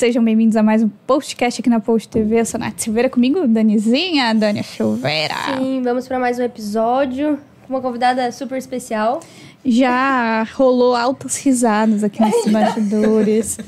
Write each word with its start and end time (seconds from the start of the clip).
sejam 0.00 0.24
bem-vindos 0.24 0.56
a 0.56 0.62
mais 0.62 0.82
um 0.82 0.88
postcast 1.06 1.60
aqui 1.60 1.68
na 1.68 1.78
Post 1.78 2.08
TV. 2.08 2.40
Eu 2.40 2.46
sou 2.46 2.56
a 2.58 2.64
Nath 2.64 2.80
Silveira, 2.80 3.10
comigo 3.10 3.46
Danizinha, 3.46 4.34
Dani 4.34 4.64
Silveira. 4.64 5.34
Sim, 5.58 5.82
vamos 5.84 6.08
para 6.08 6.18
mais 6.18 6.38
um 6.38 6.42
episódio 6.42 7.38
com 7.66 7.74
uma 7.74 7.82
convidada 7.82 8.32
super 8.32 8.56
especial. 8.56 9.20
Já 9.62 10.42
rolou 10.54 10.96
altas 10.96 11.36
risadas 11.36 12.02
aqui 12.02 12.22
nesses 12.22 12.48
bastidores. 12.50 13.58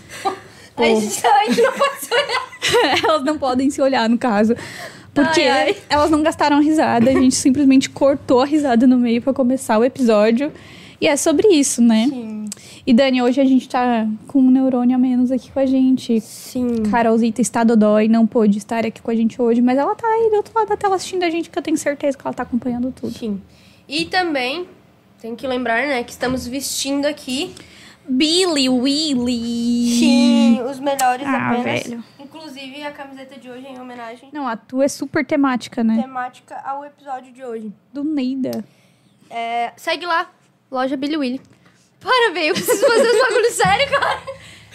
A 0.75 0.85
gente, 0.85 1.27
a 1.27 1.45
gente 1.45 1.61
não 1.61 1.73
pode 1.75 2.01
se 2.01 2.15
olhar. 2.15 3.05
elas 3.05 3.25
não 3.25 3.39
podem 3.39 3.69
se 3.69 3.83
olhar, 3.83 4.09
no 4.09 4.17
caso. 4.17 4.55
Porque 5.12 5.43
Ai, 5.43 5.69
ai. 5.69 5.77
elas 5.91 6.11
não 6.11 6.23
gastaram 6.23 6.62
risada, 6.62 7.11
a 7.11 7.12
gente 7.12 7.35
simplesmente 7.35 7.91
cortou 7.91 8.41
a 8.41 8.47
risada 8.47 8.87
no 8.87 8.97
meio 8.97 9.21
pra 9.21 9.35
começar 9.35 9.77
o 9.77 9.85
episódio. 9.85 10.51
E 11.02 11.09
é 11.09 11.16
sobre 11.16 11.49
isso, 11.49 11.82
né? 11.82 12.06
Sim. 12.09 12.44
E 12.87 12.94
Dani, 12.94 13.21
hoje 13.23 13.40
a 13.40 13.44
gente 13.44 13.68
tá 13.68 14.06
com 14.28 14.38
um 14.38 14.50
neurônio 14.52 14.94
a 14.94 14.99
menos 14.99 15.32
aqui 15.32 15.50
com 15.50 15.59
a 15.59 15.66
gente. 15.66 16.21
Sim. 16.21 16.85
Carolzita 16.92 17.40
está 17.40 17.64
dodói, 17.64 18.06
não 18.06 18.25
pôde 18.25 18.59
estar 18.59 18.87
aqui 18.87 19.02
com 19.02 19.11
a 19.11 19.14
gente 19.16 19.42
hoje, 19.42 19.61
mas 19.61 19.78
ela 19.78 19.97
tá 19.97 20.06
aí 20.06 20.30
do 20.30 20.37
outro 20.37 20.52
lado 20.54 20.68
da 20.68 20.76
tela 20.76 20.94
assistindo 20.94 21.25
a 21.25 21.30
gente, 21.30 21.50
que 21.50 21.59
eu 21.59 21.62
tenho 21.62 21.76
certeza 21.76 22.16
que 22.16 22.25
ela 22.25 22.32
tá 22.32 22.44
acompanhando 22.44 22.92
tudo. 22.92 23.18
Sim. 23.18 23.42
E 23.88 24.04
também, 24.04 24.64
tem 25.21 25.35
que 25.35 25.44
lembrar, 25.44 25.88
né, 25.88 26.04
que 26.04 26.12
estamos 26.12 26.47
vestindo 26.47 27.04
aqui 27.06 27.52
Billy 28.09 28.68
Willy! 28.68 30.61
os 30.62 30.78
melhores 30.78 31.26
Ah, 31.26 31.50
apenas. 31.50 31.82
velho. 31.82 32.04
Inclusive, 32.21 32.80
a 32.85 32.92
camiseta 32.92 33.40
de 33.40 33.50
hoje 33.50 33.66
é 33.66 33.73
em 33.73 33.80
homenagem 33.80 34.28
Não, 34.32 34.47
a 34.47 34.56
tua 34.56 34.85
é 34.85 34.88
super 34.88 35.26
temática, 35.26 35.82
né? 35.82 36.00
temática 36.00 36.56
ao 36.64 36.85
episódio 36.85 37.32
de 37.32 37.44
hoje. 37.44 37.73
Do 37.92 38.04
Neida. 38.04 38.64
É, 39.28 39.73
segue 39.76 40.06
lá, 40.06 40.30
loja 40.73 40.97
Billy 40.97 41.17
Willy. 41.17 41.41
Para, 42.00 42.33
velho, 42.33 42.49
eu 42.49 42.55
preciso 42.55 42.85
fazer 42.85 43.09
os 43.09 43.21
bagulho 43.21 43.50
sério, 43.52 43.91
cara. 43.91 44.23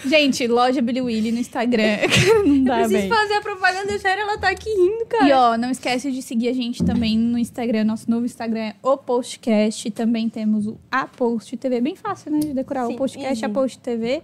Gente, 0.05 0.47
loja 0.47 0.81
Billy 0.81 1.01
Willy 1.01 1.31
no 1.31 1.39
Instagram. 1.39 1.97
não 2.45 2.55
Eu 2.55 2.63
dá, 2.63 2.75
preciso 2.75 2.93
velho. 3.01 3.09
fazer 3.15 3.33
a 3.33 3.41
propaganda 3.41 3.99
séria, 3.99 4.21
ela 4.21 4.37
tá 4.37 4.49
aqui 4.49 4.69
rindo, 4.69 5.05
cara. 5.07 5.27
E 5.27 5.31
ó, 5.33 5.57
não 5.57 5.69
esquece 5.71 6.11
de 6.11 6.21
seguir 6.21 6.49
a 6.49 6.53
gente 6.53 6.85
também 6.85 7.17
no 7.17 7.37
Instagram. 7.37 7.83
Nosso 7.83 8.09
novo 8.09 8.25
Instagram 8.25 8.59
é 8.61 8.75
o 8.83 8.95
Postcast. 8.95 9.89
Também 9.91 10.29
temos 10.29 10.67
o 10.67 10.77
A 10.91 11.05
Post 11.07 11.57
TV. 11.57 11.81
Bem 11.81 11.95
fácil, 11.95 12.31
né? 12.31 12.39
De 12.39 12.53
decorar 12.53 12.85
Sim, 12.85 12.93
o 12.93 12.97
Postcast, 12.97 13.29
easy. 13.29 13.45
a 13.45 13.49
Post 13.49 13.79
TV. 13.79 14.21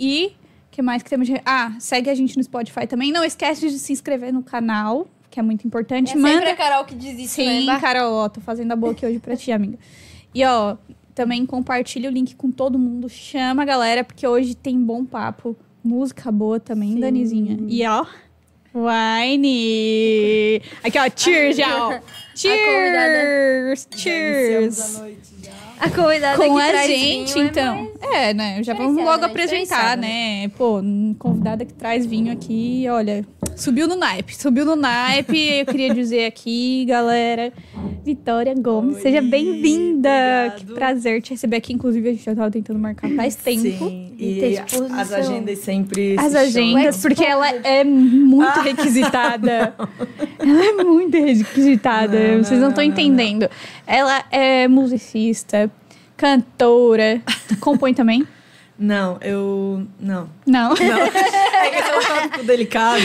E 0.00 0.32
que 0.70 0.80
mais 0.80 1.02
que 1.02 1.10
temos? 1.10 1.28
de- 1.28 1.40
Ah, 1.44 1.76
segue 1.78 2.08
a 2.08 2.14
gente 2.14 2.36
no 2.36 2.42
Spotify 2.42 2.86
também. 2.86 3.12
Não 3.12 3.22
esquece 3.22 3.68
de 3.68 3.78
se 3.78 3.92
inscrever 3.92 4.32
no 4.32 4.42
canal, 4.42 5.06
que 5.30 5.38
é 5.38 5.42
muito 5.42 5.66
importante. 5.66 6.10
é 6.16 6.20
sempre 6.20 6.48
a 6.50 6.56
Carol 6.56 6.84
que 6.86 6.94
diz 6.94 7.18
isso, 7.18 7.34
Sim, 7.34 7.66
né? 7.66 7.78
Carol, 7.78 8.14
ó, 8.14 8.28
tô 8.30 8.40
fazendo 8.40 8.72
a 8.72 8.76
boa 8.76 8.92
aqui 8.92 9.04
hoje 9.06 9.18
pra 9.18 9.36
ti, 9.36 9.52
amiga. 9.52 9.78
E 10.34 10.42
ó, 10.42 10.76
também 11.14 11.44
compartilha 11.46 12.08
o 12.08 12.12
link 12.12 12.34
com 12.36 12.50
todo 12.50 12.78
mundo, 12.78 13.08
chama 13.08 13.62
a 13.62 13.64
galera, 13.64 14.02
porque 14.04 14.26
hoje 14.26 14.54
tem 14.54 14.78
bom 14.78 15.04
papo, 15.04 15.56
música 15.84 16.30
boa 16.32 16.58
também, 16.60 16.94
Sim. 16.94 17.00
Danizinha. 17.00 17.58
E 17.68 17.86
ó, 17.86 18.04
wine! 18.74 20.60
Aqui 20.82 20.98
ó, 20.98 21.08
cheers 21.14 21.56
já, 21.58 21.88
ó. 21.88 21.98
Cheers! 22.34 23.88
Cheers! 23.96 25.02
A 25.78 25.90
convidada 25.90 26.36
Com 26.38 26.54
que 26.54 26.60
a 26.62 26.68
traz 26.68 26.86
gente, 26.90 27.34
vinho 27.34 27.44
é 27.46 27.48
então. 27.48 27.74
mais- 28.00 28.12
É, 28.14 28.34
né? 28.34 28.62
Já 28.62 28.72
vamos 28.72 28.96
logo 29.02 29.18
né? 29.18 29.26
apresentar, 29.26 29.96
Diferenciada, 29.96 30.00
né? 30.00 30.48
Pô, 30.56 30.80
convidada 31.18 31.64
que 31.64 31.72
traz 31.74 32.06
vinho 32.06 32.32
aqui, 32.32 32.84
olha, 32.88 33.26
subiu 33.56 33.86
no 33.86 33.96
naipe, 33.96 34.34
subiu 34.36 34.64
no 34.64 34.74
naipe. 34.76 35.38
Eu 35.60 35.66
queria 35.66 35.94
dizer 35.94 36.26
aqui, 36.26 36.84
galera, 36.86 37.52
Vitória 38.04 38.54
Gomes, 38.54 38.96
Oi, 38.96 39.02
seja 39.02 39.20
bem-vinda. 39.20 40.54
Que 40.56 40.66
prazer 40.66 41.22
te 41.22 41.30
receber 41.30 41.56
aqui. 41.56 41.72
Inclusive, 41.72 42.08
a 42.08 42.12
gente 42.12 42.24
já 42.24 42.34
tava 42.34 42.50
tentando 42.50 42.78
marcar 42.78 43.10
faz 43.10 43.36
tempo. 43.36 43.62
Sim, 43.62 44.14
E 44.18 44.40
e 44.40 44.58
as 44.58 45.12
agendas 45.12 45.58
sempre. 45.58 46.16
As 46.18 46.34
agendas, 46.34 46.96
Exposed. 46.96 47.02
porque 47.16 47.24
ela 47.24 47.48
é 47.48 47.84
muito 47.84 48.58
Ah. 48.58 48.62
requisitada. 48.62 49.74
ela 50.38 50.64
é 50.64 50.72
muito 50.84 51.16
requisitada. 51.16 52.18
Não, 52.36 52.44
Vocês 52.44 52.60
não 52.60 52.60
não, 52.60 52.68
estão 52.70 52.84
não, 52.84 52.90
entendendo. 52.90 53.48
Ela 53.86 54.24
é 54.30 54.66
musicista, 54.68 55.70
cantora. 56.16 57.20
Compõe 57.60 57.94
também? 57.94 58.26
Não, 58.78 59.18
eu. 59.20 59.86
Não. 60.00 60.28
Não. 60.46 60.70
Não. 60.74 60.76
É 61.62 61.78
é 61.78 61.96
um 61.96 62.02
tópico 62.02 62.44
delicado. 62.44 63.00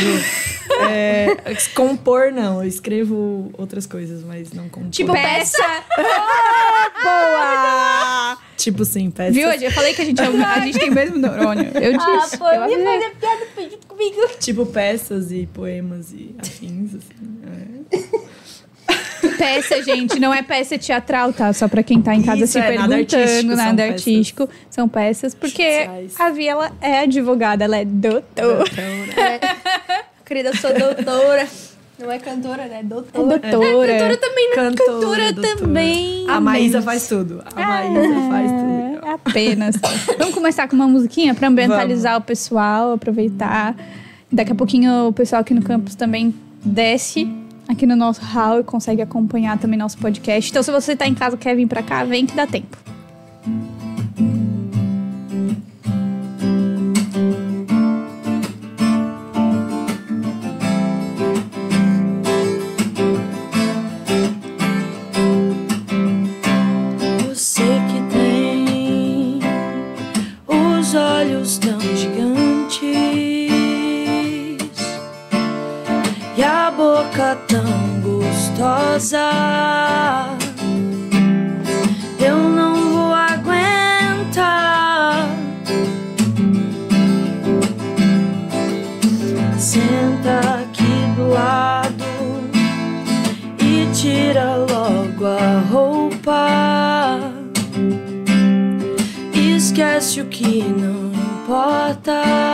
É, 0.89 1.37
compor, 1.75 2.31
não. 2.31 2.63
Eu 2.63 2.67
escrevo 2.67 3.51
outras 3.57 3.85
coisas, 3.85 4.23
mas 4.23 4.51
não 4.51 4.67
compor. 4.67 4.89
Tipo, 4.89 5.13
peça. 5.13 5.63
Boa! 7.03 8.37
Tipo, 8.57 8.83
sim, 8.83 9.11
peças. 9.11 9.35
Viu? 9.35 9.47
Eu 9.51 9.71
falei 9.71 9.93
que 9.93 10.01
a 10.01 10.05
gente, 10.05 10.19
é 10.21 10.29
um- 10.29 10.43
a 10.43 10.59
gente 10.61 10.79
tem 10.79 10.89
o 10.89 10.93
mesmo 10.93 11.17
neurônio. 11.17 11.69
Eu 11.75 11.99
Ah, 12.01 12.17
disse. 12.23 12.37
pô, 12.37 12.47
eu 12.49 12.67
ia 12.67 12.83
fazer 12.83 13.09
piada 13.15 13.45
junto 13.69 13.87
comigo. 13.87 14.17
Tipo, 14.39 14.65
peças 14.65 15.31
e 15.31 15.45
poemas 15.53 16.11
e 16.11 16.35
afins, 16.39 16.95
assim. 16.95 17.41
é. 17.93 18.26
Peça, 19.37 19.83
gente, 19.83 20.19
não 20.19 20.33
é 20.33 20.41
peça 20.41 20.77
teatral, 20.77 21.31
tá? 21.31 21.53
Só 21.53 21.67
pra 21.67 21.83
quem 21.83 22.01
tá 22.01 22.15
em 22.15 22.21
casa 22.21 22.43
Isso, 22.43 22.53
se 22.53 22.59
é, 22.59 22.75
nada 22.75 22.95
perguntando, 22.95 23.21
artístico, 23.23 23.47
são 23.47 23.65
nada 23.65 23.75
peças. 23.83 23.93
artístico. 23.93 24.49
São 24.69 24.89
peças, 24.89 25.35
porque 25.35 25.89
a 26.17 26.29
Vi, 26.31 26.47
ela 26.47 26.71
é 26.81 26.99
advogada, 27.01 27.63
ela 27.63 27.77
é 27.77 27.85
doutora. 27.85 28.63
Querida, 30.25 30.49
eu 30.49 30.55
sou 30.55 30.73
doutora. 30.73 31.47
Não 31.99 32.11
é 32.11 32.19
cantora, 32.19 32.65
né? 32.67 32.81
Doutora. 32.83 33.39
Doutora. 33.39 33.93
Cantora 33.93 34.17
também, 34.17 34.49
né? 34.49 34.55
Cantora, 34.55 34.91
Doutora 34.91 35.33
doutora. 35.33 35.57
também. 35.57 36.25
A 36.29 36.39
Maísa 36.39 36.81
faz 36.81 37.07
tudo. 37.07 37.43
A 37.55 37.59
Maísa 37.59 38.29
faz 38.29 38.51
tudo. 38.51 39.07
É, 39.07 39.13
apenas. 39.13 39.75
Vamos 40.19 40.35
começar 40.35 40.67
com 40.67 40.75
uma 40.75 40.87
musiquinha 40.87 41.33
pra 41.33 41.47
ambientalizar 41.47 42.17
o 42.17 42.21
pessoal, 42.21 42.91
aproveitar. 42.93 43.75
Daqui 44.31 44.51
a 44.51 44.55
pouquinho 44.55 45.07
o 45.07 45.13
pessoal 45.13 45.41
aqui 45.41 45.53
no 45.55 45.63
campus 45.63 45.95
também 45.95 46.35
desce 46.63 47.27
aqui 47.67 47.85
no 47.85 47.95
nosso 47.95 48.21
hall 48.21 48.59
e 48.59 48.63
consegue 48.63 49.01
acompanhar 49.01 49.57
também 49.57 49.77
nosso 49.77 49.97
podcast. 49.97 50.49
Então, 50.49 50.63
se 50.63 50.71
você 50.71 50.95
tá 50.95 51.07
em 51.07 51.13
casa 51.13 51.37
quer 51.37 51.55
vir 51.55 51.67
pra 51.67 51.83
cá, 51.83 52.03
vem 52.03 52.25
que 52.25 52.35
dá 52.35 52.47
tempo. 52.47 52.86
Gostosa. 78.97 80.37
Eu 82.19 82.37
não 82.37 82.73
vou 82.91 83.13
aguentar. 83.13 84.57
Senta 89.57 90.39
aqui 90.61 91.13
do 91.15 91.29
lado 91.29 92.03
e 93.59 93.87
tira 93.93 94.55
logo 94.55 95.25
a 95.25 95.59
roupa. 95.71 97.19
Esquece 99.33 100.21
o 100.21 100.25
que 100.25 100.63
não 100.63 101.11
importa. 101.11 102.46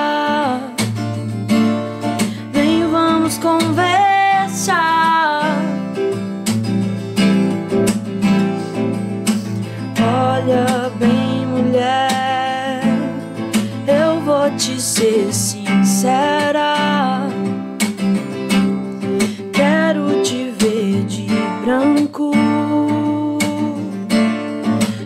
Sincera. 16.04 17.30
Quero 19.54 20.22
te 20.22 20.54
ver 20.60 21.06
de 21.06 21.28
branco. 21.64 22.32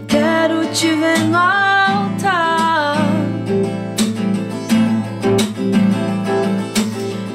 Quero 0.08 0.66
te 0.74 0.88
ver 0.96 1.20
no 1.20 1.38
altar. 1.38 2.98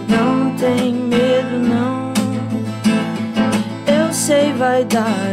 Não 0.08 0.56
tem 0.56 0.92
medo, 0.94 1.58
não. 1.68 2.12
Eu 3.86 4.12
sei, 4.12 4.52
vai 4.54 4.84
dar 4.84 5.31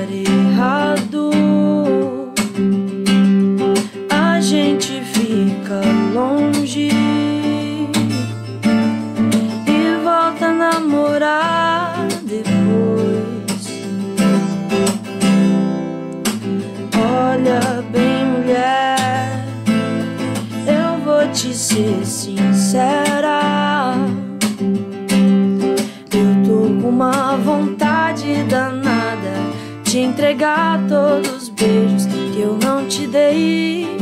entregar 30.29 30.79
todos 30.87 31.43
os 31.43 31.49
beijos 31.49 32.05
que 32.05 32.39
eu 32.39 32.55
não 32.61 32.87
te 32.87 33.07
dei. 33.07 33.97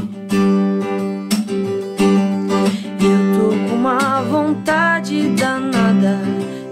Eu 3.00 3.39
tô 3.39 3.69
com 3.69 3.75
uma 3.75 4.22
vontade 4.24 5.29
danada 5.29 6.19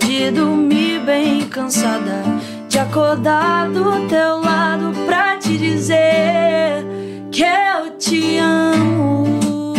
de 0.06 0.30
dormir 0.32 1.00
bem 1.06 1.48
cansada, 1.48 2.22
de 2.68 2.80
acordar 2.80 3.70
do 3.70 4.06
teu 4.10 4.42
lado 4.42 4.92
pra 5.06 5.38
te 5.38 5.58
dizer 5.58 6.86
que 7.32 7.44
eu 7.44 7.98
te 7.98 8.38
amo. 8.38 9.74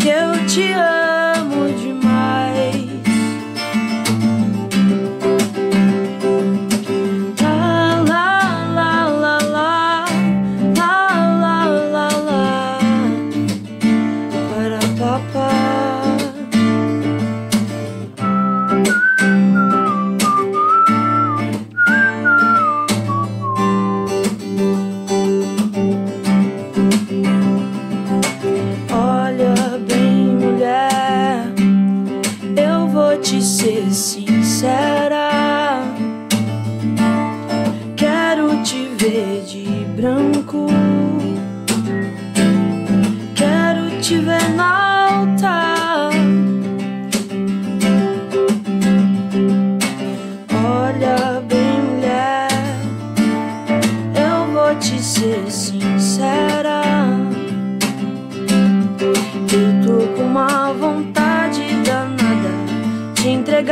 Que 0.00 0.08
eu 0.08 0.46
te 0.46 0.72
amo 0.74 1.01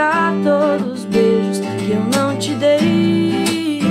entregar 0.01 0.33
todos 0.43 1.01
os 1.01 1.05
beijos 1.05 1.59
que 1.59 1.93
eu 1.93 2.01
não 2.17 2.37
te 2.39 2.55
dei. 2.55 3.83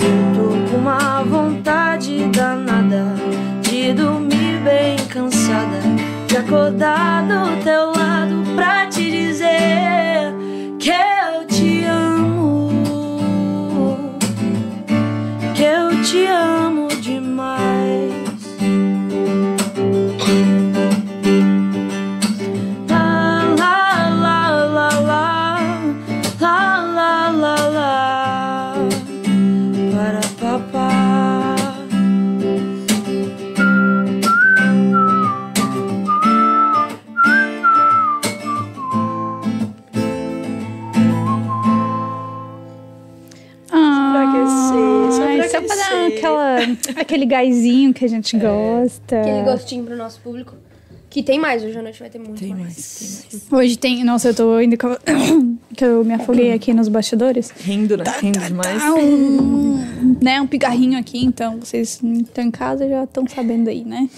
Eu 0.00 0.34
tô 0.34 0.70
com 0.70 0.76
uma 0.76 1.24
vontade 1.24 2.26
danada 2.28 3.16
de 3.60 3.92
dormir 3.92 4.60
bem 4.62 4.96
cansada, 5.08 5.80
de 6.28 6.36
acordar 6.36 7.19
aquele 47.10 47.26
gásinho 47.26 47.92
que 47.92 48.04
a 48.04 48.08
gente 48.08 48.36
gosta. 48.38 49.20
Aquele 49.20 49.42
gostinho 49.42 49.84
pro 49.84 49.96
nosso 49.96 50.20
público. 50.20 50.54
Que 51.08 51.24
tem 51.24 51.40
mais, 51.40 51.64
hoje 51.64 51.76
à 51.76 51.82
noite 51.82 51.98
vai 51.98 52.08
ter 52.08 52.20
muito 52.20 52.38
Tem 52.38 52.50
mais. 52.50 52.62
mais, 52.62 53.26
tem 53.28 53.40
mais. 53.50 53.52
Hoje 53.64 53.76
tem. 53.76 54.04
Nossa, 54.04 54.28
eu 54.28 54.34
tô 54.34 54.60
indo. 54.60 54.76
com- 54.78 54.96
Que 55.76 55.84
eu 55.84 56.04
me 56.04 56.14
afoguei 56.14 56.52
aqui 56.52 56.72
nos 56.72 56.88
bastidores. 56.88 57.50
Rindo, 57.60 57.96
né? 57.96 58.04
Rindo 58.20 58.38
demais. 58.38 58.80
Ah, 58.82 58.94
um, 58.98 60.16
né, 60.22 60.40
um 60.40 60.46
pigarrinho 60.46 60.98
aqui, 60.98 61.24
então 61.24 61.58
vocês 61.58 62.00
estão 62.02 62.44
em 62.44 62.50
casa 62.50 62.88
já 62.88 63.04
estão 63.04 63.26
sabendo 63.26 63.68
aí, 63.70 63.84
né? 63.84 64.08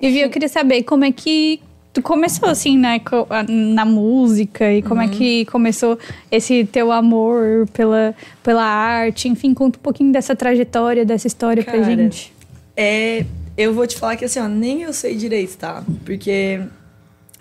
E 0.00 0.10
Vi, 0.10 0.20
eu 0.20 0.28
queria 0.30 0.48
saber 0.48 0.82
como 0.82 1.04
é 1.04 1.12
que 1.12 1.60
tu 1.94 2.02
começou 2.02 2.48
assim, 2.48 2.76
né, 2.76 3.00
na 3.48 3.84
música 3.84 4.70
e 4.72 4.82
como 4.82 5.00
é 5.00 5.08
que 5.08 5.44
começou 5.46 5.96
esse 6.30 6.64
teu 6.64 6.90
amor 6.90 7.68
pela, 7.72 8.14
pela 8.42 8.64
arte, 8.64 9.28
enfim, 9.28 9.54
conta 9.54 9.78
um 9.78 9.82
pouquinho 9.82 10.12
dessa 10.12 10.34
trajetória, 10.34 11.04
dessa 11.04 11.26
história 11.28 11.62
pra 11.62 11.74
Cara, 11.74 11.84
gente. 11.84 12.33
É, 12.76 13.24
eu 13.56 13.72
vou 13.72 13.86
te 13.86 13.96
falar 13.96 14.16
que 14.16 14.24
assim, 14.24 14.40
ó, 14.40 14.48
nem 14.48 14.82
eu 14.82 14.92
sei 14.92 15.16
direito, 15.16 15.56
tá? 15.56 15.84
Porque 16.04 16.60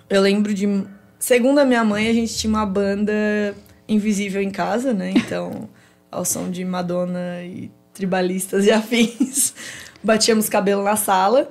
eu 0.09 0.21
lembro 0.21 0.53
de. 0.53 0.85
Segundo 1.17 1.59
a 1.59 1.65
minha 1.65 1.83
mãe, 1.83 2.07
a 2.07 2.13
gente 2.13 2.35
tinha 2.35 2.49
uma 2.49 2.65
banda 2.65 3.55
invisível 3.87 4.41
em 4.41 4.51
casa, 4.51 4.93
né? 4.93 5.11
Então, 5.15 5.69
ao 6.11 6.23
som 6.23 6.49
de 6.49 6.63
Madonna 6.63 7.43
e 7.43 7.71
tribalistas 7.93 8.65
e 8.65 8.71
afins, 8.71 9.53
batíamos 10.03 10.49
cabelo 10.49 10.83
na 10.83 10.95
sala. 10.95 11.49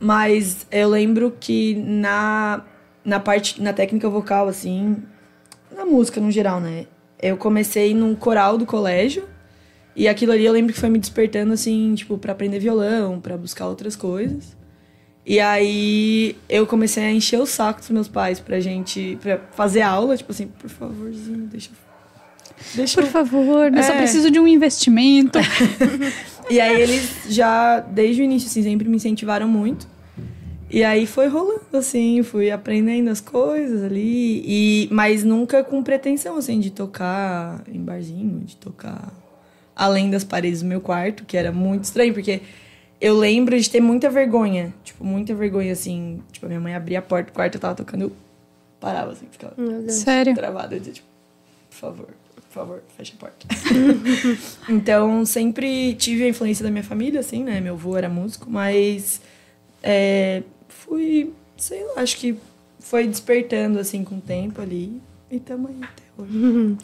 Mas 0.00 0.66
eu 0.70 0.88
lembro 0.88 1.36
que 1.38 1.74
na, 1.74 2.62
na 3.04 3.18
parte, 3.18 3.60
na 3.60 3.72
técnica 3.72 4.08
vocal, 4.08 4.46
assim, 4.46 4.96
na 5.74 5.84
música 5.84 6.20
no 6.20 6.30
geral, 6.30 6.60
né? 6.60 6.86
Eu 7.20 7.36
comecei 7.36 7.92
num 7.92 8.14
coral 8.14 8.56
do 8.56 8.64
colégio. 8.64 9.28
E 9.98 10.06
aquilo 10.06 10.30
ali 10.30 10.44
eu 10.44 10.52
lembro 10.52 10.72
que 10.72 10.78
foi 10.78 10.88
me 10.88 10.98
despertando, 11.00 11.52
assim, 11.52 11.92
tipo, 11.96 12.16
pra 12.16 12.30
aprender 12.30 12.60
violão, 12.60 13.20
pra 13.20 13.36
buscar 13.36 13.66
outras 13.66 13.96
coisas. 13.96 14.56
E 15.26 15.40
aí 15.40 16.36
eu 16.48 16.66
comecei 16.68 17.02
a 17.02 17.12
encher 17.12 17.40
o 17.40 17.44
saco 17.46 17.80
dos 17.80 17.90
meus 17.90 18.06
pais 18.06 18.38
pra 18.38 18.60
gente, 18.60 19.18
pra 19.20 19.38
fazer 19.52 19.82
aula, 19.82 20.16
tipo 20.16 20.30
assim, 20.30 20.46
por 20.46 20.70
favorzinho, 20.70 21.48
deixa 21.48 21.70
eu. 21.70 21.88
Deixa 22.76 22.94
Por 23.00 23.04
eu 23.04 23.10
favor, 23.10 23.72
eu 23.76 23.82
só 23.82 23.92
É. 23.92 23.98
preciso 23.98 24.30
de 24.30 24.38
um 24.38 24.46
investimento. 24.46 25.38
E 26.50 26.58
aí 26.60 26.80
eles 26.80 27.24
já, 27.28 27.78
desde 27.78 28.22
o 28.22 28.24
início, 28.24 28.48
assim, 28.48 28.62
sempre 28.62 28.88
me 28.88 28.96
incentivaram 28.96 29.46
muito. 29.46 29.86
E 30.70 30.82
aí 30.82 31.04
foi 31.06 31.26
rolando, 31.26 31.60
assim, 31.74 32.22
fui 32.22 32.50
aprendendo 32.50 33.10
as 33.10 33.20
coisas 33.20 33.82
ali. 33.84 34.42
E, 34.46 34.88
mas 34.90 35.22
nunca 35.24 35.62
com 35.62 35.82
pretensão, 35.82 36.38
assim, 36.38 36.58
de 36.58 36.70
tocar 36.70 37.62
em 37.70 37.78
barzinho, 37.82 38.40
de 38.46 38.56
tocar 38.56 39.12
além 39.78 40.10
das 40.10 40.24
paredes 40.24 40.60
do 40.60 40.66
meu 40.66 40.80
quarto, 40.80 41.24
que 41.24 41.36
era 41.36 41.52
muito 41.52 41.84
estranho, 41.84 42.12
porque 42.12 42.42
eu 43.00 43.16
lembro 43.16 43.58
de 43.58 43.70
ter 43.70 43.80
muita 43.80 44.10
vergonha. 44.10 44.74
Tipo, 44.82 45.04
muita 45.04 45.32
vergonha, 45.32 45.72
assim. 45.72 46.20
Tipo, 46.32 46.46
a 46.46 46.48
minha 46.48 46.60
mãe 46.60 46.74
abria 46.74 46.98
a 46.98 47.02
porta 47.02 47.30
do 47.30 47.34
quarto, 47.34 47.54
eu 47.54 47.60
tava 47.60 47.76
tocando, 47.76 48.02
eu 48.02 48.12
parava, 48.80 49.12
assim, 49.12 49.26
ficava. 49.30 49.54
Sério. 49.88 50.34
travada. 50.34 50.74
Eu 50.74 50.80
dizia, 50.80 50.94
tipo, 50.94 51.06
por 51.70 51.76
favor, 51.76 52.08
por 52.34 52.50
favor, 52.50 52.82
fecha 52.96 53.14
a 53.16 53.20
porta. 53.20 53.46
então, 54.68 55.24
sempre 55.24 55.94
tive 55.94 56.24
a 56.24 56.28
influência 56.28 56.64
da 56.64 56.70
minha 56.72 56.82
família, 56.82 57.20
assim, 57.20 57.44
né? 57.44 57.60
Meu 57.60 57.74
avô 57.74 57.96
era 57.96 58.08
músico, 58.08 58.50
mas 58.50 59.20
é, 59.80 60.42
fui, 60.68 61.32
sei 61.56 61.84
lá, 61.84 62.02
acho 62.02 62.16
que 62.16 62.36
foi 62.80 63.06
despertando, 63.06 63.78
assim, 63.78 64.02
com 64.02 64.16
o 64.16 64.20
tempo 64.20 64.60
ali. 64.60 65.00
E 65.30 65.38
tamo 65.38 65.68
aí 65.68 65.78
até 65.82 66.07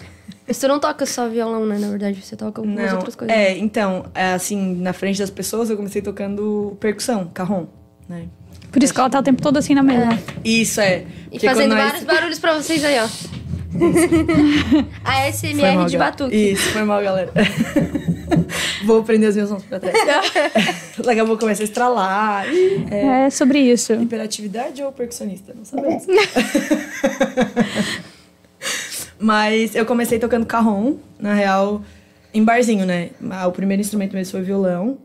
tu 0.61 0.69
não 0.69 0.79
toca 0.79 1.05
só 1.07 1.29
violão, 1.29 1.65
né? 1.67 1.79
Na 1.79 1.89
verdade, 1.89 2.21
você 2.23 2.37
toca 2.37 2.61
algumas 2.61 2.87
Não, 2.91 2.97
outras 2.97 3.15
coisas. 3.17 3.35
é, 3.37 3.57
então, 3.59 4.07
é, 4.15 4.33
assim, 4.35 4.75
na 4.77 4.93
frente 4.93 5.19
das 5.19 5.31
pessoas 5.31 5.71
eu 5.71 5.77
comecei 5.77 6.01
tocando 6.03 6.77
percussão, 6.81 7.31
carrom, 7.33 7.67
né? 8.09 8.27
Por 8.71 8.83
isso 8.83 8.93
que 8.93 8.99
ela 9.01 9.09
tá 9.11 9.21
o 9.21 9.23
tempo 9.23 9.41
todo 9.41 9.57
assim 9.57 9.75
na 9.75 9.83
mesa. 9.83 10.19
Isso, 10.45 10.81
é. 10.81 11.05
E 11.27 11.31
porque 11.33 11.47
fazendo 11.47 11.71
quando 11.71 11.79
nós- 11.79 11.91
vários 11.93 12.05
barulhos 12.05 12.39
pra 12.39 12.55
vocês 12.55 12.85
aí, 12.85 12.97
ó. 12.99 13.07
a 15.05 15.29
SMR 15.33 15.77
mal, 15.77 15.87
de 15.87 15.99
batuque. 15.99 16.35
Isso, 16.53 16.71
foi 16.71 16.83
mal, 16.85 17.03
galera. 17.03 17.33
Vou 18.87 19.03
prender 19.03 19.31
os 19.31 19.37
meus 19.37 19.49
sons 19.49 19.63
pra 19.65 19.81
trás. 19.81 19.97
Daqui 21.05 21.21
a 21.21 21.25
pouco 21.25 21.41
começa 21.41 21.63
a 21.63 21.65
estralar. 21.65 22.47
É, 22.91 23.27
É 23.27 23.31
sobre 23.31 23.59
isso. 23.61 23.93
hiperatividade 23.95 24.83
ou 24.83 24.93
percussionista? 24.93 25.53
Não 25.57 25.65
sabemos. 25.65 26.05
Mas 29.19 29.75
eu 29.75 29.87
comecei 29.87 30.19
tocando 30.19 30.47
carrom, 30.47 30.97
na 31.19 31.35
real, 31.35 31.83
em 32.33 32.43
barzinho, 32.45 32.85
né? 32.85 33.11
O 33.47 33.53
primeiro 33.53 33.81
instrumento 33.81 34.15
mesmo 34.15 34.33
foi 34.33 34.43
violão. 34.43 34.99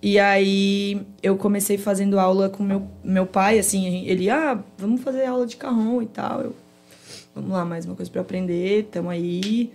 E 0.00 0.18
aí 0.18 1.00
eu 1.22 1.36
comecei 1.36 1.76
fazendo 1.76 2.20
aula 2.20 2.48
com 2.48 2.62
meu, 2.62 2.86
meu 3.02 3.26
pai, 3.26 3.58
assim, 3.58 4.06
ele, 4.06 4.30
ah, 4.30 4.62
vamos 4.76 5.00
fazer 5.02 5.24
aula 5.26 5.44
de 5.44 5.56
carrom 5.56 6.00
e 6.00 6.06
tal. 6.06 6.40
Eu, 6.40 6.56
vamos 7.34 7.50
lá, 7.50 7.64
mais 7.64 7.84
uma 7.84 7.96
coisa 7.96 8.10
pra 8.10 8.20
aprender, 8.20 8.88
tamo 8.92 9.10
aí. 9.10 9.72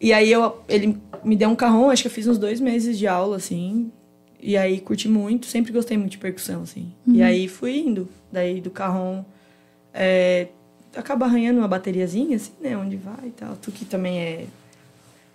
E 0.00 0.12
aí 0.12 0.30
eu, 0.30 0.62
ele 0.68 0.96
me 1.24 1.34
deu 1.34 1.48
um 1.48 1.56
carrão, 1.56 1.90
acho 1.90 2.02
que 2.02 2.08
eu 2.08 2.12
fiz 2.12 2.28
uns 2.28 2.38
dois 2.38 2.60
meses 2.60 2.96
de 2.96 3.08
aula, 3.08 3.36
assim. 3.36 3.90
E 4.40 4.56
aí 4.56 4.80
curti 4.80 5.08
muito, 5.08 5.46
sempre 5.46 5.72
gostei 5.72 5.98
muito 5.98 6.12
de 6.12 6.18
percussão, 6.18 6.62
assim. 6.62 6.92
E 7.06 7.22
aí 7.22 7.48
fui 7.48 7.78
indo. 7.78 8.08
Daí 8.32 8.60
do 8.60 8.70
carrão. 8.70 9.26
É, 9.92 10.46
acaba 10.96 11.26
arranhando 11.26 11.58
uma 11.58 11.68
bateriazinha, 11.68 12.36
assim, 12.36 12.52
né? 12.60 12.76
Onde 12.76 12.96
vai 12.96 13.26
e 13.28 13.30
tal. 13.30 13.56
Tu 13.56 13.70
que 13.72 13.84
também 13.84 14.18
é 14.20 14.44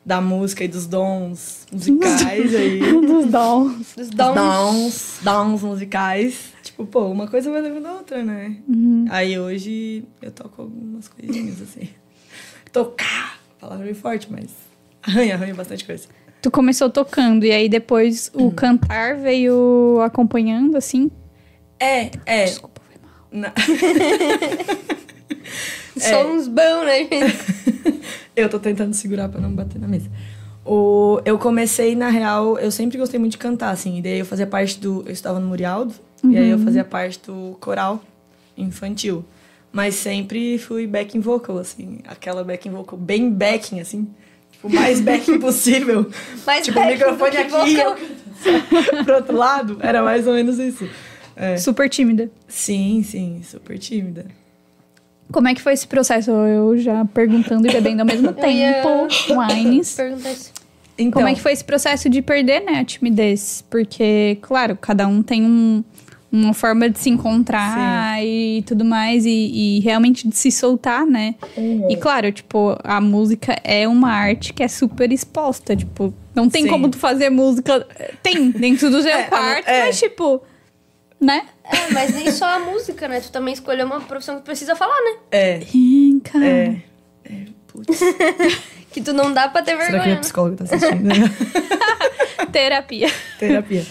da 0.06 0.22
música 0.22 0.64
e 0.64 0.68
dos 0.68 0.86
dons 0.86 1.66
musicais 1.72 2.54
aí. 2.56 2.80
Dos 2.80 3.26
dons. 3.28 3.76
Dos 3.96 4.08
Os 4.08 4.10
dons. 4.10 4.36
dons, 4.36 5.20
dons 5.22 5.64
musicais. 5.64 6.54
Tipo, 6.62 6.86
pô, 6.86 7.06
uma 7.08 7.28
coisa 7.28 7.50
vai 7.52 7.62
levando 7.62 7.86
a 7.88 7.94
outra, 7.94 8.24
né? 8.24 8.56
Uhum. 8.68 9.06
Aí 9.10 9.40
hoje 9.40 10.04
eu 10.22 10.32
toco 10.32 10.62
algumas 10.62 11.08
coisinhas, 11.08 11.62
assim. 11.62 11.90
Tocar! 12.72 13.40
Palavra 13.60 13.84
meio 13.84 13.96
forte, 13.96 14.28
mas 14.32 14.50
arranha, 15.02 15.34
arranha 15.36 15.56
bastante 15.56 15.86
coisa. 15.86 16.08
Tu 16.42 16.52
começou 16.52 16.90
tocando 16.90 17.44
e 17.46 17.52
aí 17.52 17.68
depois 17.68 18.30
o 18.34 18.52
cantar 18.52 19.16
veio 19.18 20.00
acompanhando, 20.06 20.76
assim? 20.78 21.10
É, 21.80 22.12
é. 22.26 22.46
Desculpa, 22.46 22.80
foi 22.88 23.02
mal. 23.02 23.16
Na- 23.32 23.54
Sons 25.98 26.48
bons, 26.48 26.86
né, 26.86 27.00
gente? 27.00 28.02
eu 28.36 28.50
tô 28.50 28.60
tentando 28.60 28.94
segurar 28.94 29.30
pra 29.30 29.40
não 29.40 29.52
bater 29.52 29.80
na 29.80 29.88
mesa. 29.88 30.10
O, 30.66 31.22
eu 31.24 31.38
comecei, 31.38 31.96
na 31.96 32.10
real, 32.10 32.58
eu 32.58 32.72
sempre 32.72 32.98
gostei 32.98 33.20
muito 33.20 33.34
de 33.34 33.38
cantar, 33.38 33.70
assim. 33.70 34.00
E 34.00 34.02
daí 34.02 34.20
eu 34.20 34.26
fazia 34.26 34.48
parte 34.48 34.80
do. 34.80 35.04
Eu 35.06 35.12
estava 35.14 35.40
no 35.40 35.48
Murialdo, 35.48 35.94
e 36.24 36.38
aí 36.38 36.50
eu 36.50 36.58
fazia 36.60 36.84
parte 36.84 37.20
do 37.26 37.56
coral 37.60 38.04
infantil. 38.58 39.24
Mas 39.72 39.96
sempre 39.96 40.58
fui 40.58 40.88
backing 40.88 41.20
vocal, 41.20 41.58
assim. 41.58 42.00
Aquela 42.08 42.44
backing 42.44 42.72
vocal 42.72 42.98
bem 42.98 43.30
backing, 43.30 43.80
assim. 43.80 44.08
Tipo, 44.52 44.70
o 44.70 44.74
mais 44.74 45.02
backing 45.02 45.38
possível. 45.40 46.10
Mais 46.46 46.66
tipo, 46.66 46.80
o 46.80 46.86
microfone 46.86 47.38
aqui 47.38 47.54
eu 47.54 47.96
vocal. 47.96 47.96
pro 49.04 49.16
outro 49.16 49.36
lado. 49.36 49.78
Era 49.82 50.02
mais 50.02 50.26
ou 50.26 50.34
menos 50.34 50.58
isso. 50.58 50.90
É. 51.36 51.58
Super 51.58 51.90
tímida. 51.90 52.32
Sim, 52.48 53.04
sim, 53.04 53.42
super 53.44 53.78
tímida. 53.78 54.26
Como 55.32 55.48
é 55.48 55.54
que 55.56 55.62
foi 55.62 55.74
esse 55.74 55.88
processo? 55.88 56.32
Eu 56.32 56.78
já 56.78 57.04
perguntando 57.06 57.68
e 57.68 57.72
bebendo 57.72 58.02
ao 58.02 58.06
mesmo 58.06 58.32
tempo. 58.34 59.08
Wines. 59.30 59.94
Pergunta 59.96 60.30
isso. 60.32 60.52
Então, 60.98 61.12
Como 61.12 61.28
é 61.28 61.34
que 61.34 61.42
foi 61.42 61.52
esse 61.52 61.64
processo 61.64 62.10
de 62.10 62.22
perder, 62.22 62.62
né, 62.62 62.80
a 62.80 62.86
timidez? 62.86 63.64
Porque, 63.70 64.38
claro, 64.42 64.78
cada 64.80 65.06
um 65.08 65.22
tem 65.22 65.44
um- 65.44 65.84
uma 66.32 66.54
forma 66.54 66.90
de 66.90 66.98
se 67.00 67.10
encontrar 67.10 68.24
e 68.24 68.64
tudo 68.66 68.84
mais, 68.86 69.26
e, 69.26 69.30
e 69.30 69.80
realmente 69.82 70.28
de 70.28 70.36
se 70.36 70.52
soltar, 70.52 71.06
né? 71.06 71.36
Uhum. 71.58 71.88
E 71.90 71.98
claro, 71.98 72.32
tipo, 72.32 72.78
a 72.84 73.00
música 73.02 73.58
é 73.64 73.88
uma 73.88 74.10
arte 74.12 74.54
que 74.54 74.62
é 74.64 74.68
super 74.68 75.12
exposta, 75.12 75.76
tipo, 75.76 76.14
não 76.34 76.50
tem 76.50 76.64
Sim. 76.64 76.70
como 76.70 76.90
tu 76.90 76.98
fazer 76.98 77.30
música. 77.30 77.86
Tem 78.24 78.52
dentro 78.52 78.90
do 78.90 79.02
seu 79.02 79.12
É, 79.12 79.24
quarto, 79.24 79.68
é. 79.68 79.86
mas 79.86 80.00
tipo, 80.00 80.42
né? 81.20 81.48
É, 81.64 81.92
mas 81.92 82.14
nem 82.14 82.30
só 82.32 82.46
a 82.46 82.60
música, 82.60 83.08
né? 83.08 83.20
Tu 83.22 83.32
também 83.32 83.54
escolheu 83.54 83.86
uma 83.86 84.02
profissão 84.02 84.38
que 84.38 84.44
precisa 84.44 84.76
falar, 84.76 84.96
né? 85.02 85.18
É, 85.32 85.58
Brinca. 85.60 86.38
é. 86.46 86.82
É, 87.24 87.46
putz. 87.68 88.00
Que 88.96 89.02
tu 89.02 89.12
não 89.12 89.34
dá 89.34 89.50
pra 89.50 89.62
ter 89.62 89.72
Será 89.72 89.86
que 89.88 89.92
vergonha. 89.92 90.14
a 90.14 90.16
né? 90.16 90.22
psicóloga 90.22 90.56
tá 90.56 90.64
assistindo? 90.64 91.10
Terapia. 92.50 93.12
Terapia. 93.38 93.86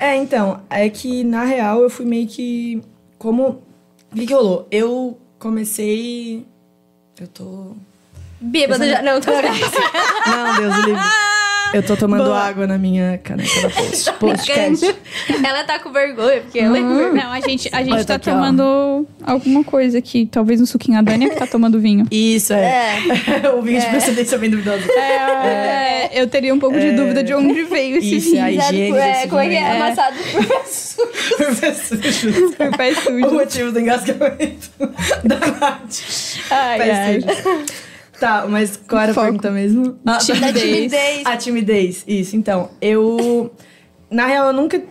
É, 0.00 0.16
então, 0.16 0.60
é 0.68 0.88
que 0.88 1.22
na 1.22 1.44
real 1.44 1.80
eu 1.80 1.88
fui 1.88 2.04
meio 2.04 2.26
que. 2.26 2.82
Como. 3.18 3.62
O 4.10 4.16
que, 4.16 4.26
que 4.26 4.34
rolou? 4.34 4.66
Eu 4.68 5.16
comecei. 5.38 6.44
Eu 7.20 7.28
tô. 7.28 7.76
Bêbada 8.40 8.88
já. 8.88 9.00
Não, 9.00 9.20
tô 9.20 9.30
Não, 10.26 10.56
Deus 10.56 10.76
livre. 10.86 11.02
Eu 11.72 11.82
tô 11.82 11.96
tomando 11.96 12.32
água 12.32 12.66
na 12.66 12.78
minha 12.78 13.18
caneca 13.22 13.60
da 13.62 13.70
post. 13.70 14.12
Podcast. 14.18 14.96
Ela 15.44 15.64
tá 15.64 15.78
com 15.78 15.90
vergonha, 15.92 16.40
porque 16.40 16.58
ela 16.58 16.78
é 16.78 16.80
Não, 16.80 17.32
a 17.32 17.40
gente, 17.40 17.68
a 17.72 17.82
gente 17.82 17.92
Olha, 17.92 18.04
tá 18.04 18.14
aqui, 18.14 18.30
ó. 18.30 18.32
tomando 18.34 19.06
alguma 19.22 19.62
coisa 19.62 19.98
aqui. 19.98 20.26
Talvez 20.26 20.60
um 20.60 20.66
suquinho. 20.66 20.98
A 20.98 21.02
Dani 21.02 21.28
que 21.28 21.36
tá 21.36 21.46
tomando 21.46 21.78
vinho. 21.78 22.06
Isso, 22.10 22.52
é. 22.54 22.98
o 23.56 23.62
vinho 23.62 23.80
de 23.80 23.86
procedência 23.86 24.38
bem 24.38 24.50
duvidosa. 24.50 24.82
É, 24.92 26.10
eu 26.20 26.26
teria 26.26 26.54
um 26.54 26.58
pouco 26.58 26.78
de 26.78 26.92
dúvida 26.92 27.22
de 27.22 27.34
onde 27.34 27.62
veio 27.64 27.98
esse 27.98 28.16
Isso, 28.16 28.30
vinho. 28.30 28.44
a 28.44 28.50
higiene 28.50 28.98
é, 28.98 29.12
desse 29.12 29.28
como 29.28 29.40
é 29.40 29.48
que 29.48 29.54
é? 29.54 29.62
aí. 29.66 29.76
Amassado 29.80 30.16
por 30.32 30.46
pessoas. 31.56 32.50
Por 32.56 32.76
pé 32.76 32.90
o 32.90 32.94
sujo. 32.94 33.30
motivo 33.34 33.72
do 33.72 33.80
engasgamento 33.80 34.70
da 35.24 35.36
Nath. 35.38 36.00
Ai, 36.50 36.78
Pé 36.78 36.90
ai. 36.92 37.20
sujo. 37.20 37.87
Tá, 38.18 38.46
mas 38.48 38.76
qual 38.76 39.00
era 39.02 39.12
a 39.12 39.14
Foco. 39.14 39.26
pergunta 39.26 39.50
mesmo? 39.50 39.98
Ah, 40.04 40.18
Da 40.18 40.52
timidez. 40.52 40.92
A 41.24 41.36
timidez, 41.36 42.04
isso. 42.06 42.36
Então, 42.36 42.70
eu. 42.80 43.52
Na 44.10 44.26
real, 44.26 44.48
eu 44.48 44.52
nunca, 44.52 44.82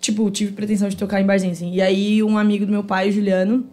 tipo, 0.00 0.30
tive 0.30 0.52
pretensão 0.52 0.88
de 0.88 0.96
tocar 0.96 1.20
em 1.20 1.24
barzinho, 1.26 1.52
assim. 1.52 1.72
E 1.72 1.80
aí, 1.80 2.22
um 2.22 2.36
amigo 2.36 2.66
do 2.66 2.72
meu 2.72 2.84
pai, 2.84 3.08
o 3.08 3.12
Juliano, 3.12 3.66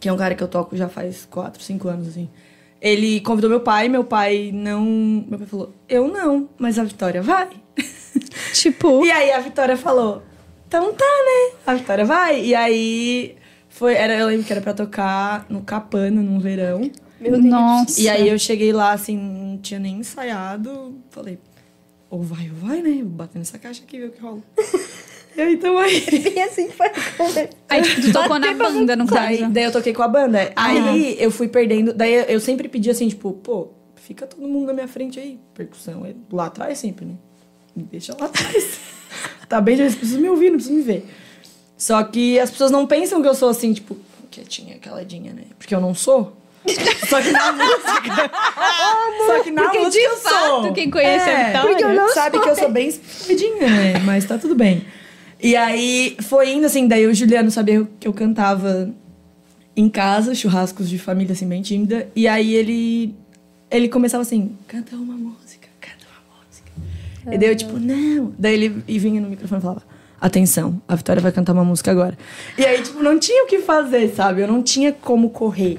que 0.00 0.08
é 0.08 0.12
um 0.12 0.16
cara 0.16 0.34
que 0.34 0.42
eu 0.42 0.48
toco 0.48 0.76
já 0.76 0.88
faz 0.88 1.26
4, 1.30 1.62
5 1.62 1.88
anos, 1.88 2.08
assim. 2.08 2.28
Ele 2.80 3.20
convidou 3.20 3.50
meu 3.50 3.60
pai, 3.60 3.88
meu 3.88 4.02
pai 4.04 4.50
não. 4.52 4.82
Meu 5.28 5.38
pai 5.38 5.46
falou, 5.46 5.74
eu 5.88 6.08
não, 6.08 6.48
mas 6.58 6.78
a 6.78 6.84
Vitória 6.84 7.20
vai. 7.22 7.48
Tipo, 8.54 9.04
E 9.04 9.10
aí 9.12 9.30
a 9.32 9.38
Vitória 9.40 9.76
falou, 9.76 10.22
então 10.66 10.92
tá, 10.94 11.04
né? 11.04 11.56
A 11.66 11.74
Vitória 11.74 12.04
vai. 12.04 12.42
E 12.42 12.54
aí 12.54 13.36
foi, 13.68 13.94
era, 13.94 14.16
eu 14.16 14.26
lembro 14.26 14.44
que 14.44 14.52
era 14.52 14.60
pra 14.62 14.72
tocar 14.72 15.44
no 15.48 15.60
Capana, 15.62 16.20
num 16.22 16.40
verão. 16.40 16.90
Meu 17.20 17.32
Deus. 17.32 17.44
nossa. 17.44 18.00
E 18.00 18.08
aí 18.08 18.28
eu 18.28 18.38
cheguei 18.38 18.72
lá, 18.72 18.92
assim, 18.92 19.16
não 19.16 19.58
tinha 19.58 19.78
nem 19.78 19.98
ensaiado. 19.98 20.94
Falei, 21.10 21.38
ou 22.08 22.22
vai 22.22 22.48
ou 22.50 22.56
vai, 22.56 22.82
né? 22.82 22.96
Vou 23.02 23.10
bater 23.10 23.38
nessa 23.38 23.58
caixa 23.58 23.82
aqui 23.82 23.96
e 23.96 24.00
ver 24.00 24.06
o 24.06 24.10
que 24.12 24.20
rola. 24.20 24.40
e 25.36 25.40
aí 25.40 25.56
tamo 25.56 25.78
aí. 25.78 26.04
E 26.34 26.40
assim 26.40 26.68
foi. 26.70 26.88
Aí, 27.68 27.82
tipo, 27.82 28.00
tu 28.02 28.12
tocou 28.12 28.38
na 28.38 28.52
banda, 28.54 28.96
Daí, 28.96 29.38
caso. 29.38 29.50
daí 29.52 29.64
eu 29.64 29.72
toquei 29.72 29.92
com 29.92 30.02
a 30.02 30.08
banda. 30.08 30.52
Aí 30.56 31.16
eu 31.22 31.30
fui 31.30 31.48
perdendo. 31.48 31.92
Daí 31.92 32.14
eu- 32.32 32.40
sempre 32.40 32.68
pedi 32.68 32.90
assim, 32.90 33.08
tipo, 33.08 33.32
pô, 33.32 33.68
fica 33.96 34.26
todo 34.26 34.46
mundo 34.46 34.66
na 34.68 34.72
minha 34.72 34.88
frente 34.88 35.20
aí. 35.20 35.38
Percussão 35.54 36.04
é 36.06 36.14
lá 36.32 36.46
atrás 36.46 36.78
sempre, 36.78 37.04
né? 37.04 37.14
Me 37.76 37.84
deixa 37.84 38.16
lá 38.18 38.26
atrás. 38.26 38.80
tá 39.48 39.60
bem, 39.60 39.76
já 39.76 39.84
precisa 39.84 40.18
me 40.18 40.28
ouvir, 40.28 40.50
não 40.50 40.56
precisa 40.56 40.74
me 40.76 40.82
ver. 40.82 41.06
Só 41.76 42.02
que 42.02 42.38
as 42.38 42.50
pessoas 42.50 42.70
não 42.70 42.86
pensam 42.86 43.22
que 43.22 43.28
eu 43.28 43.34
sou 43.34 43.48
assim, 43.48 43.72
tipo, 43.72 43.96
quietinha, 44.30 44.78
caladinha, 44.78 45.32
né? 45.32 45.44
Porque 45.58 45.74
eu 45.74 45.80
não 45.80 45.94
sou. 45.94 46.36
Só 47.08 47.20
que 47.22 47.30
na 47.32 47.52
música. 47.52 48.30
Só 49.26 49.42
que 49.42 49.50
na 49.50 49.62
Porque 49.62 49.78
música 49.78 50.08
de 50.14 50.16
fato, 50.20 50.62
sou. 50.62 50.72
quem 50.72 50.90
conhece 50.90 51.28
a 51.30 51.46
Vitória- 51.46 51.68
Porque 51.70 51.84
eu 51.84 51.94
não 51.94 52.08
sabe 52.12 52.40
que 52.40 52.48
eu 52.48 52.56
sou 52.56 52.70
bem 52.70 52.88
escondidinha, 52.88 53.68
né? 53.68 53.98
Mas 54.04 54.24
tá 54.24 54.38
tudo 54.38 54.54
bem. 54.54 54.84
E 55.42 55.56
aí 55.56 56.16
foi 56.22 56.50
indo 56.52 56.66
assim, 56.66 56.86
daí 56.86 57.06
o 57.06 57.14
Juliano 57.14 57.50
sabia 57.50 57.86
que 57.98 58.06
eu 58.06 58.12
cantava 58.12 58.90
em 59.76 59.88
casa, 59.88 60.34
churrascos 60.34 60.88
de 60.88 60.98
família 60.98 61.32
assim 61.32 61.48
bem 61.48 61.62
tímida, 61.62 62.08
e 62.14 62.28
aí 62.28 62.54
ele 62.54 63.14
ele 63.70 63.88
começava 63.88 64.22
assim, 64.22 64.56
canta 64.66 64.96
uma 64.96 65.14
música, 65.14 65.68
canta 65.80 66.04
uma 66.10 66.44
música. 66.44 66.70
E 67.34 67.38
daí 67.38 67.48
eu 67.48 67.56
tipo, 67.56 67.78
não. 67.78 68.34
Daí 68.38 68.54
ele 68.54 68.84
e 68.86 68.98
vinha 68.98 69.20
no 69.20 69.30
microfone 69.30 69.60
e 69.60 69.62
falava: 69.62 69.82
"Atenção, 70.20 70.82
a 70.86 70.94
Vitória 70.96 71.22
vai 71.22 71.32
cantar 71.32 71.52
uma 71.52 71.64
música 71.64 71.90
agora". 71.90 72.18
E 72.58 72.66
aí 72.66 72.82
tipo, 72.82 73.02
não 73.02 73.18
tinha 73.18 73.44
o 73.44 73.46
que 73.46 73.60
fazer, 73.60 74.12
sabe? 74.14 74.42
Eu 74.42 74.48
não 74.48 74.62
tinha 74.62 74.92
como 74.92 75.30
correr. 75.30 75.78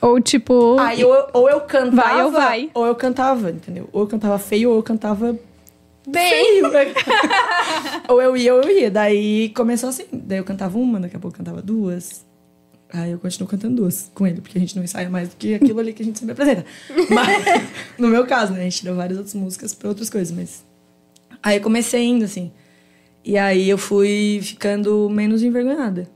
Ou 0.00 0.20
tipo. 0.20 0.78
Aí 0.78 1.04
ou, 1.04 1.28
ou 1.32 1.50
eu 1.50 1.60
cantava, 1.60 2.08
Vai 2.08 2.24
ou 2.24 2.30
vai. 2.32 2.70
ou 2.72 2.86
eu 2.86 2.94
cantava, 2.94 3.50
entendeu? 3.50 3.88
Ou 3.92 4.02
eu 4.02 4.06
cantava 4.06 4.38
feio 4.38 4.70
ou 4.70 4.76
eu 4.76 4.82
cantava 4.82 5.38
Bem, 6.08 6.62
ou 8.08 8.22
eu 8.22 8.36
ia 8.36 8.54
ou 8.54 8.62
eu 8.62 8.78
ia. 8.78 8.90
Daí 8.90 9.50
começou 9.50 9.90
assim. 9.90 10.04
Daí 10.12 10.38
eu 10.38 10.44
cantava 10.44 10.78
uma, 10.78 10.98
daqui 10.98 11.16
a 11.16 11.18
pouco 11.18 11.34
eu 11.34 11.38
cantava 11.38 11.62
duas. 11.62 12.24
Aí 12.92 13.12
eu 13.12 13.18
continuo 13.18 13.48
cantando 13.48 13.76
duas 13.76 14.10
com 14.14 14.26
ele, 14.26 14.40
porque 14.40 14.58
a 14.58 14.60
gente 14.60 14.74
não 14.74 14.82
ensaia 14.82 15.08
mais 15.08 15.28
do 15.28 15.36
que 15.36 15.54
aquilo 15.54 15.78
ali 15.78 15.92
que 15.92 16.02
a 16.02 16.04
gente 16.04 16.18
sempre 16.18 16.32
apresenta. 16.32 16.64
Mas, 17.08 17.62
no 17.96 18.08
meu 18.08 18.26
caso, 18.26 18.52
né? 18.52 18.60
A 18.60 18.64
gente 18.64 18.82
deu 18.82 18.96
várias 18.96 19.16
outras 19.18 19.34
músicas 19.34 19.74
pra 19.74 19.88
outras 19.88 20.10
coisas, 20.10 20.34
mas. 20.34 20.64
Aí 21.42 21.58
eu 21.58 21.62
comecei 21.62 22.02
indo, 22.04 22.24
assim. 22.24 22.50
E 23.24 23.38
aí 23.38 23.68
eu 23.70 23.78
fui 23.78 24.40
ficando 24.42 25.08
menos 25.08 25.42
envergonhada. 25.42 26.08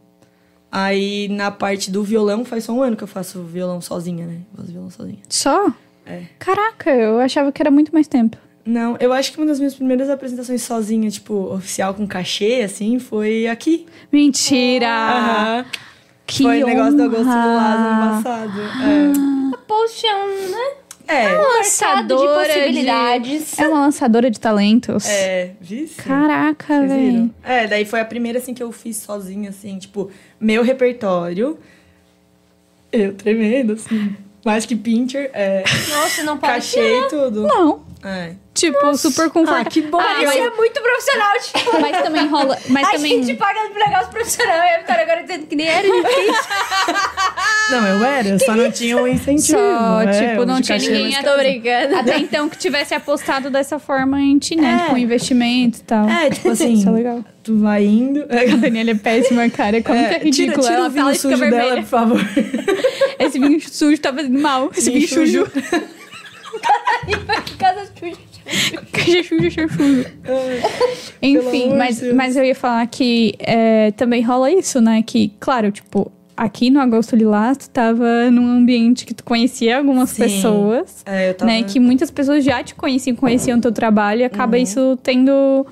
Aí 0.76 1.28
na 1.28 1.52
parte 1.52 1.88
do 1.88 2.02
violão, 2.02 2.44
faz 2.44 2.64
só 2.64 2.72
um 2.72 2.82
ano 2.82 2.96
que 2.96 3.04
eu 3.04 3.08
faço 3.08 3.44
violão 3.44 3.80
sozinha, 3.80 4.26
né? 4.26 4.38
Eu 4.52 4.58
faço 4.58 4.72
violão 4.72 4.90
sozinha. 4.90 5.18
Só? 5.28 5.72
É. 6.04 6.24
Caraca, 6.36 6.90
eu 6.90 7.20
achava 7.20 7.52
que 7.52 7.62
era 7.62 7.70
muito 7.70 7.94
mais 7.94 8.08
tempo. 8.08 8.36
Não, 8.66 8.96
eu 8.98 9.12
acho 9.12 9.30
que 9.30 9.38
uma 9.38 9.46
das 9.46 9.60
minhas 9.60 9.76
primeiras 9.76 10.10
apresentações 10.10 10.62
sozinha, 10.62 11.08
tipo, 11.08 11.54
oficial 11.54 11.94
com 11.94 12.08
cachê, 12.08 12.62
assim, 12.64 12.98
foi 12.98 13.46
aqui. 13.46 13.86
Mentira! 14.10 14.88
Aham. 14.88 15.64
Que 16.26 16.42
foi 16.42 16.64
o 16.64 16.66
negócio 16.66 16.96
do 16.96 17.02
honra! 17.04 17.14
Agosto 17.14 17.28
Lázaro 17.28 17.88
ano 17.88 18.22
passado. 18.22 18.60
é 20.08 20.14
um, 20.24 20.50
né? 20.50 20.83
É. 21.06 21.24
É. 21.24 21.38
mercado 21.60 22.16
de 22.16 22.26
possibilidades. 22.26 23.58
É 23.58 23.68
uma 23.68 23.80
lançadora 23.80 24.30
de 24.30 24.40
talentos. 24.40 25.06
É, 25.06 25.52
vice? 25.60 25.94
Caraca, 25.96 26.86
velho. 26.86 27.30
É, 27.42 27.66
daí 27.66 27.84
foi 27.84 28.00
a 28.00 28.04
primeira, 28.04 28.38
assim, 28.38 28.54
que 28.54 28.62
eu 28.62 28.72
fiz 28.72 28.96
sozinha, 28.96 29.50
assim, 29.50 29.78
tipo, 29.78 30.10
meu 30.40 30.62
repertório. 30.62 31.58
Eu 32.90 33.12
tremendo, 33.14 33.74
assim. 33.74 34.16
Mais 34.44 34.66
que 34.66 34.76
Pinter, 34.76 35.30
é, 35.32 35.64
Nossa, 35.88 36.22
não 36.22 36.36
cachê 36.38 36.78
parecia. 36.78 37.06
e 37.06 37.08
tudo. 37.08 37.42
Não. 37.46 37.83
É. 38.04 38.32
Tipo, 38.52 38.96
super 38.96 39.26
Ah, 39.26 39.30
confortável. 39.30 39.70
que 39.70 39.80
bom. 39.82 39.98
Ah, 39.98 40.14
mas 40.22 40.36
eu- 40.36 40.44
é 40.44 40.50
muito 40.50 40.80
profissional, 40.80 41.32
tipo. 41.42 41.80
Mas 41.80 42.02
também 42.02 42.26
rola. 42.28 42.58
Mas 42.68 42.86
a 42.86 42.90
também. 42.92 43.24
gente 43.24 43.36
paga 43.38 43.60
por 43.70 43.78
negócio 43.78 44.10
profissional 44.10 44.56
e 44.58 44.74
a 44.74 44.78
Vitória 44.78 45.02
agora 45.02 45.22
dizendo 45.22 45.46
que 45.46 45.56
nem 45.56 45.66
era. 45.66 45.82
gente. 45.88 46.04
Não, 47.70 47.86
eu 47.86 48.04
era, 48.04 48.38
só 48.38 48.54
não 48.54 48.70
tinha 48.70 48.96
o 49.02 49.08
incentivo. 49.08 49.58
Só, 49.58 50.02
é, 50.02 50.28
tipo, 50.30 50.44
não 50.44 50.60
tinha 50.60 50.76
ninguém 50.78 51.12
caro. 51.12 51.38
brincando. 51.38 51.96
Até 51.96 52.18
então 52.20 52.48
que 52.48 52.58
tivesse 52.58 52.94
apostado 52.94 53.48
dessa 53.50 53.78
forma 53.78 54.20
em 54.20 54.38
ti, 54.38 54.54
né? 54.54 54.80
É. 54.80 54.84
Tipo, 54.84 54.98
investimento 54.98 55.78
e 55.78 55.82
tal. 55.82 56.08
É, 56.08 56.30
tipo 56.30 56.50
assim, 56.50 56.74
Isso 56.74 56.88
é 56.88 56.92
legal. 56.92 57.24
tu 57.42 57.56
vai 57.58 57.84
indo. 57.84 58.20
A 58.24 58.56
Daniela 58.56 58.90
é 58.90 58.94
péssima, 58.94 59.48
cara. 59.48 59.82
Como 59.82 59.98
que 59.98 60.04
é 60.04 60.08
tira, 60.18 60.24
ridículo. 60.24 60.62
tira 60.62 60.74
Ela 60.74 60.86
o 60.86 60.90
vinho 60.90 61.02
fala 61.04 61.14
e 61.14 61.18
fica 61.18 61.28
sujo 61.36 61.40
dela, 61.50 61.56
vermelha. 61.62 61.82
por 61.82 61.88
favor. 61.88 62.20
Esse 63.18 63.38
vinho 63.38 63.60
sujo 63.60 63.98
tá 63.98 64.12
fazendo 64.12 64.38
mal. 64.38 64.70
Esse 64.76 64.90
vinho 64.90 65.06
Vinho 65.08 65.26
sujo. 65.26 65.50
Casa 67.58 67.86
suja. 67.98 68.16
Enfim, 71.22 71.74
mas, 71.76 72.02
mas 72.12 72.36
eu 72.36 72.44
ia 72.44 72.54
falar 72.54 72.86
que 72.86 73.34
é, 73.38 73.90
também 73.92 74.22
rola 74.22 74.50
isso, 74.50 74.80
né? 74.80 75.02
Que, 75.02 75.32
claro, 75.40 75.70
tipo, 75.72 76.10
aqui 76.36 76.70
no 76.70 76.80
Agosto 76.80 77.16
Lilás, 77.16 77.56
tu 77.56 77.70
tava 77.70 78.30
num 78.30 78.46
ambiente 78.46 79.06
que 79.06 79.14
tu 79.14 79.24
conhecia 79.24 79.78
algumas 79.78 80.10
Sim. 80.10 80.22
pessoas. 80.24 81.02
É, 81.06 81.30
eu 81.30 81.34
tava... 81.34 81.50
né? 81.50 81.62
Que 81.62 81.80
muitas 81.80 82.10
pessoas 82.10 82.44
já 82.44 82.62
te 82.62 82.74
conheciam, 82.74 83.16
conheciam 83.16 83.60
teu 83.60 83.72
trabalho 83.72 84.20
e 84.20 84.24
acaba 84.24 84.58
isso 84.58 84.98
tendo. 85.02 85.66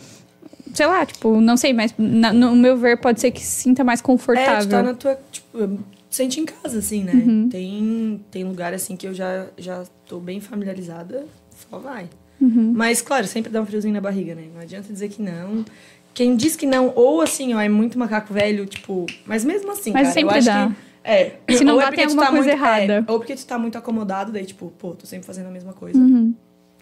Sei 0.73 0.87
lá, 0.87 1.05
tipo, 1.05 1.39
não 1.39 1.57
sei, 1.59 1.75
mas 1.75 1.93
na- 1.99 2.33
no 2.33 2.57
meu 2.57 2.79
ver 2.79 2.97
pode 2.99 3.21
ser 3.21 3.31
que 3.31 3.41
se 3.43 3.61
sinta 3.63 3.85
mais 3.85 4.01
É, 4.01 4.03
confortável. 4.03 4.63
tu 4.67 4.71
tá 4.71 4.83
na 4.83 4.95
tua. 4.95 5.19
Tipo, 5.31 5.79
sente 6.13 6.39
em 6.39 6.45
casa, 6.45 6.79
assim, 6.79 7.03
né? 7.03 7.13
Uhum. 7.13 7.49
Tem, 7.49 8.25
tem 8.31 8.45
lugar, 8.45 8.75
assim, 8.75 8.95
que 8.97 9.07
eu 9.07 9.15
já, 9.15 9.47
já 9.57 9.85
tô 10.07 10.21
bem 10.21 10.41
familiarizada, 10.41 11.27
só 11.71 11.79
vai. 11.79 12.09
Uhum. 12.41 12.73
Mas, 12.77 13.01
claro, 13.01 13.27
sempre 13.27 13.51
dá 13.51 13.63
um 13.63 13.67
friozinho 13.67 13.95
na 13.95 14.01
barriga, 14.01 14.35
né? 14.35 14.45
Não 14.53 14.61
adianta 14.61 14.93
dizer 14.93 15.09
que 15.09 15.23
não. 15.23 15.65
Quem 16.13 16.37
diz 16.37 16.55
que 16.55 16.67
não, 16.67 16.93
ou 16.95 17.23
assim, 17.23 17.55
ó, 17.55 17.61
é 17.61 17.69
muito 17.69 17.99
macaco 17.99 18.35
velho, 18.35 18.67
tipo. 18.67 19.07
Mas 19.25 19.45
mesmo 19.45 19.73
assim, 19.73 19.91
Mas 19.91 20.03
cara, 20.03 20.15
sempre 20.15 20.35
eu 20.35 20.39
acho 20.39 20.47
dá. 20.47 20.69
que. 20.69 20.75
É. 21.05 21.37
Se 21.57 21.65
não 21.65 21.75
ou 21.75 21.81
dá, 21.81 21.89
é 21.89 21.91
tem 21.93 22.05
alguma 22.05 22.27
coisa 22.27 22.49
muito, 22.49 22.51
errada. 22.51 23.05
é, 23.09 23.11
ou 23.11 23.19
porque 23.19 23.35
tu 23.35 23.47
tá 23.47 23.59
muito 23.59 23.79
acomodado, 23.79 24.31
daí, 24.31 24.45
tipo, 24.45 24.73
pô, 24.79 24.95
tô 24.95 25.07
sempre 25.07 25.27
fazendo 25.27 25.47
a 25.47 25.51
mesma 25.51 25.73
coisa. 25.73 25.99
Uhum. 25.99 26.35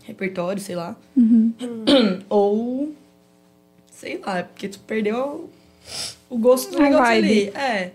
Repertório, 0.04 0.60
sei 0.60 0.74
lá. 0.74 0.96
Uhum. 1.16 1.52
Ou. 2.28 2.92
Sei 3.92 4.20
lá, 4.24 4.38
é 4.38 4.42
porque 4.42 4.68
tu 4.68 4.80
perdeu 4.80 5.48
o 6.28 6.38
gosto 6.38 6.72
do 6.72 6.80
negócio 6.80 7.04
vibe. 7.04 7.28
ali. 7.28 7.48
É. 7.50 7.92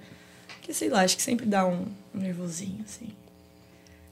Porque, 0.66 0.74
sei 0.74 0.90
lá, 0.90 1.02
acho 1.04 1.16
que 1.16 1.22
sempre 1.22 1.46
dá 1.46 1.64
um, 1.64 1.86
um 2.16 2.20
nervosinho, 2.20 2.80
assim. 2.84 3.06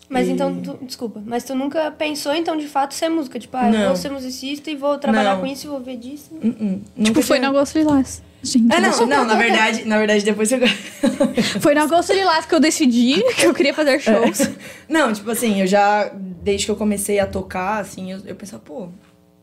Mas 0.08 0.28
E- 0.28 0.32
então, 0.34 0.62
tu, 0.62 0.78
desculpa, 0.84 1.20
mas 1.26 1.44
tu 1.44 1.56
nunca 1.56 1.90
pensou 1.90 2.32
então 2.36 2.56
de 2.56 2.68
fato 2.68 2.94
ser 2.94 3.10
música? 3.10 3.40
Tipo, 3.40 3.58
ah, 3.58 3.70
eu 3.70 3.72
Não. 3.74 3.88
vou 3.88 3.96
ser 3.96 4.12
musicista 4.12 4.70
e 4.70 4.76
vou 4.76 5.00
trabalhar 5.00 5.34
Não. 5.34 5.40
com 5.42 5.48
isso 5.48 5.66
e 5.66 5.70
vou 5.70 5.80
ver 5.82 5.98
disso. 5.98 6.30
Uh 6.32 6.38
-uh. 6.50 6.82
Tipo, 7.06 7.24
foi 7.24 7.40
tinha- 7.40 7.50
no 7.50 7.58
Agosto 7.58 7.80
Lilás. 7.80 8.22
Gente, 8.44 8.72
Ah, 8.72 8.80
não, 8.80 9.08
não, 9.08 9.26
na 9.26 9.34
verdade, 9.36 9.84
na 9.86 9.98
verdade, 9.98 10.24
depois 10.24 10.52
eu. 10.52 10.60
Foi 11.60 11.74
no 11.74 11.82
Agosto 11.82 12.14
Lilás 12.14 12.46
que 12.46 12.54
eu 12.54 12.60
decidi 12.60 13.24
que 13.36 13.48
eu 13.48 13.54
queria 13.54 13.74
fazer 13.74 14.00
shows. 14.02 14.38
Não, 14.90 15.12
tipo 15.14 15.32
assim, 15.32 15.62
eu 15.62 15.66
já, 15.66 16.10
desde 16.44 16.66
que 16.66 16.72
eu 16.72 16.76
comecei 16.76 17.20
a 17.20 17.26
tocar, 17.26 17.80
assim, 17.80 18.12
eu, 18.12 18.20
eu 18.26 18.36
pensava, 18.36 18.62
pô, 18.62 18.90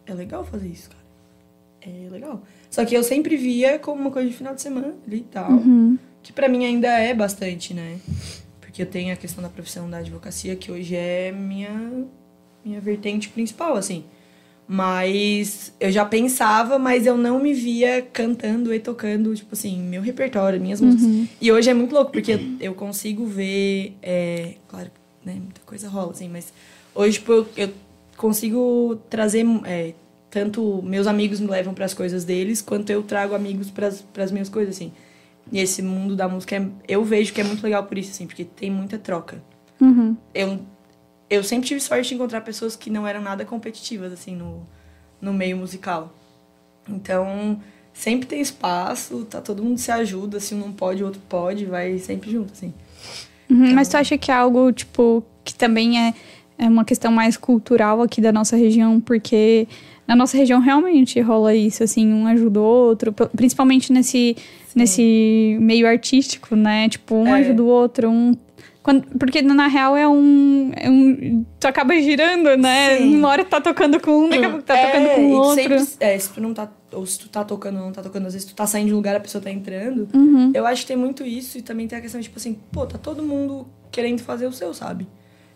é 0.06 0.12
legal 0.12 0.44
fazer 0.44 0.68
isso, 0.68 0.90
cara. 0.90 1.00
É 1.80 2.10
legal. 2.10 2.42
Só 2.70 2.84
que 2.84 2.94
eu 2.94 3.02
sempre 3.02 3.36
via 3.38 3.78
como 3.78 4.00
uma 4.02 4.10
coisa 4.10 4.28
de 4.28 4.36
final 4.36 4.54
de 4.54 4.60
semana 4.60 4.94
ali 5.06 5.16
e 5.16 5.20
tal. 5.22 5.50
Uhum. 5.50 5.98
Que 6.22 6.32
pra 6.32 6.48
mim 6.48 6.64
ainda 6.64 6.88
é 6.88 7.14
bastante, 7.14 7.74
né? 7.74 7.98
Porque 8.60 8.82
eu 8.82 8.86
tenho 8.86 9.12
a 9.12 9.16
questão 9.16 9.42
da 9.42 9.48
profissão 9.48 9.88
da 9.90 9.98
advocacia, 9.98 10.54
que 10.56 10.70
hoje 10.70 10.94
é 10.94 11.32
minha, 11.32 12.04
minha 12.64 12.80
vertente 12.80 13.28
principal, 13.28 13.76
assim. 13.76 14.04
Mas 14.72 15.72
eu 15.80 15.90
já 15.90 16.04
pensava, 16.04 16.78
mas 16.78 17.04
eu 17.04 17.16
não 17.16 17.40
me 17.40 17.52
via 17.52 18.02
cantando 18.12 18.72
e 18.72 18.78
tocando, 18.78 19.34
tipo 19.34 19.52
assim, 19.52 19.80
meu 19.82 20.00
repertório, 20.00 20.60
minhas 20.60 20.80
músicas. 20.80 21.06
E 21.40 21.50
hoje 21.50 21.68
é 21.68 21.74
muito 21.74 21.92
louco, 21.92 22.12
porque 22.12 22.34
eu, 22.34 22.40
eu 22.60 22.74
consigo 22.74 23.26
ver. 23.26 23.96
É, 24.00 24.54
claro, 24.68 24.90
né, 25.24 25.34
muita 25.34 25.60
coisa 25.66 25.88
rola, 25.88 26.12
assim, 26.12 26.28
mas 26.28 26.52
hoje, 26.94 27.18
tipo, 27.18 27.32
eu, 27.32 27.48
eu 27.56 27.70
consigo 28.16 29.00
trazer. 29.10 29.44
é, 29.64 29.92
tanto 30.30 30.80
meus 30.84 31.08
amigos 31.08 31.40
me 31.40 31.48
levam 31.48 31.74
para 31.74 31.84
as 31.84 31.92
coisas 31.92 32.24
deles, 32.24 32.62
quanto 32.62 32.90
eu 32.90 33.02
trago 33.02 33.34
amigos 33.34 33.68
para 33.68 33.88
as 34.22 34.30
minhas 34.30 34.48
coisas, 34.48 34.76
assim. 34.76 34.92
E 35.52 35.58
esse 35.58 35.82
mundo 35.82 36.14
da 36.14 36.28
música, 36.28 36.56
é- 36.56 36.68
eu 36.88 37.04
vejo 37.04 37.32
que 37.32 37.40
é 37.40 37.44
muito 37.44 37.62
legal 37.62 37.84
por 37.84 37.98
isso, 37.98 38.10
assim, 38.10 38.26
porque 38.26 38.44
tem 38.44 38.70
muita 38.70 38.98
troca. 38.98 39.42
Uhum. 39.80 40.16
Eu, 40.34 40.60
eu 41.28 41.42
sempre 41.42 41.66
tive 41.68 41.80
sorte 41.80 42.08
de 42.08 42.14
encontrar 42.14 42.40
pessoas 42.42 42.76
que 42.76 42.90
não 42.90 43.06
eram 43.06 43.20
nada 43.20 43.44
competitivas, 43.44 44.12
assim, 44.12 44.36
no, 44.36 44.66
no 45.20 45.32
meio 45.32 45.56
musical. 45.56 46.12
Então, 46.88 47.60
sempre 47.92 48.26
tem 48.26 48.40
espaço, 48.40 49.24
tá, 49.24 49.40
todo 49.40 49.62
mundo 49.62 49.78
se 49.78 49.90
ajuda, 49.90 50.40
se 50.40 50.54
um 50.54 50.58
não 50.58 50.72
pode, 50.72 51.02
o 51.02 51.06
outro 51.06 51.20
pode, 51.28 51.66
vai 51.66 51.98
sempre 51.98 52.30
junto, 52.30 52.52
assim. 52.52 52.72
Uhum, 53.48 53.74
Mas 53.74 53.88
tu 53.88 53.96
acha 53.96 54.16
que 54.16 54.30
é 54.30 54.34
algo, 54.34 54.70
tipo, 54.72 55.24
que 55.44 55.54
também 55.54 55.98
é, 55.98 56.14
é 56.58 56.68
uma 56.68 56.84
questão 56.84 57.10
mais 57.10 57.36
cultural 57.36 58.00
aqui 58.00 58.20
da 58.20 58.32
nossa 58.32 58.56
região? 58.56 59.00
Porque 59.00 59.66
na 60.06 60.14
nossa 60.14 60.36
região 60.36 60.60
realmente 60.60 61.20
rola 61.20 61.54
isso, 61.54 61.82
assim, 61.82 62.12
um 62.12 62.26
ajuda 62.26 62.60
o 62.60 62.62
outro, 62.62 63.12
principalmente 63.12 63.92
nesse, 63.92 64.36
nesse 64.74 65.56
meio 65.60 65.86
artístico, 65.86 66.54
né? 66.56 66.88
Tipo, 66.88 67.14
um 67.16 67.26
É. 67.34 67.40
ajuda 67.40 67.62
o 67.62 67.66
outro, 67.66 68.10
um. 68.10 68.34
Quando, 68.82 69.02
porque 69.18 69.42
na 69.42 69.66
real 69.66 69.94
é 69.94 70.08
um, 70.08 70.72
é 70.74 70.88
um. 70.88 71.44
Tu 71.60 71.68
acaba 71.68 71.94
girando, 72.00 72.56
né? 72.56 72.96
Sim. 72.96 73.16
Uma 73.18 73.28
hora 73.28 73.44
tu 73.44 73.50
tá 73.50 73.60
tocando 73.60 74.00
com 74.00 74.10
um, 74.24 74.28
daqui 74.30 74.44
a 74.44 74.48
pouco 74.48 74.64
tá 74.64 74.74
tocando 74.74 75.06
É, 75.06 75.14
com 75.16 75.20
e 75.20 75.24
o 75.26 75.30
outro. 75.36 75.54
Sempre, 75.78 75.86
é, 76.00 76.18
se 76.18 76.30
tu 76.30 76.40
não 76.40 76.54
tá. 76.54 76.70
Ou 76.92 77.04
se 77.06 77.18
tu 77.18 77.28
tá 77.28 77.44
tocando 77.44 77.76
ou 77.78 77.84
não 77.84 77.92
tá 77.92 78.02
tocando, 78.02 78.26
às 78.26 78.32
vezes 78.32 78.48
tu 78.48 78.54
tá 78.54 78.66
saindo 78.66 78.86
de 78.88 78.94
um 78.94 78.96
lugar, 78.96 79.14
a 79.14 79.20
pessoa 79.20 79.42
tá 79.42 79.50
entrando. 79.50 80.08
Uhum. 80.14 80.50
Eu 80.54 80.66
acho 80.66 80.80
que 80.82 80.88
tem 80.88 80.96
muito 80.96 81.22
isso 81.24 81.58
e 81.58 81.62
também 81.62 81.86
tem 81.86 81.98
a 81.98 82.00
questão, 82.00 82.20
tipo 82.20 82.38
assim, 82.38 82.56
pô, 82.72 82.86
tá 82.86 82.96
todo 82.96 83.22
mundo 83.22 83.66
querendo 83.92 84.20
fazer 84.22 84.46
o 84.46 84.52
seu, 84.52 84.72
sabe? 84.72 85.06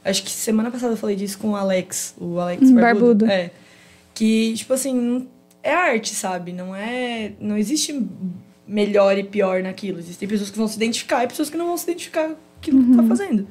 Acho 0.04 0.22
que 0.22 0.30
semana 0.30 0.70
passada 0.70 0.92
eu 0.92 0.96
falei 0.98 1.16
disso 1.16 1.38
com 1.38 1.52
o 1.52 1.56
Alex, 1.56 2.14
o 2.20 2.38
Alex 2.38 2.62
Hum, 2.70 2.74
Barbudo. 2.74 3.24
Barbudo. 3.24 3.30
É. 3.30 3.50
Que, 4.12 4.52
tipo 4.54 4.74
assim, 4.74 5.26
é 5.62 5.72
arte, 5.74 6.14
sabe? 6.14 6.52
Não 6.52 6.76
é. 6.76 7.32
Não 7.40 7.56
existe 7.56 7.92
melhor 8.66 9.16
e 9.18 9.24
pior 9.24 9.62
naquilo. 9.62 9.98
Existem 9.98 10.28
pessoas 10.28 10.50
que 10.50 10.58
vão 10.58 10.68
se 10.68 10.76
identificar 10.76 11.24
e 11.24 11.28
pessoas 11.28 11.50
que 11.50 11.56
não 11.56 11.66
vão 11.66 11.76
se 11.76 11.84
identificar 11.84 12.28
com 12.28 12.36
aquilo 12.58 12.82
que 12.82 12.90
tu 12.90 12.96
tá 12.96 13.02
fazendo. 13.04 13.46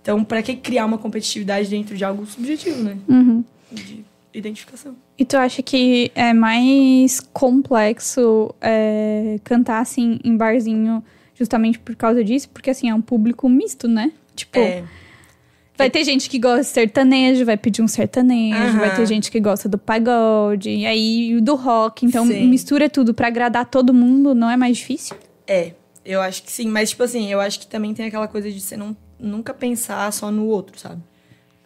Então, 0.00 0.24
pra 0.24 0.42
que 0.42 0.56
criar 0.56 0.84
uma 0.84 0.98
competitividade 0.98 1.68
dentro 1.68 1.96
de 1.96 2.04
algo 2.04 2.26
subjetivo, 2.26 2.82
né? 2.82 2.98
Uhum. 3.08 3.44
De 3.70 4.04
identificação. 4.34 4.96
E 5.16 5.24
tu 5.24 5.36
acha 5.36 5.62
que 5.62 6.10
é 6.14 6.32
mais 6.32 7.20
complexo 7.32 8.54
é, 8.60 9.38
cantar 9.44 9.80
assim 9.80 10.18
em 10.24 10.36
barzinho 10.36 11.02
justamente 11.34 11.78
por 11.78 11.94
causa 11.94 12.24
disso? 12.24 12.48
Porque 12.48 12.70
assim, 12.70 12.88
é 12.88 12.94
um 12.94 13.00
público 13.00 13.48
misto, 13.48 13.86
né? 13.86 14.12
Tipo, 14.34 14.58
É. 14.58 14.84
vai 15.76 15.90
ter 15.90 16.04
gente 16.04 16.28
que 16.28 16.38
gosta 16.38 16.60
de 16.60 16.66
sertanejo, 16.68 17.44
vai 17.44 17.56
pedir 17.56 17.82
um 17.82 17.88
sertanejo, 17.88 18.56
Aham. 18.56 18.78
vai 18.78 18.94
ter 18.94 19.06
gente 19.06 19.30
que 19.30 19.40
gosta 19.40 19.68
do 19.68 19.78
pagode, 19.78 20.70
e 20.70 20.86
aí 20.86 21.40
do 21.40 21.54
rock. 21.54 22.06
Então 22.06 22.26
Sim. 22.26 22.46
mistura 22.48 22.88
tudo 22.88 23.14
pra 23.14 23.28
agradar 23.28 23.66
todo 23.66 23.92
mundo, 23.92 24.34
não 24.34 24.50
é 24.50 24.56
mais 24.56 24.78
difícil? 24.78 25.16
É, 25.46 25.72
eu 26.04 26.20
acho 26.20 26.42
que 26.42 26.52
sim, 26.52 26.68
mas 26.68 26.90
tipo 26.90 27.02
assim, 27.02 27.30
eu 27.30 27.40
acho 27.40 27.60
que 27.60 27.66
também 27.66 27.94
tem 27.94 28.06
aquela 28.06 28.28
coisa 28.28 28.50
de 28.50 28.60
você 28.60 28.76
não, 28.76 28.96
nunca 29.18 29.52
pensar 29.52 30.12
só 30.12 30.30
no 30.30 30.46
outro, 30.46 30.78
sabe? 30.78 31.02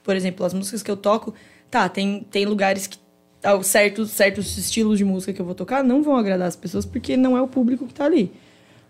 Por 0.02 0.14
exemplo, 0.14 0.46
as 0.46 0.54
músicas 0.54 0.82
que 0.82 0.90
eu 0.90 0.96
toco, 0.96 1.34
tá, 1.70 1.88
tem, 1.88 2.26
tem 2.30 2.44
lugares 2.44 2.86
que 2.86 2.98
certos, 3.62 4.10
certos 4.10 4.56
estilos 4.58 4.98
de 4.98 5.04
música 5.04 5.32
que 5.32 5.40
eu 5.40 5.46
vou 5.46 5.54
tocar 5.54 5.84
não 5.84 6.02
vão 6.02 6.16
agradar 6.16 6.48
as 6.48 6.56
pessoas 6.56 6.84
porque 6.84 7.16
não 7.16 7.36
é 7.36 7.42
o 7.42 7.46
público 7.46 7.86
que 7.86 7.94
tá 7.94 8.04
ali. 8.04 8.32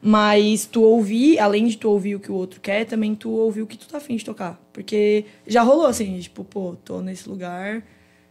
Mas 0.00 0.66
tu 0.66 0.82
ouvir, 0.82 1.38
além 1.38 1.66
de 1.66 1.76
tu 1.76 1.90
ouvir 1.90 2.14
o 2.16 2.20
que 2.20 2.30
o 2.30 2.35
outro 2.35 2.61
quer, 2.61 2.85
também 2.85 3.14
tu 3.14 3.30
ouvir 3.30 3.62
o 3.62 3.66
que 3.66 3.76
tu 3.76 3.88
tá 3.88 3.98
afim 3.98 4.16
de 4.16 4.24
tocar. 4.24 4.61
Porque 4.72 5.24
já 5.46 5.62
rolou 5.62 5.87
assim, 5.87 6.18
tipo, 6.20 6.44
pô, 6.44 6.76
tô 6.85 7.00
nesse 7.00 7.28
lugar, 7.28 7.82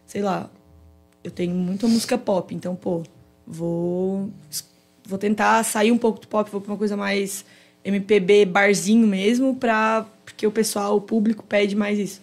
sei 0.06 0.22
lá, 0.22 0.50
eu 1.24 1.32
tenho 1.32 1.56
muita 1.56 1.88
música 1.88 2.18
pop, 2.18 2.54
então, 2.54 2.76
pô, 2.76 3.04
vou 3.46 4.30
vou 5.08 5.20
tentar 5.20 5.64
sair 5.64 5.92
um 5.92 5.98
pouco 5.98 6.20
do 6.20 6.28
pop, 6.28 6.50
vou 6.50 6.62
pra 6.62 6.72
uma 6.72 6.78
coisa 6.78 6.98
mais 6.98 7.46
MPB, 7.84 8.46
barzinho 8.46 9.08
mesmo, 9.08 9.56
pra, 9.56 10.06
porque 10.24 10.48
o 10.48 10.52
pessoal, 10.52 10.98
o 10.98 11.02
público 11.02 11.44
pede 11.44 11.76
mais 11.76 12.00
isso. 12.00 12.22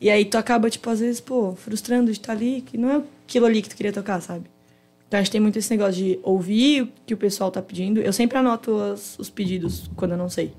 E 0.00 0.10
aí 0.10 0.24
tu 0.24 0.36
acaba, 0.36 0.68
tipo, 0.68 0.90
às 0.90 1.00
vezes, 1.00 1.20
pô, 1.20 1.54
frustrando 1.54 2.06
de 2.06 2.18
estar 2.18 2.32
ali, 2.32 2.62
que 2.62 2.76
não 2.76 2.90
é 2.90 3.02
aquilo 3.24 3.46
ali 3.46 3.62
que 3.62 3.68
tu 3.68 3.76
queria 3.76 3.92
tocar, 3.92 4.20
sabe? 4.20 4.44
Então 5.08 5.20
acho 5.20 5.28
que 5.30 5.32
tem 5.32 5.40
muito 5.40 5.58
esse 5.58 5.70
negócio 5.70 5.94
de 5.94 6.18
ouvir 6.22 6.82
o 6.82 6.88
que 7.06 7.14
o 7.14 7.16
pessoal 7.16 7.50
tá 7.50 7.62
pedindo. 7.62 8.00
Eu 8.00 8.12
sempre 8.12 8.36
anoto 8.38 8.76
as- 8.80 9.18
os 9.18 9.30
pedidos 9.30 9.88
quando 9.96 10.12
eu 10.12 10.18
não 10.18 10.28
sei. 10.28 10.52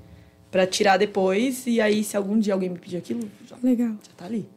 Pra 0.50 0.66
tirar 0.66 0.96
depois, 0.96 1.66
e 1.66 1.80
aí 1.80 2.02
se 2.02 2.16
algum 2.16 2.38
dia 2.38 2.54
alguém 2.54 2.70
me 2.70 2.78
pedir 2.78 2.96
aquilo, 2.96 3.28
já, 3.46 3.56
Legal. 3.62 3.90
já 3.90 4.12
tá 4.16 4.24
ali. 4.24 4.48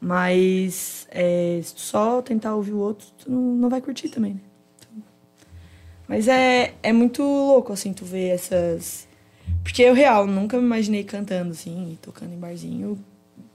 Mas 0.00 1.06
é, 1.10 1.60
se 1.62 1.74
tu 1.74 1.80
só 1.80 2.20
tentar 2.20 2.54
ouvir 2.54 2.72
o 2.72 2.78
outro, 2.78 3.06
tu 3.18 3.30
não, 3.30 3.40
não 3.54 3.68
vai 3.70 3.80
curtir 3.80 4.08
também, 4.08 4.34
né? 4.34 4.40
Então, 4.78 5.02
mas 6.08 6.28
é, 6.28 6.74
é 6.82 6.92
muito 6.92 7.22
louco, 7.22 7.72
assim, 7.72 7.92
tu 7.92 8.04
ver 8.04 8.28
essas... 8.28 9.06
Porque 9.62 9.82
eu, 9.82 9.94
real, 9.94 10.26
nunca 10.26 10.58
me 10.58 10.64
imaginei 10.64 11.04
cantando, 11.04 11.52
assim, 11.52 11.92
e 11.92 11.96
tocando 11.96 12.34
em 12.34 12.38
barzinho. 12.38 12.98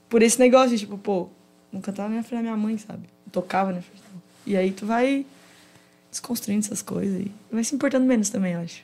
Por 0.07 0.23
esse 0.23 0.39
negócio 0.39 0.69
de, 0.71 0.79
tipo, 0.79 0.97
pô, 0.97 1.27
não 1.71 1.81
cantava 1.81 2.09
nem 2.09 2.17
na 2.17 2.23
frente 2.23 2.39
da 2.39 2.43
minha 2.43 2.57
mãe, 2.57 2.77
sabe? 2.77 3.03
Eu 3.25 3.31
tocava 3.31 3.71
na 3.71 3.81
frente 3.81 4.01
dela. 4.01 4.23
E 4.47 4.57
aí 4.57 4.71
tu 4.71 4.85
vai 4.87 5.25
desconstruindo 6.11 6.65
essas 6.65 6.81
coisas 6.81 7.19
e 7.21 7.31
vai 7.51 7.63
se 7.63 7.75
importando 7.75 8.05
menos 8.05 8.29
também, 8.29 8.53
eu 8.53 8.61
acho. 8.61 8.81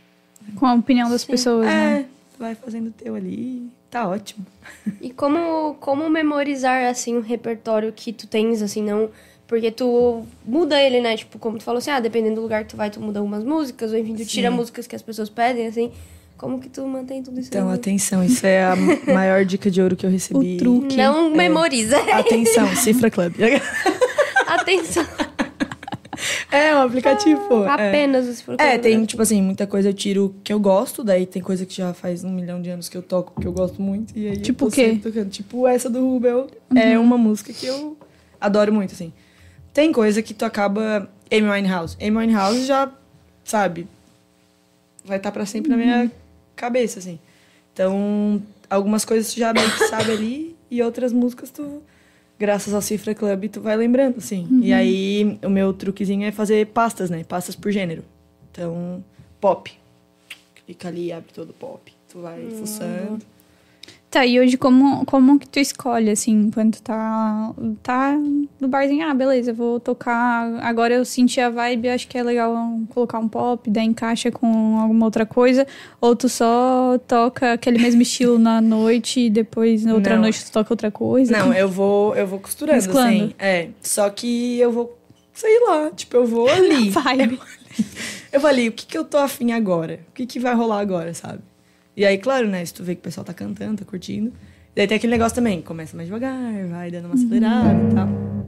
Com 0.55 0.65
a 0.65 0.73
opinião 0.75 1.09
das 1.09 1.23
pessoas, 1.25 1.65
É, 1.67 1.69
né? 1.69 2.05
tu 2.35 2.39
vai 2.39 2.53
fazendo 2.55 2.87
o 2.87 2.91
teu 2.91 3.15
ali 3.15 3.33
e 3.33 3.69
tá 3.89 4.07
ótimo. 4.07 4.45
E 5.01 5.09
como, 5.11 5.75
como 5.79 6.07
memorizar, 6.09 6.85
assim, 6.89 7.15
um 7.17 7.21
repertório 7.21 7.91
que 7.93 8.13
tu 8.13 8.27
tens, 8.27 8.61
assim, 8.61 8.83
não... 8.83 9.09
Porque 9.47 9.69
tu 9.69 10.25
muda 10.43 10.81
ele, 10.81 10.99
né? 11.01 11.15
Tipo, 11.15 11.37
como 11.37 11.59
tu 11.59 11.63
falou 11.63 11.77
assim, 11.77 11.91
ah, 11.91 11.99
dependendo 11.99 12.35
do 12.37 12.41
lugar 12.41 12.63
que 12.63 12.71
tu 12.71 12.75
vai, 12.77 12.89
tu 12.89 12.99
muda 12.99 13.19
algumas 13.19 13.43
músicas, 13.43 13.91
ou 13.91 13.97
enfim, 13.99 14.15
tu 14.15 14.25
tira 14.25 14.49
Sim. 14.49 14.55
músicas 14.55 14.87
que 14.87 14.95
as 14.95 15.03
pessoas 15.03 15.29
pedem, 15.29 15.67
assim. 15.67 15.91
Como 16.35 16.59
que 16.59 16.67
tu 16.67 16.85
mantém 16.87 17.21
tudo 17.21 17.39
isso 17.39 17.49
Então, 17.49 17.69
aí? 17.69 17.75
atenção, 17.75 18.23
isso 18.23 18.43
é 18.45 18.63
a 18.65 18.75
maior 19.13 19.45
dica 19.45 19.69
de 19.69 19.79
ouro 19.81 19.95
que 19.95 20.03
eu 20.03 20.09
recebi. 20.09 20.55
O 20.55 20.57
truque. 20.57 20.97
Não 20.97 21.29
memoriza. 21.29 21.95
Atenção, 22.11 22.67
Cifra 22.75 23.11
Club. 23.11 23.35
Atenção. 24.47 25.05
É 26.51 26.75
um 26.75 26.81
aplicativo, 26.81 27.41
pô. 27.47 27.63
é. 27.65 27.89
Apenas 27.89 28.27
os 28.27 28.43
É, 28.59 28.77
tem, 28.77 29.03
tipo 29.05 29.21
assim, 29.21 29.41
muita 29.41 29.67
coisa 29.67 29.89
eu 29.89 29.93
tiro 29.93 30.35
que 30.43 30.51
eu 30.51 30.59
gosto, 30.59 31.03
daí 31.03 31.25
tem 31.25 31.41
coisa 31.41 31.65
que 31.65 31.75
já 31.75 31.93
faz 31.93 32.23
um 32.23 32.31
milhão 32.31 32.61
de 32.61 32.69
anos 32.69 32.89
que 32.89 32.97
eu 32.97 33.01
toco, 33.01 33.39
que 33.39 33.47
eu 33.47 33.51
gosto 33.51 33.81
muito, 33.81 34.17
e 34.17 34.27
aí 34.27 34.37
Tipo 34.37 34.65
eu 34.65 34.69
o 34.69 34.71
quê? 34.71 34.99
Tipo 35.29 35.67
essa 35.67 35.89
do 35.89 35.99
Rubel, 35.99 36.47
é 36.75 36.97
uma 36.97 37.17
música 37.17 37.51
que 37.53 37.65
eu 37.65 37.97
adoro 38.39 38.73
muito, 38.73 38.93
assim. 38.93 39.11
Tem 39.73 39.91
coisa 39.91 40.21
que 40.21 40.33
tu 40.33 40.45
acaba... 40.45 41.09
Amy 41.31 41.49
Winehouse. 41.49 41.97
Amy 41.99 42.17
Winehouse 42.17 42.65
já, 42.65 42.91
sabe, 43.43 43.87
vai 45.03 45.17
estar 45.17 45.31
pra 45.31 45.45
sempre 45.45 45.69
na 45.71 45.77
minha 45.77 46.11
cabeça, 46.55 46.99
assim. 46.99 47.19
Então, 47.73 48.41
algumas 48.69 49.03
coisas 49.03 49.33
tu 49.33 49.39
já 49.39 49.51
meio 49.51 49.69
que 49.71 49.87
sabe 49.87 50.11
ali, 50.11 50.55
e 50.69 50.81
outras 50.81 51.11
músicas 51.11 51.49
tu... 51.49 51.81
Graças 52.37 52.73
ao 52.73 52.81
Cifra 52.81 53.15
Club, 53.15 53.45
tu 53.49 53.61
vai 53.61 53.77
lembrando, 53.77 54.17
assim. 54.17 54.47
E 54.61 54.73
aí, 54.73 55.39
o 55.43 55.49
meu 55.49 55.73
truquezinho 55.73 56.25
é 56.25 56.31
fazer 56.31 56.67
pastas, 56.67 57.09
né? 57.09 57.23
Pastas 57.23 57.55
por 57.55 57.71
gênero. 57.71 58.03
Então, 58.51 59.03
pop. 59.39 59.71
Clica 60.65 60.87
ali 60.89 61.05
e 61.05 61.11
abre 61.13 61.31
todo 61.33 61.51
o 61.51 61.53
pop. 61.53 61.91
Tu 62.09 62.19
vai 62.19 62.49
fuçando. 62.51 63.25
Tá, 64.15 64.25
e 64.25 64.39
hoje 64.39 64.55
como, 64.55 65.05
como 65.05 65.37
que 65.37 65.45
tu 65.45 65.59
escolhe, 65.59 66.09
assim, 66.09 66.49
quando 66.49 66.75
tu 66.75 66.81
tá, 66.83 67.53
tá 67.83 68.17
no 68.61 68.65
barzinho? 68.69 69.05
Ah, 69.09 69.13
beleza, 69.13 69.51
eu 69.51 69.55
vou 69.55 69.77
tocar. 69.77 70.57
Agora 70.63 70.93
eu 70.93 71.03
senti 71.03 71.41
a 71.41 71.49
vibe, 71.49 71.89
acho 71.89 72.07
que 72.07 72.17
é 72.17 72.23
legal 72.23 72.55
colocar 72.91 73.19
um 73.19 73.27
pop, 73.27 73.69
daí 73.69 73.83
encaixa 73.83 74.31
com 74.31 74.79
alguma 74.79 75.03
outra 75.03 75.25
coisa. 75.25 75.67
Ou 75.99 76.15
tu 76.15 76.29
só 76.29 76.97
toca 77.05 77.51
aquele 77.51 77.77
mesmo 77.77 78.03
estilo 78.03 78.39
na 78.39 78.61
noite 78.63 79.19
e 79.19 79.29
depois 79.29 79.83
na 79.83 79.95
outra 79.95 80.15
Não. 80.15 80.21
noite 80.21 80.45
tu 80.45 80.51
toca 80.53 80.71
outra 80.71 80.89
coisa? 80.89 81.37
Não, 81.37 81.53
eu 81.53 81.67
vou, 81.67 82.15
eu 82.15 82.25
vou 82.25 82.39
costurando, 82.39 82.77
Mesclando. 82.77 83.23
assim. 83.25 83.33
É. 83.37 83.67
Só 83.81 84.09
que 84.09 84.57
eu 84.57 84.71
vou, 84.71 84.97
sei 85.33 85.59
lá, 85.59 85.91
tipo, 85.91 86.15
eu 86.15 86.25
vou 86.25 86.47
ali. 86.55 86.89
Vibe. 86.89 87.37
Eu 88.31 88.39
vou 88.39 88.49
ali, 88.49 88.69
o 88.69 88.71
que, 88.71 88.85
que 88.85 88.97
eu 88.97 89.03
tô 89.03 89.17
afim 89.17 89.51
agora? 89.51 89.99
O 90.07 90.13
que, 90.13 90.25
que 90.25 90.39
vai 90.39 90.55
rolar 90.55 90.79
agora, 90.79 91.13
sabe? 91.13 91.39
E 91.95 92.05
aí, 92.05 92.17
claro, 92.17 92.47
né? 92.47 92.63
Se 92.65 92.73
tu 92.73 92.83
vê 92.83 92.95
que 92.95 92.99
o 92.99 93.03
pessoal 93.03 93.23
tá 93.23 93.33
cantando, 93.33 93.77
tá 93.83 93.85
curtindo. 93.85 94.31
Daí 94.75 94.85
tem 94.87 94.97
aquele 94.97 95.11
negócio 95.11 95.35
também, 95.35 95.61
começa 95.61 95.95
mais 95.95 96.07
devagar, 96.09 96.37
vai 96.69 96.91
dando 96.91 97.05
uma 97.05 97.15
acelerada 97.15 97.79
e 97.91 97.95
tal. 97.95 98.45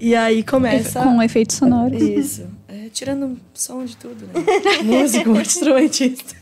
E 0.00 0.16
aí 0.16 0.42
começa. 0.42 1.00
Com 1.00 1.22
efeitos 1.22 1.56
sonoros. 1.56 2.02
Isso. 2.02 2.46
É, 2.66 2.88
tirando 2.92 3.38
som 3.54 3.84
de 3.84 3.96
tudo, 3.96 4.26
né? 4.26 4.32
Músico, 4.82 5.30
instrumentista. 5.38 6.34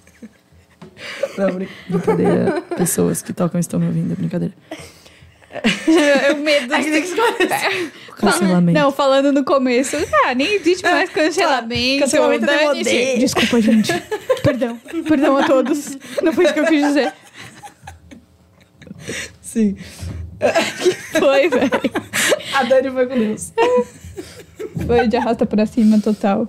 Não, 1.37 1.53
brin- 1.55 1.69
brincadeira. 1.89 2.63
Pessoas 2.77 3.21
que 3.21 3.33
tocam 3.35 3.61
estão 3.61 3.79
me 3.79 3.87
ouvindo, 3.87 4.17
brincadeira. 4.17 4.55
Eu 6.29 6.37
medo. 6.37 6.73
Aqui 6.73 6.91
tem 6.91 7.03
que 7.03 7.09
escolher. 7.09 7.93
Cancelamento. 8.17 8.79
Não, 8.79 8.93
falando 8.93 9.33
no 9.33 9.45
começo. 9.45 9.97
Ah, 10.25 10.35
nem 10.35 10.55
existe 10.55 10.83
mais 10.83 11.11
cancelamento. 11.11 12.01
Cancelamento 12.05 12.45
eu 12.45 12.47
dane-se. 12.47 12.81
odeio. 12.91 13.19
Desculpa, 13.19 13.61
gente. 13.61 13.93
Perdão. 14.43 14.77
Perdão 15.09 15.37
a 15.39 15.45
todos. 15.45 15.99
Não 16.23 16.33
foi 16.33 16.45
isso 16.45 16.55
que 16.55 16.61
eu 16.61 16.67
quis 16.67 16.87
dizer. 16.87 17.13
Sim. 19.41 19.77
Foi, 21.19 21.49
velho. 21.49 21.71
A 22.55 22.63
Dani 22.65 22.91
foi 22.91 23.07
com 23.07 23.19
Deus. 23.19 23.53
Foi 24.87 25.09
de 25.09 25.17
arrasta 25.17 25.47
pra 25.47 25.67
cima 25.67 25.99
total. 26.01 26.47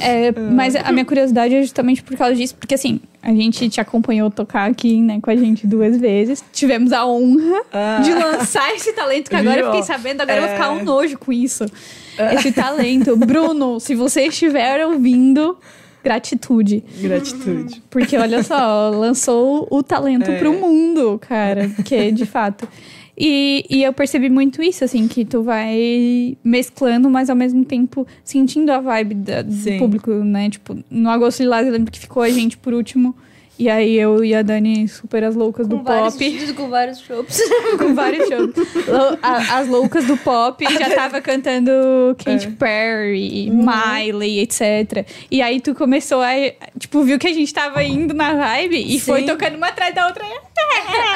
É, 0.00 0.32
mas 0.32 0.74
a 0.76 0.90
minha 0.92 1.04
curiosidade 1.04 1.54
é 1.54 1.62
justamente 1.62 2.02
por 2.02 2.16
causa 2.16 2.34
disso, 2.34 2.54
porque 2.58 2.74
assim, 2.74 3.00
a 3.22 3.30
gente 3.32 3.68
te 3.68 3.80
acompanhou 3.80 4.30
tocar 4.30 4.68
aqui, 4.70 5.00
né, 5.00 5.18
com 5.22 5.30
a 5.30 5.36
gente 5.36 5.66
duas 5.66 5.96
vezes. 5.96 6.44
Tivemos 6.52 6.92
a 6.92 7.06
honra 7.06 7.62
Ah. 7.72 8.00
de 8.02 8.12
lançar 8.12 8.74
esse 8.74 8.92
talento, 8.92 9.30
que 9.30 9.36
agora 9.36 9.60
eu 9.60 9.64
Viu? 9.64 9.72
fiquei 9.72 9.82
sabendo, 9.82 10.20
agora 10.20 10.38
eu 10.38 10.42
vou 10.42 10.50
ficar 10.52 10.66
É. 10.66 10.70
um 10.70 10.84
nojo 10.84 11.18
com 11.18 11.32
isso. 11.32 11.64
Esse 12.34 12.52
talento. 12.52 13.16
Bruno, 13.16 13.80
se 13.80 13.94
você 13.94 14.26
estiver 14.28 14.86
ouvindo, 14.86 15.56
gratitude. 16.02 16.84
Gratitude. 17.00 17.82
Porque 17.90 18.16
olha 18.16 18.42
só, 18.42 18.90
lançou 18.90 19.66
o 19.70 19.82
talento 19.82 20.30
É. 20.30 20.38
pro 20.38 20.52
mundo, 20.52 21.18
cara. 21.26 21.68
Que 21.84 22.12
de 22.12 22.26
fato. 22.26 22.68
E, 23.16 23.64
e 23.70 23.82
eu 23.84 23.92
percebi 23.92 24.28
muito 24.28 24.62
isso, 24.62 24.84
assim, 24.84 25.06
que 25.06 25.24
tu 25.24 25.42
vai 25.42 26.36
mesclando, 26.42 27.08
mas 27.08 27.30
ao 27.30 27.36
mesmo 27.36 27.64
tempo 27.64 28.06
sentindo 28.24 28.70
a 28.70 28.80
vibe 28.80 29.14
da- 29.14 29.42
do 29.42 29.52
Sim. 29.52 29.78
público, 29.78 30.10
né? 30.12 30.50
Tipo, 30.50 30.76
no 30.90 31.08
Agosto 31.08 31.40
Lilás 31.40 31.66
eu 31.66 31.72
lembro 31.72 31.92
que 31.92 32.00
ficou 32.00 32.22
a 32.22 32.28
gente 32.30 32.56
por 32.56 32.74
último. 32.74 33.14
E 33.56 33.70
aí 33.70 33.94
eu 33.96 34.24
e 34.24 34.34
a 34.34 34.42
Dani 34.42 34.88
super 34.88 35.22
as 35.22 35.36
loucas 35.36 35.68
do 35.68 35.76
Com 35.76 35.84
vários 35.84 36.14
pop. 36.14 36.52
com 36.54 36.68
vários 36.68 36.98
shows. 37.00 37.38
com 37.78 37.94
vários 37.94 38.28
shows. 38.28 38.50
As 39.22 39.68
loucas 39.68 40.04
do 40.06 40.16
pop 40.16 40.64
já 40.72 40.90
tava 40.94 41.20
cantando 41.20 41.70
Katy 42.18 42.46
É. 42.48 42.50
Perry, 42.50 43.50
Uhum. 43.50 43.64
Miley, 43.64 44.40
etc. 44.40 45.06
E 45.30 45.40
aí 45.40 45.60
tu 45.60 45.72
começou 45.74 46.20
a, 46.20 46.32
tipo, 46.78 47.02
viu 47.04 47.16
que 47.18 47.28
a 47.28 47.32
gente 47.32 47.54
tava 47.54 47.82
indo 47.84 48.12
na 48.12 48.34
vibe 48.34 48.76
e 48.94 48.98
foi 48.98 49.20
Sim. 49.20 49.26
tocando 49.26 49.56
uma 49.56 49.68
atrás 49.68 49.94
da 49.94 50.06
outra. 50.08 50.24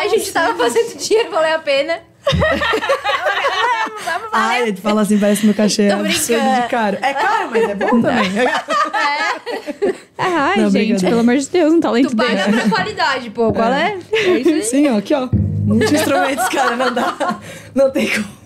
A 0.01 0.07
gente 0.09 0.31
tava 0.33 0.55
fazendo 0.57 0.96
dinheiro, 0.96 1.31
valeu 1.31 1.57
a 1.57 1.59
pena. 1.59 2.01
Ai, 4.33 4.72
tu 4.72 4.81
fala 4.83 5.02
assim, 5.02 5.18
parece 5.18 5.44
meu 5.46 5.54
cachê 5.54 5.83
é 5.85 5.90
Tô 5.94 6.00
absurdo 6.00 6.40
brincando. 6.42 6.62
de 6.62 6.68
caro. 6.68 6.98
É 7.00 7.14
caro, 7.14 7.48
mas 7.50 7.68
é 7.68 7.74
bom 7.74 7.88
também. 8.02 8.31
Ai, 10.18 10.57
Não, 10.61 10.70
gente, 10.70 10.72
brincadeira. 10.72 11.09
pelo 11.09 11.20
amor 11.20 11.37
de 11.37 11.48
Deus, 11.48 11.72
um 11.74 11.81
talento 11.81 12.11
Tu 12.11 12.16
paga 12.16 12.35
desse. 12.35 12.50
pra 12.50 12.68
qualidade, 12.68 13.31
pô. 13.31 13.52
Qual 13.52 13.72
é? 13.72 13.96
É 14.12 14.28
isso 14.38 14.50
aí. 14.50 14.62
Sim, 14.62 14.88
ó, 14.90 14.98
aqui, 14.98 15.14
ó. 15.14 15.28
Muitos 15.33 15.92
instrumentos, 15.92 16.48
cara, 16.48 16.76
não 16.76 16.92
dá. 16.92 17.38
Não 17.74 17.90
tem 17.90 18.11
como. 18.11 18.38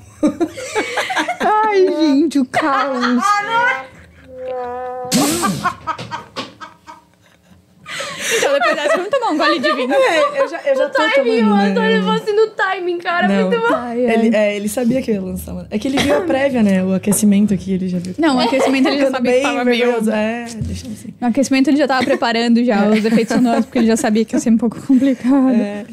Ai, 1.41 1.87
gente, 1.87 2.39
o 2.39 2.45
caos. 2.47 3.23
então, 8.37 8.53
depois 8.55 8.77
dessa, 8.77 8.97
vamos 8.97 9.11
tomar 9.11 9.31
um 9.31 9.39
gole 9.39 9.59
de 9.59 9.73
vinho. 9.75 9.93
É, 9.93 10.41
eu 10.41 10.49
já, 10.49 10.61
eu 10.63 10.77
já 10.77 10.89
tô 10.89 10.99
Timing, 10.99 11.31
o 11.31 11.43
tomando, 11.43 11.57
né? 11.57 11.71
Antônio 11.71 12.03
falou 12.03 12.23
assim 12.23 12.33
no 12.33 12.47
timing, 12.49 12.99
cara. 12.99 13.29
Não. 13.29 13.51
Muito 13.51 13.61
bom. 13.61 13.75
Ai, 13.75 14.07
ai. 14.07 14.15
Ele, 14.15 14.37
é, 14.37 14.57
ele 14.57 14.69
sabia 14.69 15.03
que 15.03 15.11
eu 15.11 15.15
ia 15.17 15.21
lançar, 15.23 15.55
mano. 15.55 15.67
É 15.71 15.79
que 15.79 15.89
ele 15.89 15.99
viu 15.99 16.17
a 16.17 16.21
prévia, 16.23 16.63
né? 16.63 16.85
O 16.85 16.95
aquecimento 16.95 17.53
aqui, 17.53 17.73
ele 17.73 17.89
já 17.89 17.99
viu. 17.99 18.15
Não, 18.19 18.37
o 18.37 18.41
aquecimento 18.41 18.89
ele 18.89 18.99
já 18.99 19.11
sabia 19.11 19.33
que 19.33 19.41
tava 19.41 19.65
meio... 19.65 20.11
É, 20.11 20.47
deixa 20.57 20.87
assim. 20.89 21.15
No 21.21 21.29
aquecimento 21.29 21.69
ele 21.69 21.77
já 21.77 21.89
tava 21.89 22.05
preparando 22.05 22.65
já 22.65 22.89
os 22.89 23.05
efeitos 23.05 23.35
sonoros, 23.35 23.65
porque 23.65 23.79
ele 23.79 23.87
já 23.87 23.97
sabia 23.97 24.25
que 24.25 24.35
ia 24.35 24.41
ser 24.41 24.51
um 24.51 24.59
pouco 24.59 24.81
complicado. 24.87 25.51
É, 25.51 25.85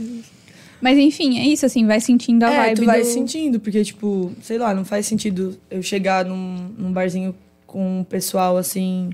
Mas 0.82 0.98
enfim, 0.98 1.40
é 1.40 1.44
isso, 1.44 1.66
assim, 1.66 1.86
vai 1.86 2.00
sentindo 2.00 2.44
a 2.44 2.52
é 2.52 2.58
vibe 2.58 2.76
tu 2.82 2.86
vai 2.86 3.02
do... 3.02 3.06
sentindo, 3.06 3.60
porque, 3.60 3.84
tipo, 3.84 4.32
sei 4.42 4.58
lá, 4.58 4.74
não 4.74 4.86
faz 4.86 5.06
sentido 5.06 5.58
eu 5.70 5.82
chegar 5.82 6.26
num, 6.26 6.70
num 6.78 6.92
barzinho 6.92 7.36
com 7.66 8.00
um 8.00 8.04
pessoal, 8.04 8.58
assim, 8.58 9.12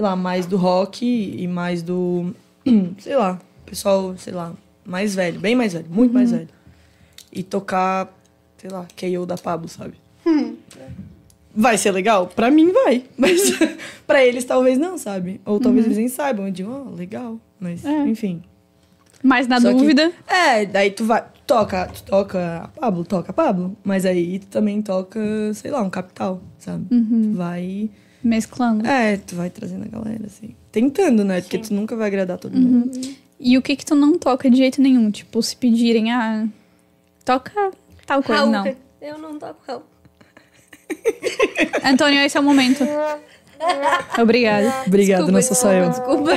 sei 0.00 0.02
lá, 0.02 0.16
mais 0.16 0.46
do 0.46 0.56
rock 0.56 1.04
e 1.04 1.46
mais 1.46 1.82
do, 1.82 2.34
sei 2.98 3.14
lá, 3.16 3.38
pessoal, 3.66 4.14
sei 4.16 4.32
lá, 4.32 4.54
mais 4.82 5.14
velho, 5.14 5.38
bem 5.38 5.54
mais 5.54 5.74
velho, 5.74 5.84
muito 5.90 6.14
mais 6.14 6.30
velho. 6.30 6.48
E 7.30 7.42
tocar, 7.42 8.10
sei 8.56 8.70
lá, 8.70 8.86
KO 8.98 9.26
da 9.26 9.36
Pablo, 9.36 9.68
sabe? 9.68 9.92
Vai 11.54 11.76
ser 11.76 11.90
legal? 11.90 12.28
Pra 12.28 12.50
mim 12.50 12.72
vai, 12.72 13.04
mas 13.18 13.42
pra 14.06 14.24
eles 14.24 14.44
talvez 14.44 14.78
não, 14.78 14.96
sabe? 14.96 15.38
Ou 15.44 15.60
talvez 15.60 15.84
eles 15.84 15.98
nem 15.98 16.08
saibam, 16.08 16.46
eu 16.46 16.52
digo, 16.52 16.70
ó, 16.72 16.94
legal, 16.94 17.38
mas 17.60 17.84
É. 17.84 18.06
enfim. 18.08 18.42
Mas 19.22 19.46
na 19.46 19.60
Só 19.60 19.68
que- 19.70 19.74
dúvida... 19.76 20.10
É, 20.26 20.64
daí 20.64 20.92
tu 20.92 21.04
vai, 21.04 21.20
tu 21.22 21.42
toca, 21.46 21.86
tu 21.88 22.02
toca 22.04 22.56
a 22.64 22.68
Pablo, 22.68 23.04
toca 23.04 23.30
a 23.32 23.34
Pablo, 23.34 23.76
mas 23.84 24.06
aí 24.06 24.38
tu 24.38 24.46
também 24.46 24.80
toca, 24.80 25.20
sei 25.52 25.70
lá, 25.70 25.82
um 25.82 25.90
capital, 25.90 26.40
sabe? 26.58 26.86
Tu 26.88 27.32
vai, 27.34 27.90
Mesclando. 28.22 28.86
é, 28.86 29.16
tu 29.16 29.34
vai 29.34 29.48
trazendo 29.50 29.84
a 29.84 29.88
galera, 29.88 30.26
assim. 30.26 30.54
Tentando, 30.70 31.24
né? 31.24 31.40
Porque 31.40 31.58
tu 31.58 31.72
nunca 31.74 31.96
vai 31.96 32.06
agradar 32.08 32.38
todo 32.38 32.56
mundo. 32.56 32.90
E 33.38 33.56
o 33.56 33.62
que 33.62 33.74
que 33.74 33.84
tu 33.86 33.94
não 33.94 34.18
toca 34.18 34.50
de 34.50 34.56
jeito 34.58 34.82
nenhum? 34.82 35.10
Tipo, 35.10 35.42
se 35.42 35.56
pedirem, 35.56 36.12
ah, 36.12 36.46
toca 37.24 37.70
tal 38.06 38.22
coisa, 38.22 38.42
Raul, 38.42 38.52
não. 38.52 38.76
Eu 39.00 39.18
não 39.18 39.38
toco 39.38 39.60
Raul. 39.66 39.82
Antônio, 41.84 42.20
esse 42.20 42.36
é 42.36 42.40
o 42.40 42.42
momento. 42.42 42.84
Obrigada. 44.20 44.82
Obrigado, 44.86 45.30
não 45.32 45.40
sou 45.42 45.56
só 45.56 45.72
eu. 45.72 45.88
Desculpa. 45.90 46.32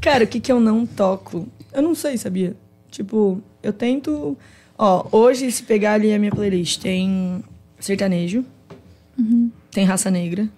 Cara, 0.00 0.24
o 0.24 0.26
que 0.26 0.40
que 0.40 0.52
eu 0.52 0.60
não 0.60 0.84
toco? 0.84 1.48
Eu 1.72 1.82
não 1.82 1.94
sei, 1.94 2.18
sabia? 2.18 2.54
Tipo, 2.90 3.40
eu 3.62 3.72
tento. 3.72 4.36
Ó, 4.76 5.06
hoje, 5.12 5.50
se 5.50 5.62
pegar 5.62 5.94
ali 5.94 6.12
a 6.12 6.18
minha 6.18 6.30
playlist, 6.30 6.80
tem 6.80 7.42
sertanejo, 7.80 8.44
tem 9.70 9.84
raça 9.84 10.10
negra, 10.10 10.48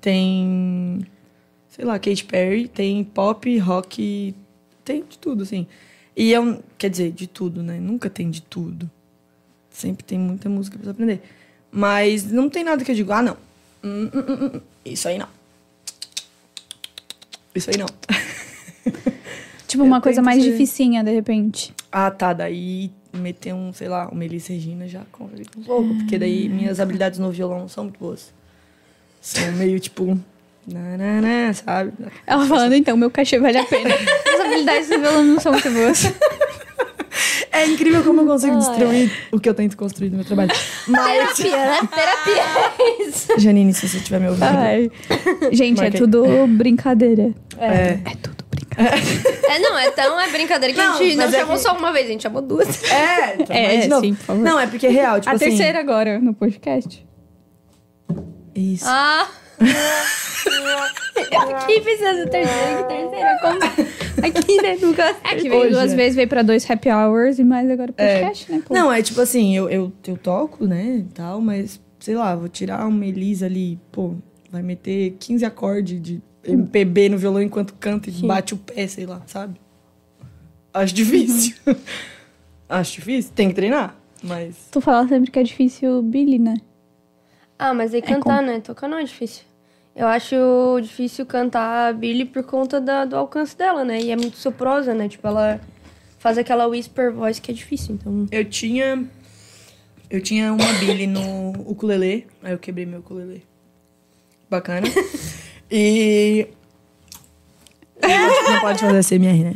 tem. 0.00 1.06
Sei 1.68 1.84
lá, 1.84 1.98
Katy 1.98 2.24
Perry, 2.24 2.68
tem 2.68 3.04
pop, 3.04 3.58
rock, 3.58 4.34
tem 4.84 5.04
de 5.08 5.18
tudo, 5.18 5.42
assim. 5.42 5.66
E 6.16 6.32
eu. 6.32 6.62
Quer 6.76 6.90
dizer, 6.90 7.12
de 7.12 7.26
tudo, 7.26 7.62
né? 7.62 7.78
Nunca 7.78 8.10
tem 8.10 8.30
de 8.30 8.42
tudo. 8.42 8.90
Sempre 9.70 10.04
tem 10.04 10.18
muita 10.18 10.48
música 10.48 10.76
pra 10.76 10.84
você 10.86 10.90
aprender. 10.90 11.22
Mas 11.70 12.30
não 12.30 12.50
tem 12.50 12.64
nada 12.64 12.84
que 12.84 12.90
eu 12.90 12.94
digo, 12.96 13.12
ah, 13.12 13.22
não. 13.22 13.36
Hum, 13.84 14.10
hum, 14.12 14.50
hum. 14.56 14.60
Isso 14.84 15.06
aí 15.08 15.16
não. 15.16 15.28
Isso 17.54 17.70
aí 17.70 17.76
não. 17.78 17.86
Tipo, 19.66 19.84
Eu 19.84 19.86
uma 19.86 20.00
coisa 20.00 20.20
mais 20.20 20.42
ser- 20.42 20.50
dificinha, 20.50 21.04
de 21.04 21.12
repente. 21.12 21.72
Ah, 21.92 22.10
tá. 22.10 22.32
Daí 22.32 22.90
meter 23.12 23.52
um, 23.52 23.72
sei 23.72 23.88
lá, 23.88 24.08
um 24.12 24.14
Melis 24.14 24.46
Regina 24.46 24.86
já 24.86 25.02
complica 25.10 25.58
um 25.58 25.62
pouco. 25.62 25.94
Porque 25.94 26.18
daí 26.18 26.48
minhas 26.48 26.80
habilidades 26.80 27.18
no 27.18 27.30
violão 27.30 27.60
não 27.60 27.68
são 27.68 27.84
muito 27.84 27.98
boas. 27.98 28.32
São 29.20 29.52
meio 29.52 29.78
tipo. 29.78 30.18
Nanana, 30.66 31.52
sabe? 31.54 31.92
Ela 32.26 32.46
falando, 32.46 32.74
então, 32.74 32.96
meu 32.96 33.10
cachê 33.10 33.38
vale 33.38 33.58
a 33.58 33.64
pena. 33.64 33.94
As 34.34 34.40
habilidades 34.40 34.88
do 34.88 35.00
violão 35.00 35.24
não 35.24 35.40
são 35.40 35.52
muito 35.52 35.70
boas. 35.70 36.12
É 37.52 37.66
incrível 37.66 38.02
como 38.04 38.20
eu 38.20 38.26
consigo 38.26 38.56
destruir 38.56 39.10
o 39.32 39.40
que 39.40 39.48
eu 39.48 39.54
tento 39.54 39.76
construir 39.76 40.10
no 40.10 40.16
meu 40.16 40.24
trabalho. 40.24 40.50
Mas. 40.86 41.36
Terapia, 41.36 41.56
né? 41.56 41.88
Terapia 41.92 42.42
é 42.78 43.02
isso. 43.08 43.28
Janine, 43.38 43.74
se 43.74 43.88
você 43.88 43.96
estiver 43.96 44.20
me 44.20 44.28
ouvindo. 44.28 44.44
Ai. 44.44 44.90
Gente, 45.50 45.78
é 45.80 45.82
Marquei. 45.82 46.00
tudo 46.00 46.24
brincadeira. 46.46 47.34
É. 47.58 47.98
É 48.04 48.16
tudo 48.22 48.29
brincadeira. 48.29 48.29
É, 49.48 49.58
não, 49.58 49.78
é 49.78 49.90
tão 49.90 50.20
é 50.20 50.28
brincadeira 50.30 50.72
que 50.74 50.80
Não, 50.80 50.94
a 50.94 50.98
gente 50.98 51.16
não 51.16 51.24
é 51.24 51.30
chamou 51.30 51.56
que- 51.56 51.62
só 51.62 51.76
uma 51.76 51.92
vez, 51.92 52.06
a 52.06 52.10
gente 52.10 52.22
chamou 52.22 52.40
duas. 52.42 52.82
É, 52.90 53.34
então, 53.40 53.46
É, 53.56 53.66
mas 53.74 53.82
de 53.82 53.88
novo. 53.88 54.04
sim, 54.04 54.14
por 54.14 54.24
favor. 54.24 54.42
Não, 54.44 54.58
é 54.60 54.66
porque 54.66 54.86
é 54.86 54.90
real. 54.90 55.18
Tipo 55.20 55.30
a 55.30 55.36
assim, 55.36 55.44
terceira 55.46 55.80
agora, 55.80 56.18
no 56.18 56.32
podcast. 56.34 57.06
Isso. 58.54 58.84
Ah! 58.86 59.28
Eu 61.30 61.60
fiquei 61.60 61.80
pensando, 61.80 62.28
terceira, 62.30 62.82
que 62.82 62.88
terceira? 62.88 63.38
Como? 63.40 63.58
Aqui, 64.26 64.62
né? 64.62 64.76
Nunca. 64.80 65.16
É 65.24 65.34
que 65.36 65.48
veio 65.48 65.60
Hoje, 65.62 65.70
duas 65.70 65.92
é. 65.92 65.96
vezes, 65.96 66.16
veio 66.16 66.28
pra 66.28 66.42
dois 66.42 66.68
happy 66.68 66.90
hours 66.90 67.38
e 67.38 67.44
mais 67.44 67.70
agora 67.70 67.92
podcast, 67.92 68.50
né? 68.52 68.62
pô? 68.66 68.74
Não, 68.74 68.92
é 68.92 69.02
tipo 69.02 69.20
assim, 69.20 69.56
eu, 69.56 69.68
eu, 69.68 69.92
eu 70.06 70.16
toco, 70.16 70.66
né, 70.66 70.96
e 70.98 71.12
tal, 71.14 71.40
mas, 71.40 71.80
sei 71.98 72.14
lá, 72.16 72.34
vou 72.34 72.48
tirar 72.48 72.86
uma 72.86 73.04
Elisa 73.06 73.46
ali, 73.46 73.78
pô, 73.92 74.14
vai 74.50 74.62
meter 74.62 75.16
15 75.20 75.44
acordes 75.44 76.00
de 76.02 76.22
MPB 76.44 77.08
no 77.10 77.18
violão 77.18 77.42
enquanto 77.42 77.74
canta 77.74 78.08
e 78.10 78.12
bate 78.26 78.54
o 78.54 78.56
pé, 78.56 78.86
sei 78.86 79.06
lá, 79.06 79.22
sabe? 79.26 79.60
Acho 80.72 80.94
difícil. 80.94 81.54
Acho 82.68 82.92
difícil. 82.94 83.32
Tem 83.34 83.48
que 83.48 83.54
treinar, 83.54 83.96
mas... 84.22 84.54
Tu 84.70 84.80
fala 84.80 85.06
sempre 85.08 85.30
que 85.30 85.38
é 85.38 85.42
difícil 85.42 86.00
Billy, 86.02 86.38
né? 86.38 86.54
Ah, 87.58 87.74
mas 87.74 87.92
aí 87.92 88.00
cantar, 88.00 88.42
né? 88.42 88.60
Tocar 88.60 88.88
não 88.88 88.96
é 88.98 89.04
difícil. 89.04 89.42
Eu 89.94 90.06
acho 90.06 90.36
difícil 90.80 91.26
cantar 91.26 91.88
a 91.88 91.92
Billy 91.92 92.24
por 92.24 92.42
conta 92.44 92.80
da- 92.80 93.04
do 93.04 93.16
alcance 93.16 93.56
dela, 93.56 93.84
né? 93.84 94.00
E 94.00 94.10
é 94.12 94.16
muito 94.16 94.36
soprosa, 94.36 94.94
né? 94.94 95.08
Tipo, 95.08 95.26
ela 95.26 95.60
faz 96.18 96.38
aquela 96.38 96.66
whisper 96.68 97.12
voice 97.12 97.40
que 97.42 97.50
é 97.50 97.54
difícil, 97.54 97.96
então... 97.96 98.26
Eu 98.30 98.44
tinha... 98.44 99.04
Eu 100.08 100.20
tinha 100.22 100.52
uma 100.52 100.72
Billy 100.78 101.06
no 101.06 101.50
ukulele, 101.66 102.26
aí 102.42 102.52
eu 102.52 102.58
quebrei 102.58 102.86
meu 102.86 103.00
ukulele. 103.00 103.44
Bacana. 104.48 104.86
e... 105.70 106.48
Não 108.02 108.60
pode 108.60 108.80
fazer 108.80 109.18
CMR, 109.18 109.44
né? 109.44 109.54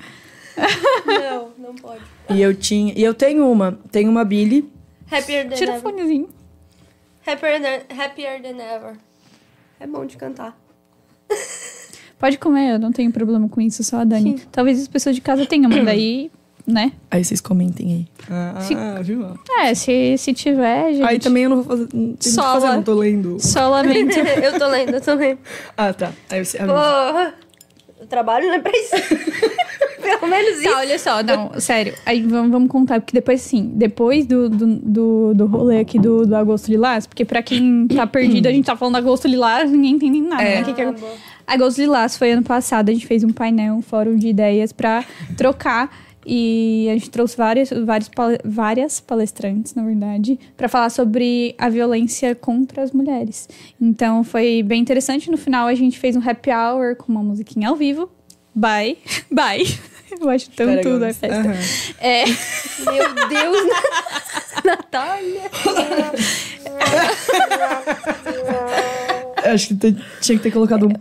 Não, 1.06 1.50
não 1.58 1.74
pode. 1.74 2.02
E 2.30 2.40
eu 2.40 2.54
tinha... 2.54 2.92
E 2.96 3.02
eu 3.02 3.14
tenho 3.14 3.50
uma. 3.50 3.78
Tenho 3.90 4.10
uma 4.10 4.24
Billy. 4.24 4.70
Happier 5.10 5.48
than 5.48 5.56
Tira 5.56 5.72
o 5.72 5.74
ever. 5.76 5.82
fonezinho. 5.82 6.28
Happier 7.26 7.60
than, 7.60 7.96
happier 8.02 8.42
than 8.42 8.62
ever. 8.62 8.96
É 9.80 9.86
bom 9.86 10.04
de 10.04 10.16
cantar. 10.16 10.56
Pode 12.18 12.38
comer, 12.38 12.74
eu 12.74 12.78
não 12.78 12.92
tenho 12.92 13.10
problema 13.10 13.48
com 13.48 13.60
isso, 13.60 13.82
só 13.82 13.98
a 13.98 14.04
Dani. 14.04 14.40
Talvez 14.52 14.80
as 14.80 14.88
pessoas 14.88 15.14
de 15.16 15.20
casa 15.20 15.44
tenham, 15.46 15.68
mas 15.68 15.84
daí, 15.84 16.30
né? 16.66 16.92
Aí 17.10 17.24
vocês 17.24 17.40
comentem 17.40 17.92
aí. 17.92 18.06
Ah, 18.30 18.60
Se- 18.60 18.74
viu? 19.02 19.26
É, 19.60 19.74
se, 19.74 20.16
se 20.18 20.32
tiver, 20.32 20.92
gente. 20.94 21.04
Aí 21.06 21.18
também 21.18 21.44
eu 21.44 21.50
não 21.50 21.62
vou 21.62 21.64
fazer. 21.76 21.88
Não 21.92 22.12
tem 22.14 22.32
Só 22.32 22.54
fazer, 22.60 22.66
não 22.68 22.82
tô 22.82 22.94
lendo. 22.94 23.36
Só 23.40 23.68
lamento. 23.68 24.16
eu 24.18 24.58
tô 24.58 24.66
lendo, 24.68 24.94
eu 24.94 25.00
tô 25.00 25.14
lendo. 25.14 25.38
Ah, 25.76 25.92
tá. 25.92 26.12
Aí 26.30 26.44
você. 26.44 26.58
Porra! 26.58 27.34
O 28.00 28.06
trabalho 28.06 28.46
não 28.48 28.54
é 28.54 28.58
pra 28.60 28.72
isso. 28.74 28.94
Pelo 30.02 30.26
menos 30.28 30.60
isso. 30.60 30.70
Tá, 30.70 30.78
olha 30.78 30.98
só, 30.98 31.22
não, 31.22 31.58
sério. 31.58 31.94
Aí 32.04 32.20
vamos, 32.22 32.50
vamos 32.50 32.68
contar, 32.68 33.00
porque 33.00 33.14
depois, 33.14 33.40
sim, 33.40 33.72
depois 33.74 34.26
do, 34.26 34.50
do, 34.50 34.66
do, 34.76 35.34
do 35.34 35.46
rolê 35.46 35.80
aqui 35.80 35.98
do, 35.98 36.26
do 36.26 36.36
Agosto 36.36 36.68
Lilás, 36.68 37.06
porque 37.06 37.24
pra 37.24 37.42
quem 37.42 37.86
tá 37.88 38.06
perdido, 38.06 38.46
a 38.46 38.52
gente 38.52 38.66
tá 38.66 38.76
falando 38.76 38.96
Agosto 38.96 39.26
Lilás, 39.26 39.70
ninguém 39.70 39.92
entende 39.92 40.20
nada. 40.20 40.42
É. 40.42 40.56
né? 40.56 40.62
O 40.62 40.64
que 40.66 40.74
que 40.74 40.82
é- 40.82 40.88
Ah. 41.46 41.54
Agosto 41.54 41.78
Lilás 41.78 42.16
foi 42.18 42.32
ano 42.32 42.42
passado, 42.42 42.88
a 42.90 42.92
gente 42.92 43.06
fez 43.06 43.22
um 43.24 43.30
painel, 43.30 43.74
um 43.74 43.82
fórum 43.82 44.16
de 44.16 44.28
ideias 44.28 44.72
pra 44.72 45.04
trocar. 45.36 45.90
E 46.26 46.88
a 46.90 46.94
gente 46.94 47.10
trouxe 47.10 47.36
várias, 47.36 47.70
vários, 47.70 48.08
pale- 48.08 48.38
várias 48.44 49.00
palestrantes, 49.00 49.74
na 49.74 49.82
verdade, 49.84 50.38
pra 50.56 50.68
falar 50.68 50.90
sobre 50.90 51.54
a 51.58 51.68
violência 51.68 52.34
contra 52.34 52.82
as 52.82 52.92
mulheres. 52.92 53.48
Então 53.80 54.24
foi 54.24 54.62
bem 54.62 54.80
interessante. 54.80 55.30
No 55.30 55.36
final 55.36 55.66
a 55.66 55.74
gente 55.74 55.98
fez 55.98 56.16
um 56.16 56.20
happy 56.28 56.50
hour 56.50 56.96
com 56.96 57.12
uma 57.12 57.22
musiquinha 57.22 57.68
ao 57.68 57.76
vivo. 57.76 58.10
Bye. 58.54 58.98
Bye. 59.30 59.64
Eu 60.20 60.30
acho 60.30 60.48
tão 60.52 60.66
Pera, 60.68 60.80
tudo 60.82 60.94
a 60.96 60.98
Gomes. 60.98 61.16
festa. 61.16 61.40
Aham. 61.40 61.54
É. 62.00 62.24
Meu 62.86 63.28
Deus, 63.28 63.66
Natália. 64.64 65.50
Acho 69.44 69.68
que 69.68 69.74
te- 69.74 69.96
tinha 70.20 70.38
que 70.38 70.42
ter 70.44 70.50
colocado 70.50 70.86
um. 70.86 70.88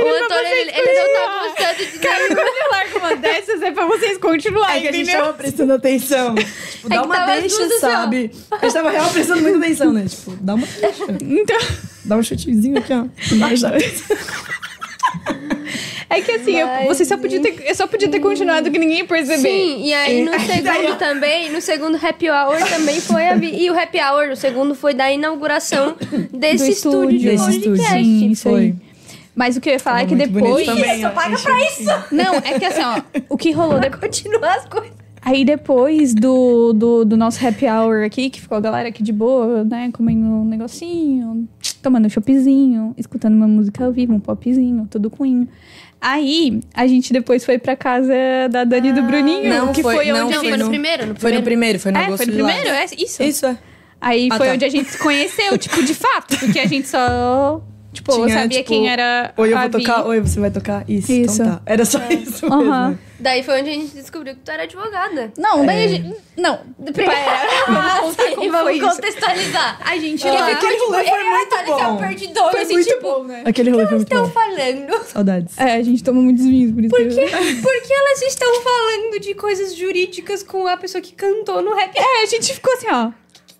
O 0.00 0.24
Antônio, 0.24 0.46
ele, 0.46 0.70
ele 0.70 0.92
não 0.94 1.14
tá 1.14 1.42
gostando 1.48 1.90
de 1.92 1.98
Cara, 1.98 2.26
quando 2.28 2.38
eu 2.38 2.70
largo 2.70 2.98
uma 2.98 3.16
dessas 3.16 3.62
é 3.62 3.70
pra 3.72 3.86
vocês 3.86 4.16
continuarem, 4.18 4.76
É 4.78 4.80
que 4.82 4.88
a 4.88 4.92
gente 4.92 5.02
entendeu? 5.02 5.22
tava 5.26 5.34
prestando 5.36 5.72
atenção. 5.74 6.34
Tipo, 6.36 6.88
dá 6.88 6.96
É 6.96 6.98
que 7.00 7.04
uma 7.06 7.26
deixa, 7.26 7.64
assim, 7.64 7.78
sabe? 7.78 8.30
A 8.50 8.56
gente 8.64 8.72
tava 8.72 8.90
real 8.90 9.10
prestando 9.10 9.42
muita 9.42 9.58
atenção, 9.58 9.92
né? 9.92 10.06
Tipo, 10.08 10.36
dá 10.40 10.54
uma 10.54 10.66
deixa. 10.80 11.04
Então, 11.20 11.58
Dá 12.04 12.16
um 12.16 12.22
chutezinho 12.22 12.78
aqui, 12.78 12.92
ó. 12.94 13.04
É 16.08 16.20
que 16.20 16.32
assim, 16.32 16.56
eu, 16.56 16.66
Mas- 16.66 16.86
você 16.88 17.04
só 17.04 17.16
podia 17.16 17.40
ter, 17.40 17.62
eu 17.64 17.74
só 17.74 17.86
podia 17.86 18.08
ter 18.08 18.18
continuado 18.20 18.70
que 18.70 18.78
ninguém 18.78 18.98
ia 18.98 19.04
perceber. 19.04 19.38
Sim, 19.38 19.84
e 19.84 19.92
aí 19.94 20.24
no 20.24 20.32
segundo 20.40 20.96
também, 20.98 21.50
no 21.52 21.60
segundo 21.60 21.96
happy 22.04 22.28
hour 22.28 22.58
também 22.68 23.00
foi 23.00 23.28
a... 23.28 23.36
vi- 23.36 23.54
E 23.62 23.70
o 23.70 23.78
happy 23.78 23.98
hour, 23.98 24.30
o 24.32 24.36
segundo 24.36 24.74
foi 24.74 24.92
da 24.92 25.10
inauguração 25.12 25.96
desse 26.32 26.64
Do 26.64 26.70
estúdio 26.70 27.18
de 27.18 27.26
Desse 27.30 27.50
estúdio. 27.50 27.70
podcast. 27.76 28.04
Sim, 28.04 28.30
isso 28.30 28.42
Foi. 28.48 28.74
Mas 29.36 29.56
o 29.56 29.60
que 29.60 29.68
eu 29.68 29.74
ia 29.74 29.78
falar 29.78 30.02
é 30.02 30.06
que 30.06 30.16
depois. 30.16 30.66
também, 30.66 31.06
ó. 31.06 31.10
paga 31.10 31.38
pra 31.38 31.60
isso. 31.62 31.84
Não, 32.10 32.34
é 32.34 32.58
que 32.58 32.64
assim, 32.64 32.82
ó, 32.82 33.00
o 33.28 33.38
que 33.38 33.52
rolou 33.52 33.78
Pra 33.78 33.88
depois. 33.88 34.00
continuar 34.02 34.54
as 34.56 34.66
coisas. 34.66 34.90
Aí 35.22 35.44
depois 35.44 36.12
do, 36.14 36.72
do, 36.72 37.04
do 37.04 37.16
nosso 37.16 37.46
happy 37.46 37.66
hour 37.66 38.04
aqui, 38.04 38.28
que 38.28 38.40
ficou 38.40 38.58
a 38.58 38.60
galera 38.60 38.88
aqui 38.88 39.02
de 39.02 39.12
boa, 39.12 39.62
né? 39.64 39.90
Comendo 39.92 40.26
um 40.26 40.44
negocinho, 40.44 41.48
tomando 41.80 42.06
um 42.06 42.08
choppzinho, 42.10 42.94
escutando 42.96 43.34
uma 43.34 43.48
música 43.48 43.84
ao 43.84 43.92
vivo, 43.92 44.12
um 44.14 44.20
popzinho, 44.20 44.86
tudo 44.90 45.10
coinho. 45.10 45.48
Aí, 46.00 46.60
a 46.74 46.86
gente 46.86 47.12
depois 47.12 47.44
foi 47.44 47.58
pra 47.58 47.76
casa 47.76 48.12
da 48.50 48.64
Dani 48.64 48.88
e 48.88 48.92
do 48.92 49.02
Bruninho, 49.02 49.48
não 49.48 49.72
que 49.72 49.82
foi- 49.82 49.96
foi, 49.96 50.06
não 50.12 50.26
onde 50.26 50.32
Não, 50.32 50.38
a 50.38 50.40
foi 50.40 50.50
gente... 50.50 50.58
no 50.58 50.64
no- 50.64 50.70
primeiro, 50.70 51.06
no 51.08 51.14
Foi 51.16 51.32
no 51.32 51.42
primeiro, 51.42 51.78
foi 51.78 51.92
no 51.92 51.98
É, 51.98 52.04
agosto 52.04 52.16
foi 52.24 52.26
no 52.26 52.32
primeiro, 52.32 52.68
é 52.70 52.84
isso. 52.98 53.22
Isso, 53.22 53.46
é. 53.46 53.58
Aí 54.00 54.28
Ah, 54.32 54.36
foi 54.38 54.46
tá. 54.48 54.52
onde 54.54 54.64
a 54.64 54.68
gente 54.70 54.88
se 54.90 54.96
conheceu, 54.98 55.58
tipo, 55.58 55.82
de 55.82 55.92
fato, 55.92 56.38
porque 56.38 56.58
a 56.58 56.66
gente 56.66 56.88
só, 56.88 57.62
tipo, 57.92 58.12
Tinha, 58.12 58.28
sabia 58.28 58.58
tipo, 58.58 58.68
quem 58.68 58.88
era 58.90 59.32
Oi, 59.36 59.52
eu 59.52 59.58
a 59.58 59.60
vou 59.68 59.70
Vi. 59.78 59.84
tocar. 59.86 60.06
Oi, 60.06 60.20
você 60.20 60.40
vai 60.40 60.50
tocar? 60.50 60.84
Isso, 60.88 61.10
Isso. 61.12 61.42
então 61.42 61.56
tá. 61.56 61.62
Era 61.66 61.84
só 61.84 61.98
isso 62.10 62.48
mesmo. 62.48 62.98
Daí 63.18 63.42
foi 63.42 63.60
onde 63.60 63.68
a 63.68 63.72
gente 63.74 63.94
descobriu 63.94 64.34
que 64.34 64.40
tu 64.40 64.50
era 64.50 64.62
advogada. 64.62 65.30
Não, 65.36 65.66
daí 65.66 65.84
a 65.84 65.88
gente... 65.88 66.16
Não, 66.38 66.58
pera, 66.94 67.12
vamos 67.68 68.16
contar 68.16 68.42
e 68.44 68.48
vamos 68.48 68.72
isso. 68.76 68.88
contextualizar. 68.88 69.78
A 69.84 69.98
gente... 69.98 70.26
Ah, 70.26 70.32
lá- 70.32 70.50
aquele 70.52 70.78
rolê 70.78 71.04
foi 71.04 71.24
muito 71.24 71.50
Natália, 71.50 71.64
que 71.64 71.70
é 71.82 71.86
o 71.86 71.90
bom. 71.92 71.96
perdidor, 71.98 72.50
Foi 72.50 72.60
assim, 72.62 72.72
muito 72.72 72.88
tipo, 72.88 73.02
bom, 73.02 73.24
né? 73.24 73.42
Aquele 73.44 73.70
rolê 73.70 73.86
foi 73.86 73.96
muito 73.96 74.08
estão 74.12 74.24
bom. 74.24 74.30
falando? 74.32 75.04
Saudades. 75.04 75.58
É, 75.58 75.74
a 75.74 75.82
gente 75.82 76.02
toma 76.02 76.22
muitos 76.22 76.44
vinhos, 76.46 76.72
por 76.72 76.82
isso 76.82 76.90
Por 76.90 76.98
que 76.98 77.08
que, 77.10 77.54
por 77.60 77.82
que 77.82 77.92
elas 77.92 78.22
estão 78.22 78.48
falando 78.62 79.20
de 79.20 79.34
coisas 79.34 79.76
jurídicas 79.76 80.42
com 80.42 80.66
a 80.66 80.78
pessoa 80.78 81.02
que 81.02 81.12
cantou 81.12 81.60
no 81.60 81.74
rap? 81.74 81.92
É, 81.98 82.22
a 82.22 82.26
gente 82.26 82.54
ficou 82.54 82.72
assim, 82.72 82.86
ó. 82.88 83.10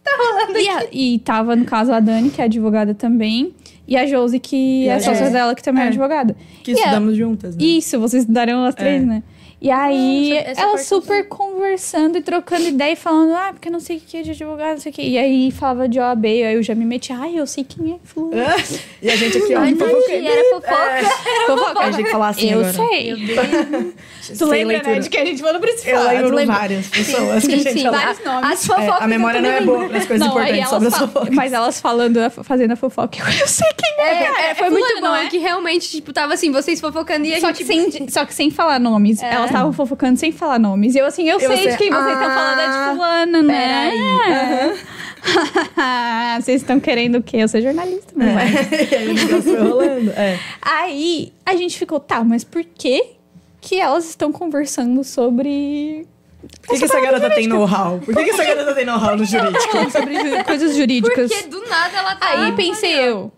tá 0.02 0.16
rolando 0.16 0.58
E, 0.58 0.68
a- 0.70 0.86
e 0.90 1.18
tava, 1.18 1.54
no 1.54 1.66
caso, 1.66 1.92
a 1.92 2.00
Dani, 2.00 2.30
que 2.30 2.40
é 2.40 2.44
advogada 2.46 2.94
também. 2.94 3.54
E 3.90 3.96
a 3.96 4.06
Josi, 4.06 4.38
que 4.38 4.84
E 4.84 4.88
é 4.88 4.94
a 4.94 5.00
sócia 5.00 5.28
dela, 5.30 5.52
que 5.54 5.62
também 5.64 5.82
é, 5.82 5.86
É. 5.86 5.88
advogada. 5.88 6.36
Que 6.62 6.70
E 6.70 6.74
a- 6.74 6.78
estudamos 6.78 7.16
juntas, 7.16 7.56
né? 7.56 7.62
Isso, 7.64 7.98
vocês 7.98 8.22
estudaram 8.22 8.64
as 8.64 8.74
três, 8.76 9.02
É. 9.02 9.04
né? 9.04 9.22
E 9.60 9.70
aí, 9.70 10.32
essa 10.38 10.62
ela 10.62 10.72
eu 10.72 10.78
super 10.78 11.28
conversando 11.28 12.16
e 12.16 12.22
trocando 12.22 12.66
ideia 12.66 12.94
e 12.94 12.96
falando, 12.96 13.34
ah, 13.34 13.50
porque 13.52 13.68
não 13.68 13.78
sei 13.78 13.98
o 13.98 14.00
que 14.00 14.16
é 14.16 14.22
de 14.22 14.30
advogado, 14.30 14.70
não 14.72 14.80
sei 14.80 14.90
o 14.90 14.94
que. 14.94 15.02
E 15.02 15.18
aí 15.18 15.50
falava 15.50 15.86
de 15.86 16.00
OAB, 16.00 16.24
aí 16.24 16.54
eu 16.54 16.62
já 16.62 16.74
me 16.74 16.86
meti, 16.86 17.12
ai, 17.12 17.38
eu 17.38 17.46
sei 17.46 17.62
quem 17.62 17.92
é 17.92 17.96
fulano. 18.02 18.42
E 19.02 19.10
a 19.10 19.16
gente 19.16 19.36
aqui, 19.36 19.54
ó, 19.54 19.64
entendi, 19.64 20.26
era 20.26 20.44
fofoca. 20.50 21.46
Fofoca. 21.46 21.80
A 21.80 21.90
gente 21.90 22.10
falar 22.10 22.28
assim 22.28 22.50
eu 22.50 22.60
agora. 22.60 22.72
sei. 22.72 23.14
Tu 24.30 24.36
Sem 24.36 24.46
lembra, 24.48 24.66
leitura. 24.74 24.94
né, 24.94 25.00
de 25.00 25.10
que 25.10 25.18
a 25.18 25.24
gente 25.24 25.42
mandou 25.42 25.60
pra 25.60 25.70
esse 25.70 25.88
Eu 25.88 25.98
tu 25.98 26.06
lembro 26.06 26.36
lembra? 26.36 26.54
várias 26.56 26.86
pessoas 26.86 27.44
que 27.44 27.54
a 27.54 27.58
Sim, 27.58 27.62
gente 27.64 27.72
sim. 27.72 27.82
fala. 27.82 27.96
Vários 27.98 28.24
nomes. 28.24 28.50
As 28.52 28.66
fofocas. 28.66 29.00
É, 29.00 29.04
a 29.04 29.08
memória 29.08 29.40
não 29.40 29.50
é 29.50 29.60
boa 29.62 29.88
para 29.88 29.98
as 29.98 30.06
coisas 30.06 30.26
Não, 30.28 30.34
importantes 30.34 30.68
sobre 30.68 30.88
as 30.88 30.98
fofocas. 30.98 31.34
Mas 31.34 31.52
elas 31.52 31.80
falando, 31.80 32.30
fazendo 32.44 32.72
a 32.72 32.76
fofoca, 32.76 33.18
eu, 33.18 33.26
eu 33.40 33.48
sei 33.48 33.68
quem 33.76 34.04
é. 34.04 34.22
É, 34.22 34.50
é, 34.50 34.54
foi 34.54 34.70
muito 34.70 34.86
fulano, 34.86 35.00
bom, 35.00 35.06
não 35.08 35.16
é? 35.16 35.26
que 35.28 35.38
realmente, 35.38 35.88
tipo, 35.88 36.12
tava 36.12 36.34
assim, 36.34 36.52
vocês 36.52 36.80
fofocando 36.80 37.26
e 37.26 37.34
a 37.34 37.40
gente... 37.40 38.12
só 38.12 38.24
que 38.24 38.34
sem 38.34 38.50
falar 38.50 38.78
nomes. 38.78 39.20
É. 39.22 39.34
Elas 39.34 39.49
estavam 39.50 39.72
fofocando 39.72 40.18
sem 40.18 40.32
falar 40.32 40.58
nomes. 40.58 40.94
E 40.94 40.98
eu 40.98 41.06
assim, 41.06 41.28
eu, 41.28 41.38
Eu 41.38 41.56
sei 41.56 41.68
de 41.68 41.76
quem 41.76 41.90
vocês 41.90 42.12
estão 42.12 42.28
Ah, 42.30 42.34
falando, 42.34 42.60
é 42.60 42.68
de 42.68 42.96
fulano, 42.96 43.42
né? 43.42 43.90
vocês 46.40 46.62
estão 46.62 46.80
querendo 46.80 47.18
o 47.18 47.22
quê? 47.22 47.38
Eu 47.38 47.48
sou 47.48 47.60
jornalista, 47.60 48.12
aí 48.18 49.08
o 49.08 49.14
negócio 49.14 49.42
foi 49.42 49.58
rolando. 49.68 50.10
É. 50.12 50.38
Aí 50.62 51.32
a 51.44 51.54
gente 51.56 51.78
ficou, 51.78 52.00
tá, 52.00 52.24
mas 52.24 52.44
por 52.44 52.64
que 52.64 53.04
que 53.60 53.78
elas 53.78 54.08
estão 54.08 54.32
conversando 54.32 55.04
sobre... 55.04 56.06
Por 56.62 56.70
que, 56.70 56.78
que 56.78 56.84
essa 56.86 57.00
garota 57.00 57.28
tem 57.30 57.46
know-how? 57.46 57.98
Por 57.98 58.14
que, 58.14 58.24
que 58.24 58.30
essa 58.30 58.44
garota 58.44 58.74
tem 58.74 58.86
know-how 58.86 59.14
no 59.14 59.24
jurídico? 59.26 59.90
sobre 59.90 60.14
ju- 60.14 60.44
coisas 60.44 60.74
jurídicas. 60.74 61.30
Porque 61.30 61.48
do 61.48 61.60
nada 61.68 61.98
ela 61.98 62.14
tá... 62.14 62.30
Aí 62.30 62.52
pensei 62.52 62.94
eu, 62.94 63.30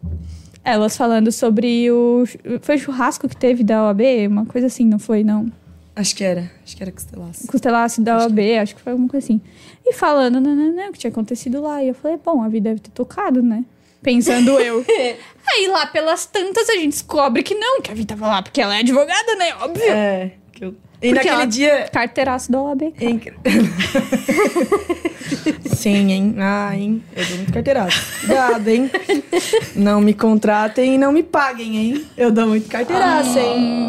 elas 0.65 0.97
falando 0.97 1.33
sobre 1.33 1.91
o... 1.91 2.23
Foi 2.61 2.77
o 2.77 2.79
churrasco 2.79 3.29
que 3.29 3.37
teve 3.37 3.65
da 3.65 3.85
OAB? 3.87 4.01
Uma 4.29 4.47
coisa 4.47 4.69
assim, 4.69 4.87
não 4.87 5.01
foi, 5.01 5.25
não? 5.25 5.51
Acho 5.95 6.17
que 6.17 6.25
era. 6.25 6.51
Acho 6.65 6.77
que 6.77 6.83
era 6.83 6.91
costelaço. 6.91 7.47
Costelaço 7.47 8.01
da 8.01 8.19
OAB, 8.19 8.39
acho 8.61 8.75
que 8.75 8.81
foi 8.81 8.93
alguma 8.93 9.09
coisa 9.09 9.27
assim. 9.27 9.41
E 9.85 9.93
falando, 9.93 10.41
não, 10.41 10.55
não, 10.55 10.73
não, 10.73 10.89
o 10.89 10.93
que 10.93 10.99
tinha 10.99 11.11
acontecido 11.11 11.61
lá. 11.61 11.83
E 11.83 11.89
eu 11.89 11.95
falei, 11.95 12.19
bom, 12.25 12.43
a 12.43 12.49
vida 12.49 12.71
deve 12.71 12.81
ter 12.81 12.91
tocado, 12.91 13.43
né? 13.43 13.65
Pensando 14.03 14.59
eu. 14.59 14.85
Aí 15.47 15.69
lá 15.69 15.87
pelas 15.87 16.27
tantas 16.27 16.69
a 16.69 16.75
gente 16.75 16.91
descobre 16.91 17.43
que 17.43 17.55
não, 17.55 17.81
que 17.81 17.91
a 17.91 17.95
vida 17.95 18.15
tava 18.15 18.27
lá 18.27 18.43
porque 18.43 18.61
ela 18.61 18.75
é 18.75 18.81
advogada, 18.81 19.37
né? 19.37 19.55
Óbvio. 19.61 19.93
É. 19.93 20.33
Que 20.53 20.65
eu... 20.65 20.75
E 21.03 21.09
Porque 21.09 21.15
naquele 21.15 21.35
ela- 21.35 21.47
dia. 21.47 21.89
Carteiraço 21.93 22.53
da 22.53 22.63
OAB. 22.63 22.95
Em... 23.01 23.21
Sim, 25.75 26.13
hein? 26.13 26.35
Ah, 26.39 26.71
hein? 26.77 27.03
Eu 27.17 27.25
dou 27.27 27.37
muito 27.39 27.53
carteiraço. 27.53 28.21
Cuidado, 28.21 28.69
hein? 28.69 28.91
Não 29.75 30.01
me 30.01 30.15
contratem 30.15 30.95
e 30.95 30.99
não 30.99 31.13
me 31.13 31.23
paguem, 31.23 31.77
hein? 31.77 32.05
Eu 32.17 32.31
dou 32.31 32.47
muito 32.47 32.69
carteiraço, 32.69 33.39
hein? 33.39 33.89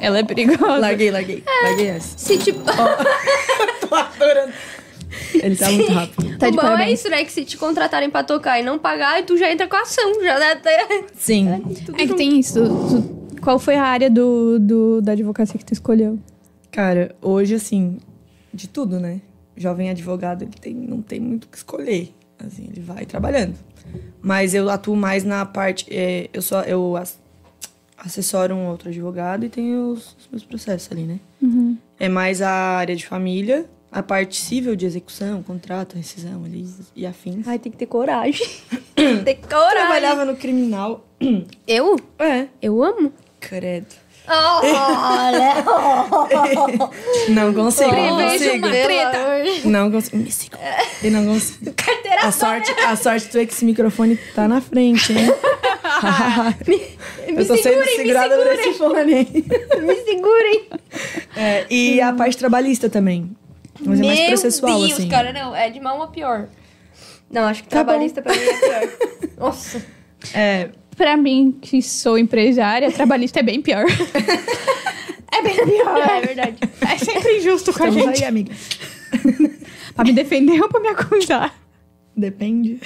Ela 0.00 0.18
é 0.18 0.22
perigosa. 0.24 0.78
Larguei, 0.78 1.10
larguei. 1.10 1.42
Larguei 1.62 1.86
essa. 1.88 2.18
Se, 2.18 2.36
tipo... 2.38 2.60
Tô 3.88 3.94
adorando. 3.94 4.52
Ele 5.34 5.56
tá 5.56 5.70
muito 5.70 5.92
rápido. 5.92 6.38
Tá 6.38 6.48
o 6.48 6.50
de 6.50 6.56
bom 6.56 6.62
é 6.62 6.66
parabéns. 6.66 7.00
isso, 7.00 7.08
né? 7.10 7.24
Que 7.24 7.32
se 7.32 7.44
te 7.44 7.56
contratarem 7.56 8.10
pra 8.10 8.24
tocar 8.24 8.58
e 8.58 8.62
não 8.64 8.78
pagar, 8.78 9.22
tu 9.24 9.36
já 9.36 9.50
entra 9.52 9.68
com 9.68 9.76
a 9.76 9.82
ação. 9.82 10.22
Já 10.22 10.38
dá 10.38 10.52
até... 10.52 11.04
Sim. 11.16 11.48
É 11.96 12.06
que 12.06 12.14
tem 12.14 12.38
isso. 12.38 12.60
tu- 12.60 13.02
tu- 13.02 13.36
Qual 13.40 13.58
foi 13.58 13.76
a 13.76 13.84
área 13.84 14.10
do, 14.10 14.58
do- 14.58 15.00
da 15.00 15.12
advocacia 15.12 15.56
que 15.58 15.64
tu 15.64 15.72
escolheu? 15.72 16.18
Cara, 16.70 17.14
hoje, 17.20 17.54
assim, 17.54 17.98
de 18.52 18.68
tudo, 18.68 18.98
né? 19.00 19.20
Jovem 19.56 19.90
advogado, 19.90 20.42
ele 20.42 20.52
tem, 20.60 20.74
não 20.74 21.02
tem 21.02 21.20
muito 21.20 21.44
o 21.44 21.48
que 21.48 21.56
escolher. 21.56 22.14
Assim, 22.38 22.68
ele 22.70 22.80
vai 22.80 23.04
trabalhando. 23.04 23.54
Mas 24.22 24.54
eu 24.54 24.68
atuo 24.70 24.96
mais 24.96 25.24
na 25.24 25.44
parte. 25.44 25.86
é, 25.90 26.28
eu 26.32 26.40
só 26.42 26.62
eu 26.62 26.96
as- 26.96 27.18
assessoro 27.98 28.54
um 28.54 28.66
outro 28.68 28.88
advogado 28.88 29.44
e 29.44 29.48
tenho 29.48 29.90
os, 29.92 30.16
os 30.18 30.28
meus 30.30 30.44
processos 30.44 30.90
ali, 30.92 31.02
né? 31.02 31.20
É 31.98 32.08
mais 32.08 32.40
a 32.40 32.50
área 32.50 32.96
de 32.96 33.06
família, 33.06 33.66
a 33.92 34.02
parte 34.02 34.36
civil 34.40 34.74
de 34.76 34.86
execução, 34.86 35.42
contrato, 35.42 35.96
rescisão 35.96 36.44
ali 36.44 36.66
e 36.96 37.04
afins. 37.04 37.46
Ai, 37.46 37.58
tem 37.58 37.70
que 37.72 37.76
ter 37.78 37.86
coragem. 37.86 38.46
tem 38.94 39.18
que 39.18 39.24
ter 39.24 39.34
coragem. 39.46 39.76
Trabalhava 39.76 40.24
no 40.24 40.36
criminal. 40.36 41.06
Eu? 41.66 41.96
É, 42.18 42.46
Eu 42.62 42.82
amo. 42.82 43.12
credo. 43.38 43.94
Olha! 44.62 45.64
Não 47.28 47.52
consigo, 47.52 47.90
não 47.90 48.30
consigo. 48.30 48.68
treta. 48.68 49.18
Não 49.64 49.90
consigo. 49.90 50.16
Me 50.18 50.30
siga. 50.30 50.58
Eu 51.02 51.10
não 51.10 51.26
consigo. 51.26 51.72
Carteira 51.74 52.20
A 52.22 52.30
sorte, 52.32 52.70
a 52.70 52.96
sorte 52.96 53.28
tu 53.28 53.38
é 53.38 53.46
que 53.46 53.52
esse 53.52 53.64
microfone 53.64 54.16
tá 54.34 54.46
na 54.46 54.60
frente, 54.60 55.12
hein? 55.12 55.26
Eu 57.26 57.46
tô 57.46 57.56
sendo 57.56 57.62
segurem, 57.62 57.80
me 57.80 57.96
segurada 57.96 58.36
por 58.36 58.46
esse 58.46 58.72
fone, 58.74 59.14
hein? 59.14 59.28
Me 59.82 59.96
segurem. 60.04 60.68
É, 61.36 61.66
e 61.70 62.00
a 62.00 62.12
parte 62.12 62.36
trabalhista 62.36 62.88
também. 62.88 63.30
Mas 63.84 64.00
é 64.00 64.04
mais 64.04 64.18
Meu 64.18 64.28
processual, 64.28 64.78
Deus, 64.78 64.92
assim. 64.92 65.08
cara, 65.08 65.32
não. 65.32 65.54
É 65.54 65.70
de 65.70 65.80
mal 65.80 66.02
a 66.02 66.08
pior. 66.08 66.48
Não, 67.30 67.42
acho 67.44 67.62
que 67.62 67.68
Tá 67.68 67.82
trabalhista 67.84 68.20
pra 68.22 68.32
mim 68.32 68.40
é 68.40 68.54
pior. 68.54 69.28
Nossa. 69.38 69.84
É, 70.34 70.68
Pra 71.00 71.16
mim, 71.16 71.56
que 71.62 71.80
sou 71.80 72.18
empresária, 72.18 72.92
trabalhista 72.92 73.40
é 73.40 73.42
bem 73.42 73.62
pior. 73.62 73.86
é 75.32 75.42
bem 75.42 75.56
pior. 75.56 75.96
É 75.98 76.20
verdade. 76.20 76.56
É 76.86 76.98
sempre 76.98 77.38
injusto 77.38 77.72
com 77.72 77.84
a 77.84 77.88
estamos 77.88 78.18
gente. 78.18 78.22
aí, 78.22 78.28
amiga. 78.28 78.52
Pra 79.96 80.04
me 80.04 80.12
defender 80.12 80.60
ou 80.60 80.68
pra 80.68 80.78
me 80.78 80.88
acusar? 80.88 81.54
Depende. 82.14 82.78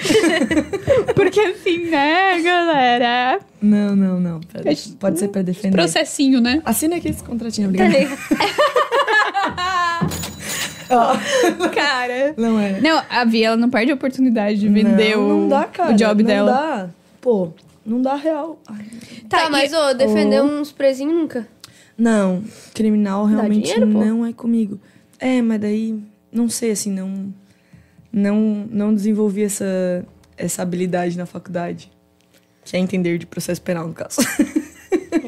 Porque 1.13 1.41
assim, 1.41 1.89
né, 1.89 2.41
galera? 2.41 3.39
Não, 3.61 3.93
não, 3.97 4.17
não. 4.21 4.39
Pode 4.97 5.19
ser 5.19 5.27
pra 5.27 5.41
defender. 5.41 5.75
Processinho, 5.75 6.39
né? 6.39 6.61
Assina 6.63 6.95
aqui 6.95 7.09
esse 7.09 7.21
contratinho, 7.21 7.69
Tá 7.73 7.83
obrigada. 7.83 8.17
Ó, 10.89 11.67
Cara. 11.69 12.33
não 12.37 12.57
é. 12.57 12.79
Não, 12.79 13.03
a 13.09 13.25
Via, 13.25 13.47
ela 13.47 13.57
não 13.57 13.69
perde 13.69 13.91
a 13.91 13.95
oportunidade 13.95 14.57
de 14.57 14.69
vender 14.69 15.17
não, 15.17 15.25
o, 15.25 15.41
não 15.41 15.49
dá, 15.49 15.65
cara. 15.65 15.91
o 15.91 15.95
job 15.97 16.23
não 16.23 16.27
dela. 16.27 16.51
dá. 16.51 16.89
Pô, 17.19 17.51
não 17.85 18.01
dá 18.01 18.15
real. 18.15 18.59
Ai, 18.67 18.85
Tá, 19.29 19.49
mas, 19.49 19.71
ô, 19.73 19.93
defender 19.93 20.41
uns 20.41 20.71
presinhos 20.71 21.13
nunca. 21.13 21.47
Não, 21.97 22.43
criminal 22.73 23.25
realmente 23.25 23.63
dinheiro, 23.73 23.87
pô. 23.91 23.99
não 24.03 24.25
é 24.25 24.33
comigo. 24.33 24.79
É, 25.19 25.41
mas 25.41 25.61
daí, 25.61 25.97
não 26.31 26.49
sei, 26.49 26.71
assim, 26.71 26.91
não 26.91 27.33
não 28.11 28.67
não 28.69 28.93
desenvolvi 28.93 29.43
essa 29.43 30.05
essa 30.37 30.61
habilidade 30.61 31.17
na 31.17 31.25
faculdade, 31.25 31.89
que 32.65 32.75
é 32.75 32.79
entender 32.79 33.17
de 33.17 33.25
processo 33.25 33.61
penal 33.61 33.87
no 33.87 33.93
caso. 33.93 34.17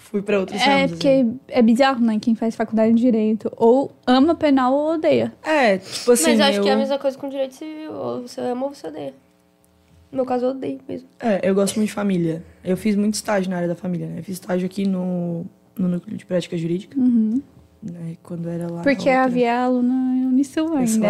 Fui 0.00 0.22
pra 0.22 0.40
outros 0.40 0.60
É, 0.60 0.64
ramos. 0.64 0.90
porque 0.92 1.24
é 1.48 1.62
bizarro, 1.62 2.00
né? 2.04 2.18
Quem 2.20 2.34
faz 2.34 2.56
faculdade 2.56 2.94
de 2.94 3.00
direito 3.00 3.50
ou 3.56 3.92
ama 4.06 4.34
penal 4.34 4.72
ou 4.74 4.94
odeia. 4.94 5.32
assim. 5.42 5.50
É, 5.56 5.78
tipo 5.78 6.10
assim, 6.12 6.30
mas 6.32 6.40
acho 6.40 6.58
eu, 6.58 6.62
que 6.64 6.68
é 6.68 6.72
a 6.72 6.76
mesma 6.76 6.98
coisa 6.98 7.16
com 7.16 7.28
direito 7.28 7.54
civil. 7.54 7.92
Ou 7.92 8.22
você 8.22 8.40
ama 8.40 8.66
ou 8.66 8.74
você 8.74 8.88
odeia. 8.88 9.14
No 10.10 10.16
meu 10.16 10.24
caso, 10.26 10.46
eu 10.46 10.50
odeio 10.50 10.80
mesmo. 10.88 11.08
é, 11.20 11.40
eu 11.48 11.54
gosto 11.54 11.76
muito 11.76 11.88
de 11.88 11.94
família. 11.94 12.42
Eu 12.64 12.76
fiz 12.76 12.96
muito 12.96 13.14
estágio 13.14 13.48
na 13.50 13.56
área 13.56 13.68
da 13.68 13.76
família, 13.76 14.06
né? 14.08 14.18
Eu 14.18 14.24
fiz 14.24 14.34
estágio 14.34 14.66
aqui 14.66 14.86
no 14.86 15.46
no 15.78 15.88
núcleo 15.88 16.14
de 16.16 16.26
prática 16.26 16.58
jurídica, 16.58 16.94
né? 17.82 18.16
Quando 18.22 18.48
era 18.48 18.66
lá. 18.68 18.78
Uhum. 18.78 18.82
Porque 18.82 19.08
a 19.08 19.22
outra. 19.22 19.34
Via 19.34 19.46
é 19.46 19.56
aluna 19.56 19.94
Unisul 20.28 20.76
ainda. 20.76 21.06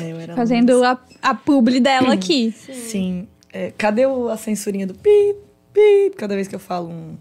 é, 0.00 0.12
eu 0.12 0.20
era 0.20 0.34
Fazendo 0.36 0.84
a, 0.84 1.00
a 1.22 1.34
publi 1.34 1.80
dela 1.80 2.12
aqui. 2.14 2.52
Sim. 2.52 3.26
É, 3.52 3.72
cadê 3.76 4.06
o- 4.06 4.28
a 4.28 4.36
censurinha 4.36 4.86
do 4.86 4.94
pi, 4.94 5.34
pi? 5.72 6.12
Cada 6.16 6.34
vez 6.34 6.46
que 6.46 6.54
eu 6.54 6.58
falo 6.60 6.90
um, 6.90 7.16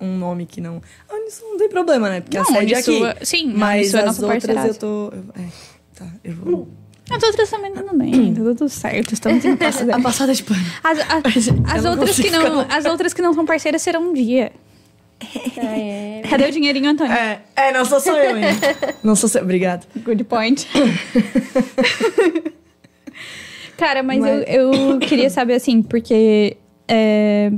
um 0.00 0.16
nome 0.16 0.46
que 0.46 0.60
não. 0.60 0.80
Ah, 1.10 1.18
isso 1.26 1.44
não 1.44 1.58
tem 1.58 1.68
problema, 1.68 2.08
né? 2.08 2.20
Porque 2.20 2.36
a 2.38 2.42
Não, 2.42 2.46
sede 2.52 2.74
é 2.74 2.78
aqui. 2.78 2.90
Unisul 2.90 3.06
é- 3.08 3.16
sim, 3.24 3.52
mas 3.54 3.80
Unisul 3.92 3.98
é 3.98 4.02
as 4.02 4.06
nossa 4.06 4.22
outras 4.26 4.44
eu 4.44 4.54
parceiraça. 4.54 4.78
tô. 4.80 4.86
eu- 5.12 5.24
é, 5.42 5.48
tá, 5.94 6.06
eu 6.24 6.34
vou. 6.34 6.68
As 7.10 7.22
outras 7.22 7.48
também 7.50 7.72
tá 7.72 7.82
tudo 7.82 7.96
bem, 7.96 8.34
tá 8.34 8.42
tudo 8.42 8.68
certo. 8.68 9.14
Estamos 9.14 9.44
em 9.44 9.56
paz. 9.56 9.80
A 9.88 10.00
passada 10.00 10.34
de 10.34 10.42
pano. 10.42 10.60
As, 10.84 10.98
as, 10.98 11.48
as 11.74 11.84
não 11.84 11.90
outras 11.92 12.18
que 12.18 12.30
não, 12.30 12.60
as 12.68 12.84
outras 12.84 13.14
que 13.14 13.22
não 13.22 13.32
são 13.32 13.46
parceiras 13.46 13.80
serão 13.82 14.10
um 14.10 14.12
dia. 14.12 14.52
Ah, 15.20 15.76
é. 15.78 16.22
Cadê 16.28 16.44
o 16.46 16.52
dinheirinho, 16.52 16.90
Antônio? 16.90 17.12
É, 17.12 17.40
é, 17.56 17.72
não 17.72 17.84
sou 17.84 17.98
só 17.98 18.16
eu, 18.16 18.36
hein? 18.36 18.44
Não 19.02 19.16
sou 19.16 19.28
só. 19.28 19.40
Obrigado. 19.40 19.86
Good 20.04 20.22
point. 20.24 20.68
Cara, 23.76 24.02
mas, 24.02 24.20
Mas- 24.20 24.44
Eu, 24.46 24.72
eu 24.72 24.98
queria 24.98 25.30
saber 25.30 25.54
assim, 25.54 25.82
porque 25.82 26.56
é, 26.86 27.50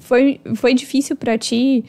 foi, 0.00 0.40
foi 0.54 0.74
difícil 0.74 1.16
pra 1.16 1.36
ti. 1.38 1.84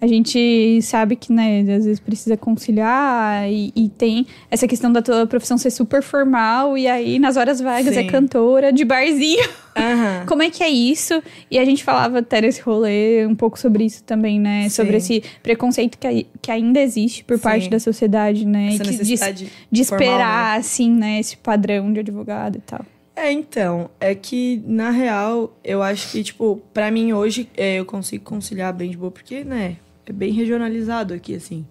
A 0.00 0.06
gente 0.06 0.80
sabe 0.82 1.16
que, 1.16 1.32
né, 1.32 1.60
às 1.60 1.84
vezes 1.84 1.98
precisa 1.98 2.36
conciliar 2.36 3.50
e, 3.50 3.72
e 3.74 3.88
tem 3.88 4.26
essa 4.48 4.68
questão 4.68 4.92
da 4.92 5.02
tua 5.02 5.26
profissão 5.26 5.58
ser 5.58 5.70
super 5.70 6.02
formal 6.02 6.78
e 6.78 6.86
aí 6.86 7.18
nas 7.18 7.36
horas 7.36 7.60
vagas 7.60 7.96
é 7.96 8.02
Sim. 8.02 8.06
cantora 8.06 8.72
de 8.72 8.84
barzinho. 8.84 9.48
Aham. 9.76 10.24
Como 10.28 10.40
é 10.40 10.50
que 10.50 10.62
é 10.62 10.68
isso? 10.68 11.20
E 11.50 11.58
a 11.58 11.64
gente 11.64 11.82
falava 11.82 12.20
até 12.20 12.40
nesse 12.40 12.60
rolê 12.60 13.26
um 13.26 13.34
pouco 13.34 13.58
sobre 13.58 13.84
isso 13.84 14.04
também, 14.04 14.38
né? 14.38 14.64
Sim. 14.64 14.68
Sobre 14.68 14.98
esse 14.98 15.22
preconceito 15.42 15.98
que, 15.98 16.28
que 16.40 16.50
ainda 16.52 16.78
existe 16.80 17.24
por 17.24 17.36
parte 17.40 17.64
Sim. 17.64 17.70
da 17.70 17.80
sociedade, 17.80 18.46
né? 18.46 18.74
Essa 18.74 18.84
que 18.84 18.90
de, 18.90 19.50
de 19.72 19.84
formal, 19.84 20.00
esperar, 20.06 20.52
né? 20.52 20.58
assim, 20.58 20.90
né? 20.92 21.18
Esse 21.18 21.36
padrão 21.36 21.92
de 21.92 21.98
advogado 21.98 22.56
e 22.56 22.60
tal. 22.60 22.86
É, 23.16 23.32
então, 23.32 23.90
é 23.98 24.14
que, 24.14 24.62
na 24.64 24.90
real, 24.90 25.52
eu 25.64 25.82
acho 25.82 26.12
que, 26.12 26.22
tipo, 26.22 26.62
pra 26.72 26.88
mim 26.88 27.12
hoje, 27.12 27.48
é, 27.56 27.80
eu 27.80 27.84
consigo 27.84 28.22
conciliar 28.22 28.72
bem 28.72 28.90
de 28.92 28.96
boa, 28.96 29.10
porque, 29.10 29.42
né, 29.42 29.76
é 30.12 30.14
bem 30.14 30.32
regionalizado 30.32 31.14
aqui, 31.14 31.34
assim. 31.34 31.66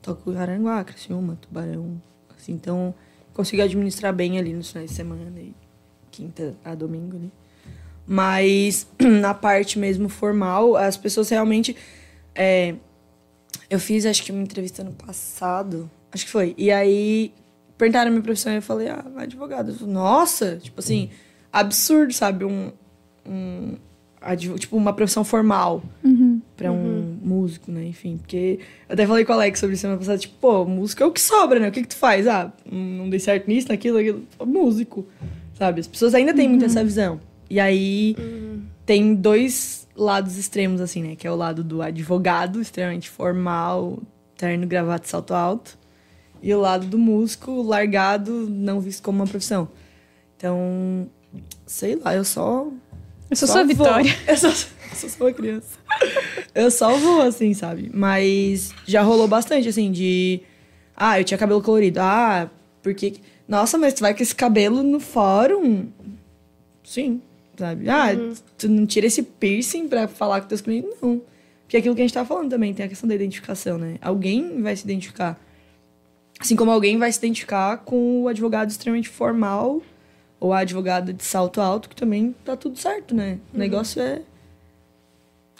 toco 0.00 0.30
Aranguá, 0.32 0.82
Criciúma, 0.84 1.38
Tubarão. 1.40 2.00
Assim, 2.36 2.52
então, 2.52 2.94
consigo 3.32 3.62
administrar 3.62 4.12
bem 4.12 4.38
ali 4.38 4.52
nos 4.52 4.70
finais 4.70 4.90
de 4.90 4.96
semana 4.96 5.40
e 5.40 5.54
quinta 6.10 6.54
a 6.64 6.74
domingo 6.74 7.16
ali. 7.16 7.32
Mas 8.06 8.86
na 9.00 9.32
parte 9.32 9.78
mesmo 9.78 10.08
formal, 10.08 10.76
as 10.76 10.96
pessoas 10.96 11.28
realmente. 11.28 11.76
É, 12.34 12.74
eu 13.68 13.78
fiz, 13.78 14.04
acho 14.04 14.22
que 14.22 14.32
uma 14.32 14.42
entrevista 14.42 14.84
no 14.84 14.92
passado, 14.92 15.90
acho 16.10 16.26
que 16.26 16.30
foi. 16.30 16.54
E 16.58 16.70
aí 16.70 17.32
perguntaram 17.78 18.08
a 18.08 18.10
minha 18.10 18.22
profissão 18.22 18.52
e 18.52 18.56
eu 18.56 18.62
falei, 18.62 18.88
ah, 18.88 19.04
advogado. 19.16 19.72
Falei, 19.74 19.94
Nossa, 19.94 20.56
tipo 20.56 20.80
assim, 20.80 21.10
absurdo, 21.52 22.12
sabe? 22.12 22.44
Um, 22.44 22.70
um 23.26 23.76
tipo, 24.56 24.76
uma 24.76 24.92
profissão 24.92 25.24
formal 25.24 25.82
uhum. 26.04 26.40
Para 26.62 26.70
um 26.70 26.76
uhum. 26.76 27.18
músico, 27.20 27.72
né? 27.72 27.84
Enfim, 27.84 28.18
porque 28.18 28.60
eu 28.88 28.92
até 28.94 29.04
falei 29.04 29.24
com 29.24 29.32
o 29.32 29.34
Alex 29.34 29.58
sobre 29.58 29.74
isso 29.74 29.80
semana 29.80 29.98
passada, 29.98 30.16
tipo, 30.16 30.36
pô, 30.40 30.64
músico 30.64 31.02
é 31.02 31.06
o 31.06 31.10
que 31.10 31.20
sobra, 31.20 31.58
né? 31.58 31.68
O 31.68 31.72
que 31.72 31.82
que 31.82 31.88
tu 31.88 31.96
faz? 31.96 32.28
Ah, 32.28 32.52
não 32.70 33.10
dei 33.10 33.18
certo 33.18 33.48
nisso, 33.48 33.68
naquilo, 33.68 33.98
aquilo. 33.98 34.22
Músico, 34.46 35.04
sabe? 35.58 35.80
As 35.80 35.88
pessoas 35.88 36.14
ainda 36.14 36.32
têm 36.32 36.44
uhum. 36.44 36.50
muito 36.50 36.64
essa 36.64 36.84
visão. 36.84 37.20
E 37.50 37.58
aí 37.58 38.14
uhum. 38.16 38.62
tem 38.86 39.12
dois 39.12 39.88
lados 39.96 40.38
extremos, 40.38 40.80
assim, 40.80 41.02
né? 41.02 41.16
Que 41.16 41.26
é 41.26 41.32
o 41.32 41.34
lado 41.34 41.64
do 41.64 41.82
advogado, 41.82 42.62
extremamente 42.62 43.10
formal, 43.10 43.98
terno, 44.36 44.64
gravata, 44.64 45.08
salto 45.08 45.34
alto. 45.34 45.76
E 46.40 46.54
o 46.54 46.60
lado 46.60 46.86
do 46.86 46.98
músico, 46.98 47.60
largado, 47.60 48.48
não 48.48 48.80
visto 48.80 49.02
como 49.02 49.18
uma 49.18 49.26
profissão. 49.26 49.68
Então, 50.36 51.08
sei 51.66 51.96
lá, 51.96 52.14
eu 52.14 52.24
só 52.24 52.68
eu 53.28 53.34
sou 53.36 53.48
só 53.48 53.54
sua 53.54 53.64
vitória. 53.64 54.14
Eu 54.28 54.36
sou, 54.36 54.50
eu 54.50 54.96
sou 54.96 55.08
só 55.08 55.24
uma 55.24 55.32
criança. 55.32 55.81
Eu 56.54 56.70
só 56.70 56.96
vou, 56.96 57.22
assim, 57.22 57.54
sabe? 57.54 57.90
Mas 57.92 58.72
já 58.86 59.02
rolou 59.02 59.28
bastante, 59.28 59.68
assim, 59.68 59.90
de. 59.90 60.40
Ah, 60.96 61.18
eu 61.20 61.24
tinha 61.24 61.38
cabelo 61.38 61.62
colorido. 61.62 62.00
Ah, 62.00 62.50
porque. 62.82 63.14
Nossa, 63.48 63.76
mas 63.76 63.94
tu 63.94 64.00
vai 64.00 64.14
com 64.14 64.22
esse 64.22 64.34
cabelo 64.34 64.82
no 64.82 65.00
fórum? 65.00 65.88
Sim, 66.84 67.20
sabe? 67.56 67.88
Ah, 67.88 68.12
uhum. 68.12 68.34
tu 68.56 68.68
não 68.68 68.86
tira 68.86 69.06
esse 69.06 69.22
piercing 69.22 69.88
pra 69.88 70.08
falar 70.08 70.40
com 70.40 70.48
teus 70.48 70.60
clientes? 70.60 70.90
Não. 71.02 71.20
Porque 71.62 71.76
é 71.76 71.80
aquilo 71.80 71.94
que 71.94 72.02
a 72.02 72.04
gente 72.04 72.14
tá 72.14 72.24
falando 72.24 72.50
também, 72.50 72.74
tem 72.74 72.84
a 72.84 72.88
questão 72.88 73.08
da 73.08 73.14
identificação, 73.14 73.78
né? 73.78 73.96
Alguém 74.02 74.60
vai 74.60 74.76
se 74.76 74.84
identificar. 74.84 75.40
Assim 76.38 76.56
como 76.56 76.70
alguém 76.70 76.98
vai 76.98 77.10
se 77.10 77.18
identificar 77.18 77.78
com 77.78 78.22
o 78.22 78.28
advogado 78.28 78.68
extremamente 78.68 79.08
formal 79.08 79.80
ou 80.38 80.52
a 80.52 80.58
advogada 80.58 81.12
de 81.12 81.24
salto 81.24 81.60
alto, 81.60 81.88
que 81.88 81.96
também 81.96 82.34
tá 82.44 82.56
tudo 82.56 82.78
certo, 82.78 83.14
né? 83.14 83.38
O 83.52 83.54
uhum. 83.54 83.60
negócio 83.60 84.02
é 84.02 84.22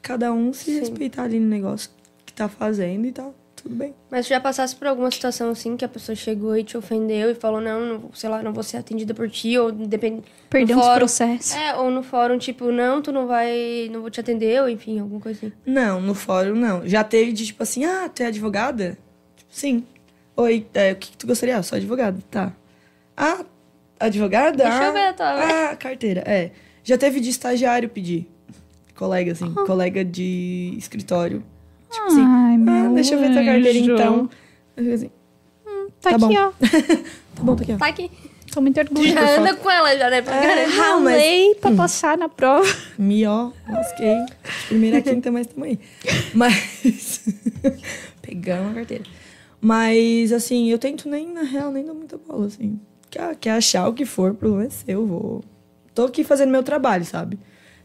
cada 0.02 0.32
um 0.32 0.52
se 0.52 0.66
Sim. 0.66 0.80
respeitar 0.80 1.22
ali 1.22 1.38
no 1.38 1.48
negócio 1.48 1.90
que 2.26 2.32
tá 2.32 2.48
fazendo 2.48 3.06
e 3.06 3.12
tá 3.12 3.30
tudo 3.56 3.74
bem. 3.74 3.94
Mas 4.10 4.26
já 4.26 4.40
passasse 4.40 4.74
por 4.74 4.86
alguma 4.88 5.10
situação 5.10 5.50
assim 5.50 5.76
que 5.76 5.84
a 5.84 5.88
pessoa 5.88 6.16
chegou 6.16 6.56
e 6.56 6.64
te 6.64 6.76
ofendeu 6.76 7.30
e 7.30 7.34
falou, 7.34 7.60
não, 7.60 7.80
não 7.80 8.12
sei 8.12 8.28
lá, 8.28 8.42
não 8.42 8.52
vou 8.52 8.62
ser 8.62 8.78
atendida 8.78 9.14
por 9.14 9.30
ti, 9.30 9.56
ou 9.56 9.70
depende. 9.70 10.22
Perdeu 10.50 10.78
uns 10.78 10.88
processos. 10.88 11.54
É, 11.54 11.74
ou 11.76 11.90
no 11.90 12.02
fórum, 12.02 12.38
tipo, 12.38 12.72
não, 12.72 13.00
tu 13.00 13.12
não 13.12 13.26
vai. 13.26 13.88
não 13.92 14.00
vou 14.00 14.10
te 14.10 14.18
atender, 14.20 14.60
ou 14.60 14.68
enfim, 14.68 14.98
alguma 14.98 15.20
coisa 15.20 15.38
assim. 15.38 15.52
Não, 15.64 16.00
no 16.00 16.14
fórum 16.14 16.54
não. 16.54 16.86
Já 16.86 17.04
teve 17.04 17.32
de 17.32 17.46
tipo 17.46 17.62
assim, 17.62 17.84
ah, 17.84 18.08
tu 18.08 18.22
é 18.22 18.26
advogada? 18.26 18.98
Tipo, 19.36 19.50
sim. 19.52 19.86
Oi, 20.36 20.66
é, 20.74 20.92
o 20.92 20.96
que, 20.96 21.10
que 21.12 21.16
tu 21.16 21.26
gostaria? 21.26 21.56
Ah, 21.56 21.62
sou 21.62 21.76
advogada, 21.76 22.18
tá. 22.30 22.52
Ah, 23.16 23.44
Advogada? 24.02 24.64
Deixa 24.64 24.84
eu 24.84 24.92
ver 24.92 25.06
a 25.06 25.12
tua. 25.12 25.26
Ah, 25.70 25.76
carteira, 25.78 26.24
é. 26.26 26.50
Já 26.82 26.98
teve 26.98 27.20
de 27.20 27.30
estagiário 27.30 27.88
pedir. 27.88 28.28
Colega, 29.02 29.32
assim, 29.32 29.52
oh. 29.56 29.64
colega 29.64 30.04
de 30.04 30.74
escritório. 30.78 31.42
Tipo 31.90 32.06
assim, 32.06 32.22
Ai, 32.22 32.56
ah, 32.68 32.90
deixa 32.94 33.14
eu 33.14 33.20
ver 33.20 33.32
tua 33.32 33.44
carteira 33.44 33.78
então. 33.78 34.30
Eu 34.76 34.94
assim, 34.94 35.10
hum, 35.66 35.88
tá, 36.00 36.10
tá, 36.10 36.16
aqui, 36.16 36.34
bom. 36.34 36.34
ó. 36.34 36.50
tá 37.34 37.42
bom, 37.42 37.56
tá 37.56 37.62
aqui, 37.62 37.72
ó. 37.72 37.76
Tá 37.76 37.86
aqui. 37.86 38.10
Tô 38.52 38.60
muito 38.60 38.78
orgulhosa. 38.78 39.14
Já 39.14 39.40
anda 39.40 39.56
com 39.56 39.70
ela, 39.70 39.96
já, 39.96 40.10
né? 40.10 40.22
Pra 40.22 40.34
é, 40.34 40.64
Ralei 40.66 41.48
mas... 41.48 41.58
pra 41.58 41.70
hum. 41.70 41.76
passar 41.76 42.18
na 42.18 42.28
prova. 42.28 42.66
Me, 42.98 43.26
ó, 43.26 43.50
lasquei. 43.68 44.16
Primeira, 44.68 45.00
quinta, 45.00 45.30
mas 45.32 45.46
tamo 45.46 45.64
aí. 45.64 45.78
Mas... 46.34 47.24
Pegamos 48.20 48.72
a 48.72 48.74
carteira. 48.74 49.04
Mas, 49.60 50.32
assim, 50.32 50.70
eu 50.70 50.78
tento 50.78 51.08
nem, 51.08 51.32
na 51.32 51.42
real, 51.42 51.70
nem 51.70 51.84
dar 51.84 51.94
muita 51.94 52.18
bola, 52.18 52.46
assim 52.46 52.78
quer, 53.12 53.36
quer 53.36 53.50
achar 53.52 53.86
o 53.86 53.92
que 53.92 54.04
for, 54.04 54.32
o 54.32 54.34
problema 54.34 54.64
é 54.64 54.70
seu. 54.70 55.06
Vou... 55.06 55.44
Tô 55.94 56.06
aqui 56.06 56.24
fazendo 56.24 56.50
meu 56.50 56.62
trabalho, 56.62 57.04
sabe? 57.04 57.38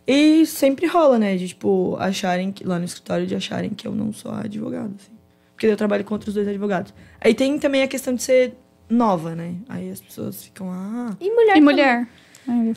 E 0.08 0.46
sempre 0.46 0.88
rola, 0.88 1.20
né? 1.20 1.36
De, 1.36 1.50
tipo, 1.50 1.98
acharem 2.00 2.52
que, 2.52 2.64
lá 2.64 2.80
no 2.80 2.86
escritório, 2.86 3.28
de 3.28 3.36
acharem 3.36 3.72
que 3.72 3.88
eu 3.88 3.94
não 3.94 4.14
sou 4.14 4.32
advogado, 4.32 4.94
assim. 4.98 5.12
Porque 5.54 5.68
eu 5.68 5.76
trabalho 5.76 6.06
com 6.06 6.14
outros 6.14 6.34
dois 6.34 6.48
advogados. 6.48 6.94
Aí 7.20 7.34
tem 7.34 7.58
também 7.60 7.82
a 7.82 7.88
questão 7.88 8.14
de 8.14 8.24
ser 8.24 8.54
nova, 8.90 9.36
né? 9.36 9.56
Aí 9.68 9.90
as 9.90 10.00
pessoas 10.00 10.44
ficam, 10.44 10.72
ah. 10.72 11.16
E 11.20 11.30
mulher? 11.30 11.58
E 11.58 11.62
mulher? 11.62 12.08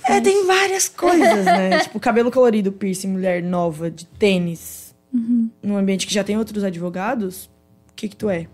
é, 0.04 0.20
tem 0.20 0.46
várias 0.46 0.88
coisas, 0.88 1.44
né? 1.44 1.78
tipo, 1.84 2.00
cabelo 2.00 2.30
colorido, 2.30 2.72
piercing, 2.72 3.08
mulher 3.08 3.42
nova, 3.42 3.90
de 3.90 4.06
tênis. 4.06 4.94
Uhum. 5.12 5.50
Num 5.62 5.76
ambiente 5.76 6.06
que 6.06 6.14
já 6.14 6.24
tem 6.24 6.36
outros 6.36 6.64
advogados, 6.64 7.46
o 7.90 7.94
que 7.94 8.08
que 8.08 8.16
tu 8.16 8.28
é? 8.28 8.48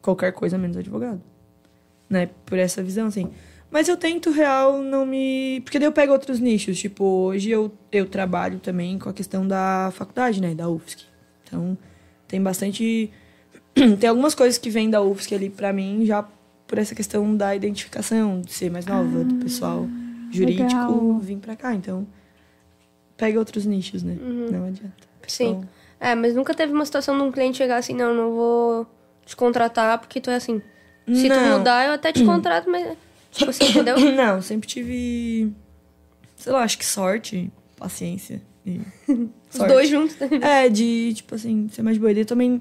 Qualquer 0.00 0.32
coisa 0.32 0.56
menos 0.56 0.76
advogado 0.76 1.22
né? 2.10 2.28
Por 2.44 2.58
essa 2.58 2.82
visão, 2.82 3.06
assim. 3.06 3.30
Mas 3.70 3.88
eu 3.88 3.96
tento, 3.96 4.30
real, 4.30 4.82
não 4.82 5.06
me. 5.06 5.60
Porque 5.62 5.78
daí 5.78 5.86
eu 5.86 5.92
pego 5.92 6.12
outros 6.12 6.40
nichos. 6.40 6.78
Tipo, 6.78 7.04
hoje 7.04 7.50
eu, 7.50 7.72
eu 7.92 8.06
trabalho 8.06 8.58
também 8.58 8.98
com 8.98 9.08
a 9.08 9.12
questão 9.12 9.46
da 9.46 9.92
faculdade, 9.94 10.40
né? 10.40 10.54
Da 10.54 10.68
UFSC. 10.68 11.04
Então, 11.44 11.78
tem 12.26 12.42
bastante. 12.42 13.10
tem 13.98 14.08
algumas 14.08 14.34
coisas 14.34 14.58
que 14.58 14.70
vêm 14.70 14.90
da 14.90 15.00
UFSC 15.00 15.34
ali 15.34 15.50
pra 15.50 15.72
mim, 15.72 16.04
já 16.04 16.26
por 16.66 16.78
essa 16.78 16.94
questão 16.94 17.36
da 17.36 17.54
identificação, 17.54 18.40
de 18.40 18.52
ser 18.52 18.70
mais 18.70 18.86
nova, 18.86 19.20
ah, 19.20 19.24
do 19.24 19.34
pessoal 19.36 19.88
jurídico 20.30 20.64
legal. 20.64 21.18
vir 21.18 21.36
pra 21.38 21.54
cá. 21.54 21.74
Então, 21.74 22.06
pega 23.16 23.38
outros 23.38 23.66
nichos, 23.66 24.02
né? 24.02 24.16
Uhum. 24.20 24.46
Não 24.50 24.64
adianta. 24.66 25.08
Pessoal... 25.20 25.60
Sim. 25.62 25.68
É, 26.00 26.14
mas 26.14 26.34
nunca 26.34 26.54
teve 26.54 26.72
uma 26.72 26.84
situação 26.84 27.16
de 27.16 27.22
um 27.22 27.30
cliente 27.30 27.58
chegar 27.58 27.76
assim, 27.76 27.94
não, 27.94 28.14
não 28.14 28.30
vou 28.30 28.86
te 29.26 29.36
contratar 29.36 29.98
porque 29.98 30.20
tu 30.20 30.30
é 30.30 30.36
assim. 30.36 30.62
Se 31.12 31.28
não. 31.28 31.36
tu 31.36 31.58
mudar, 31.58 31.86
eu 31.86 31.92
até 31.92 32.12
te 32.12 32.24
contrato, 32.26 32.70
mas. 32.70 32.96
Tipo 33.30 33.50
assim, 33.50 33.64
entendeu? 33.64 33.98
Não, 34.14 34.42
sempre 34.42 34.68
tive. 34.68 35.52
Sei 36.36 36.52
lá, 36.52 36.62
acho 36.62 36.78
que 36.78 36.86
sorte, 36.86 37.50
paciência. 37.76 38.42
E 38.66 38.80
Os 39.52 39.58
dois 39.58 39.88
juntos. 39.88 40.16
É, 40.20 40.68
de, 40.68 41.12
tipo 41.14 41.34
assim, 41.34 41.68
ser 41.68 41.82
mais 41.82 41.98
boa. 41.98 42.12
E 42.12 42.24
também. 42.24 42.60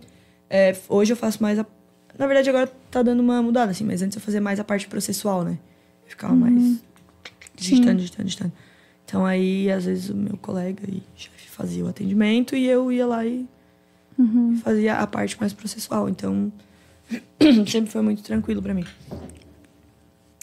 É, 0.50 0.76
hoje 0.88 1.14
eu 1.14 1.18
faço 1.18 1.42
mais 1.42 1.60
a. 1.60 1.66
Na 2.18 2.28
verdade, 2.28 2.50
agora 2.50 2.68
tá 2.92 3.02
dando 3.02 3.22
uma 3.22 3.42
mudada, 3.42 3.72
assim, 3.72 3.84
mas 3.84 4.02
antes 4.02 4.16
eu 4.16 4.22
fazia 4.22 4.42
mais 4.42 4.60
a 4.60 4.64
parte 4.64 4.88
processual, 4.88 5.44
né? 5.44 5.58
Eu 6.04 6.10
ficava 6.10 6.34
uhum. 6.34 6.40
mais. 6.40 6.84
Digitando, 7.56 7.98
digitando, 7.98 8.26
digitando. 8.26 8.54
Então 9.06 9.26
aí, 9.26 9.72
às 9.72 9.86
vezes, 9.86 10.10
o 10.10 10.16
meu 10.16 10.38
colega 10.38 10.84
e 10.88 11.02
chefe 11.16 11.50
fazia 11.50 11.84
o 11.84 11.88
atendimento 11.88 12.56
e 12.56 12.68
eu 12.68 12.92
ia 12.92 13.06
lá 13.06 13.26
e 13.26 13.46
uhum. 14.18 14.58
fazia 14.64 14.96
a 14.96 15.08
parte 15.08 15.38
mais 15.40 15.52
processual. 15.52 16.08
Então 16.08 16.52
Sempre 17.68 17.92
foi 17.92 18.02
muito 18.02 18.24
tranquilo 18.24 18.62
para 18.62 18.74
mim. 18.74 18.86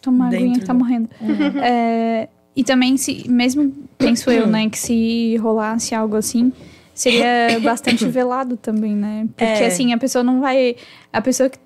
Toma 0.07 0.28
aguinha 0.28 0.59
que 0.59 0.64
tá 0.64 0.72
do... 0.72 0.78
morrendo. 0.78 1.09
Uhum. 1.20 1.61
É, 1.62 2.28
e 2.54 2.62
também, 2.62 2.96
se, 2.96 3.28
mesmo 3.28 3.72
penso 3.98 4.30
eu, 4.30 4.46
né, 4.46 4.70
que 4.70 4.78
se 4.78 5.36
rolasse 5.38 5.94
algo 5.94 6.16
assim, 6.16 6.52
seria 6.94 7.59
bastante 7.61 8.04
velado 8.09 8.57
também, 8.57 8.94
né? 8.94 9.26
Porque 9.36 9.44
é. 9.44 9.66
assim, 9.66 9.92
a 9.92 9.98
pessoa 9.98 10.22
não 10.22 10.40
vai. 10.40 10.76
A 11.12 11.20
pessoa 11.20 11.50
que. 11.50 11.59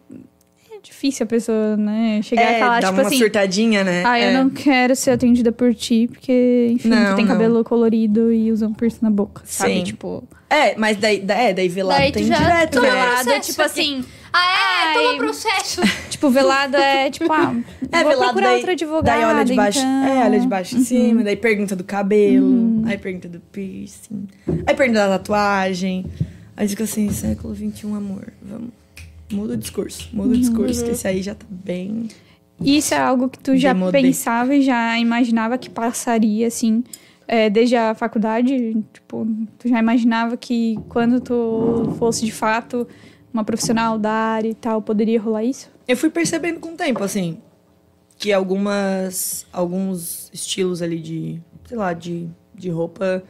É 0.80 0.82
difícil 0.82 1.24
a 1.24 1.26
pessoa, 1.26 1.76
né? 1.76 2.20
Chegar 2.22 2.42
é, 2.42 2.56
a 2.56 2.58
falar, 2.58 2.80
dá 2.80 2.88
tipo 2.88 3.00
uma 3.00 3.06
assim. 3.08 3.18
surtadinha, 3.18 3.84
né? 3.84 4.02
Ah, 4.04 4.18
eu 4.18 4.30
é. 4.30 4.32
não 4.32 4.48
quero 4.48 4.96
ser 4.96 5.10
atendida 5.10 5.52
por 5.52 5.74
ti, 5.74 6.08
porque, 6.10 6.68
enfim, 6.72 6.88
não, 6.88 7.10
tu 7.10 7.16
tem 7.16 7.26
não. 7.26 7.32
cabelo 7.32 7.62
colorido 7.62 8.32
e 8.32 8.50
usa 8.50 8.66
um 8.66 8.72
piercing 8.72 9.00
na 9.02 9.10
boca. 9.10 9.42
Sabe? 9.44 9.74
Sim. 9.74 9.84
Tipo. 9.84 10.24
É, 10.48 10.74
mas 10.76 10.96
daí, 10.96 11.22
é, 11.28 11.52
daí 11.52 11.68
velado 11.68 12.00
daí 12.00 12.10
tem 12.10 12.24
direto, 12.24 12.80
né? 12.80 12.90
Velado, 12.90 13.40
tipo 13.40 13.62
assim. 13.62 14.02
Ah, 14.32 14.90
é? 14.90 14.94
Toma 14.94 15.18
processo. 15.18 15.82
tipo, 16.08 16.30
velado 16.30 16.76
é 16.76 17.10
tipo, 17.10 17.30
ah, 17.30 17.54
é, 17.92 18.02
vou 18.02 18.12
velado 18.12 18.24
procurar 18.24 18.46
daí, 18.48 18.56
outro 18.56 18.70
advogado. 18.70 19.04
Daí 19.04 19.24
olha 19.24 19.44
de 19.44 19.54
baixo, 19.54 19.78
então. 19.80 20.04
é, 20.06 20.24
olha 20.24 20.40
de 20.40 20.46
baixo 20.46 20.76
uhum. 20.76 20.80
em 20.80 20.84
cima, 20.84 21.24
daí 21.24 21.36
pergunta 21.36 21.76
do 21.76 21.84
cabelo, 21.84 22.46
uhum. 22.46 22.84
aí 22.86 22.96
pergunta 22.96 23.28
do 23.28 23.40
piercing, 23.40 24.28
aí 24.66 24.74
pergunta 24.74 25.00
da 25.00 25.18
tatuagem. 25.18 26.06
Aí 26.56 26.68
fica 26.68 26.84
assim, 26.84 27.10
século 27.10 27.54
XXI, 27.54 27.86
amor, 27.86 28.32
vamos. 28.42 28.79
Muda 29.30 29.54
o 29.54 29.56
discurso, 29.56 30.08
muda 30.12 30.28
o 30.28 30.32
uhum. 30.32 30.40
discurso, 30.40 30.84
que 30.84 30.90
esse 30.90 31.06
aí 31.06 31.22
já 31.22 31.34
tá 31.34 31.46
bem. 31.48 32.08
Isso 32.62 32.92
é 32.94 32.98
algo 32.98 33.28
que 33.28 33.38
tu 33.38 33.56
já 33.56 33.74
pensava 33.90 34.54
e 34.54 34.62
já 34.62 34.98
imaginava 34.98 35.56
que 35.56 35.70
passaria, 35.70 36.46
assim, 36.46 36.84
é, 37.26 37.48
desde 37.48 37.76
a 37.76 37.94
faculdade? 37.94 38.76
Tipo, 38.92 39.26
tu 39.58 39.68
já 39.68 39.78
imaginava 39.78 40.36
que 40.36 40.78
quando 40.88 41.20
tu 41.20 41.94
fosse 41.98 42.24
de 42.24 42.32
fato 42.32 42.86
uma 43.32 43.44
profissional 43.44 43.98
da 43.98 44.10
área 44.10 44.48
e 44.48 44.54
tal, 44.54 44.82
poderia 44.82 45.20
rolar 45.20 45.44
isso? 45.44 45.70
Eu 45.86 45.96
fui 45.96 46.10
percebendo 46.10 46.60
com 46.60 46.70
o 46.70 46.76
tempo, 46.76 47.02
assim, 47.02 47.38
que 48.18 48.32
algumas 48.32 49.46
alguns 49.52 50.28
estilos 50.32 50.82
ali 50.82 50.98
de, 50.98 51.40
sei 51.66 51.78
lá, 51.78 51.92
de, 51.92 52.28
de 52.54 52.68
roupa, 52.68 53.22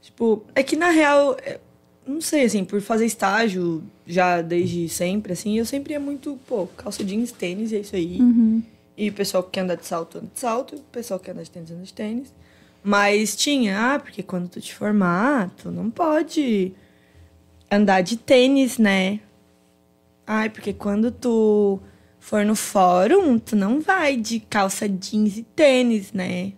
tipo, 0.00 0.44
é 0.54 0.62
que 0.62 0.76
na 0.76 0.90
real, 0.90 1.36
é, 1.44 1.60
não 2.06 2.20
sei, 2.20 2.44
assim, 2.44 2.64
por 2.64 2.80
fazer 2.80 3.04
estágio 3.04 3.82
já 4.06 4.40
desde 4.40 4.88
sempre, 4.88 5.32
assim, 5.32 5.58
eu 5.58 5.64
sempre 5.64 5.92
ia 5.92 6.00
muito, 6.00 6.38
pô, 6.46 6.66
calça 6.68 7.02
jeans, 7.04 7.32
tênis, 7.32 7.72
é 7.72 7.78
isso 7.78 7.96
aí. 7.96 8.20
Uhum. 8.20 8.62
E 8.96 9.10
o 9.10 9.12
pessoal 9.12 9.42
que 9.42 9.50
quer 9.50 9.60
andar 9.60 9.74
de 9.74 9.84
salto, 9.84 10.18
anda 10.18 10.30
de 10.32 10.40
salto. 10.40 10.76
O 10.76 10.80
pessoal 10.80 11.18
que 11.18 11.26
quer 11.26 11.32
andar 11.32 11.42
de 11.42 11.50
tênis, 11.50 11.70
anda 11.70 11.82
de 11.82 11.92
tênis. 11.92 12.34
Mas 12.82 13.36
tinha, 13.36 13.94
ah, 13.94 13.98
porque 13.98 14.22
quando 14.22 14.48
tu 14.48 14.60
te 14.60 14.72
formar, 14.72 15.50
tu 15.56 15.70
não 15.70 15.90
pode 15.90 16.72
andar 17.70 18.00
de 18.00 18.16
tênis, 18.16 18.78
né? 18.78 19.20
Ai, 20.26 20.48
porque 20.48 20.72
quando 20.72 21.10
tu 21.10 21.80
for 22.20 22.44
no 22.44 22.56
fórum, 22.56 23.38
tu 23.38 23.54
não 23.54 23.80
vai 23.80 24.16
de 24.16 24.40
calça 24.40 24.88
jeans 24.88 25.36
e 25.36 25.42
tênis, 25.42 26.12
né? 26.12 26.52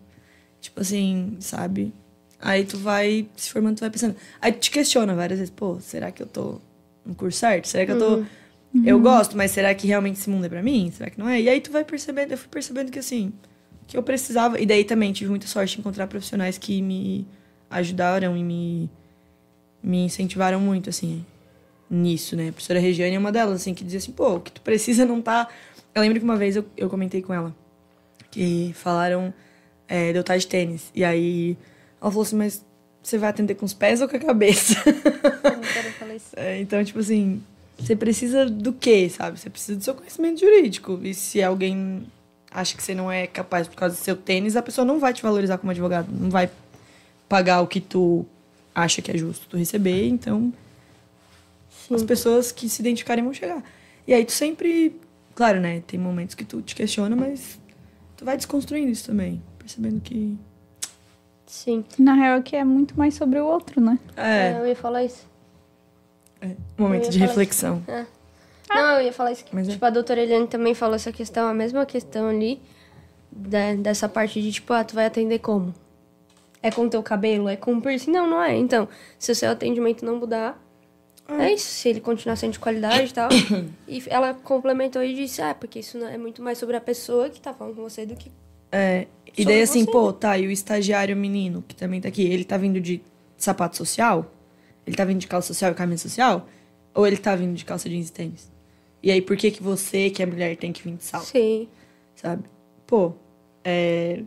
Tipo 0.61 0.81
assim, 0.81 1.37
sabe? 1.41 1.93
Aí 2.41 2.65
tu 2.65 2.79
vai 2.79 3.27
se 3.37 3.51
formando, 3.51 3.77
tu 3.77 3.81
vai 3.81 3.91
pensando. 3.91 4.17
Aí 4.41 4.53
tu 4.53 4.61
te 4.61 4.71
questiona 4.71 5.15
várias 5.15 5.39
vezes, 5.39 5.53
pô, 5.55 5.79
será 5.81 6.11
que 6.11 6.23
eu 6.23 6.27
tô 6.27 6.61
no 7.05 7.15
curso 7.15 7.39
certo? 7.39 7.67
Será 7.67 7.85
que 7.85 7.93
eu 7.93 7.99
tô. 7.99 8.25
Eu 8.85 9.01
gosto, 9.01 9.37
mas 9.37 9.51
será 9.51 9.75
que 9.75 9.87
realmente 9.87 10.17
esse 10.17 10.29
mundo 10.29 10.45
é 10.45 10.49
pra 10.49 10.63
mim? 10.63 10.93
Será 10.93 11.11
que 11.11 11.19
não 11.19 11.29
é? 11.29 11.41
E 11.41 11.49
aí 11.49 11.61
tu 11.61 11.73
vai 11.73 11.85
percebendo, 11.85 12.33
eu 12.33 12.39
fui 12.39 12.49
percebendo 12.49 12.93
que 12.93 12.99
assim, 12.99 13.33
que 13.87 13.97
eu 13.97 14.03
precisava. 14.03 14.61
E 14.61 14.67
daí 14.67 14.85
também 14.85 15.13
tive 15.13 15.31
muita 15.31 15.47
sorte 15.47 15.75
de 15.75 15.81
encontrar 15.81 16.07
profissionais 16.07 16.59
que 16.59 16.81
me 16.83 17.27
ajudaram 17.71 18.37
e 18.37 18.45
me, 18.45 18.91
me 19.83 20.05
incentivaram 20.05 20.61
muito, 20.61 20.91
assim, 20.91 21.25
nisso, 21.91 22.37
né? 22.37 22.51
A 22.51 22.53
professora 22.53 22.79
Regiane 22.79 23.17
é 23.17 23.19
uma 23.19 23.33
delas, 23.33 23.63
assim, 23.63 23.75
que 23.75 23.83
dizia 23.83 23.99
assim, 23.99 24.13
pô, 24.13 24.37
o 24.37 24.41
que 24.41 24.53
tu 24.53 24.61
precisa 24.61 25.05
não 25.05 25.21
tá. 25.21 25.49
Eu 25.95 26.03
lembro 26.03 26.19
que 26.19 26.25
uma 26.25 26.37
vez 26.37 26.55
eu, 26.55 26.65
eu 26.77 26.89
comentei 26.89 27.23
com 27.23 27.33
ela 27.33 27.55
que 28.31 28.73
falaram 28.75 29.33
é, 29.89 30.13
de 30.13 30.19
eu 30.19 30.21
estar 30.21 30.37
de 30.37 30.47
tênis. 30.47 30.93
E 30.95 31.05
aí 31.05 31.57
ela 32.01 32.11
falou 32.11 32.23
assim, 32.23 32.37
mas 32.37 32.65
você 33.03 33.19
vai 33.19 33.31
atender 33.31 33.55
com 33.55 33.65
os 33.65 33.75
pés 33.75 34.01
ou 34.01 34.09
com 34.09 34.17
a 34.17 34.21
cabeça? 34.21 34.75
Eu 34.87 35.53
não 35.53 35.61
quero 35.61 35.93
falar 35.93 36.15
isso. 36.15 36.29
É, 36.37 36.61
então, 36.61 36.83
tipo 36.85 36.99
assim, 36.99 37.43
você 37.79 37.95
precisa 37.95 38.47
do 38.47 38.73
quê, 38.73 39.09
sabe? 39.09 39.39
Você 39.39 39.49
precisa 39.49 39.79
do 39.79 39.85
seu 39.85 39.95
conhecimento 39.95 40.41
jurídico. 40.41 41.01
E 41.03 41.15
se 41.15 41.43
alguém 41.43 42.07
acha 42.51 42.77
que 42.77 42.83
você 42.83 42.95
não 42.95 43.11
é 43.11 43.27
capaz 43.27 43.69
por 43.69 43.77
causa 43.77 43.95
do 43.95 43.99
seu 43.99 44.17
tênis, 44.17 44.57
a 44.57 44.63
pessoa 44.63 44.85
não 44.85 44.99
vai 44.99 45.15
te 45.15 45.23
valorizar 45.23 45.59
como 45.59 45.71
advogado. 45.71 46.09
Não 46.11 46.29
vai 46.29 46.51
pagar 47.29 47.61
o 47.61 47.67
que 47.67 47.81
tu 47.81 48.27
acha 48.75 49.01
que 49.01 49.11
é 49.11 49.17
justo 49.17 49.47
tu 49.49 49.57
receber. 49.57 50.09
Então, 50.09 50.53
as 51.91 52.03
pessoas 52.03 52.51
que 52.51 52.69
se 52.69 52.83
identificarem 52.83 53.23
vão 53.23 53.33
chegar. 53.33 53.63
E 54.07 54.13
aí 54.13 54.25
tu 54.25 54.33
sempre... 54.33 54.95
Claro, 55.35 55.61
né? 55.61 55.83
Tem 55.87 56.01
momentos 56.01 56.35
que 56.35 56.45
tu 56.45 56.61
te 56.61 56.75
questiona, 56.75 57.15
mas 57.15 57.61
tu 58.17 58.25
vai 58.25 58.37
desconstruindo 58.37 58.91
isso 58.91 59.07
também. 59.07 59.41
Percebendo 59.59 60.01
que... 60.01 60.37
Sim. 61.49 61.85
Na 61.99 62.13
real, 62.13 62.43
que 62.43 62.55
é 62.55 62.63
muito 62.63 62.97
mais 62.97 63.15
sobre 63.15 63.41
o 63.41 63.47
outro, 63.47 63.81
né? 63.81 63.99
É, 64.17 64.53
Eu 64.61 64.67
ia 64.67 64.77
falar 64.77 65.03
isso. 65.03 65.27
é 66.43 66.49
um 66.79 66.83
momento 66.83 67.09
de 67.09 67.19
reflexão. 67.19 67.83
É. 67.89 68.05
Não, 68.71 68.97
eu 69.01 69.07
ia 69.07 69.13
falar 69.13 69.33
isso. 69.33 69.45
Mas 69.51 69.67
é. 69.67 69.73
tipo, 69.73 69.85
a 69.85 69.91
doutora 69.91 70.21
Eliane 70.23 70.47
também 70.47 70.75
falou 70.75 70.95
essa 70.95 71.11
questão, 71.11 71.49
a 71.49 71.55
mesma 71.55 71.87
questão 71.87 72.29
ali, 72.29 72.61
da- 73.33 73.75
dessa 73.75 74.09
parte 74.09 74.43
de, 74.43 74.53
tipo, 74.53 74.73
ah, 74.75 74.85
tu 74.85 74.95
vai 74.95 75.07
atender 75.07 75.39
como? 75.39 75.75
É 76.63 76.71
com 76.71 76.83
o 76.83 76.91
teu 76.91 77.03
cabelo? 77.03 77.49
É 77.49 77.57
com 77.57 77.81
piercing? 77.81 78.11
Não, 78.11 78.29
não 78.29 78.43
é. 78.43 78.55
Então, 78.55 78.87
se 79.19 79.33
o 79.33 79.35
seu 79.35 79.51
atendimento 79.51 80.05
não 80.05 80.17
mudar, 80.17 80.63
é 81.39 81.53
isso. 81.53 81.67
Se 81.67 81.89
ele 81.89 82.01
continuar 82.01 82.37
sendo 82.37 82.53
de 82.53 82.59
qualidade 82.59 83.11
e 83.11 83.15
tal. 83.15 83.29
e 83.89 84.03
ela 84.09 84.35
complementou 84.35 85.03
e 85.03 85.15
disse, 85.15 85.41
ah, 85.41 85.55
porque 85.55 85.79
isso 85.79 85.97
não- 85.97 86.09
é 86.09 86.19
muito 86.19 86.43
mais 86.43 86.59
sobre 86.59 86.77
a 86.77 86.81
pessoa 86.81 87.31
que 87.31 87.41
tá 87.41 87.55
falando 87.55 87.75
com 87.77 87.83
você 87.83 88.05
do 88.05 88.17
que... 88.17 88.31
É, 88.71 89.07
e 89.37 89.45
daí 89.45 89.63
assim, 89.63 89.85
você, 89.85 89.91
pô, 89.91 90.13
tá, 90.13 90.37
e 90.39 90.47
o 90.47 90.51
estagiário 90.51 91.17
menino, 91.17 91.65
que 91.67 91.75
também 91.75 92.01
tá 92.01 92.09
aqui, 92.09 92.23
ele 92.23 92.45
tá 92.45 92.57
vindo 92.57 92.81
de 92.81 93.01
sapato 93.37 93.77
social? 93.77 94.33
Ele 94.87 94.97
tá 94.97 95.05
vindo 95.05 95.19
de 95.19 95.27
calça 95.27 95.49
social 95.49 95.73
e 95.73 95.75
camisa 95.75 96.03
social? 96.03 96.49
Ou 96.95 97.07
ele 97.07 97.17
tá 97.17 97.37
vindo 97.37 97.55
de 97.55 97.65
calça 97.65 97.89
jeans 97.89 98.09
e 98.09 98.13
tênis? 98.13 98.51
E 99.03 99.11
aí, 99.11 99.21
por 99.23 99.37
que 99.37 99.51
que 99.51 99.63
você, 99.63 100.11
que 100.11 100.23
é 100.23 100.27
mulher, 100.27 100.57
tem 100.57 100.73
que 100.73 100.83
vir 100.83 100.95
de 100.97 101.05
salto, 101.05 101.27
Sim. 101.27 101.69
sabe? 102.17 102.45
Pô, 102.87 103.13
é... 103.65 104.23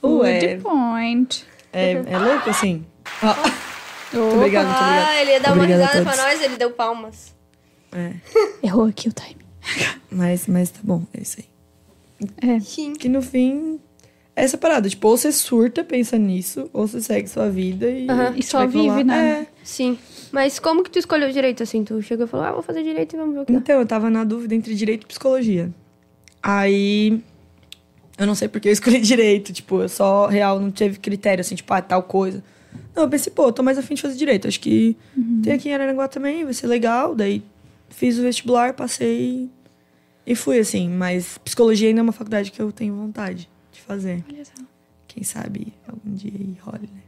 Good 0.00 0.14
Uh, 0.20 0.24
é, 0.24 0.56
point. 0.58 1.44
é, 1.72 1.92
é 1.92 2.18
louco, 2.18 2.48
assim. 2.48 2.86
Ó, 3.22 3.26
muito 4.16 4.36
obrigada, 4.36 4.68
muito 4.68 4.80
obrigada. 4.80 5.06
Ah, 5.08 5.20
ele 5.20 5.30
ia 5.32 5.40
dar 5.40 5.52
uma 5.52 5.62
Obrigada 5.64 5.86
risada 5.86 6.04
pra 6.04 6.16
nós, 6.16 6.40
ele 6.40 6.56
deu 6.56 6.70
palmas. 6.70 7.34
É, 7.92 8.12
Errou 8.62 8.86
aqui 8.86 9.08
o 9.08 9.12
time. 9.12 9.36
mas, 10.10 10.46
mas 10.46 10.70
tá 10.70 10.80
bom, 10.82 11.02
é 11.12 11.20
isso 11.20 11.38
aí. 11.40 12.50
É. 12.50 12.60
Sim. 12.60 12.94
Que 12.94 13.08
no 13.08 13.20
fim, 13.20 13.80
essa 14.42 14.56
parada. 14.56 14.88
Tipo, 14.88 15.08
ou 15.08 15.16
você 15.16 15.32
surta, 15.32 15.82
pensa 15.82 16.16
nisso, 16.16 16.68
ou 16.72 16.86
você 16.86 17.00
segue 17.00 17.28
sua 17.28 17.50
vida 17.50 17.90
e... 17.90 18.06
E 18.36 18.42
só 18.42 18.58
rolar. 18.58 18.70
vive, 18.70 19.04
né? 19.04 19.42
É. 19.42 19.46
Sim. 19.62 19.98
Mas 20.30 20.58
como 20.58 20.82
que 20.82 20.90
tu 20.90 20.98
escolheu 20.98 21.30
direito, 21.30 21.62
assim? 21.62 21.84
Tu 21.84 22.00
chegou 22.02 22.26
e 22.26 22.28
falou, 22.28 22.46
ah, 22.46 22.52
vou 22.52 22.62
fazer 22.62 22.82
direito 22.82 23.14
e 23.14 23.18
vamos 23.18 23.34
ver 23.34 23.40
o 23.40 23.46
que 23.46 23.52
dá. 23.52 23.58
Então, 23.58 23.80
eu 23.80 23.86
tava 23.86 24.10
na 24.10 24.24
dúvida 24.24 24.54
entre 24.54 24.74
direito 24.74 25.04
e 25.04 25.06
psicologia. 25.06 25.72
Aí. 26.42 27.20
Eu 28.16 28.26
não 28.26 28.34
sei 28.34 28.48
porque 28.48 28.68
eu 28.68 28.72
escolhi 28.74 29.00
direito. 29.00 29.52
Tipo, 29.52 29.82
eu 29.82 29.88
só, 29.88 30.26
real, 30.26 30.60
não 30.60 30.70
teve 30.70 30.98
critério, 30.98 31.40
assim, 31.40 31.54
tipo, 31.54 31.72
ah, 31.72 31.82
tal 31.82 32.02
coisa. 32.02 32.42
Não, 32.94 33.04
eu 33.04 33.08
pensei, 33.08 33.32
pô, 33.32 33.46
eu 33.46 33.52
tô 33.52 33.62
mais 33.62 33.78
afim 33.78 33.94
de 33.94 34.02
fazer 34.02 34.16
direito. 34.16 34.46
Acho 34.46 34.60
que 34.60 34.96
tem 35.42 35.52
aqui 35.54 35.68
em 35.68 35.74
Araranguá 35.74 36.08
também, 36.08 36.44
vai 36.44 36.54
ser 36.54 36.66
legal. 36.66 37.14
Daí 37.14 37.42
fiz 37.88 38.18
o 38.18 38.22
vestibular, 38.22 38.74
passei 38.74 39.48
e 40.26 40.34
fui, 40.34 40.58
assim. 40.58 40.88
Mas 40.88 41.38
psicologia 41.38 41.88
ainda 41.88 42.00
é 42.00 42.02
uma 42.02 42.12
faculdade 42.12 42.52
que 42.52 42.60
eu 42.60 42.70
tenho 42.70 42.94
vontade 42.94 43.48
de 43.78 43.82
fazer. 43.82 44.24
Olha 44.28 44.44
só. 44.44 44.52
Quem 45.06 45.22
sabe 45.22 45.72
algum 45.86 46.14
dia 46.14 46.32
aí 46.34 46.56
role, 46.60 46.88
né? 46.92 47.02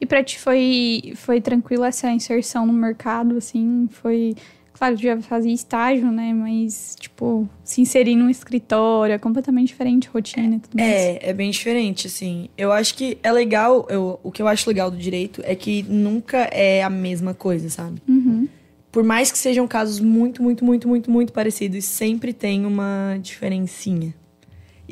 E 0.00 0.06
pra 0.06 0.22
ti 0.22 0.38
foi, 0.38 1.12
foi 1.16 1.40
tranquilo 1.40 1.84
essa 1.84 2.10
inserção 2.10 2.66
no 2.66 2.72
mercado, 2.72 3.36
assim? 3.36 3.88
Foi. 3.90 4.34
Claro, 4.72 4.96
tu 4.96 5.02
já 5.02 5.20
fazia 5.20 5.52
estágio, 5.52 6.10
né? 6.10 6.32
Mas, 6.34 6.96
tipo, 6.98 7.48
se 7.62 7.80
inserir 7.80 8.16
num 8.16 8.28
escritório 8.28 9.12
é 9.12 9.18
completamente 9.18 9.68
diferente, 9.68 10.08
rotina 10.08 10.56
e 10.56 10.58
tudo 10.58 10.76
mais. 10.76 10.90
É, 10.90 11.30
é 11.30 11.32
bem 11.32 11.50
diferente, 11.50 12.08
assim. 12.08 12.48
Eu 12.58 12.72
acho 12.72 12.96
que 12.96 13.16
é 13.22 13.30
legal, 13.30 13.86
eu, 13.88 14.18
o 14.24 14.32
que 14.32 14.42
eu 14.42 14.48
acho 14.48 14.68
legal 14.68 14.90
do 14.90 14.96
direito 14.96 15.40
é 15.44 15.54
que 15.54 15.84
nunca 15.84 16.38
é 16.50 16.82
a 16.82 16.90
mesma 16.90 17.32
coisa, 17.32 17.68
sabe? 17.68 18.02
Uhum. 18.08 18.48
Por 18.90 19.04
mais 19.04 19.30
que 19.30 19.38
sejam 19.38 19.68
casos 19.68 20.00
muito, 20.00 20.42
muito, 20.42 20.64
muito, 20.64 20.88
muito, 20.88 21.10
muito 21.10 21.32
parecidos, 21.32 21.84
sempre 21.84 22.32
tem 22.32 22.66
uma 22.66 23.18
diferencinha. 23.22 24.12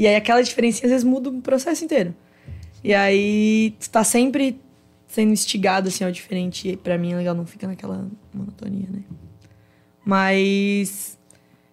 E 0.00 0.06
aí 0.06 0.16
aquela 0.16 0.42
diferencinha 0.42 0.86
às 0.86 0.92
vezes 0.92 1.04
muda 1.04 1.28
o 1.28 1.42
processo 1.42 1.84
inteiro. 1.84 2.14
E 2.82 2.94
aí 2.94 3.74
tu 3.78 3.90
tá 3.90 4.02
sempre 4.02 4.58
sendo 5.06 5.30
instigado 5.30 5.88
assim 5.88 6.02
ao 6.04 6.10
diferente, 6.10 6.70
e 6.70 6.74
pra 6.74 6.96
mim 6.96 7.12
é 7.12 7.16
legal, 7.16 7.34
não 7.34 7.44
fica 7.44 7.66
naquela 7.66 8.08
monotonia, 8.32 8.88
né? 8.90 9.02
Mas 10.02 11.18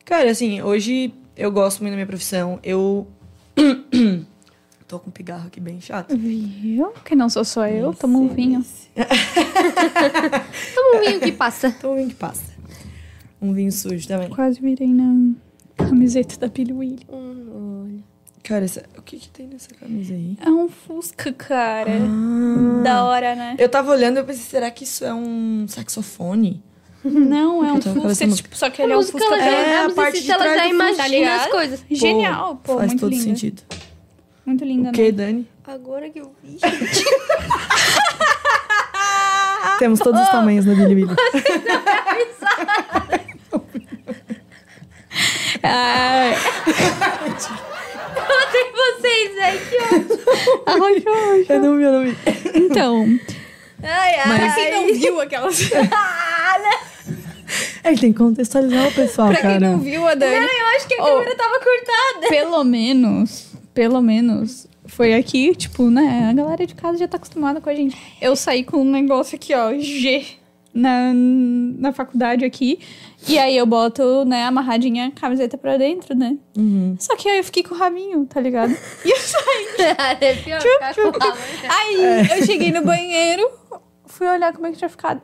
cara, 0.03 0.29
assim, 0.29 0.61
hoje 0.61 1.13
eu 1.37 1.49
gosto 1.49 1.79
muito 1.79 1.91
da 1.91 1.95
minha 1.95 2.05
profissão. 2.05 2.59
Eu 2.61 3.07
tô 4.89 4.99
com 4.99 5.07
um 5.07 5.13
pigarro 5.13 5.47
aqui 5.47 5.61
bem 5.61 5.79
chato. 5.79 6.13
Viu? 6.17 6.91
Que 7.05 7.15
não 7.15 7.29
sou 7.29 7.45
só 7.45 7.65
eu, 7.65 7.93
tomo 7.93 8.19
um 8.19 8.27
vinho. 8.27 8.61
Toma 10.75 10.97
um 10.97 11.05
vinho 11.05 11.21
que 11.21 11.31
passa. 11.31 11.69
Então 11.69 11.93
um 11.93 11.95
vinho 11.95 12.09
que 12.09 12.15
passa. 12.15 12.43
Um 13.41 13.53
vinho 13.53 13.71
sujo 13.71 14.05
também. 14.05 14.27
Quase 14.27 14.59
virei 14.59 14.89
na 14.89 15.33
camiseta 15.77 16.37
da 16.37 16.49
Billy 16.49 16.73
Willy. 16.73 17.07
Hum, 17.07 17.85
olha. 17.85 18.16
Cara, 18.47 18.63
essa- 18.63 18.83
o 18.97 19.01
que 19.01 19.17
que 19.17 19.27
tem 19.27 19.45
nessa 19.47 19.67
camisa 19.75 20.13
aí? 20.13 20.37
É 20.41 20.49
um 20.49 20.69
Fusca, 20.69 21.33
cara. 21.33 21.91
Ah. 21.91 22.81
Da 22.83 23.03
hora, 23.03 23.35
né? 23.35 23.55
Eu 23.59 23.67
tava 23.67 23.91
olhando 23.91 24.15
e 24.17 24.19
eu 24.21 24.25
pensei, 24.25 24.43
será 24.43 24.71
que 24.71 24.85
isso 24.85 25.03
é 25.03 25.13
um 25.13 25.65
saxofone? 25.67 26.63
Não, 27.03 27.65
é 27.65 27.73
um 27.73 27.81
Fusca, 27.81 28.27
tipo, 28.29 28.55
só 28.57 28.69
que 28.69 28.81
A 28.81 28.85
ele 28.85 28.93
é 28.93 28.97
um 28.97 29.03
Fusca 29.03 29.21
ela 29.25 29.37
já, 29.37 29.45
É, 29.45 29.77
a 29.79 29.85
a 29.87 29.89
parte 29.91 30.23
de 30.23 30.31
ela 30.31 30.43
trás 30.43 30.57
já 30.59 30.67
imagina 30.67 31.27
tá 31.29 31.35
as 31.43 31.47
coisas. 31.47 31.83
Genial, 31.91 32.55
pô, 32.63 32.75
Faz 32.77 32.87
muito 32.87 32.99
todo 33.01 33.09
linda. 33.11 33.23
sentido. 33.23 33.61
Muito 34.45 34.63
linda, 34.63 34.89
O 34.89 34.91
que, 34.93 35.03
né? 35.03 35.11
Dani? 35.11 35.47
Agora 35.65 36.09
que 36.09 36.19
eu 36.21 36.33
vi. 36.41 36.57
Temos 39.79 39.99
todos 39.99 40.21
os 40.21 40.29
tamanhos 40.29 40.65
na 40.65 40.73
Billy 40.73 40.95
Billy. 40.95 41.15
Ai, 45.63 46.33
Ontem 48.29 48.71
vocês, 48.73 49.35
velho. 49.35 49.59
Que 49.69 49.77
ótimo. 49.95 50.21
ai, 50.65 51.03
ai. 51.07 51.45
Eu 51.49 51.61
não 51.61 51.77
vi, 51.77 51.83
eu 51.83 51.91
não 51.91 52.03
vi. 52.03 52.17
Então, 52.55 53.19
Ai, 53.83 54.15
ai. 54.15 54.27
Mas- 54.27 54.55
quem 54.55 54.71
não 54.71 54.93
viu 54.99 55.21
aquelas... 55.21 55.59
É 57.83 57.93
que 57.93 58.01
tem 58.01 58.11
que 58.11 58.17
contextualizar 58.17 58.87
o 58.87 58.91
pessoal, 58.91 59.29
pra 59.29 59.37
quem 59.37 59.51
cara. 59.51 59.59
não 59.71 59.79
viu 59.79 60.05
a 60.05 60.13
Dani, 60.13 60.35
Não, 60.35 60.41
eu 60.59 60.65
acho 60.75 60.87
que 60.87 60.93
a 60.95 61.03
Oh. 61.03 61.05
câmera 61.19 61.35
tava 61.35 61.59
cortada. 61.59 62.27
pelo 62.27 62.63
menos, 62.65 63.53
pelo 63.73 64.01
menos, 64.01 64.67
foi 64.87 65.13
aqui, 65.13 65.55
tipo, 65.55 65.89
né? 65.89 66.27
A 66.29 66.33
galera 66.33 66.67
de 66.67 66.75
casa 66.75 66.97
já 66.97 67.07
tá 67.07 67.15
acostumada 67.15 67.61
com 67.61 67.69
a 67.69 67.73
gente. 67.73 67.95
Eu 68.21 68.35
saí 68.35 68.63
com 68.65 68.77
um 68.81 68.91
negócio 68.91 69.35
aqui, 69.37 69.53
ó, 69.53 69.73
G, 69.79 70.25
na, 70.73 71.13
na 71.13 71.93
faculdade 71.93 72.43
aqui. 72.43 72.79
E 73.27 73.37
aí 73.39 73.57
eu 73.57 73.65
boto, 73.65 74.23
né, 74.25 74.43
amarradinha 74.43 75.07
a 75.07 75.11
camiseta 75.11 75.57
pra 75.57 75.77
dentro, 75.77 76.15
né? 76.15 76.37
Uhum. 76.55 76.95
Só 76.99 77.15
que 77.15 77.27
aí 77.27 77.39
eu 77.39 77.43
fiquei 77.43 77.63
com 77.63 77.73
o 77.73 77.77
rabinho, 77.77 78.25
tá 78.25 78.39
ligado? 78.39 78.75
E 79.03 79.09
eu 79.09 79.17
saí. 79.17 79.67
é 80.21 80.35
pior 80.35 80.61
mãe. 80.61 81.69
Aí 81.69 82.39
eu 82.39 82.45
cheguei 82.45 82.71
no 82.71 82.83
banheiro, 82.83 83.49
fui 84.05 84.27
olhar 84.27 84.53
como 84.53 84.67
é 84.67 84.71
que 84.71 84.77
tinha 84.77 84.89
ficado. 84.89 85.21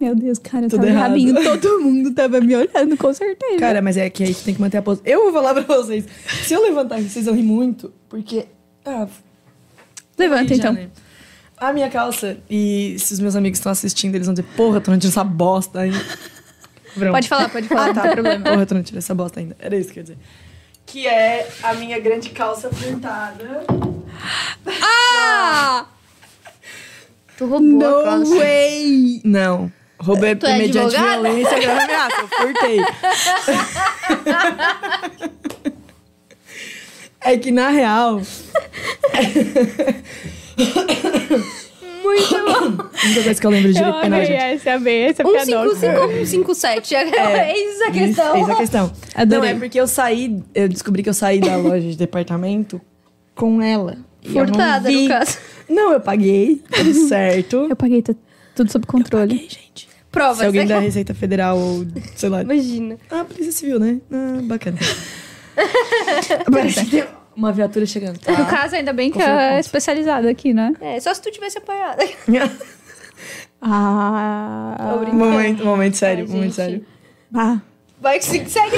Meu 0.00 0.14
Deus, 0.14 0.38
cara, 0.38 0.64
eu 0.66 0.70
Tudo 0.70 0.80
tava 0.80 0.90
errado. 0.90 1.10
rabinho, 1.10 1.34
todo 1.60 1.80
mundo 1.80 2.12
tava 2.12 2.40
me 2.40 2.56
olhando, 2.56 2.96
com 2.96 3.12
certeza. 3.12 3.58
Cara, 3.58 3.80
mas 3.82 3.96
é 3.96 4.08
que 4.10 4.24
aí 4.24 4.34
tu 4.34 4.42
tem 4.44 4.54
que 4.54 4.60
manter 4.60 4.78
a 4.78 4.82
pose. 4.82 5.00
Eu 5.04 5.24
vou 5.24 5.32
falar 5.32 5.54
pra 5.62 5.76
vocês. 5.76 6.04
Se 6.44 6.54
eu 6.54 6.62
levantar 6.62 6.96
aqui, 6.96 7.08
vocês 7.08 7.26
vão 7.26 7.34
rir 7.34 7.42
muito. 7.42 7.92
Porque. 8.08 8.46
Ah, 8.84 9.06
Levanta 10.18 10.52
aí 10.52 10.58
então. 10.58 10.72
né? 10.72 10.88
A 11.56 11.72
minha 11.72 11.88
calça, 11.88 12.36
e 12.50 12.96
se 12.98 13.14
os 13.14 13.20
meus 13.20 13.36
amigos 13.36 13.58
estão 13.58 13.70
assistindo, 13.70 14.14
eles 14.14 14.26
vão 14.26 14.34
dizer, 14.34 14.46
porra, 14.56 14.80
tu 14.80 14.90
não 14.90 14.98
essa 14.98 15.22
bosta 15.22 15.80
ainda. 15.80 15.98
Verão. 16.96 17.12
Pode 17.12 17.28
falar, 17.28 17.48
pode 17.48 17.68
falar, 17.68 17.94
não 17.94 18.02
tem 18.02 18.10
problema. 18.12 18.44
Porra, 18.44 18.66
tu 18.66 18.74
não 18.74 18.82
tirou 18.82 18.98
essa 18.98 19.14
bosta 19.14 19.40
ainda. 19.40 19.56
Era 19.58 19.76
isso 19.76 19.90
que 19.92 19.98
eu 19.98 20.02
ia 20.02 20.04
dizer. 20.04 20.18
Que 20.86 21.06
é 21.06 21.48
a 21.62 21.74
minha 21.74 21.98
grande 21.98 22.28
calça 22.30 22.68
furtada. 22.70 23.64
Ah! 24.82 25.86
Tu 27.36 27.46
roubou 27.46 28.00
a 28.00 28.04
calça. 28.04 28.34
way! 28.36 29.20
Não. 29.24 29.72
Roubei 29.98 30.36
Tu 30.36 30.46
é 30.46 30.58
mediante 30.58 30.94
advogada? 30.96 31.22
violência 31.22 31.58
grave 31.58 31.80
ameaça. 31.82 32.20
Eu 32.20 32.28
furtei. 32.28 32.80
é 37.22 37.36
que, 37.38 37.50
na 37.50 37.70
real... 37.70 38.20
Muito 42.04 42.28
bom. 42.30 42.84
A 43.02 43.06
única 43.06 43.22
coisa 43.24 43.40
que 43.40 43.46
eu 43.46 43.50
lembro 43.50 43.72
de 43.72 43.78
Eu 43.78 43.84
penal, 43.84 44.02
amei 44.04 44.26
gente. 44.26 44.36
essa, 44.42 44.72
amei 44.74 45.02
essa 45.04 45.26
Um 45.26 45.32
piadoca. 45.32 45.74
55 45.74 46.00
ou 46.00 46.22
um 46.22 46.26
57? 46.26 46.94
É, 46.94 47.58
isso 47.58 47.84
a 47.84 47.90
questão. 47.90 48.36
Eis 48.36 48.48
a 48.50 48.54
questão. 48.56 48.92
Adorei. 49.14 49.50
Não, 49.52 49.56
é 49.56 49.60
porque 49.60 49.80
eu 49.80 49.86
saí... 49.86 50.42
Eu 50.54 50.68
descobri 50.68 51.02
que 51.02 51.08
eu 51.08 51.14
saí 51.14 51.40
da 51.40 51.56
loja 51.56 51.88
de 51.88 51.96
departamento 51.96 52.80
com 53.34 53.60
ela. 53.62 53.96
Eu 54.22 54.32
Furtada, 54.32 54.90
no 54.90 55.08
caso. 55.08 55.38
Não, 55.68 55.92
eu 55.92 56.00
paguei. 56.00 56.62
Tudo 56.70 56.94
certo. 57.08 57.66
Eu 57.68 57.76
paguei 57.76 58.02
tá 58.02 58.14
tudo 58.54 58.70
sob 58.70 58.86
controle. 58.86 59.34
Paguei, 59.34 59.48
gente. 59.48 59.88
Prova, 60.12 60.40
Se 60.40 60.46
alguém 60.46 60.62
você- 60.66 60.72
da 60.74 60.78
Receita 60.78 61.14
Federal 61.14 61.58
ou, 61.58 61.84
sei 62.14 62.28
lá... 62.28 62.42
Imagina. 62.42 62.96
Ah, 63.10 63.24
Polícia 63.24 63.50
Civil, 63.52 63.80
né? 63.80 63.98
Ah, 64.12 64.40
bacana. 64.42 64.78
Parece 66.50 66.84
que 66.84 66.90
tem 66.90 67.04
uma 67.36 67.52
viatura 67.52 67.84
chegando. 67.86 68.18
No 68.26 68.36
Tá? 68.36 68.44
caso, 68.46 68.74
ainda 68.76 68.92
bem 68.92 69.10
que 69.10 69.20
é 69.22 69.58
especializada 69.60 70.28
aqui, 70.30 70.52
né? 70.54 70.72
É, 70.80 70.98
só 71.00 71.12
se 71.14 71.20
tu 71.22 71.30
tivesse 71.30 71.58
apanhado. 71.58 71.98
Ah. 73.66 74.76
Tô 74.78 74.98
brincando. 74.98 75.24
momento, 75.24 75.64
momento 75.64 75.96
sério, 75.96 76.26
Ai, 76.28 76.34
momento 76.34 76.42
gente. 76.44 76.54
sério. 76.54 76.84
Ah. 77.34 77.56
Vai 77.98 78.18
que 78.18 78.26
se- 78.26 78.44
segue. 78.46 78.76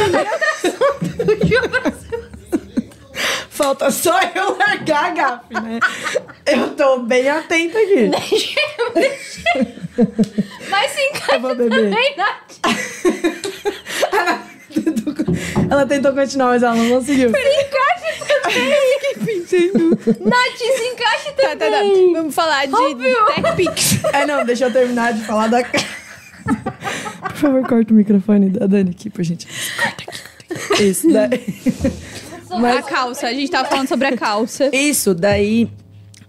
Falta 3.51 3.91
só 3.91 4.17
eu 4.35 4.57
largar 4.57 5.07
a 5.07 5.11
gafe, 5.11 5.55
né? 5.55 5.81
Eu 6.47 6.69
tô 6.77 7.01
bem 7.01 7.29
atenta 7.29 7.77
aqui. 7.79 8.11
Mas 10.71 10.93
se 10.93 11.01
Eu 11.01 11.07
encaixa 11.11 11.39
vou 11.41 11.55
beber. 11.57 11.91
também, 11.91 12.17
Nath. 12.17 12.61
Ela 15.71 15.87
tentou 15.87 16.13
continuar, 16.13 16.49
mas 16.51 16.63
ela 16.63 16.75
não 16.77 16.89
conseguiu. 16.91 17.31
Se 17.31 17.37
encaixa 17.37 17.96
também. 18.49 20.17
Nath, 20.21 20.59
se 20.59 20.83
encaixa 20.93 21.33
Tá, 21.33 21.43
tá, 21.43 21.57
tá. 21.57 21.57
também. 21.57 22.13
Vamos 22.13 22.35
falar 22.35 22.67
de 22.67 22.75
Óbvio. 22.75 23.27
Tech 23.35 23.57
Pix. 23.57 24.05
É, 24.13 24.27
não, 24.27 24.45
deixa 24.45 24.65
eu 24.67 24.73
terminar 24.73 25.13
de 25.13 25.25
falar 25.25 25.49
da. 25.49 25.63
Por 25.65 27.37
favor, 27.37 27.67
corta 27.67 27.93
o 27.93 27.97
microfone 27.97 28.51
da 28.51 28.67
Dani 28.67 28.91
aqui, 28.91 29.11
por 29.11 29.23
gente. 29.25 29.47
Corta 29.77 30.05
aqui. 30.07 30.83
Isso, 30.85 31.11
daí. 31.13 31.45
A 32.79 32.83
calça, 32.83 33.27
a 33.27 33.33
gente 33.33 33.51
tava 33.51 33.69
falando 33.69 33.89
sobre 33.89 34.07
a 34.07 34.17
calça. 34.17 34.71
Isso, 34.75 35.15
daí 35.15 35.69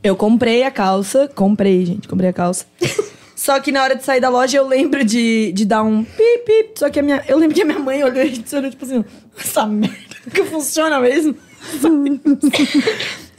eu 0.03 0.15
comprei 0.15 0.63
a 0.63 0.72
calça. 0.72 1.30
Comprei, 1.34 1.86
gente, 1.86 2.07
comprei 2.07 2.30
a 2.30 2.34
calça. 2.34 2.65
Só 3.36 3.59
que 3.59 3.72
na 3.72 3.84
hora 3.84 3.95
de 3.95 4.03
sair 4.03 4.20
da 4.20 4.30
loja 4.30 4.57
eu 4.57 4.68
lembro 4.68 5.05
de, 5.05 5.51
de 5.53 5.63
dar 5.63 5.84
um 5.84 6.03
pip, 6.03 6.43
pip. 6.45 6.80
Só 6.80 6.89
que 6.89 6.99
a 6.99 7.03
minha. 7.03 7.24
Eu 7.28 7.38
lembro 7.38 7.55
que 7.55 7.61
a 7.61 7.65
minha 7.65 7.80
mãe 7.80 8.03
olhou 8.03 8.24
e 8.24 8.30
disse, 8.30 8.55
olhou, 8.55 8.72
tipo 8.72 8.84
assim, 8.84 9.05
essa 9.38 9.65
merda 9.65 9.95
que 10.34 10.43
funciona 10.45 10.99
mesmo. 10.99 11.36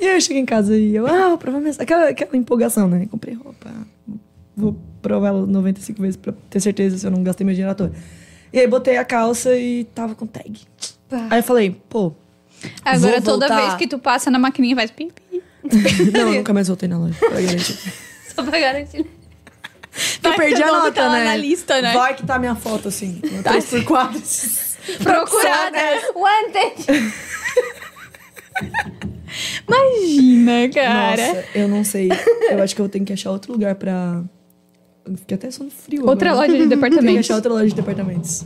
E 0.01 0.05
aí 0.07 0.15
eu 0.15 0.21
cheguei 0.21 0.43
em 0.43 0.47
casa 0.47 0.77
e 0.77 0.95
eu, 0.95 1.07
ah, 1.07 1.29
vou 1.29 1.39
provar 1.39 1.61
minha. 1.61 1.75
Aquela, 1.79 2.09
aquela 2.09 2.37
empolgação, 2.37 2.89
né? 2.89 3.07
Comprei 3.11 3.35
roupa. 3.35 3.71
Vou 4.57 4.77
provar 5.01 5.29
ela 5.29 5.47
95 5.47 6.03
vezes 6.03 6.17
pra 6.17 6.33
ter 6.51 6.61
certeza 6.61 6.99
se 6.99 7.07
eu 7.07 7.11
não 7.11 7.23
gastei 7.23 7.45
meu 7.45 7.55
dinheiro 7.55 7.73
à 7.73 7.75
toa. 7.75 7.93
E 8.53 8.59
aí 8.59 8.67
botei 8.67 8.97
a 8.97 9.05
calça 9.05 9.57
e 9.57 9.85
tava 9.85 10.15
com 10.15 10.27
tag. 10.27 10.61
Aí 11.31 11.39
eu 11.39 11.43
falei, 11.43 11.71
pô. 11.89 12.13
Agora, 12.85 13.23
toda 13.23 13.47
voltar. 13.47 13.67
vez 13.67 13.75
que 13.75 13.87
tu 13.87 13.99
passa 13.99 14.31
na 14.31 14.39
maquininha, 14.39 14.75
faz 14.75 14.91
pim, 14.91 15.11
pim. 15.11 15.41
Não, 16.13 16.29
eu 16.29 16.35
nunca 16.35 16.53
mais 16.53 16.69
voltei 16.69 16.89
na 16.89 16.99
loja, 16.99 17.15
pra 17.19 17.41
garantir. 17.41 17.79
Só 18.35 18.43
pra 18.43 18.59
garantir. 18.59 19.07
Eu 20.23 20.35
perdi 20.35 20.63
a 20.63 20.67
nota, 20.67 21.09
né? 21.09 21.37
lista, 21.37 21.81
né? 21.83 21.93
Vai 21.93 22.15
que 22.15 22.25
tá 22.25 22.39
minha 22.39 22.55
foto, 22.55 22.89
assim. 22.89 23.21
Tá. 23.43 23.55
3x4. 23.55 25.03
Procurada. 25.03 25.79
Wanted. 26.15 27.13
Imagina, 29.69 30.69
cara. 30.73 31.29
Nossa, 31.29 31.45
eu 31.55 31.69
não 31.69 31.85
sei. 31.85 32.09
Eu 32.51 32.63
acho 32.63 32.75
que 32.75 32.81
eu 32.81 32.89
tenho 32.89 33.05
que 33.05 33.13
achar 33.13 33.31
outro 33.31 33.53
lugar 33.53 33.75
pra... 33.75 34.23
Eu 35.05 35.17
fiquei 35.17 35.37
até 35.37 35.51
sono 35.51 35.71
frio 35.71 36.07
Outra 36.07 36.31
agora. 36.31 36.47
loja 36.47 36.53
de 36.53 36.59
Tenho 36.59 36.69
que 36.71 36.77
departamentos. 36.77 37.21
achar 37.21 37.35
outra 37.37 37.53
loja 37.53 37.69
de 37.69 37.75
departamentos. 37.75 38.45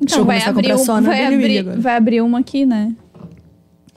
Então, 0.00 0.24
vai 0.24 0.40
abrir, 0.42 0.74
um, 0.74 0.78
só 0.78 1.00
na 1.00 1.10
vai, 1.10 1.26
abrir, 1.26 1.58
agora. 1.58 1.80
vai 1.80 1.96
abrir 1.96 2.20
uma 2.20 2.38
aqui, 2.40 2.64
né? 2.66 2.94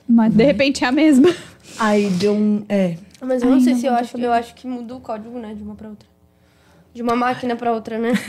Mas 0.08 0.32
de 0.34 0.44
repente 0.44 0.84
é 0.84 0.88
a 0.88 0.92
mesma. 0.92 1.34
Aí 1.78 2.08
deu 2.10 2.34
um... 2.34 2.64
É. 2.68 2.96
Mas 3.20 3.42
eu 3.42 3.48
não 3.48 3.56
Ai, 3.56 3.60
sei 3.62 3.72
não, 3.74 3.80
se 3.80 3.86
eu 3.86 3.94
acho, 3.94 4.18
eu 4.18 4.32
acho 4.32 4.54
que 4.54 4.66
muda 4.66 4.94
o 4.96 5.00
código, 5.00 5.38
né? 5.38 5.54
De 5.54 5.62
uma 5.62 5.74
pra 5.74 5.88
outra. 5.88 6.08
De 6.94 7.02
uma 7.02 7.16
máquina 7.16 7.56
pra 7.56 7.72
outra, 7.72 7.98
né? 7.98 8.12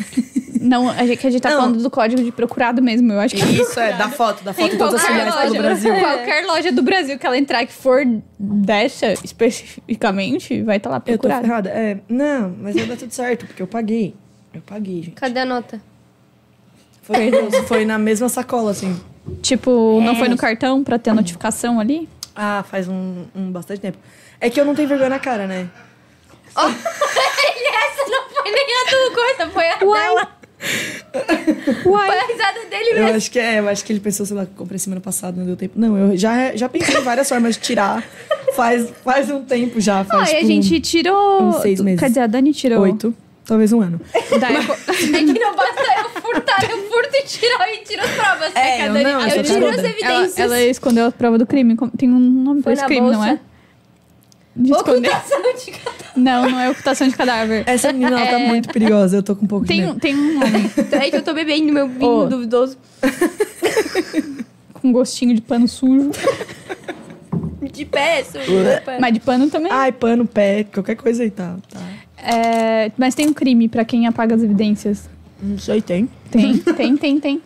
Não, 0.62 0.90
a 0.90 1.06
gente, 1.06 1.18
que 1.18 1.28
a 1.28 1.30
gente 1.30 1.42
tá 1.42 1.50
Não. 1.50 1.58
falando 1.60 1.84
do 1.84 1.90
código 1.90 2.24
de 2.24 2.32
procurado 2.32 2.82
mesmo, 2.82 3.12
eu 3.12 3.20
acho 3.20 3.36
que 3.36 3.44
Isso, 3.44 3.78
é, 3.78 3.92
da 3.98 4.08
foto. 4.08 4.42
Da 4.46 4.54
foto 4.54 4.72
Em 4.72 4.76
em 4.76 4.78
todas 4.78 4.94
as 4.96 5.02
qualquer 5.02 5.18
filiais 5.26 5.36
pelo 5.36 5.48
loja, 5.50 5.62
Brasil. 5.62 5.96
qualquer 6.00 6.46
loja 6.46 6.72
do 6.72 6.82
Brasil 6.82 7.20
que 7.20 7.28
ela 7.28 7.38
entrar 7.38 7.66
que 7.66 7.74
for 7.74 8.02
dessa 8.40 9.12
especificamente, 9.22 10.62
vai 10.62 10.78
estar 10.78 10.90
lá 10.90 10.96
Eu 10.98 11.02
tô 11.02 11.06
procurado. 11.28 11.42
ferrada. 11.46 11.70
É, 11.70 11.98
não, 12.08 12.56
mas 12.62 12.76
vai 12.76 12.86
dar 12.86 12.96
tudo 12.96 13.12
certo, 13.12 13.46
porque 13.46 13.62
eu 13.62 13.68
paguei. 13.68 14.16
Eu 14.54 14.62
paguei, 14.62 15.04
gente. 15.04 15.16
Cadê 15.16 15.42
a 15.42 15.46
nota? 15.46 15.82
Foi, 17.02 17.32
foi 17.68 17.84
na 17.86 17.98
mesma 18.00 18.30
sacola, 18.30 18.72
assim. 18.72 18.98
Tipo, 19.42 20.00
não 20.02 20.16
foi 20.16 20.30
no 20.30 20.38
cartão 20.38 20.82
pra 20.82 20.98
ter 20.98 21.10
a 21.10 21.14
notificação 21.14 21.78
ali? 21.78 22.08
Ah, 22.34 22.64
faz 22.70 22.88
um, 22.88 23.26
um 23.36 23.52
bastante 23.52 23.82
tempo. 23.82 23.98
É 24.40 24.50
que 24.50 24.58
eu 24.62 24.64
não 24.64 24.74
tenho 24.74 24.88
vergonha 24.88 25.10
na 25.10 25.20
cara, 25.20 25.46
né? 25.46 25.68
Essa 26.56 28.10
não 28.10 28.23
nem 28.52 28.66
a 28.76 28.90
do 28.92 29.16
coisa, 29.16 29.52
foi 29.52 29.70
a 29.70 29.76
dela. 29.78 30.28
Uai. 31.86 32.08
Foi 32.08 32.18
a 32.20 32.26
risada 32.28 32.60
dele 32.70 32.90
Eu 32.92 33.04
mesmo. 33.04 33.18
acho 33.18 33.32
que 33.32 33.40
é, 33.40 33.60
eu 33.60 33.68
acho 33.68 33.84
que 33.84 33.92
ele 33.92 34.00
pensou, 34.00 34.26
sei 34.26 34.36
lá, 34.38 34.46
que 34.46 34.54
comprei 34.54 34.80
semana 34.80 35.02
passada, 35.02 35.38
não 35.38 35.46
deu 35.46 35.56
tempo. 35.58 35.74
Não, 35.78 35.98
eu 35.98 36.18
já, 36.18 36.56
já 36.56 36.70
pensei 36.70 36.98
em 36.98 37.02
várias 37.04 37.28
formas 37.28 37.56
de 37.56 37.62
tirar. 37.62 38.04
Faz, 38.56 38.90
faz 39.04 39.30
um 39.30 39.44
tempo 39.44 39.82
já, 39.82 40.04
faz 40.06 40.30
Ah, 40.30 40.32
e 40.32 40.36
a 40.36 40.40
tipo, 40.40 40.48
gente 40.48 40.80
tirou. 40.82 41.44
uns 41.44 41.62
seis 41.62 41.82
meses. 41.82 42.00
Quer 42.00 42.08
dizer, 42.10 42.20
a 42.22 42.28
Dani 42.28 42.54
tirou. 42.54 42.80
oito, 42.82 43.14
talvez 43.46 43.74
um 43.74 43.82
ano. 43.82 44.00
Da 44.40 44.52
Eco- 44.52 44.74
É 44.88 44.94
que 44.94 45.40
não 45.40 45.56
basta 45.56 45.84
eu 45.98 46.22
furtar, 46.22 46.64
eu 46.70 46.78
furto 46.90 47.10
e 47.16 47.24
tiro, 47.24 47.54
e 47.74 47.78
tiro 47.84 48.02
as 48.04 48.10
provas. 48.12 48.56
É, 48.56 48.76
que 48.78 48.82
a 48.84 48.86
eu 48.86 48.94
Dani- 48.94 49.04
não, 49.06 49.22
eu 49.28 49.36
eu 49.38 49.44
tiro 49.44 49.68
as 49.68 49.78
evidências. 49.80 50.38
ela, 50.40 50.58
ela 50.60 50.70
escondeu 50.70 51.06
a 51.08 51.12
prova 51.12 51.38
do 51.38 51.46
crime. 51.46 51.76
Tem 51.98 52.10
um 52.10 52.20
nome 52.20 52.62
pra 52.62 52.70
Foi 52.70 52.74
esse 52.74 52.86
crime, 52.86 53.08
não 53.12 53.16
bolsa? 53.20 53.32
é? 53.32 53.40
De 54.56 54.72
esconder. 54.72 55.10
Ocultação 55.10 55.42
de 55.56 55.72
cadáver. 55.72 56.12
Não, 56.16 56.50
não 56.50 56.60
é 56.60 56.70
ocultação 56.70 57.08
de 57.08 57.16
cadáver. 57.16 57.64
Essa 57.66 57.92
menina, 57.92 58.12
ela 58.20 58.30
tá 58.30 58.40
É. 58.40 58.48
muito 58.48 58.70
perigosa, 58.70 59.18
eu 59.18 59.24
tô 59.24 59.36
com 59.36 59.46
um 59.46 59.48
pouco 59.48 59.66
de 59.66 59.70
Tem, 59.70 59.82
medo. 59.82 59.94
um- 59.94 60.00
tem 60.00 60.16
um 60.16 60.40
nome 60.40 60.70
É 60.92 61.10
que 61.10 61.16
eu 61.16 61.24
tô 61.24 61.34
bebendo 61.34 61.74
meu 61.74 61.88
vinho 61.88 62.06
Ô. 62.06 62.26
duvidoso. 62.28 62.78
com 64.74 64.92
gostinho 64.92 65.34
de 65.36 65.42
pano 65.42 65.68
sujo. 65.68 66.12
De 67.72 67.86
pé, 67.86 68.24
sujo. 68.24 68.46
de 68.46 68.82
pé. 68.82 68.98
Mas 69.00 69.14
de 69.14 69.20
pano 69.20 69.50
também. 69.50 69.72
Ai, 69.72 69.92
pano, 69.92 70.26
pé, 70.28 70.66
qualquer 70.66 70.96
coisa 70.96 71.24
aí 71.24 71.32
tá. 71.32 71.56
tá. 71.72 71.80
É, 72.18 72.92
mas 72.98 73.16
tem 73.16 73.28
um 73.28 73.34
crime 73.34 73.68
pra 73.68 73.84
quem 73.84 74.06
apaga 74.08 74.36
as 74.36 74.44
evidências. 74.44 75.10
Não 75.42 75.58
sei, 75.58 75.82
tem. 75.82 76.08
Tem, 76.30 76.58
tem, 76.58 76.96
tem, 76.98 77.20
tem. 77.20 77.42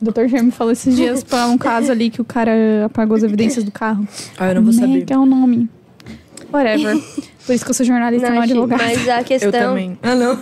O 0.00 0.10
Dr. 0.10 0.26
Germe 0.26 0.50
falou 0.50 0.72
esses 0.72 0.96
dias 0.96 1.22
pra 1.22 1.46
um 1.46 1.56
caso 1.56 1.90
ali 1.92 2.10
que 2.10 2.20
o 2.20 2.24
cara 2.24 2.52
apagou 2.86 3.16
as 3.16 3.22
evidências 3.22 3.64
do 3.64 3.70
carro. 3.70 4.06
Ah, 4.36 4.48
eu 4.48 4.56
não 4.56 4.62
vou 4.64 4.72
Como 4.72 4.84
saber. 4.86 5.02
É 5.02 5.04
que 5.06 5.12
é 5.12 5.18
o 5.18 5.24
nome? 5.24 5.68
Whatever. 6.52 6.96
Por 7.46 7.54
isso 7.54 7.64
que 7.64 7.70
eu 7.70 7.74
sou 7.74 7.84
jornalista, 7.84 8.28
não, 8.28 8.36
Não, 8.36 8.42
advogada. 8.42 8.82
Mas 8.82 9.08
a 9.08 9.18
Eu 9.18 9.24
questão 9.24 9.52
também. 9.52 9.98
Ah, 10.02 10.14
não. 10.14 10.32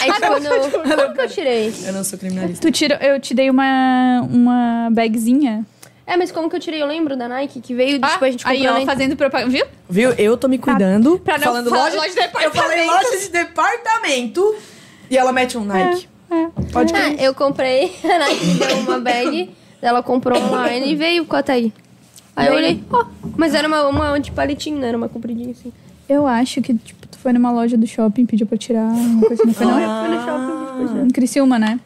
é 0.00 0.12
que 0.12 0.20
quando 0.26 0.46
eu... 0.46 0.70
Como 0.70 1.14
que 1.14 1.20
eu 1.20 1.28
tirei? 1.28 1.74
Eu 1.84 1.92
não 1.92 2.04
sou 2.04 2.18
criminalista. 2.18 2.66
Tu 2.66 2.72
tira, 2.72 2.98
eu 3.02 3.20
te 3.20 3.34
dei 3.34 3.50
uma, 3.50 4.20
uma 4.22 4.88
bagzinha. 4.90 5.66
É, 6.06 6.16
mas 6.16 6.32
como 6.32 6.50
que 6.50 6.56
eu 6.56 6.60
tirei? 6.60 6.82
Eu 6.82 6.86
lembro 6.86 7.16
da 7.16 7.28
Nike, 7.28 7.60
que 7.60 7.74
veio, 7.74 8.00
tipo, 8.00 8.24
a 8.24 8.30
gente 8.30 8.46
aí, 8.46 8.66
ó, 8.66 8.80
na 8.80 8.86
fazendo 8.86 9.16
propaganda. 9.16 9.50
Viu? 9.50 9.64
Viu? 9.88 10.10
Eu 10.12 10.36
tô 10.36 10.48
me 10.48 10.58
cuidando. 10.58 11.18
Pra 11.18 11.38
não 11.38 11.44
falando 11.44 11.70
falar 11.70 11.84
loja, 11.84 11.96
loja 11.96 12.10
de 12.10 12.44
Eu 12.44 12.50
falei 12.50 12.86
loja 12.86 13.18
de 13.18 13.28
departamento. 13.28 14.54
E 15.10 15.16
ela 15.16 15.32
mete 15.32 15.56
um 15.56 15.64
Nike. 15.64 16.08
É. 16.30 16.62
Pode 16.72 16.92
Ah, 16.94 17.12
eu 17.22 17.34
comprei, 17.34 17.94
a 18.04 18.18
Nike 18.18 18.46
deu 18.54 18.78
uma 18.78 18.98
bag, 18.98 19.50
ela 19.80 20.02
comprou 20.02 20.42
online 20.42 20.90
e 20.90 20.96
veio 20.96 21.24
com 21.26 21.36
a 21.36 21.42
Thaí. 21.42 21.72
Aí 22.34 22.48
eu 22.48 22.54
olhei, 22.54 22.82
ó, 22.90 23.04
mas 23.36 23.54
era 23.54 23.68
uma, 23.68 23.86
uma 23.88 24.18
de 24.20 24.30
palitinho, 24.32 24.78
não 24.80 24.86
era 24.86 24.96
uma 24.96 25.08
compridinha 25.08 25.50
assim. 25.50 25.72
Eu 26.08 26.26
acho 26.26 26.60
que, 26.62 26.74
tipo, 26.74 27.06
tu 27.06 27.18
foi 27.18 27.32
numa 27.32 27.50
loja 27.52 27.76
do 27.76 27.86
shopping 27.86 28.26
pediu 28.26 28.46
pra 28.46 28.56
tirar 28.58 28.84
uma 28.84 29.26
coisa, 29.26 29.44
não 29.44 29.52
foi 29.54 29.66
não? 29.66 29.78
Ah. 29.78 30.04
Fui 30.06 30.14
no 30.16 30.22
shopping. 30.24 31.06
Em 31.06 31.10
Criciúma, 31.10 31.58
né? 31.58 31.78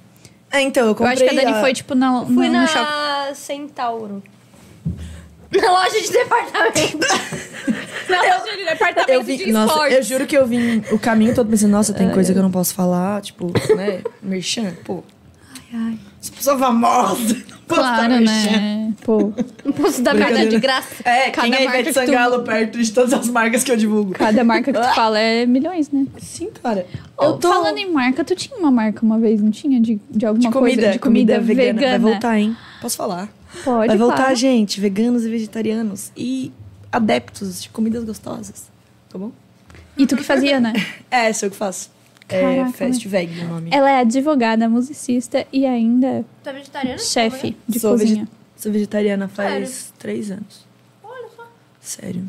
É, 0.50 0.60
então, 0.62 0.84
eu 0.84 0.88
Eu 0.90 0.94
comprei. 0.94 1.12
acho 1.14 1.24
que 1.24 1.30
a 1.40 1.44
Dani 1.44 1.60
foi, 1.60 1.72
tipo, 1.72 1.94
na, 1.94 2.24
Fui 2.24 2.46
no 2.48 2.52
na 2.52 2.66
shopping. 2.66 3.34
Centauro. 3.34 4.22
Na 5.48 5.70
loja 5.70 6.00
de 6.00 6.10
departamento. 6.10 6.98
Na 8.10 8.20
loja 8.20 8.56
de 8.56 8.64
departamento 8.64 9.10
Eu 9.12 9.22
vi, 9.22 9.50
nossa, 9.52 9.88
eu 9.90 10.02
juro 10.02 10.26
que 10.26 10.36
eu 10.36 10.44
vim 10.46 10.82
o 10.90 10.98
caminho 10.98 11.34
todo 11.34 11.48
pensando, 11.48 11.70
nossa, 11.70 11.92
tem 11.94 12.10
coisa 12.10 12.32
que 12.32 12.38
eu 12.38 12.42
não 12.42 12.50
posso 12.50 12.74
falar, 12.74 13.22
tipo, 13.22 13.52
né? 13.76 14.02
Merchan, 14.22 14.72
pô. 14.84 15.02
Ai, 15.54 15.62
ai. 15.72 15.98
As 16.26 16.30
pessoas 16.30 16.58
famosas. 16.58 17.32
não 17.48 17.58
posso 17.66 17.80
dar 17.80 18.06
Claro, 18.08 18.20
né? 18.20 18.92
Pô, 19.02 19.32
Não 19.64 19.72
posso 19.72 20.02
dar 20.02 20.14
merda 20.14 20.46
de 20.46 20.58
graça. 20.58 20.88
É, 21.04 21.30
Cada 21.30 21.46
quem 21.48 21.54
é 21.56 21.64
marca 21.64 21.80
Ivete 21.80 21.94
que 21.94 22.00
tu- 22.00 22.06
Sangalo 22.06 22.42
perto 22.42 22.78
de 22.82 22.92
todas 22.92 23.12
as 23.12 23.28
marcas 23.28 23.62
que 23.62 23.70
eu 23.70 23.76
divulgo. 23.76 24.12
cada 24.12 24.42
marca 24.42 24.72
que 24.72 24.78
tu 24.78 24.84
fala 24.94 25.18
é 25.18 25.46
milhões, 25.46 25.90
né? 25.90 26.06
Sim, 26.18 26.48
cara. 26.62 26.86
Eu 27.20 27.34
tô... 27.38 27.48
Falando 27.48 27.78
em 27.78 27.90
marca, 27.92 28.24
tu 28.24 28.34
tinha 28.34 28.58
uma 28.58 28.70
marca 28.70 29.04
uma 29.04 29.18
vez, 29.18 29.40
não 29.40 29.50
tinha? 29.50 29.80
De, 29.80 30.00
de 30.10 30.26
alguma 30.26 30.48
de 30.48 30.52
comida, 30.52 30.76
coisa? 30.82 30.92
De 30.92 30.98
comida, 30.98 31.40
vegana. 31.40 31.72
vegana. 31.80 31.98
Vai 31.98 32.12
voltar, 32.12 32.38
hein? 32.38 32.56
Posso 32.80 32.96
falar? 32.96 33.28
Pode, 33.64 33.88
Vai 33.88 33.96
voltar, 33.96 34.16
claro. 34.16 34.36
gente. 34.36 34.80
Veganos 34.80 35.24
e 35.24 35.30
vegetarianos. 35.30 36.10
E 36.16 36.52
adeptos 36.90 37.62
de 37.62 37.68
comidas 37.68 38.04
gostosas. 38.04 38.64
Tá 39.08 39.18
bom? 39.18 39.30
E 39.96 40.06
tu 40.06 40.16
que 40.16 40.24
fazia, 40.24 40.58
né? 40.60 40.72
É, 41.10 41.32
sou 41.32 41.46
eu 41.46 41.50
que 41.50 41.56
faço. 41.56 41.90
É 42.28 42.40
Caraca, 42.40 42.72
Fast 42.72 43.06
Veg 43.08 43.40
o 43.40 43.48
nome. 43.48 43.70
Ela 43.72 43.90
é 43.90 44.00
advogada, 44.00 44.68
musicista 44.68 45.46
e 45.52 45.64
ainda 45.66 46.24
Tu 46.42 46.50
é 46.50 46.52
vegetariana? 46.52 46.98
chefe 46.98 47.56
de 47.68 47.78
Sou 47.80 47.92
cozinha. 47.92 48.14
vege- 48.24 48.28
Sou 48.56 48.72
vegetariana 48.72 49.28
faz 49.28 49.92
três 49.98 50.30
anos. 50.30 50.64
Olha 51.04 51.28
só. 51.36 51.44
Sério. 51.80 52.26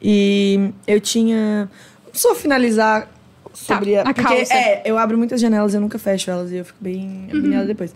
E 0.00 0.70
eu 0.86 1.00
tinha. 1.00 1.68
Só 2.12 2.34
finalizar 2.34 3.10
sobre 3.52 3.94
Tá, 3.94 3.98
a. 3.98 4.02
a 4.02 4.14
porque, 4.14 4.22
calça. 4.22 4.54
É, 4.54 4.82
eu 4.84 4.96
abro 4.96 5.18
muitas 5.18 5.40
janelas, 5.40 5.74
eu 5.74 5.80
nunca 5.80 5.98
fecho 5.98 6.30
elas 6.30 6.50
e 6.52 6.56
eu 6.56 6.64
fico 6.64 6.78
bem 6.80 7.28
agoniada 7.32 7.66
depois. 7.66 7.94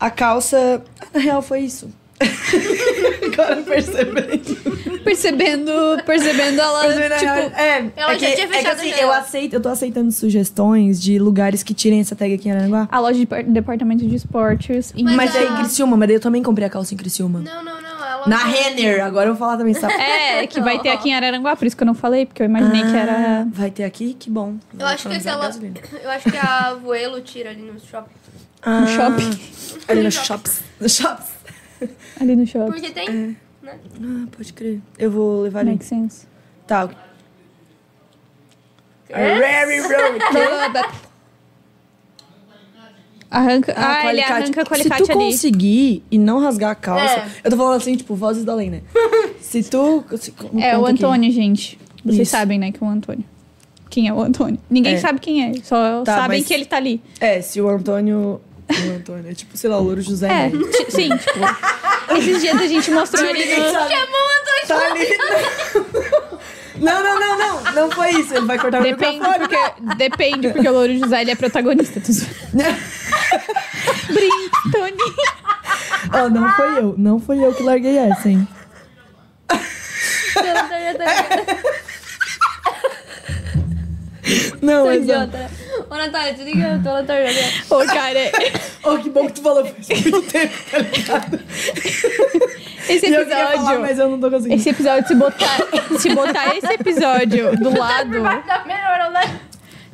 A 0.00 0.10
calça. 0.10 0.82
Na 1.12 1.20
real, 1.20 1.42
foi 1.42 1.60
isso. 1.60 1.90
Agora 3.32 3.56
percebendo. 3.62 5.02
Percebendo, 5.02 5.72
percebendo 6.06 6.60
ela, 6.60 6.82
Percebendo, 6.82 7.14
tipo... 7.18 7.60
é, 7.60 7.90
ela 7.96 8.12
é 8.14 8.18
já 8.18 8.26
que, 8.28 8.34
tinha 8.34 8.44
é 8.44 8.48
que 8.48 8.54
fechado 8.54 8.76
assim, 8.78 8.90
eu 8.90 9.12
aceito, 9.12 9.54
eu 9.54 9.60
tô 9.60 9.68
aceitando 9.68 10.12
sugestões 10.12 11.00
de 11.00 11.18
lugares 11.18 11.62
que 11.62 11.74
tirem 11.74 12.00
essa 12.00 12.14
tag 12.14 12.32
aqui 12.32 12.48
em 12.48 12.52
Araranguá. 12.52 12.88
A 12.90 12.98
loja 13.00 13.18
de 13.18 13.26
par- 13.26 13.42
departamento 13.42 14.06
de 14.06 14.14
esportes. 14.14 14.92
em- 14.96 15.04
Mas 15.04 15.16
Mas 15.16 15.36
a- 15.36 15.40
é 15.40 15.44
em 15.44 15.56
Criciúma, 15.56 15.96
mas 15.96 16.08
daí 16.08 16.16
eu 16.16 16.20
também 16.20 16.42
comprei 16.42 16.66
a 16.66 16.70
calça 16.70 16.94
em 16.94 16.96
Criciúma. 16.96 17.40
Não, 17.40 17.64
não, 17.64 17.80
não. 17.82 17.92
Ela 18.04 18.26
Na 18.26 18.36
Renner, 18.44 19.04
agora 19.04 19.28
eu 19.28 19.34
vou 19.34 19.38
falar 19.40 19.56
também, 19.56 19.74
sabe? 19.74 19.94
É, 19.94 20.46
que 20.46 20.60
vai 20.60 20.78
ter 20.80 20.90
aqui 20.90 21.08
em 21.10 21.14
Araranguá, 21.14 21.56
por 21.56 21.66
isso 21.66 21.76
que 21.76 21.82
eu 21.82 21.86
não 21.86 21.94
falei, 21.94 22.26
porque 22.26 22.42
eu 22.42 22.46
imaginei 22.46 22.82
que 22.82 22.96
era... 22.96 23.12
Ah, 23.42 23.46
Vai 23.52 23.70
ter 23.70 23.84
aqui? 23.84 24.14
Que 24.18 24.30
bom. 24.30 24.54
Eu 24.78 24.86
acho 24.86 25.08
que 25.08 25.18
gasolina. 25.18 25.74
Eu 26.02 26.10
acho 26.10 26.30
que 26.30 26.36
a 26.36 26.74
Voelo 26.74 27.20
tira 27.20 27.50
ali 27.50 27.62
no 27.62 27.78
shopping. 27.80 28.10
Ah, 28.62 28.84
shopping. 28.86 29.40
Ali 29.88 30.02
no 30.04 30.10
shops. 30.12 30.60
No 30.80 30.88
shops. 30.88 31.31
É. 31.82 32.22
Ali 32.22 32.36
no 32.36 32.46
shopping. 32.46 32.72
Porque 32.72 32.90
tem. 32.90 33.08
Né? 33.10 33.36
Ah, 33.64 34.26
pode 34.36 34.52
crer. 34.52 34.80
Eu 34.98 35.10
vou 35.10 35.42
levar 35.42 35.60
ali. 35.60 35.70
Make 35.70 35.84
sense. 35.84 36.26
Tá. 36.66 36.88
É? 39.08 39.34
Rary 39.34 39.80
Road. 39.80 40.88
Arranca... 43.30 43.72
Ah, 43.76 44.00
ele 44.10 44.20
alicate. 44.20 44.32
arranca 44.42 44.64
com 44.66 44.74
o 44.74 44.76
Se 44.76 44.80
alicate 44.82 45.02
tu 45.04 45.12
ali. 45.12 45.20
conseguir 45.30 46.02
e 46.10 46.18
não 46.18 46.38
rasgar 46.38 46.70
a 46.70 46.74
calça... 46.74 47.14
É. 47.20 47.26
Eu 47.44 47.50
tô 47.50 47.56
falando 47.56 47.76
assim, 47.76 47.96
tipo, 47.96 48.14
vozes 48.14 48.44
da 48.44 48.54
lei, 48.54 48.68
né? 48.68 48.82
Se 49.40 49.62
tu... 49.62 50.04
se- 50.18 50.34
É 50.60 50.76
o 50.76 50.80
conta 50.80 50.92
aqui. 50.92 51.04
Antônio, 51.04 51.32
gente. 51.32 51.78
Vocês 52.04 52.22
Isso. 52.22 52.30
sabem, 52.32 52.58
né, 52.58 52.72
que 52.72 52.82
é 52.82 52.86
o 52.86 52.90
Antônio. 52.90 53.24
Quem 53.88 54.06
é 54.08 54.12
o 54.12 54.20
Antônio? 54.20 54.58
Ninguém 54.68 54.94
É. 54.94 54.98
sabe 54.98 55.18
quem 55.18 55.44
é, 55.44 55.54
só 55.62 56.02
Tá, 56.02 56.16
sabem 56.16 56.40
mas- 56.40 56.46
que 56.48 56.52
ele 56.52 56.64
tá 56.66 56.76
ali. 56.76 57.00
É, 57.20 57.40
se 57.40 57.58
o 57.60 57.68
Antônio... 57.68 58.38
O 58.70 58.96
Antônio 58.96 59.30
é 59.30 59.34
tipo, 59.34 59.56
sei 59.56 59.68
lá, 59.70 59.78
o 59.78 59.82
Louro 59.82 60.00
José, 60.00 60.28
É, 60.28 60.50
ti- 60.50 60.90
sim, 60.90 61.08
tipo... 61.16 61.38
Esses 62.16 62.40
dias 62.40 62.60
a 62.60 62.66
gente 62.66 62.90
mostrou 62.90 63.28
ali 63.28 63.38
Ninguém 63.40 63.60
no... 63.60 63.70
sabe. 63.72 63.94
Tá 64.66 64.78
ali. 64.78 65.08
Não, 66.76 67.02
não, 67.02 67.20
não, 67.20 67.38
não. 67.38 67.62
Não 67.74 67.90
foi 67.92 68.10
isso. 68.10 68.34
Ele 68.34 68.46
vai 68.46 68.58
cortar 68.58 68.80
o 68.80 68.82
Depende 68.82 69.20
microfone. 69.20 69.38
porque, 69.46 69.58
depende, 69.96 70.48
porque 70.48 70.68
o 70.68 70.72
Louro 70.72 70.98
José 70.98 71.20
ele 71.20 71.30
é 71.30 71.34
protagonista. 71.36 72.00
Brinque, 74.08 74.70
Tony. 74.72 74.96
Ó, 76.12 76.28
não 76.28 76.50
foi 76.54 76.78
eu. 76.78 76.94
Não 76.98 77.20
foi 77.20 77.38
eu 77.44 77.54
que 77.54 77.62
larguei 77.62 77.96
essa, 77.98 78.28
hein? 78.30 78.48
Não, 84.62 84.82
Sou 84.84 84.90
ó. 84.90 84.94
idiota. 84.94 85.50
Ô, 85.90 85.94
Natália, 85.96 86.34
te 86.34 86.42
liga, 86.44 86.66
eu 86.68 86.82
tô 86.82 86.90
na 86.92 87.02
torneira. 87.02 87.48
Ô, 87.70 87.76
cara, 87.86 88.18
Oh, 88.84 88.98
que 88.98 89.10
bom 89.10 89.26
que 89.26 89.32
tu 89.34 89.42
falou 89.42 89.64
faz 89.64 89.88
muito 90.02 90.22
tempo, 90.30 90.52
tá 90.70 90.78
ligado? 90.78 91.40
esse 92.88 93.06
E 93.06 93.14
eu 93.14 93.20
queria 93.20 93.36
falar, 93.36 93.54
episódio... 93.54 93.80
mas 93.80 93.98
eu 93.98 94.08
não 94.08 94.20
tô 94.20 94.30
conseguindo. 94.30 94.60
Esse 94.60 94.68
episódio, 94.70 95.06
se 95.08 95.14
botar, 95.14 95.58
se 95.98 96.08
botar 96.14 96.56
esse 96.56 96.72
episódio 96.72 97.56
do 97.58 97.78
lado... 97.78 98.22
Tá 98.46 98.64
melhor, 98.66 99.12
né? 99.12 99.40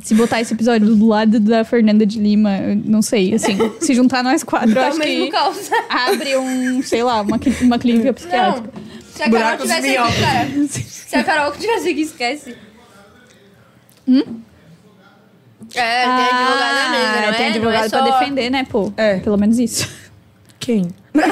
Se 0.03 0.15
botar 0.15 0.41
esse 0.41 0.55
episódio 0.55 0.95
do 0.95 1.07
lado 1.07 1.39
da 1.39 1.65
Fernanda 1.65 2.07
de 2.07 2.19
Lima, 2.19 2.57
eu 2.59 2.77
não 2.77 3.03
sei, 3.03 3.35
assim, 3.35 3.59
se 3.81 3.95
juntar 3.95 4.25
nós 4.25 4.43
quatro, 4.43 4.71
eu 4.71 4.75
Tá 4.75 4.89
acho 4.89 4.99
mesmo 4.99 5.27
que 5.27 5.31
calça. 5.33 5.71
abre 5.91 6.37
um, 6.39 6.83
sei 6.83 7.03
lá, 7.03 7.21
uma, 7.21 7.39
cli- 7.39 7.57
uma 7.61 7.79
clínica 7.79 8.13
psiquiátrica. 8.15 8.71
Não. 8.75 8.83
Se 9.13 9.23
a 9.23 9.31
Carol 9.31 9.39
Buracos 9.59 9.67
tivesse 9.69 9.97
aqui, 9.97 10.21
cara. 10.21 10.49
Se 10.69 11.17
a 11.17 11.25
Carol 11.25 11.53
tivesse 11.53 11.89
aqui, 11.91 12.01
esquece. 12.03 12.57
Hum? 14.09 14.41
É, 15.75 16.03
tem 16.03 16.25
advogada 16.25 16.91
mesmo, 16.91 17.13
não 17.13 17.29
é? 17.29 17.33
tem 17.33 17.47
advogado 17.49 17.79
não 17.79 17.85
é 17.85 17.89
pra 17.89 17.99
só... 17.99 18.19
defender, 18.19 18.49
né, 18.51 18.65
pô? 18.69 18.93
É. 18.97 19.19
Pelo 19.19 19.37
menos 19.37 19.59
isso. 19.59 19.87
Quem? 20.59 20.89
eu, 21.15 21.23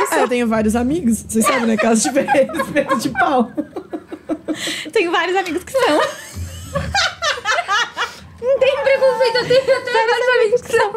é, 0.00 0.22
eu 0.22 0.28
tenho 0.28 0.48
vários 0.48 0.74
amigos. 0.74 1.26
Vocês 1.28 1.44
sabem, 1.44 1.66
né? 1.66 1.76
Caso 1.76 2.10
de 2.10 2.20
respeito 2.20 2.98
de 2.98 3.10
pau. 3.10 3.52
Tenho 4.92 5.12
vários 5.12 5.36
amigos 5.36 5.62
que 5.62 5.72
são. 5.72 6.00
Não 8.40 8.56
tem 8.58 8.76
preconceito, 8.82 9.36
eu 9.36 9.48
tenho, 9.48 9.60
eu 9.60 9.84
tenho 9.84 10.08
vários 10.08 10.28
amigos 10.40 10.62
que 10.62 10.72
são. 10.72 10.92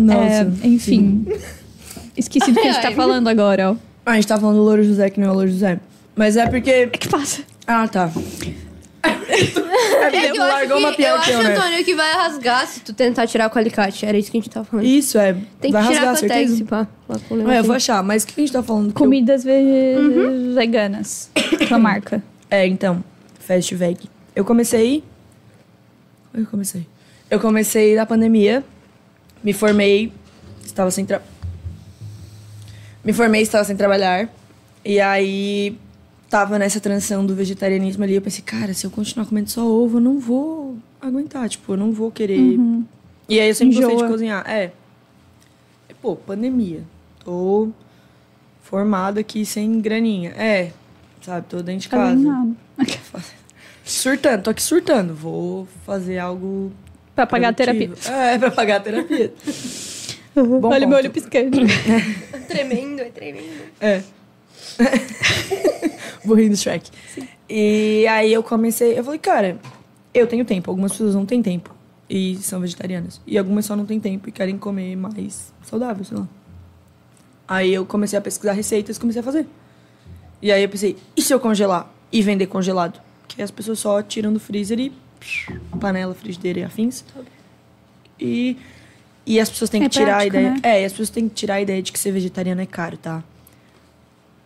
Nossa. 0.00 0.52
É, 0.64 0.66
enfim. 0.66 1.28
Esqueci 2.16 2.50
do 2.50 2.60
que 2.60 2.66
a 2.66 2.72
gente 2.72 2.82
tá 2.82 2.88
Ai. 2.88 2.94
falando 2.94 3.28
agora, 3.28 3.72
ó. 3.72 3.76
Ah, 4.04 4.12
a 4.12 4.14
gente 4.14 4.26
tá 4.26 4.38
falando 4.38 4.56
do 4.56 4.62
Louro 4.62 4.82
José, 4.82 5.10
que 5.10 5.20
não 5.20 5.28
é 5.28 5.30
o 5.30 5.34
Louro 5.34 5.48
José. 5.48 5.78
Mas 6.16 6.36
é 6.36 6.48
porque... 6.48 6.70
É 6.70 6.86
que 6.86 7.08
passa. 7.08 7.42
Ah, 7.66 7.86
tá. 7.86 8.10
É 9.38 10.10
porque 10.10 10.16
É 10.16 10.30
eu 10.30 10.42
acho, 10.42 10.52
largou 10.52 10.76
que, 10.76 10.82
uma 11.02 11.08
eu 11.08 11.14
acho 11.16 11.42
né? 11.42 11.56
Antônio, 11.56 11.84
que 11.84 11.94
vai 11.94 12.12
rasgar 12.12 12.66
se 12.66 12.80
tu 12.80 12.92
tentar 12.92 13.26
tirar 13.26 13.48
com 13.50 13.56
o 13.56 13.58
alicate. 13.60 14.04
Era 14.06 14.16
isso 14.18 14.30
que 14.30 14.38
a 14.38 14.40
gente 14.40 14.50
tava 14.50 14.64
falando. 14.64 14.84
Isso, 14.86 15.18
é. 15.18 15.32
Tem 15.32 15.70
que 15.70 15.72
Vai 15.72 15.86
tirar 15.88 16.06
rasgar, 16.06 16.18
com 16.20 16.26
a 16.26 16.28
tag, 16.28 16.48
se 16.48 16.64
pá. 16.64 16.88
Lá 17.08 17.18
com 17.28 17.34
o 17.34 17.38
É, 17.38 17.40
eu 17.40 17.44
negocinho. 17.46 17.64
vou 17.64 17.76
achar. 17.76 18.02
Mas 18.02 18.22
o 18.22 18.26
que 18.26 18.34
a 18.36 18.40
gente 18.40 18.52
tá 18.52 18.62
falando? 18.62 18.84
Que 18.86 18.90
eu- 18.90 19.04
Comidas 19.04 19.44
ve- 19.44 20.52
veganas. 20.54 21.30
Tua 21.68 21.78
marca. 21.80 22.22
É, 22.50 22.66
então. 22.66 23.02
Fast 23.40 23.74
Veg. 23.74 23.98
Eu 24.36 24.44
comecei... 24.44 25.02
Eu 26.34 26.46
comecei. 26.46 26.86
Eu 27.30 27.40
comecei 27.40 27.94
na 27.96 28.04
pandemia. 28.06 28.62
Me 29.42 29.52
formei. 29.52 30.12
Estava 30.64 30.90
sem 30.90 31.04
tra... 31.06 31.22
Me 33.04 33.12
formei, 33.12 33.42
estava 33.42 33.64
sem 33.64 33.76
trabalhar. 33.76 34.28
E 34.84 35.00
aí... 35.00 35.76
Tava 36.30 36.58
nessa 36.58 36.78
transição 36.80 37.24
do 37.24 37.34
vegetarianismo 37.34 38.04
ali. 38.04 38.14
Eu 38.14 38.22
pensei, 38.22 38.42
cara, 38.44 38.74
se 38.74 38.86
eu 38.86 38.90
continuar 38.90 39.24
comendo 39.26 39.48
só 39.50 39.66
ovo, 39.66 39.96
eu 39.96 40.00
não 40.00 40.18
vou 40.18 40.76
aguentar. 41.00 41.48
Tipo, 41.48 41.72
eu 41.72 41.76
não 41.76 41.90
vou 41.92 42.10
querer... 42.10 42.38
E 43.28 43.38
aí 43.40 43.48
eu 43.48 43.54
sempre 43.54 43.74
gostei 43.76 43.90
de 43.90 44.02
Enjoa. 44.02 44.08
cozinhar. 44.10 44.44
É. 44.50 44.72
Pô, 46.02 46.14
pandemia. 46.16 46.82
Tô 47.24 47.68
formado 48.62 49.18
aqui 49.18 49.44
sem 49.44 49.80
graninha. 49.80 50.30
É. 50.36 50.70
Sabe, 51.22 51.46
tô 51.48 51.62
dentro 51.62 51.80
de 51.82 51.88
Tá 51.88 51.96
casa. 51.96 52.14
nada. 52.16 52.50
Surtando, 53.84 54.42
tô 54.42 54.50
aqui 54.50 54.62
surtando. 54.62 55.14
Vou 55.14 55.66
fazer 55.86 56.18
algo. 56.18 56.70
Pra 57.14 57.26
pagar 57.26 57.48
a 57.48 57.52
terapia. 57.52 57.88
produtivo. 57.88 58.14
É, 58.14 58.38
pra 58.38 58.50
pagar 58.50 58.76
a 58.76 58.80
terapia. 58.80 59.32
Bom 60.36 60.68
Olha 60.68 60.80
ponto. 60.80 60.88
meu 60.88 60.98
olho 60.98 61.10
piscando. 61.10 61.58
Tremendo, 62.46 63.00
é 63.00 63.10
tremendo. 63.10 63.46
É. 63.80 64.02
Burrinho 66.24 66.50
do 66.50 66.56
Shrek. 66.56 66.90
E 67.48 68.06
aí 68.08 68.32
eu 68.32 68.42
comecei. 68.42 68.98
Eu 68.98 69.04
falei, 69.04 69.18
cara, 69.18 69.58
eu 70.12 70.26
tenho 70.26 70.44
tempo. 70.44 70.70
Algumas 70.70 70.92
pessoas 70.92 71.14
não 71.14 71.24
têm 71.26 71.42
tempo. 71.42 71.74
E 72.08 72.36
são 72.36 72.60
vegetarianas. 72.60 73.20
E 73.26 73.36
algumas 73.38 73.66
só 73.66 73.76
não 73.76 73.84
têm 73.84 74.00
tempo 74.00 74.28
e 74.28 74.32
querem 74.32 74.56
comer 74.58 74.96
mais 74.96 75.52
saudável, 75.62 76.04
sei 76.04 76.16
lá. 76.18 76.28
Aí 77.46 77.72
eu 77.72 77.84
comecei 77.86 78.18
a 78.18 78.22
pesquisar 78.22 78.52
receitas 78.52 78.96
e 78.96 79.00
comecei 79.00 79.20
a 79.20 79.24
fazer. 79.24 79.46
E 80.40 80.52
aí 80.52 80.62
eu 80.62 80.68
pensei, 80.68 80.96
e 81.16 81.22
se 81.22 81.32
eu 81.34 81.40
congelar 81.40 81.90
e 82.12 82.22
vender 82.22 82.46
congelado? 82.46 83.00
Que 83.26 83.42
as 83.42 83.50
pessoas 83.50 83.78
só 83.78 84.02
tiram 84.02 84.32
do 84.32 84.40
freezer 84.40 84.78
e. 84.78 84.92
psh, 85.20 85.52
Panela, 85.80 86.14
frigideira 86.14 86.60
e 86.60 86.64
afins. 86.64 87.04
E. 88.20 88.56
E 89.26 89.38
as 89.38 89.50
pessoas 89.50 89.68
têm 89.68 89.82
É 89.82 89.84
que 89.84 89.90
tirar 89.90 90.16
prático, 90.16 90.36
a 90.36 90.40
ideia. 90.40 90.50
né? 90.54 90.60
É, 90.62 90.82
e 90.82 90.84
as 90.86 90.92
pessoas 90.92 91.10
têm 91.10 91.28
que 91.28 91.34
tirar 91.34 91.54
a 91.56 91.60
ideia 91.60 91.82
de 91.82 91.92
que 91.92 91.98
ser 91.98 92.12
vegetariano 92.12 92.62
é 92.62 92.66
caro, 92.66 92.96
tá? 92.96 93.22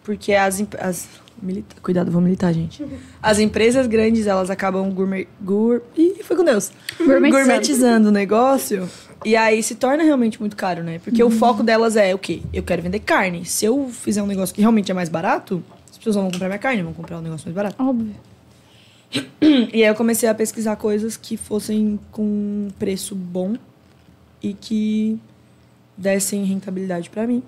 Porque 0.05 0.33
as, 0.33 0.63
as 0.81 1.09
milita- 1.41 1.77
Cuidado, 1.81 2.11
vou 2.11 2.21
militar, 2.21 2.53
gente. 2.53 2.85
As 3.23 3.39
empresas 3.39 3.87
grandes, 3.87 4.27
elas 4.27 4.51
acabam 4.51 4.91
gourmet... 4.91 5.29
Gur... 5.41 5.81
Ih, 5.97 6.23
foi 6.25 6.37
com 6.37 6.45
Deus. 6.45 6.73
Gourmetizando. 6.99 7.31
Gourmetizando 7.31 8.09
o 8.09 8.13
negócio. 8.13 8.89
E 9.25 9.37
aí 9.37 9.63
se 9.63 9.77
torna 9.77 10.03
realmente 10.03 10.41
muito 10.41 10.57
caro, 10.57 10.83
né? 10.83 10.99
Porque 10.99 11.23
o 11.23 11.31
foco 11.31 11.63
delas 11.63 11.97
é 11.97 12.13
o 12.13 12.19
quê? 12.19 12.43
Eu 12.53 12.65
quero 12.65 12.83
vender 12.83 12.99
carne. 12.99 13.45
Se 13.45 13.65
eu 13.65 13.89
fizer 13.91 14.21
um 14.23 14.27
negócio 14.27 14.53
que 14.53 14.61
realmente 14.61 14.91
é 14.91 14.95
mais 14.95 15.09
barato, 15.09 15.63
as 15.89 15.97
pessoas 15.97 16.17
não 16.17 16.23
vão 16.25 16.33
comprar 16.33 16.49
minha 16.49 16.59
carne, 16.59 16.83
vão 16.83 16.93
comprar 16.93 17.19
um 17.19 17.23
negócio 17.23 17.47
mais 17.47 17.55
barato. 17.55 17.81
Óbvio. 17.81 18.15
E 19.41 19.75
aí 19.75 19.83
eu 19.89 19.95
comecei 19.95 20.29
a 20.29 20.35
pesquisar 20.35 20.75
coisas 20.77 21.17
que 21.17 21.37
fossem 21.37 22.01
com 22.11 22.69
preço 22.79 23.15
bom 23.15 23.55
e 24.43 24.55
que 24.55 25.21
dessem 25.97 26.45
rentabilidade 26.45 27.11
pra 27.11 27.27
mim 27.27 27.43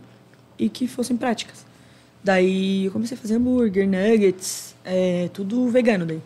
e 0.59 0.69
que 0.69 0.87
fossem 0.87 1.17
práticas. 1.17 1.65
Daí 2.25 2.87
eu 2.87 2.91
comecei 2.91 3.16
a 3.16 3.20
fazer 3.20 3.35
hambúrguer, 3.35 3.87
nuggets, 3.87 4.75
é, 4.83 5.29
tudo 5.35 5.68
vegano 5.68 6.07
daí. 6.07 6.22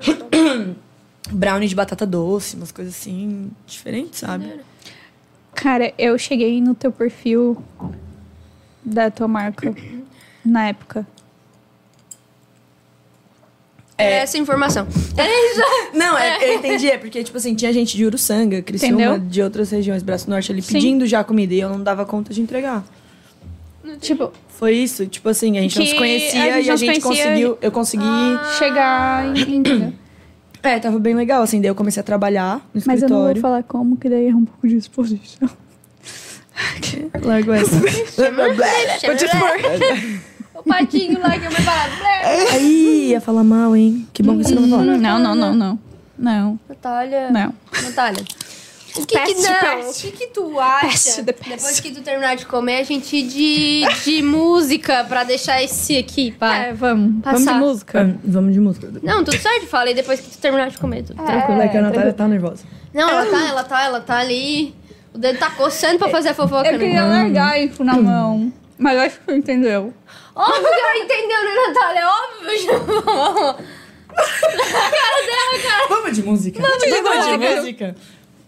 Brownie 1.32 1.68
de 1.68 1.74
batata 1.74 2.06
doce, 2.06 2.54
umas 2.54 2.70
coisas 2.70 2.94
assim, 2.94 3.50
diferentes, 3.66 4.20
sabe? 4.20 4.60
Cara, 5.52 5.92
eu 5.98 6.16
cheguei 6.16 6.60
no 6.60 6.76
teu 6.76 6.92
perfil 6.92 7.60
da 8.84 9.10
tua 9.10 9.26
marca 9.26 9.74
na 10.46 10.68
época. 10.68 11.04
É 13.98 14.18
essa 14.18 14.38
informação. 14.38 14.86
É 15.16 15.50
isso. 15.50 15.62
Não, 15.96 16.16
é, 16.16 16.50
eu 16.50 16.58
entendi, 16.58 16.88
é 16.88 16.98
porque, 16.98 17.24
tipo 17.24 17.36
assim, 17.36 17.54
tinha 17.54 17.72
gente 17.72 17.96
de 17.96 18.04
Uruçanga, 18.04 18.60
Criciúma, 18.62 19.02
Entendeu? 19.02 19.18
de 19.18 19.42
outras 19.42 19.70
regiões, 19.70 20.02
Braço 20.02 20.28
Norte 20.28 20.52
ali, 20.52 20.62
Sim. 20.62 20.74
pedindo 20.74 21.06
já 21.06 21.24
comida 21.24 21.54
e 21.54 21.60
eu 21.60 21.70
não 21.70 21.82
dava 21.82 22.04
conta 22.04 22.32
de 22.32 22.42
entregar. 22.42 22.84
Tipo, 24.00 24.32
Foi 24.48 24.74
isso, 24.74 25.06
tipo 25.06 25.28
assim, 25.28 25.58
a 25.58 25.60
gente 25.60 25.78
não 25.78 25.86
se 25.86 25.94
conhecia 25.94 26.42
a 26.42 26.56
gente 26.56 26.66
e 26.66 26.70
a 26.70 26.76
gente 26.76 27.00
conhecia 27.00 27.24
conseguiu, 27.24 27.58
eu 27.60 27.72
consegui... 27.72 28.04
chegar 28.58 29.36
e 29.36 29.56
entendeu? 29.56 29.92
É, 30.62 30.78
tava 30.80 30.98
bem 30.98 31.14
legal, 31.14 31.42
assim, 31.42 31.60
daí 31.60 31.68
eu 31.70 31.74
comecei 31.74 32.00
a 32.00 32.04
trabalhar 32.04 32.56
no 32.74 32.82
Mas 32.86 33.02
eu 33.02 33.08
não 33.08 33.16
vou 33.18 33.26
escritório. 33.26 33.40
falar 33.42 33.62
como, 33.62 33.96
que 33.96 34.08
daí 34.08 34.28
é 34.28 34.34
um 34.34 34.44
pouco 34.44 34.66
de 34.66 34.76
exposição. 34.76 35.48
Largo 37.22 37.52
essa. 37.52 37.76
O 40.54 40.62
patinho 40.62 41.20
lá 41.20 41.30
que 41.38 41.44
é 41.44 41.50
mais 41.50 41.64
barato. 41.64 42.02
Aí, 42.52 43.10
ia 43.10 43.20
falar 43.20 43.44
mal, 43.44 43.76
hein? 43.76 44.08
Que 44.12 44.22
bom 44.22 44.36
que 44.38 44.44
você 44.44 44.54
não 44.54 44.62
vai 44.62 44.70
falar. 44.70 44.84
Não, 44.84 45.18
não, 45.18 45.34
não, 45.34 45.54
não. 45.54 45.78
Não, 46.18 46.58
Natália. 46.68 47.30
não. 47.30 47.54
Natália. 47.82 48.24
O 48.98 49.06
que, 49.06 49.18
que 49.18 49.34
não? 49.34 49.90
O 49.90 49.92
que, 49.94 50.10
que 50.12 50.26
tu 50.28 50.58
acha? 50.58 50.86
Peste 50.88 51.22
the 51.22 51.32
peste. 51.32 51.50
Depois 51.50 51.80
que 51.80 51.90
tu 51.92 52.02
terminar 52.02 52.36
de 52.36 52.46
comer, 52.46 52.80
a 52.80 52.82
gente 52.82 53.16
ir 53.16 53.26
de, 53.26 53.84
de 54.04 54.22
música 54.22 55.04
pra 55.04 55.24
deixar 55.24 55.62
esse 55.62 55.96
aqui, 55.96 56.32
pá. 56.32 56.56
É, 56.56 56.72
vamos. 56.72 57.22
Passar. 57.22 57.38
Vamos 57.38 57.52
de 57.52 57.58
música. 57.58 58.18
Vamos 58.24 58.54
de 58.54 58.60
música. 58.60 58.92
Não, 59.02 59.24
tudo 59.24 59.38
certo, 59.38 59.66
falei 59.66 59.94
depois 59.94 60.20
que 60.20 60.30
tu 60.30 60.38
terminar 60.38 60.70
de 60.70 60.78
comer. 60.78 61.02
Tudo 61.02 61.16
tranquilo. 61.16 61.36
Tranquilo, 61.38 61.62
é 61.62 61.68
que 61.68 61.76
a 61.76 61.82
Natália 61.82 62.12
tá 62.12 62.28
nervosa. 62.28 62.64
Não, 62.92 63.08
ela 63.08 63.26
tá, 63.26 63.48
ela 63.48 63.64
tá, 63.64 63.84
ela 63.84 64.00
tá 64.00 64.16
ali. 64.18 64.74
O 65.12 65.18
dedo 65.18 65.38
tá 65.38 65.50
coçando 65.50 65.98
pra 65.98 66.08
fazer 66.08 66.30
a 66.30 66.34
fofoca, 66.34 66.68
Eu 66.70 66.78
queria 66.78 67.02
né? 67.02 67.22
largar 67.22 67.60
isso 67.62 67.82
na 67.84 67.94
mão. 67.94 68.52
Mas 68.78 68.98
acho 68.98 69.20
que 69.20 69.32
entendeu. 69.32 69.92
Óbvio 70.34 70.62
que 70.62 70.80
ela 70.80 70.98
entendeu, 70.98 71.44
né, 71.44 71.54
Natália? 71.66 72.02
Óbvio. 72.06 73.66
Vamos 75.88 76.16
de 76.16 76.22
música. 76.22 76.62
Vamos 76.62 76.78
de 76.78 77.02
música. 77.02 77.56
música. 77.56 77.96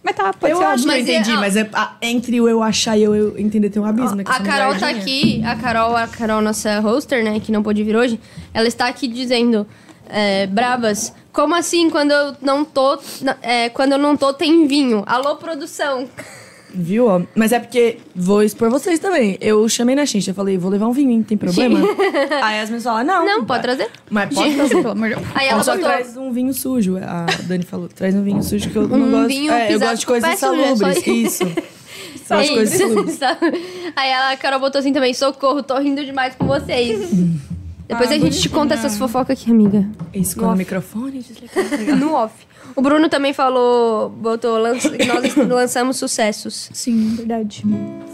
Mas 0.03 0.14
tá, 0.16 0.32
pode 0.32 0.53
Eu 0.53 0.59
ser 0.59 0.64
acho 0.64 0.82
que 0.84 0.88
eu 0.88 0.92
Mas 0.94 1.09
é- 1.09 1.12
entendi, 1.12 1.36
mas 1.36 1.57
é, 1.57 1.68
a- 1.72 1.96
entre 2.03 2.40
o 2.40 2.49
eu 2.49 2.62
achar 2.62 2.96
e 2.96 3.03
eu, 3.03 3.14
eu 3.14 3.38
entender 3.38 3.68
tem 3.70 3.82
um 3.82 3.84
abismo. 3.84 4.16
né, 4.16 4.24
A 4.26 4.40
Carol 4.40 4.74
tá 4.78 4.88
aqui, 4.88 5.42
a 5.44 5.57
Carol, 5.57 5.96
a 5.96 6.07
Carol, 6.07 6.40
nossa 6.40 6.80
hoster, 6.80 7.22
né, 7.24 7.40
que 7.40 7.51
não 7.53 7.62
pôde 7.62 7.82
vir 7.82 7.96
hoje, 7.96 8.18
ela 8.55 8.66
está 8.68 8.86
aqui 8.86 9.09
dizendo, 9.09 9.66
é, 10.09 10.46
Brabas, 10.46 11.12
como 11.32 11.55
assim 11.55 11.90
quando 11.90 12.12
eu 12.12 12.36
não 12.40 12.64
tô, 12.64 12.99
é, 13.42 13.68
quando 13.70 13.92
eu 13.92 13.99
não 13.99 14.16
tô 14.16 14.32
tem 14.32 14.66
vinho? 14.66 15.03
Alô, 15.07 15.36
produção. 15.36 16.09
Viu? 16.75 17.07
ó? 17.07 17.23
Mas 17.35 17.53
é 17.53 17.59
porque 17.59 17.99
vou 18.14 18.43
expor 18.43 18.69
vocês 18.71 18.99
também. 18.99 19.39
Eu 19.41 19.66
chamei 19.69 19.95
na 19.97 20.05
xincha, 20.05 20.31
eu 20.31 20.35
falei, 20.35 20.59
vou 20.59 20.71
levar 20.71 20.87
um 20.87 20.93
vinho? 20.93 21.23
Tem 21.25 21.37
problema? 21.37 21.81
Aí 22.43 22.61
as 22.61 22.69
meninas 22.69 22.85
falaram, 22.85 23.07
não. 23.07 23.25
Não, 23.27 23.45
pode 23.45 23.62
trazer. 23.62 23.91
Mas 24.11 24.35
pode 24.35 24.55
trazer. 24.57 24.75
Pelo 24.77 24.91
amor 24.91 25.09
de 25.09 25.14
Deus. 25.14 25.27
Aí 25.35 25.49
ela 25.49 25.62
Só 25.62 25.73
botou 25.75 25.89
traz 25.89 26.16
um 26.16 26.31
vinho 26.33 26.53
sujo. 26.53 26.99
A 26.99 27.27
Dani 27.45 27.64
falou, 27.64 27.89
traz 27.89 28.14
um 28.14 28.23
vinho 28.23 28.43
sujo 28.43 28.69
que 28.71 28.77
eu 28.77 28.87
não 28.87 28.99
Um 28.99 29.11
gosto. 29.11 29.29
vinho 29.29 29.53
é, 29.53 29.64
eu 29.64 29.79
pisado 29.79 29.91
gosto 29.93 30.01
de 30.01 30.07
com 30.07 30.12
o 30.12 30.21
pé 30.21 30.21
coisas 30.37 30.41
sujo, 30.41 30.61
é 30.61 30.66
só 30.69 30.77
salubres. 30.77 31.07
isso. 31.07 31.45
Isso. 31.45 31.45
É 32.31 32.35
Gosto 32.37 32.49
de 32.51 32.55
coisas 32.57 32.79
salubres. 33.14 33.19
Aí 33.97 34.12
a 34.12 34.37
Carol 34.37 34.61
botou 34.61 34.79
assim 34.81 34.93
também, 34.93 35.14
socorro, 35.14 35.62
tô 35.62 35.79
rindo 35.79 36.05
demais 36.05 36.35
com 36.35 36.47
vocês. 36.47 37.09
Depois 37.89 38.11
Ah, 38.11 38.14
a 38.14 38.19
gente 38.19 38.39
te 38.39 38.51
conta 38.51 38.75
essas 38.75 38.99
fofocas 38.99 39.41
aqui, 39.41 39.51
amiga. 39.51 39.89
Isso, 40.12 40.37
com 40.39 40.45
o 40.45 40.55
microfone 40.55 41.23
desligado. 41.23 41.97
No 41.97 42.12
off. 42.12 42.35
O 42.79 42.81
Bruno 42.81 43.09
também 43.09 43.33
falou, 43.33 44.09
botou, 44.09 44.57
nós 44.61 44.85
lançamos 45.35 45.97
sucessos. 45.97 46.70
Sim, 46.72 47.16
verdade. 47.16 47.64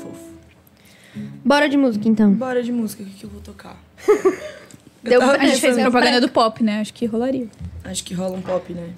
Fofo. 0.01 0.33
Bora 1.45 1.69
de 1.69 1.77
música, 1.77 2.09
então. 2.09 2.33
Bora 2.33 2.63
de 2.63 2.73
música, 2.73 3.03
o 3.03 3.07
que, 3.07 3.13
que 3.13 3.25
eu 3.25 3.29
vou 3.29 3.43
tocar? 3.43 3.77
Deu- 5.05 5.21
tava 5.21 5.37
A 5.37 5.47
gente 5.47 5.61
fez 5.61 5.77
propaganda 5.77 6.19
do 6.19 6.31
pop, 6.31 6.65
né? 6.65 6.81
Acho 6.81 6.95
que 6.95 7.05
rolaria. 7.05 7.47
Acho 7.85 8.03
que 8.05 8.15
rola 8.15 8.39
um 8.39 8.41
pop, 8.41 8.73
né? 8.73 8.89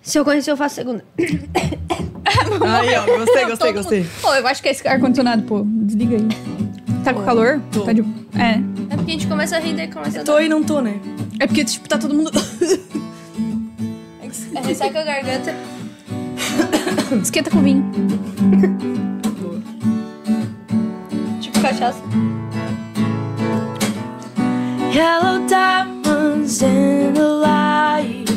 Se 0.00 0.16
eu 0.16 0.24
conhecer, 0.24 0.52
eu 0.52 0.56
faço 0.56 0.76
segunda. 0.76 1.04
Aí, 1.18 2.94
ó, 2.94 3.18
gostei, 3.18 3.46
gostei, 3.46 3.72
gostei. 3.72 4.06
Pô, 4.22 4.32
eu 4.32 4.46
acho 4.46 4.62
que 4.62 4.68
esse 4.68 4.86
ar-condicionado, 4.86 5.42
pô, 5.42 5.64
desliga 5.66 6.18
aí. 6.18 6.28
Tá 7.02 7.12
com 7.12 7.24
calor? 7.24 7.60
Tô. 7.72 7.82
Tá 7.82 7.92
de... 7.92 8.02
É. 8.38 8.60
É 8.90 8.96
porque 8.96 9.10
a 9.10 9.14
gente 9.14 9.26
começa 9.26 9.56
a 9.56 9.58
rir 9.58 9.74
daí 9.74 9.88
começa 9.90 10.20
a 10.20 10.24
Tô 10.24 10.38
e 10.38 10.48
não 10.48 10.62
tô, 10.62 10.80
né? 10.80 11.00
É 11.40 11.48
porque, 11.48 11.64
tipo, 11.64 11.88
tá 11.88 11.98
todo 11.98 12.14
mundo... 12.14 12.30
É, 14.54 14.60
resseca 14.60 15.00
a 15.00 15.04
garganta. 15.04 15.54
Esquenta 17.22 17.50
com 17.50 17.62
vinho. 17.62 17.84
Tipo 21.40 21.60
cachaça. 21.60 22.02
Yellow 24.92 25.46
diamonds 25.48 26.62
in 26.62 27.14
the 27.14 27.26
light, 27.26 28.30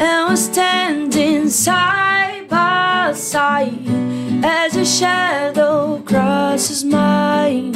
and 0.00 0.28
we're 0.28 0.36
standing 0.36 1.48
side 1.48 2.48
by 2.48 3.12
side 3.14 3.78
as 4.44 4.74
your 4.74 4.84
shadow 4.84 6.02
crosses 6.04 6.82
mine. 6.82 7.72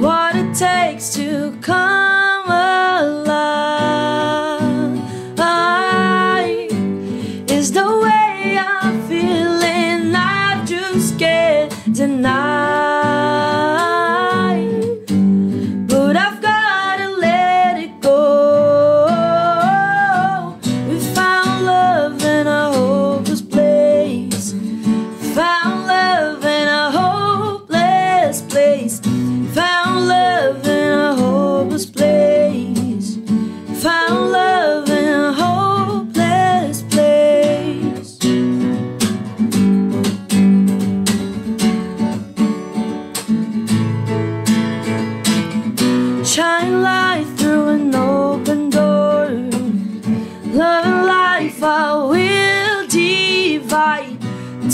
What 0.00 0.34
it 0.36 0.52
takes 0.54 1.14
to 1.14 1.56
come 1.60 2.50
alive 2.50 3.34
deny. 11.94 13.23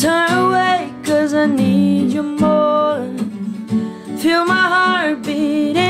Turn 0.01 0.33
away, 0.33 0.91
cause 1.05 1.35
I 1.35 1.45
need 1.45 2.15
you 2.15 2.23
more. 2.23 3.05
Feel 4.17 4.47
my 4.47 4.65
heart 4.73 5.29
in 5.29 5.90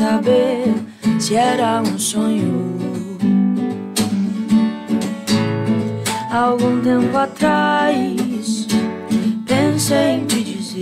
saber 0.00 0.72
se 1.18 1.34
era 1.34 1.82
um 1.82 1.98
sonho. 1.98 2.70
Algum 6.32 6.80
tempo 6.80 7.14
atrás 7.18 8.66
pensei 9.44 10.12
em 10.12 10.24
te 10.24 10.42
dizer 10.42 10.80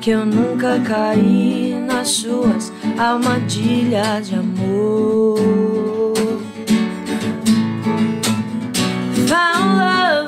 que 0.00 0.10
eu 0.10 0.26
nunca 0.26 0.80
caí 0.80 1.80
nas 1.86 2.08
suas 2.08 2.72
armadilhas 2.98 4.28
de 4.28 4.34
amor. 4.34 5.38
Found 9.28 9.78
love 9.78 10.21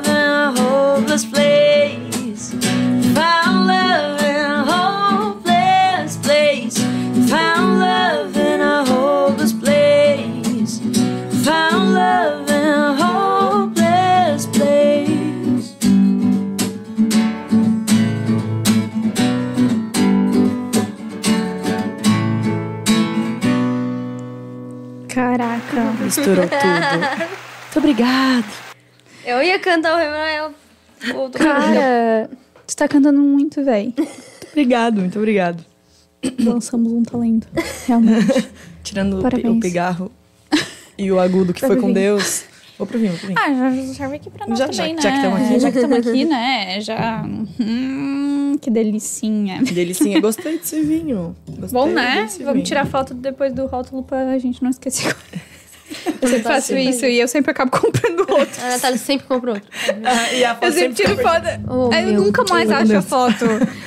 Misturou 26.17 26.47
tudo. 26.49 27.19
Muito 27.19 27.79
obrigada. 27.79 28.45
Eu 29.25 29.43
ia 29.43 29.59
cantar 29.59 29.95
o 29.95 29.99
mim. 29.99 30.55
Cara, 31.33 32.31
você 32.67 32.77
tá 32.77 32.89
cantando 32.89 33.21
muito, 33.21 33.65
véi. 33.65 33.95
Muito 33.97 34.49
obrigado, 34.51 35.01
muito 35.01 35.19
obrigado. 35.19 35.65
Lançamos 36.39 36.93
um 36.93 37.03
talento. 37.03 37.47
Realmente. 37.87 38.49
Tirando 38.83 39.21
Parabéns. 39.23 39.57
o 39.57 39.61
pigarro 39.61 40.13
e 40.97 41.11
o 41.11 41.19
agudo 41.19 41.53
que 41.53 41.61
foi 41.61 41.77
com. 41.81 41.93
Deus. 41.93 42.45
Vou 42.79 42.87
pro 42.87 42.99
vinho, 42.99 43.11
vou 43.13 43.19
pro 43.19 43.29
vinho. 43.29 43.39
Ah, 43.41 43.55
já 43.87 43.95
serve 43.95 44.17
aqui 44.17 44.31
pra 44.31 44.47
nós 44.49 44.59
Já- 44.59 44.67
já- 44.71 44.83
também, 44.85 45.01
já 45.01 45.11
né? 45.11 45.17
que 45.17 45.23
tamo 45.23 45.37
aqui. 45.37 45.61
Já 45.61 45.71
que 45.71 45.79
estamos 45.79 46.07
aqui, 46.07 46.25
né? 46.25 46.81
Já. 46.81 47.23
Hum, 47.61 48.59
que 48.61 48.71
delicinha. 48.71 49.63
Que 49.63 49.73
delicinha. 49.73 50.21
Gostei 50.21 50.59
desse 50.59 50.81
vinho. 50.83 51.37
Gostei 51.49 51.69
Bom, 51.81 51.87
né? 51.87 52.23
desse 52.23 52.39
Vamos 52.41 52.55
vinho. 52.55 52.67
tirar 52.67 52.87
foto 52.87 53.15
depois 53.15 53.53
do 53.53 53.67
rótulo 53.67 54.03
pra 54.03 54.37
gente 54.39 54.63
não 54.63 54.71
esquecer. 54.71 55.15
Eu 56.21 56.29
sempre 56.29 56.43
Tá 56.45 56.51
faço 56.55 56.67
sempre 56.69 56.89
isso 56.89 57.07
e 57.07 57.19
eu 57.21 57.29
sempre 57.29 57.51
acabo 57.51 57.71
comprando 57.77 58.21
outro. 58.31 58.63
A 58.65 58.69
Natália 58.71 58.99
sempre 58.99 59.27
compra 59.27 59.53
outro. 59.53 59.69
Ah, 60.05 60.33
e 60.33 60.45
a 60.45 60.55
foto 60.55 60.65
Eu 60.67 60.73
sempre 60.73 60.95
tiro 60.95 61.11
fica 61.17 61.23
foto. 61.23 61.47
Oh, 61.69 61.95
eu 61.95 62.13
nunca 62.21 62.45
mais 62.49 62.69
Deus. 62.69 62.81
acho 62.83 62.97
a 62.97 63.03
foto. 63.03 63.45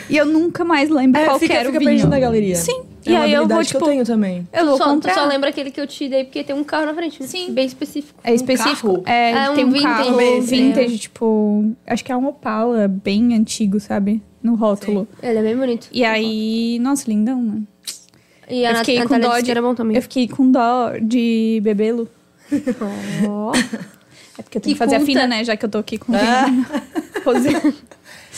E 0.10 0.18
eu 0.18 0.26
nunca 0.26 0.64
mais 0.66 0.90
lembro 0.90 1.20
É, 1.22 1.26
qual 1.26 1.40
fica, 1.40 1.54
era 1.54 1.66
fica 1.66 1.78
o 1.78 1.80
vinho. 1.80 1.92
perdido 1.92 2.10
na 2.10 2.20
galeria. 2.20 2.56
Sim. 2.56 2.82
É 3.06 3.12
e 3.12 3.16
aí 3.16 3.32
eu 3.32 3.48
vou, 3.48 3.64
tipo, 3.64 3.78
que 3.80 3.84
eu 3.86 3.88
tenho 3.90 4.06
também. 4.06 4.46
eu 4.52 4.66
vou 4.66 4.78
Só, 4.78 4.84
tu 4.84 4.90
comprar. 4.90 5.14
só 5.14 5.26
lembra 5.26 5.50
aquele 5.50 5.72
que 5.72 5.80
eu 5.80 5.88
te 5.88 6.10
dei 6.10 6.26
porque 6.26 6.44
tem 6.44 6.54
um 6.54 6.64
carro 6.64 6.88
na 6.88 6.94
frente? 6.94 7.26
Sim. 7.26 7.54
Bem 7.54 7.66
específico. 7.66 8.20
É 8.24 8.34
específico. 8.34 9.02
carro? 9.02 9.04
É, 9.06 9.32
É 9.46 9.50
um 9.50 9.56
tem 9.56 9.64
um 9.66 9.72
vintage, 9.72 9.84
carro 10.10 10.18
né? 10.18 10.40
vintage, 10.42 10.98
tipo. 10.98 11.72
Acho 11.86 12.04
que 12.04 12.12
é 12.12 12.18
um 12.18 12.28
Opala 12.28 12.88
bem 12.88 13.34
antigo, 13.34 13.80
sabe? 13.80 14.22
No 14.44 14.56
rótulo. 14.56 15.08
Ele 15.24 15.40
é 15.40 15.42
bem 15.42 15.56
bonito. 15.56 15.88
E 15.92 16.04
aí, 16.06 16.80
nossa, 16.80 17.10
lindão, 17.10 17.42
né? 17.42 17.62
E 18.50 18.66
a 18.66 18.70
Eu 18.70 18.74
Nat- 18.74 18.86
fiquei 18.86 19.04
com 19.06 19.20
dó 19.20 19.40
de- 19.40 19.52
era 19.52 19.62
bom 19.62 19.76
também. 19.76 19.96
Eu 19.98 20.02
fiquei 20.02 20.28
com 20.28 20.50
dó 20.52 20.92
de 21.02 21.60
bebê-lo. 21.64 22.08
Ó. 23.28 23.52
É 24.40 24.44
porque 24.44 24.60
eu 24.60 24.62
tenho 24.62 24.76
que 24.76 24.80
Que 24.80 24.86
fazer 24.86 24.98
a 24.98 25.00
fina, 25.04 25.26
né? 25.26 25.44
Já 25.44 25.58
que 25.58 25.66
eu 25.66 25.70
tô 25.70 25.80
aqui 25.80 25.98
com 25.98 26.14
Ah. 26.16 26.46
vinho. 26.46 26.66
Rosé. 27.26 27.74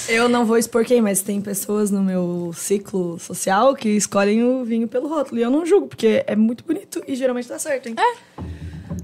Eu 0.08 0.30
não 0.30 0.46
vou 0.46 0.58
expor 0.58 0.86
quem, 0.86 1.02
mas 1.02 1.22
tem 1.22 1.42
pessoas 1.42 1.92
no 1.92 2.02
meu 2.02 2.54
ciclo 2.56 3.20
social 3.20 3.76
que 3.76 3.90
escolhem 3.90 4.42
o 4.46 4.64
vinho 4.64 4.88
pelo 4.88 5.10
rótulo. 5.10 5.42
E 5.42 5.44
eu 5.44 5.52
não 5.52 5.66
julgo, 5.66 5.88
porque 5.88 6.24
é 6.26 6.38
muito 6.38 6.64
bonito 6.64 7.04
e 7.06 7.16
geralmente 7.16 7.50
dá 7.50 7.60
certo, 7.60 7.88
hein? 7.90 7.96
É. 8.00 8.42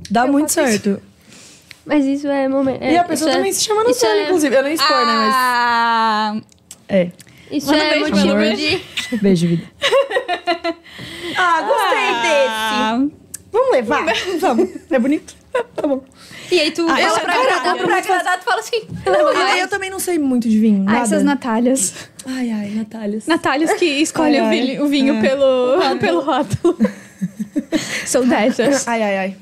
Dá 0.10 0.26
Eu 0.26 0.32
muito 0.32 0.54
faço 0.54 0.70
isso. 0.70 0.84
certo. 0.84 1.02
Mas 1.86 2.06
isso 2.06 2.28
é 2.30 2.48
momento. 2.48 2.82
e 2.82 2.98
a 2.98 3.04
pessoa 3.04 3.30
também 3.30 3.52
se 3.52 3.66
chama 3.66 3.84
Natália, 3.84 4.22
é- 4.22 4.26
inclusive. 4.28 4.56
Eu 4.56 4.64
não 4.64 4.70
expor, 4.70 4.96
Ah, 4.96 6.32
né? 6.34 6.42
Mas. 6.88 6.98
É. 6.98 7.12
Isso 7.52 7.68
Manda 7.68 7.84
é 7.84 7.90
beijo, 7.92 8.10
motivo 8.12 8.32
amor. 8.34 8.56
de. 8.56 8.82
Beijo, 9.22 9.48
vida. 9.48 9.64
ah, 11.38 11.62
gostei 11.62 12.48
ah, 12.50 13.08
Vamos 13.52 13.72
levar? 13.72 14.06
Vamos. 14.40 14.70
É 14.90 15.00
bonito? 15.00 15.36
Tá 15.76 15.88
bom. 15.88 16.04
E 16.52 16.60
aí 16.60 16.72
tu 16.72 16.84
Ah, 16.84 16.96
fala 16.96 17.00
essa 17.02 17.20
pra 17.22 17.34
agradar, 17.34 17.78
eu 17.78 17.86
pra 17.86 17.98
agradar, 17.98 18.40
tu 18.40 18.44
fala 18.44 18.60
assim. 18.60 18.82
Daí 19.06 19.60
eu 19.62 19.68
também 19.70 19.90
não 19.90 20.00
sei 20.00 20.18
muito 20.20 20.50
de 20.50 20.60
vinho. 20.60 20.86
Ah, 20.88 21.00
essas 21.00 21.24
Natálias. 21.24 21.94
Ai, 22.26 22.52
ai, 22.52 22.70
Natália. 22.72 23.20
Natálias 23.26 23.74
que 23.74 23.86
escolhem 23.86 24.40
Ai, 24.40 24.46
o 24.46 24.50
ai. 24.50 24.62
vinho, 24.62 24.84
o 24.84 24.88
vinho 24.88 25.16
É. 25.16 25.22
pelo, 25.22 25.98
pelo 26.00 26.22
rótulo. 26.22 26.78
Sou 28.06 28.26
dessas. 28.26 28.86
Ai, 28.88 29.02
ai, 29.04 29.18
ai. 29.18 29.38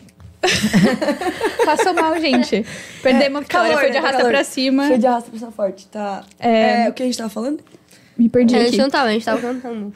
Passou 1.65 1.93
mal, 1.93 2.19
gente. 2.19 2.65
Perdemos 3.01 3.39
a 3.39 3.41
vitória, 3.43 3.69
calor, 3.71 3.79
foi 3.79 3.87
de 3.87 3.93
né? 3.93 3.99
arrasta 3.99 4.17
Calor. 4.17 4.31
pra 4.31 4.43
cima. 4.43 4.87
Foi 4.87 4.97
de 4.97 5.07
arrasta 5.07 5.29
pra 5.29 5.39
cima 5.39 5.51
forte, 5.51 5.87
tá? 5.87 6.23
É. 6.39 6.85
É, 6.85 6.89
o 6.89 6.93
que 6.93 7.01
a 7.01 7.05
gente 7.05 7.17
tava 7.17 7.29
falando? 7.29 7.59
Me 8.17 8.29
perdi 8.29 8.55
A 8.55 8.59
aqui. 8.59 8.67
gente 8.71 8.79
não 8.81 8.89
tava, 8.89 9.09
a 9.09 9.11
gente 9.13 9.25
tava 9.25 9.41
cantando. 9.41 9.93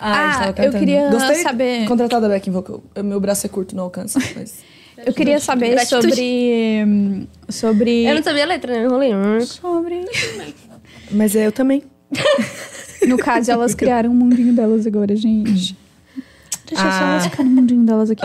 a 0.00 0.06
gente 0.06 0.28
Ah, 0.28 0.32
tava 0.38 0.48
eu 0.50 0.54
cantando. 0.54 0.78
queria 0.78 1.10
Gostei 1.10 1.36
saber- 1.36 1.86
Contratada 1.86 2.28
backing 2.28 2.50
vocal. 2.50 2.82
Meu 3.02 3.20
braço 3.20 3.46
é 3.46 3.48
curto, 3.48 3.74
não 3.76 3.84
alcança. 3.84 4.18
Mas... 4.36 4.58
Eu 5.06 5.14
queria 5.14 5.40
saber 5.40 5.70
Gratitude. 5.70 6.10
sobre... 6.10 6.84
hum, 6.86 7.26
Sobre... 7.48 8.04
Eu 8.04 8.14
não 8.16 8.22
sabia 8.22 8.44
a 8.44 8.46
letra, 8.46 8.70
né? 8.74 8.80
Eu 8.80 8.84
enrolei. 8.84 9.12
Sobre... 9.46 10.04
mas 11.10 11.34
é 11.34 11.46
eu 11.46 11.52
também. 11.52 11.82
No 13.08 13.16
caso, 13.16 13.50
elas 13.50 13.74
criaram 13.74 14.10
um 14.10 14.14
mundinho 14.14 14.52
delas 14.52 14.86
agora, 14.86 15.16
gente. 15.16 15.74
Deixa 16.66 16.82
só 16.84 16.88
Ah. 17.02 17.10
elas 17.12 17.24
ficar 17.28 17.42
no 17.42 17.48
mundinho 17.48 17.82
delas 17.82 18.10
aqui. 18.10 18.22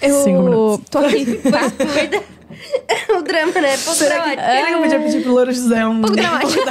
Eu 0.00 0.22
Cinco 0.22 0.42
minutos. 0.44 0.88
tô 0.90 0.98
aqui, 0.98 1.26
tá? 1.42 1.60
o 3.18 3.22
drama, 3.22 3.60
né? 3.60 3.76
Pouco 3.76 3.98
Será 3.98 4.22
que 4.22 4.36
dramático. 4.36 4.50
ele 4.50 4.70
não 4.70 4.82
podia 4.82 4.98
pedir 5.00 5.22
pro 5.22 5.32
Louro 5.32 5.52
José 5.52 5.86
um... 5.86 6.00
Pouco 6.00 6.16
dramático. 6.16 6.62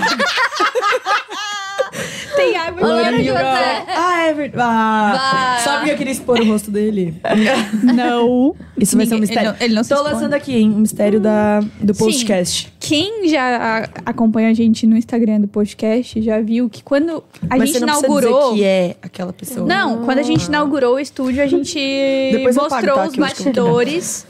Tem 2.36 2.58
água 2.58 2.88
Olá, 2.88 3.10
aqui. 3.10 3.24
José. 3.24 3.86
Ah, 3.96 4.24
é 4.28 4.34
verdade. 4.34 4.64
Ah, 4.68 5.54
Vai. 5.58 5.64
só 5.64 5.78
porque 5.78 5.92
eu 5.92 5.98
queria 5.98 6.12
expor 6.14 6.40
o 6.40 6.46
rosto 6.48 6.72
dele. 6.72 7.22
Não. 7.84 8.56
Isso 8.78 8.98
vai 8.98 9.06
ser 9.06 9.16
um 9.16 9.20
Ninguém- 9.20 9.38
mistério. 9.38 9.50
Ele 9.52 9.58
não, 9.60 9.66
ele 9.66 9.74
não 9.76 9.84
se 9.84 9.90
Tô 9.90 9.96
expõe. 9.98 10.14
lançando 10.14 10.34
aqui, 10.34 10.56
hein? 10.56 10.72
Um 10.72 10.80
mistério 10.80 11.20
da, 11.20 11.60
do 11.80 11.94
Sim. 11.94 12.04
podcast. 12.06 12.74
Quem 12.80 13.30
já 13.30 13.84
a- 13.86 13.90
acompanha 14.10 14.50
a 14.50 14.54
gente 14.54 14.88
no 14.88 14.98
Instagram 14.98 15.42
do 15.42 15.48
podcast 15.48 16.20
já 16.22 16.42
viu 16.42 16.68
que 16.70 16.84
quando 16.84 17.24
a 17.50 17.56
Mas 17.58 17.70
gente 17.70 17.80
você 17.80 17.86
não 17.86 18.00
inaugurou. 18.00 18.54
dizer 18.54 18.56
que 18.58 18.64
é 18.66 18.96
aquela 19.02 19.32
pessoa. 19.34 19.68
Não, 19.68 20.04
quando 20.04 20.18
a 20.20 20.24
gente 20.24 20.46
inaugurou 20.46 20.96
o 20.96 21.00
estúdio, 21.00 21.44
a 21.44 21.48
gente 21.48 21.78
Depois 22.34 22.56
eu 22.56 22.64
mostrou 22.64 22.96
pago, 22.96 23.02
tá? 23.02 23.08
os 23.08 23.14
Que 23.14 23.20
eu 23.22 23.26
acho 23.26 23.36
que 23.36 23.42
eu 23.42 23.54
vou 23.54 23.64
bastidores. 23.76 24.26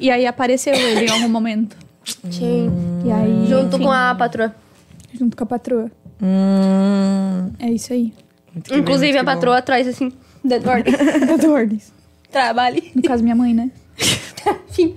E 0.00 0.10
aí 0.10 0.26
apareceu 0.26 0.72
ele 0.74 1.04
em 1.06 1.10
algum 1.10 1.28
momento. 1.28 1.76
Sim. 2.30 2.70
E 3.04 3.12
aí. 3.12 3.46
Junto 3.48 3.76
enfim, 3.76 3.84
com 3.84 3.92
a 3.92 4.14
patroa. 4.14 4.54
Junto 5.18 5.36
com 5.36 5.44
a 5.44 5.46
patroa. 5.46 5.90
Hum, 6.22 7.52
É 7.58 7.70
isso 7.70 7.92
aí. 7.92 8.12
muito 8.52 8.70
bem, 8.70 8.78
Inclusive, 8.78 9.12
muito 9.12 9.20
a 9.28 9.34
patroa 9.34 9.58
atrás, 9.58 9.86
assim. 9.88 10.12
Dando 10.44 10.68
ordens. 11.52 11.92
Trabalhe. 12.30 12.90
No 12.94 13.02
caso, 13.02 13.22
minha 13.22 13.34
mãe, 13.36 13.52
né? 13.54 13.70
Enfim. 14.70 14.96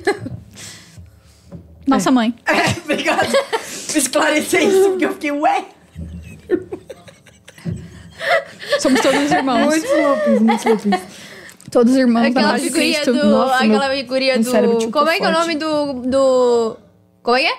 Nossa 1.85 2.09
mãe. 2.11 2.33
É, 2.45 2.79
obrigada 2.83 3.25
por 3.27 3.97
esclarecer 3.97 4.63
isso, 4.63 4.89
porque 4.91 5.05
eu 5.05 5.13
fiquei, 5.13 5.31
ué. 5.31 5.65
Somos 8.79 9.01
todos 9.01 9.31
irmãos. 9.31 9.65
Muitos 9.67 9.89
loops, 9.91 10.41
muitos 10.41 10.65
loops. 10.85 11.01
Todos 11.71 11.95
irmãos 11.95 12.33
da 12.33 12.39
Aquela 12.41 12.57
de 12.57 12.63
figurinha 12.65 13.05
do. 13.05 13.13
Nossa, 13.13 13.55
aquela 13.63 13.87
meu- 13.89 13.97
figurinha 13.97 14.39
do. 14.39 14.49
um 14.87 14.91
Como 14.91 15.09
é 15.09 15.17
que 15.17 15.23
é 15.23 15.27
o 15.27 15.31
nome 15.31 15.55
do. 15.55 15.93
do. 15.93 16.77
Como 17.21 17.37
é 17.37 17.41
que 17.41 17.47
é? 17.47 17.57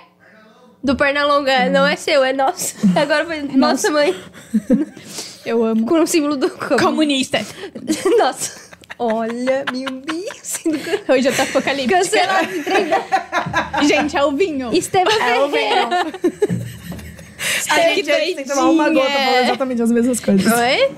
Do 0.87 0.95
Pernalonga. 0.95 1.69
Não 1.69 1.85
é 1.85 1.97
seu, 1.97 2.23
é 2.23 2.33
nosso. 2.33 2.77
Agora 2.95 3.27
foi 3.27 3.43
nossa 3.43 3.91
mãe. 3.91 4.15
Eu 5.45 5.65
amo. 5.65 5.85
Com 5.85 6.01
o 6.01 6.07
símbolo 6.07 6.37
do. 6.37 6.49
Comunista. 6.49 7.41
Nossa. 8.19 8.67
Olha, 8.99 9.65
meu 9.73 9.91
Deus. 9.91 10.59
Hoje 11.09 11.29
eu 11.29 11.37
tô 11.37 11.43
apocalíptica. 11.43 11.99
Cancelado 11.99 12.49
Gente, 13.87 14.17
é 14.17 14.25
o 14.25 14.33
vinho. 14.33 14.73
Estevam 14.73 15.13
É 15.13 15.41
o 15.41 15.49
vinho. 15.49 15.89
A 17.71 17.81
gente 17.81 18.11
antes 18.11 18.35
que 18.37 18.45
tomar 18.45 18.71
uma 18.71 18.89
gota 18.91 19.11
falando 19.13 19.45
exatamente 19.45 19.83
as 19.83 19.93
mesmas 19.93 20.21
coisas. 20.21 20.53
Oi? 20.53 20.91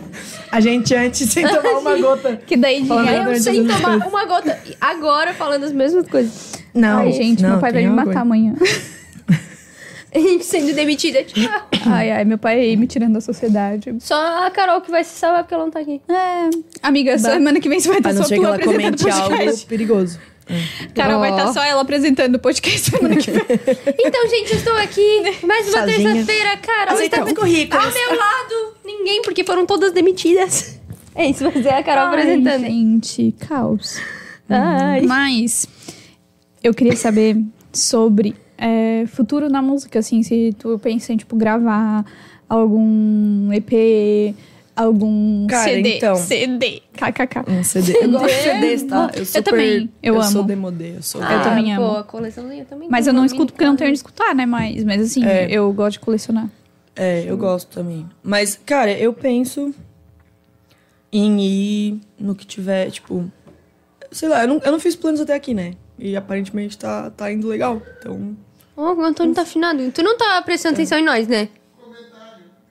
A 0.51 0.61
gente 0.61 0.95
antes 0.95 1.35
que 1.35 1.43
tomar 1.43 1.79
uma 1.79 1.97
gota. 1.97 2.37
Que 2.47 2.57
verdade. 2.57 3.31
Eu 3.31 3.41
sem 3.41 3.67
tomar 3.67 4.07
uma 4.07 4.25
gota. 4.25 4.59
Agora 4.81 5.35
falando 5.35 5.65
as 5.65 5.73
mesmas 5.73 6.07
coisas. 6.09 6.53
Não, 6.73 7.01
Ai, 7.01 7.13
gente, 7.13 7.43
não, 7.43 7.51
meu 7.51 7.59
pai 7.59 7.73
vai 7.73 7.83
me 7.83 7.91
matar 7.91 8.05
coisa. 8.05 8.21
amanhã. 8.21 8.55
A 10.15 10.19
gente 10.19 10.45
sendo 10.45 10.75
demitida. 10.75 11.23
Tipo, 11.25 11.41
Ai, 11.87 12.11
ai, 12.11 12.25
meu 12.25 12.39
pai 12.39 12.77
me 12.77 12.87
tirando 12.87 13.15
da 13.15 13.21
sociedade. 13.21 13.95
só 14.01 14.45
a 14.47 14.51
Carol 14.51 14.81
que 14.81 14.91
vai 14.91 15.05
se 15.05 15.19
salvar 15.19 15.43
porque 15.45 15.55
ela 15.55 15.65
não 15.65 15.71
tá 15.71 15.81
aqui. 15.81 16.01
É. 16.09 16.51
Amiga, 16.83 17.19
semana 17.19 17.61
que 17.61 17.69
vem 17.69 17.81
você 17.81 17.89
vai 17.89 17.99
A 17.99 18.03
ter 18.03 18.09
não 18.13 18.17
sua 18.17 18.27
ser 18.29 18.39
que 18.39 18.45
ela 18.45 18.59
comente 18.59 19.09
algo 19.09 19.67
perigoso. 19.69 20.19
Carol 20.95 21.21
vai 21.21 21.31
estar 21.31 21.53
só 21.53 21.63
ela 21.63 21.83
apresentando 21.83 22.37
o 22.37 22.39
podcast 22.39 22.91
semana 22.91 23.17
que 23.17 23.31
vem. 23.31 23.43
Então, 24.01 24.29
gente, 24.29 24.53
eu 24.53 24.59
estou 24.59 24.77
aqui 24.79 25.23
mais 25.47 25.69
uma 25.69 25.85
terça-feira, 25.85 26.57
Carol 26.57 26.83
está 26.83 26.95
Aceitamos 26.95 27.33
currículos. 27.35 27.85
ao 27.85 27.93
meu 27.93 28.19
lado. 28.19 28.75
Ninguém, 28.85 29.21
porque 29.23 29.45
foram 29.45 29.67
todas 29.67 29.93
demitidas. 29.93 30.81
É 31.15 31.27
isso, 31.27 31.45
mas 31.45 31.67
é 31.67 31.75
a 31.75 31.83
Carol 31.83 32.07
Ai, 32.07 32.21
apresentando. 32.21 32.61
gente, 32.63 33.35
caos. 33.47 33.99
Ai. 34.49 35.03
Mas 35.03 35.67
eu 36.65 36.73
queria 36.73 36.97
saber 36.97 37.37
sobre 37.73 38.35
é, 38.59 39.05
futuro 39.07 39.49
na 39.49 39.63
música, 39.63 40.01
assim, 40.01 40.23
se 40.23 40.55
tu 40.59 40.79
pensa 40.79 41.13
em, 41.13 41.17
tipo, 41.17 41.37
gravar 41.37 42.05
algum 42.49 43.53
EP, 43.53 44.35
algum 44.75 45.47
Cara, 45.47 45.71
CD. 45.71 45.97
então. 45.97 46.17
CD, 46.17 46.83
kkk. 46.93 47.51
Um 47.51 47.63
CD. 47.65 47.93
Eu 48.03 48.11
gosto 48.11 48.27
de 48.27 48.33
CDs, 48.43 48.83
tá? 48.85 49.11
Eu, 49.15 49.25
super, 49.25 49.43
também, 49.43 49.91
eu 50.03 50.23
sou 50.23 50.41
amo. 50.41 50.49
demodê, 50.49 50.97
eu 50.97 51.03
sou... 51.03 51.23
Eu 51.23 51.43
também 51.43 51.75
pô, 51.77 51.83
amo. 51.83 51.97
a 51.99 52.05
coleçãozinha 52.05 52.65
também. 52.65 52.89
Mas 52.91 53.07
eu 53.07 53.13
não 53.13 53.25
escuto 53.25 53.53
porque 53.53 53.65
eu 53.65 53.69
não 53.69 53.77
tenho 53.77 53.89
onde 53.91 53.99
escutar, 53.99 54.35
né? 54.35 54.45
Mas, 54.47 54.83
mas 54.85 55.01
assim, 55.03 55.25
É. 55.25 55.47
eu 55.51 55.73
gosto 55.73 55.93
de 55.95 56.01
colecionar. 56.01 56.51
É, 56.97 57.25
eu 57.29 57.37
gosto 57.37 57.69
também. 57.73 58.09
Mas, 58.23 58.59
cara, 58.67 58.91
eu 58.91 59.13
penso 59.13 59.73
em 61.13 61.41
ir 61.41 62.01
no 62.19 62.35
que 62.35 62.47
tiver, 62.47 62.91
tipo... 62.91 63.31
Sei 64.11 64.29
lá, 64.29 64.43
eu 64.43 64.49
não, 64.49 64.61
eu 64.65 64.73
não 64.73 64.81
fiz 64.81 64.97
planos 64.97 65.21
até 65.21 65.35
aqui, 65.35 65.53
né? 65.55 65.75
E 65.99 66.17
aparentemente 66.17 66.79
tá, 66.79 67.11
tá 67.11 67.31
indo 67.33 67.47
legal. 67.49 67.83
Então, 67.99 68.37
Ó, 68.81 68.93
o 68.95 69.03
Antônio 69.05 69.35
tá 69.35 69.43
afinado. 69.43 69.91
Tu 69.91 70.03
não 70.05 70.17
tá 70.17 70.41
prestando 70.43 70.75
atenção 70.75 70.99
em 70.99 71.05
nós, 71.05 71.27
né? 71.27 71.49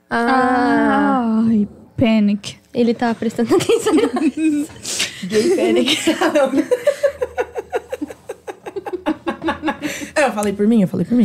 Ah, 0.08 1.44
Ai, 1.46 1.68
panic. 1.98 2.56
ele 2.72 2.94
tá 2.94 3.14
prestando 3.14 3.52
atenção 3.56 3.92
em 3.94 4.00
nós. 4.14 5.10
Gay 5.24 5.56
panic. 5.56 5.98
É, 10.14 10.24
eu 10.26 10.32
falei 10.32 10.52
por 10.54 10.66
mim, 10.66 10.80
eu 10.82 10.88
falei 10.88 11.04
por 11.04 11.14
mim. 11.14 11.24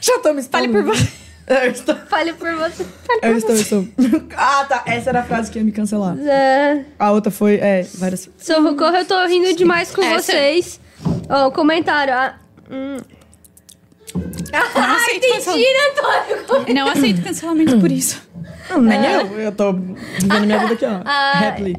Já 0.00 0.18
tô 0.18 0.32
me 0.34 0.42
Fale 0.42 0.68
por 0.68 0.82
você. 0.82 1.08
Eu 1.46 1.70
estou, 1.70 1.94
Fale 2.08 2.32
por 2.32 2.52
você. 2.56 2.84
eu 3.22 3.36
estou, 3.36 3.54
eu 3.54 3.60
estou. 3.60 3.86
Ah, 4.36 4.64
tá. 4.68 4.82
Essa 4.86 5.10
era 5.10 5.20
a 5.20 5.22
frase 5.22 5.48
que 5.52 5.58
ia 5.60 5.64
me 5.64 5.70
cancelar. 5.70 6.18
É, 6.18 6.84
A 6.98 7.12
outra 7.12 7.30
foi, 7.30 7.54
é, 7.56 7.82
várias... 7.94 8.28
Socorro, 8.36 8.96
eu 8.96 9.04
tô 9.04 9.24
rindo 9.26 9.54
demais 9.54 9.94
com 9.94 10.02
Essa- 10.02 10.20
vocês. 10.32 10.80
Ó, 11.28 11.52
comentário. 11.52 12.12
Ah, 12.12 12.34
hum. 12.68 12.96
Ah, 14.52 14.96
aceito 14.96 15.26
entendi, 15.26 15.64
né, 15.64 16.40
Antônio? 16.40 16.74
Não 16.74 16.88
aceito 16.88 17.22
cancelamento 17.22 17.78
por 17.78 17.90
isso. 17.90 18.22
Não, 18.70 18.80
nem 18.82 19.04
eu. 19.04 19.40
Eu 19.40 19.52
tô 19.52 19.72
vivendo 19.72 20.44
minha 20.46 20.58
vida 20.58 20.74
aqui, 20.74 20.84
ó. 20.84 21.00
Ah, 21.04 21.48
Happily. 21.48 21.76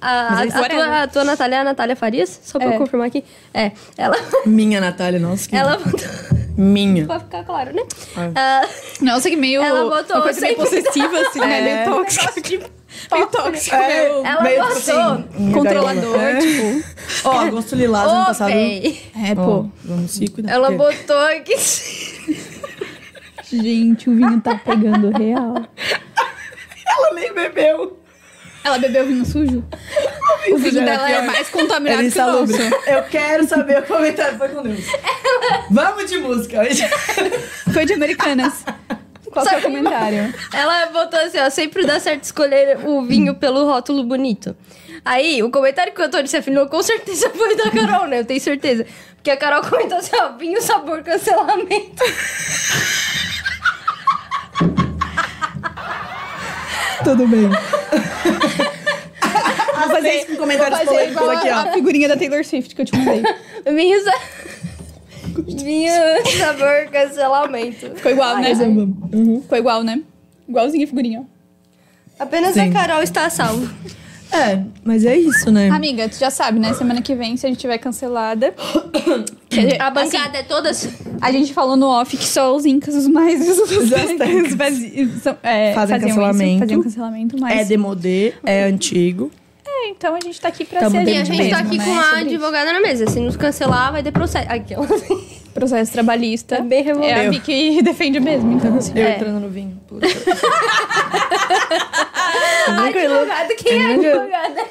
A, 0.00 0.38
a, 0.40 0.44
é 0.44 0.48
tua, 0.68 1.02
a 1.02 1.06
tua 1.08 1.24
Natália 1.24 1.56
é 1.56 1.58
a 1.60 1.64
Natália 1.64 1.96
Farias? 1.96 2.38
Só 2.44 2.58
pra 2.58 2.68
É. 2.68 2.74
eu 2.74 2.78
confirmar 2.78 3.06
aqui. 3.06 3.24
É, 3.54 3.72
ela, 3.96 4.16
Minha 4.44 4.78
Natália, 4.80 5.18
nossa. 5.18 5.48
Que... 5.48 5.56
ela 5.56 5.78
botou... 5.78 6.08
Minha. 6.56 7.06
Pra 7.06 7.18
ficar 7.20 7.42
claro, 7.44 7.74
né? 7.74 7.82
É. 8.16 8.30
Ah, 8.34 8.62
Nossa, 9.00 9.28
que 9.30 9.34
meio. 9.36 9.60
Ela 9.62 9.88
botou 9.88 10.16
uma 10.16 10.22
coisa 10.22 10.40
meio 10.40 10.56
sempre- 10.56 10.70
possessiva, 10.82 11.18
assim, 11.20 11.40
né? 11.40 11.58
É. 11.58 11.84
Meio 11.86 11.96
tóxica. 11.96 12.70
Meio 13.12 13.26
tóxico, 13.26 13.76
É, 13.76 13.88
meio 13.88 14.26
Ela 14.26 14.42
meio 14.42 14.60
botou. 14.62 14.76
assim, 14.76 15.52
controlador, 15.52 16.20
É. 16.20 16.38
tipo. 16.38 16.84
Ó, 17.24 17.32
agosto 17.40 17.74
lilás 17.76 18.10
ano 18.10 18.22
Ô, 18.22 18.26
passado. 18.26 18.48
véi. 18.52 19.02
É, 19.30 19.34
pô. 19.34 19.68
vamos 19.84 20.10
se 20.10 20.26
cuidar. 20.28 20.52
Ela 20.52 20.72
porque- 20.72 20.96
botou 20.96 21.18
aqui. 21.20 21.54
Gente, 23.52 24.08
o 24.10 24.14
vinho 24.16 24.40
tá 24.40 24.56
pegando 24.64 25.10
real. 25.16 25.54
Ela 26.86 27.14
nem 27.14 27.32
bebeu. 27.32 28.00
Ela 28.64 28.78
bebeu 28.78 29.06
vinho 29.06 29.24
sujo? 29.26 29.62
O 30.50 30.56
vinho 30.56 30.72
dela 30.84 31.08
é 31.10 31.14
pior. 31.20 31.26
mais 31.26 31.48
contaminado 31.50 31.98
que 32.10 32.18
o 32.18 32.26
nosso. 32.26 32.52
insalubre. 32.54 32.80
Eu 32.86 33.02
quero 33.04 33.46
saber 33.46 33.80
o 33.80 33.86
comentário. 33.86 34.38
Foi 34.38 34.48
com 34.48 34.62
Deus. 34.62 34.80
Vamos 35.70 36.10
de 36.10 36.18
música. 36.18 36.60
Foi 37.72 37.84
de 37.84 37.92
Americanas. 37.92 38.64
Qual 39.34 39.46
que 39.46 39.54
é 39.54 39.58
o 39.58 39.62
comentário? 39.62 40.34
Ela 40.52 40.86
botou 40.86 41.18
assim, 41.20 41.38
ó, 41.38 41.50
sempre 41.50 41.84
dá 41.84 42.00
certo 42.00 42.24
escolher 42.24 42.78
o 42.84 43.02
vinho 43.02 43.34
pelo 43.34 43.66
rótulo 43.66 44.04
bonito. 44.04 44.56
Aí, 45.04 45.42
o 45.42 45.50
comentário 45.50 45.92
que 45.92 46.00
o 46.00 46.04
Antônio 46.04 46.26
se 46.28 46.36
afinou 46.36 46.66
com 46.66 46.82
certeza 46.82 47.28
foi 47.30 47.56
da 47.56 47.70
Carol, 47.70 48.06
né? 48.06 48.20
Eu 48.20 48.24
tenho 48.24 48.40
certeza. 48.40 48.86
Porque 49.16 49.30
a 49.30 49.36
Carol 49.36 49.62
comentou 49.62 49.98
assim, 49.98 50.16
ó, 50.16 50.32
vinho, 50.36 50.62
sabor, 50.62 51.02
cancelamento. 51.02 52.04
Tudo 57.04 57.26
bem. 57.28 57.50
Vou 59.78 59.88
fazer 59.90 60.14
isso 60.14 60.26
com 60.28 60.36
comentários 60.36 60.80
polêmicos 60.80 61.28
aqui, 61.28 61.50
ó. 61.50 61.54
a 61.54 61.72
figurinha 61.72 62.08
da 62.08 62.16
Taylor 62.16 62.44
Swift 62.44 62.74
que 62.74 62.80
eu 62.82 62.86
te 62.86 62.96
mandei. 62.96 63.22
Vinho, 63.74 64.02
sa... 64.02 64.12
vinho, 65.42 65.92
sabor, 66.38 66.90
cancelamento. 66.90 67.90
Ficou 67.96 68.12
igual, 68.12 68.36
né? 68.38 68.52
Uhum. 68.52 69.40
Ficou 69.42 69.58
igual, 69.58 69.82
né? 69.82 70.00
Igualzinha 70.48 70.84
a 70.84 70.88
figurinha. 70.88 71.24
Apenas 72.18 72.54
Sim. 72.54 72.60
a 72.68 72.72
Carol 72.72 73.02
está 73.02 73.26
a 73.26 73.30
salvo. 73.30 73.68
É, 74.32 74.60
mas 74.82 75.04
é 75.04 75.16
isso, 75.16 75.50
né? 75.50 75.68
Amiga, 75.68 76.08
tu 76.08 76.16
já 76.18 76.28
sabe, 76.30 76.58
né? 76.58 76.72
Semana 76.74 77.00
que 77.00 77.14
vem, 77.14 77.36
se 77.36 77.46
a 77.46 77.48
gente 77.48 77.58
tiver 77.58 77.78
cancelada. 77.78 78.52
que 79.48 79.58
a, 79.60 79.62
gente- 79.62 79.80
A 79.80 79.88
assim, 79.88 79.94
bancada 80.18 80.38
é 80.38 80.42
todas... 80.42 80.88
a 81.20 81.30
gente 81.30 81.54
falou 81.54 81.76
no 81.76 81.86
off 81.86 82.16
que 82.16 82.24
só 82.26 82.54
os 82.54 82.64
incas, 82.66 82.94
os 82.96 83.06
mais 83.06 83.40
Exastantes. 83.46 84.54
vazios, 84.54 85.22
são- 85.22 85.36
é, 85.42 85.72
Fazem 85.74 86.00
cancelamento. 86.00 86.50
Isso, 86.50 86.58
faziam 86.60 86.82
cancelamento, 86.82 87.36
mas. 87.38 87.60
É 87.60 87.64
demodê, 87.64 88.32
é 88.44 88.64
antigo. 88.64 89.30
É, 89.76 89.88
então 89.88 90.14
a 90.14 90.20
gente 90.20 90.40
tá 90.40 90.48
aqui 90.48 90.64
pra 90.64 90.80
Tamo 90.80 90.90
ser 90.92 90.96
E 91.10 91.16
a 91.16 91.20
a 91.20 91.24
gente 91.24 91.36
gente 91.36 91.50
tá 91.50 91.58
aqui 91.58 91.76
né? 91.78 91.84
com 91.84 91.90
a 91.92 92.02
Sobre 92.02 92.16
isso. 92.20 92.28
advogada 92.28 92.72
na 92.72 92.80
mesa. 92.80 93.06
Se 93.10 93.18
nos 93.20 93.36
cancelar, 93.36 93.92
vai 93.92 94.02
ter 94.02 94.12
processo. 94.12 94.46
Aqui, 94.50 94.74
ó. 94.76 94.84
Processo 95.52 95.92
trabalhista. 95.92 96.56
É 96.56 96.60
bem 96.62 96.82
revoltado. 96.82 97.12
É 97.20 97.26
a 97.26 97.30
Vicky 97.30 97.80
defende 97.82 98.18
mesmo, 98.20 98.52
então. 98.52 98.76
Assim. 98.76 98.92
Eu 98.96 99.04
É. 99.06 99.16
entrando 99.16 99.40
no 99.40 99.48
vinho. 99.48 99.80
Puta. 99.86 100.06
Advogada, 102.66 103.54
quem 103.56 103.78
é 103.80 103.94
advogada? 103.94 104.64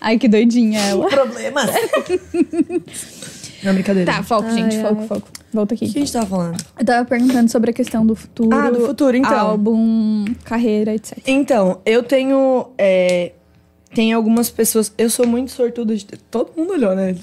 Ai, 0.00 0.18
que 0.18 0.28
doidinha 0.28 0.80
ela. 0.80 1.06
Problemas. 1.08 1.70
Não, 3.62 3.72
brincadeira. 3.72 4.12
Tá, 4.12 4.22
foco, 4.22 4.50
gente, 4.50 4.76
Ai, 4.76 4.82
foco, 4.82 5.00
ai. 5.00 5.08
foco. 5.08 5.28
Volta 5.52 5.74
O 5.74 5.78
que 5.78 5.84
aqui. 5.86 5.96
a 5.96 6.00
gente 6.00 6.12
tava 6.12 6.26
falando? 6.26 6.62
Eu 6.78 6.84
tava 6.84 7.04
perguntando 7.06 7.50
sobre 7.50 7.70
a 7.70 7.72
questão 7.72 8.04
do 8.04 8.14
futuro. 8.14 8.54
Ah, 8.54 8.68
do 8.70 8.80
futuro, 8.86 9.16
então. 9.16 9.38
Álbum, 9.38 10.24
carreira, 10.44 10.92
etc. 10.94 11.16
Então, 11.26 11.80
eu 11.86 12.02
tenho. 12.02 12.66
É, 12.76 13.32
tem 13.94 14.12
algumas 14.12 14.50
pessoas. 14.50 14.92
Eu 14.98 15.08
sou 15.08 15.26
muito 15.26 15.50
sortuda 15.52 15.94
de. 15.96 16.04
Todo 16.04 16.50
mundo 16.56 16.72
olhou, 16.72 16.94
né? 16.94 17.14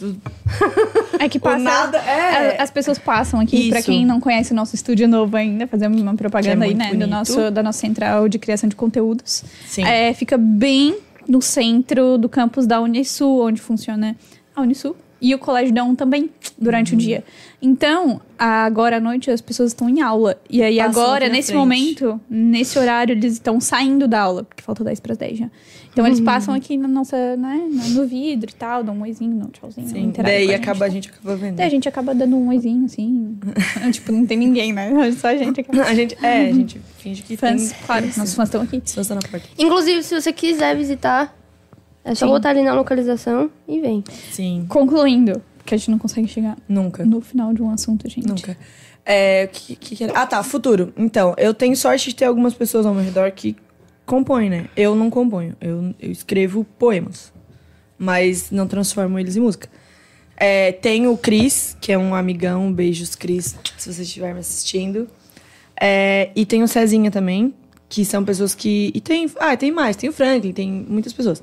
É 1.20 1.30
que 1.30 1.40
passa. 1.40 1.60
nada. 1.60 1.98
É. 2.00 2.58
a- 2.60 2.64
As 2.64 2.72
pessoas 2.72 2.98
passam 2.98 3.40
aqui, 3.40 3.70
pra 3.70 3.80
Isso. 3.80 3.86
quem 3.92 4.06
não 4.06 4.20
conhece 4.20 4.52
o 4.52 4.56
nosso 4.56 4.76
estúdio 4.76 5.08
novo 5.08 5.36
ainda, 5.38 5.68
fazendo 5.68 6.00
uma 6.02 6.16
propaganda 6.16 6.66
Que 6.66 6.72
é 6.72 6.86
aí, 6.86 6.94
né? 6.94 6.94
Do 6.96 7.08
nosso, 7.08 7.52
da 7.52 7.62
nossa 7.62 7.80
central 7.80 8.28
de 8.28 8.40
criação 8.40 8.68
de 8.70 8.76
conteúdos. 8.76 9.44
Sim. 9.68 9.84
É, 9.84 10.14
fica 10.14 10.38
bem 10.38 10.98
no 11.28 11.42
centro 11.42 12.18
do 12.18 12.28
campus 12.28 12.66
da 12.66 12.80
Unisul, 12.82 13.46
onde 13.46 13.62
funciona 13.62 14.16
a 14.56 14.62
Unisul. 14.62 14.96
E 15.22 15.36
o 15.36 15.38
Colégio 15.40 15.72
Dão 15.74 15.94
também, 15.96 16.32
durante 16.58 16.94
Uhum. 16.94 16.98
o 16.98 17.02
dia. 17.02 17.24
Então, 17.62 18.20
agora 18.40 18.98
à 18.98 19.00
noite 19.00 19.30
as 19.30 19.40
pessoas 19.40 19.70
estão 19.70 19.88
em 19.88 20.02
aula. 20.02 20.36
E 20.50 20.64
aí 20.64 20.78
Passam 20.78 21.04
agora, 21.04 21.30
nesse 21.30 21.50
frente. 21.52 21.60
momento, 21.60 22.20
nesse 22.28 22.80
horário, 22.80 23.14
eles 23.14 23.34
estão 23.34 23.60
saindo 23.62 24.08
da 24.08 24.20
aula, 24.22 24.44
porque 24.44 24.64
falta 24.64 24.84
10 24.84 25.00
para 25.00 25.14
10 25.14 25.38
já. 25.38 25.50
Então 25.94 26.04
Uhum. 26.04 26.10
eles 26.10 26.22
passam 26.22 26.54
aqui 26.56 26.76
na 26.78 26.88
nossa, 26.88 27.36
né, 27.38 27.62
no 27.90 28.08
vidro 28.08 28.50
e 28.50 28.54
tal, 28.56 28.84
dão 28.84 28.96
um 28.96 29.02
oizinho, 29.04 29.36
um 29.46 29.50
tchauzinho. 29.52 29.88
Sim. 29.90 30.12
Daí 30.24 30.52
a 30.54 30.56
acaba 30.58 30.86
a 30.86 30.90
gente. 30.90 31.10
acaba 31.10 31.36
vendo. 31.36 31.56
Daí 31.58 31.68
a 31.68 31.70
gente 31.70 31.88
acaba 31.88 32.16
dando 32.16 32.36
um 32.38 32.48
oizinho, 32.50 32.86
assim. 32.86 33.38
tipo, 33.92 34.12
não 34.12 34.26
tem 34.26 34.38
ninguém, 34.38 34.74
né? 34.74 34.90
Só 35.20 35.28
a 35.28 35.36
gente 35.36 35.60
aqui. 35.62 35.80
A 35.80 35.94
gente. 35.94 36.18
É, 36.24 36.48
a 36.50 36.54
gente 36.54 36.82
finge 36.98 37.22
que 37.22 37.38
Fãs, 37.38 37.74
tem. 37.74 37.82
claro, 37.86 38.06
nossos 38.08 38.34
fãs 38.34 38.48
estão 38.48 38.62
aqui. 38.64 38.80
Pessoas 38.82 39.06
estão 39.06 39.20
na 39.22 39.28
porta. 39.28 39.48
Inclusive, 39.60 40.02
se 40.02 40.20
você 40.20 40.32
quiser 40.34 40.76
visitar, 40.76 41.38
é 42.04 42.16
só 42.16 42.26
Sim. 42.26 42.32
botar 42.32 42.50
ali 42.50 42.62
na 42.62 42.74
localização 42.74 43.50
e 43.68 43.80
vem. 43.80 44.04
Sim. 44.32 44.66
Concluindo, 44.68 45.42
porque 45.58 45.76
a 45.76 45.78
gente 45.78 45.92
não 45.92 46.00
consegue 46.00 46.28
chegar 46.28 46.58
Nunca. 46.68 47.06
no 47.06 47.22
final 47.22 47.54
de 47.54 47.62
um 47.62 47.70
assunto, 47.70 48.10
gente. 48.10 48.28
Nunca. 48.28 48.58
É, 49.06 49.48
que, 49.48 49.76
que, 49.76 50.04
era? 50.04 50.14
Ah, 50.14 50.26
tá, 50.26 50.42
futuro. 50.44 50.94
Então, 50.98 51.34
eu 51.38 51.54
tenho 51.54 51.76
sorte 51.76 52.10
de 52.10 52.16
ter 52.16 52.26
algumas 52.26 52.54
pessoas 52.54 52.86
ao 52.86 52.94
meu 52.94 53.04
redor 53.04 53.32
que 53.32 53.56
compõem, 54.06 54.50
né? 54.50 54.70
Eu 54.76 54.96
não 54.96 55.10
componho. 55.10 55.56
Eu, 55.62 55.94
eu 56.00 56.12
escrevo 56.12 56.64
poemas. 56.78 57.32
Mas 57.98 58.50
não 58.50 58.68
transformo 58.68 59.20
eles 59.20 59.36
em 59.36 59.40
música. 59.40 59.70
É, 60.36 60.72
tem 60.72 61.08
o 61.08 61.16
Cris, 61.16 61.78
que 61.80 61.92
é 61.92 61.98
um 61.98 62.16
amigão. 62.16 62.74
Beijos, 62.74 63.16
Cris, 63.16 63.56
se 63.78 63.94
você 63.94 64.02
estiver 64.02 64.34
me 64.34 64.40
assistindo. 64.40 65.08
É, 65.80 66.32
e 66.36 66.46
tem 66.46 66.64
o 66.64 66.68
Cezinha 66.68 67.12
também, 67.12 67.54
que 67.88 68.04
são 68.04 68.26
pessoas 68.26 68.56
que. 68.56 68.92
E 68.96 69.02
tem. 69.02 69.30
Ah, 69.40 69.56
tem 69.56 69.72
mais, 69.72 69.96
tem 69.96 70.10
o 70.10 70.14
Franklin, 70.14 70.52
tem 70.52 70.72
muitas 70.88 71.14
pessoas. 71.14 71.42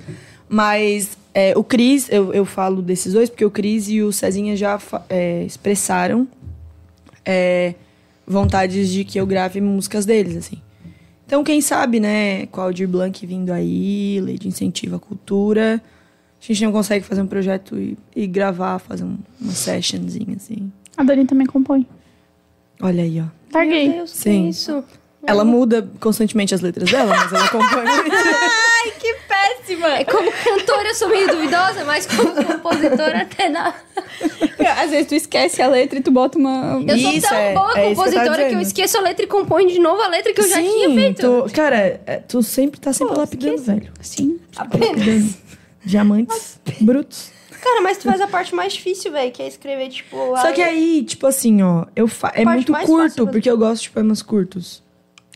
Mas 0.49 1.17
é, 1.35 1.53
o 1.57 1.63
Cris, 1.63 2.09
eu, 2.11 2.33
eu 2.33 2.45
falo 2.45 2.83
desses 2.83 3.13
dois, 3.13 3.29
porque 3.29 3.45
o 3.45 3.51
Cris 3.51 3.89
e 3.89 4.03
o 4.03 4.13
Cezinha 4.13 4.57
já 4.57 4.81
é, 5.09 5.45
expressaram 5.45 6.27
é, 7.25 7.75
vontades 8.27 8.89
de 8.89 9.05
que 9.05 9.21
eu 9.21 9.27
grave 9.27 9.61
músicas 9.61 10.07
deles, 10.07 10.37
assim. 10.37 10.61
Então, 11.27 11.45
quem 11.45 11.61
sabe, 11.61 12.01
né, 12.01 12.47
com 12.47 12.61
a 12.61 12.65
Aldir 12.65 12.89
Blanc 12.89 13.27
vindo 13.27 13.53
aí, 13.53 14.19
lei 14.21 14.39
de 14.39 14.49
incentivo 14.49 14.97
à 14.97 14.99
cultura, 14.99 15.83
a 16.41 16.45
gente 16.45 16.65
não 16.65 16.73
consegue 16.73 17.05
fazer 17.05 17.21
um 17.21 17.27
projeto 17.27 17.77
e, 17.77 17.99
e 18.17 18.27
gravar, 18.27 18.79
fazer 18.79 19.05
um, 19.05 19.19
uma 19.39 19.53
sessionzinha, 19.53 20.37
assim. 20.37 20.73
A 20.97 21.05
Dani 21.05 21.27
também 21.27 21.47
compõe. 21.47 21.87
Olha 22.81 23.03
aí, 23.03 23.21
ó. 23.21 23.27
Larguei. 23.53 23.89
Meu 23.89 23.97
Deus, 23.99 24.13
que 24.13 24.19
Sim. 24.19 24.49
isso? 24.49 24.83
Ela 25.27 25.45
muda 25.45 25.89
constantemente 26.01 26.55
as 26.55 26.63
letras 26.63 26.91
dela, 26.91 27.15
mas 27.15 27.33
ela 27.33 27.49
compõe 27.49 27.85
muito. 27.85 28.15
Ai, 28.17 28.93
que 28.99 29.15
péssima! 29.69 29.89
É, 29.89 30.05
Como 30.05 30.31
cantora 30.33 30.89
eu 30.89 30.95
sou 30.95 31.09
meio 31.09 31.29
duvidosa, 31.29 31.85
mas 31.85 32.07
como 32.07 32.35
compositora 32.35 33.23
até 33.23 33.51
dá. 33.51 33.75
Às 34.79 34.91
vezes 34.91 35.07
tu 35.07 35.15
esquece 35.15 35.61
a 35.63 35.69
letra 35.69 35.99
e 35.99 36.03
tu 36.03 36.11
bota 36.11 36.39
uma. 36.39 36.83
Eu 36.87 36.99
sou 36.99 37.13
Isso, 37.13 37.29
tão 37.29 37.37
é- 37.37 37.55
boa 37.55 37.79
é 37.79 37.93
isso 37.93 38.03
que 38.03 38.11
compositora 38.11 38.49
que, 38.49 38.55
eu 38.55 38.61
esqueço 38.61 38.99
a 38.99 39.01
letra 39.01 39.25
e 39.25 39.29
componho 39.29 39.69
de 39.69 39.79
novo 39.79 40.01
a 40.03 40.09
letra 40.09 40.33
que 40.33 40.41
eu 40.41 40.49
já 40.49 40.57
tinha 40.57 40.91
feito. 40.95 41.21
Tu, 41.47 41.53
cara, 41.55 42.01
é, 42.07 42.17
tu 42.17 42.43
sempre 42.43 42.81
tá 42.81 42.93
sempre 42.93 43.15
Pô, 43.15 43.21
lapidando, 43.21 43.63
velho. 43.63 43.93
Sim. 44.01 44.41
Lapidando. 44.57 45.35
Diamantes 45.85 46.61
brutos. 46.81 47.31
Cara, 47.61 47.81
mas 47.81 47.99
tu 47.99 48.05
faz 48.05 48.21
a 48.21 48.29
parte 48.29 48.55
mais 48.55 48.73
difícil, 48.73 49.11
velho, 49.11 49.33
que 49.33 49.43
é 49.43 49.49
escrever, 49.49 49.89
tipo... 49.89 50.17
Só 50.37 50.53
que 50.53 50.63
aí, 50.63 51.03
tipo 51.03 51.27
assim, 51.27 51.61
ó, 51.61 51.87
eu 51.97 52.07
fa... 52.07 52.31
é 52.33 52.45
muito 52.45 52.73
curto, 52.73 52.97
fácil, 52.97 53.27
porque 53.27 53.51
eu 53.51 53.59
gosto 53.59 53.83
de 53.83 53.91
poemas 53.91 54.23
curtos. 54.23 54.81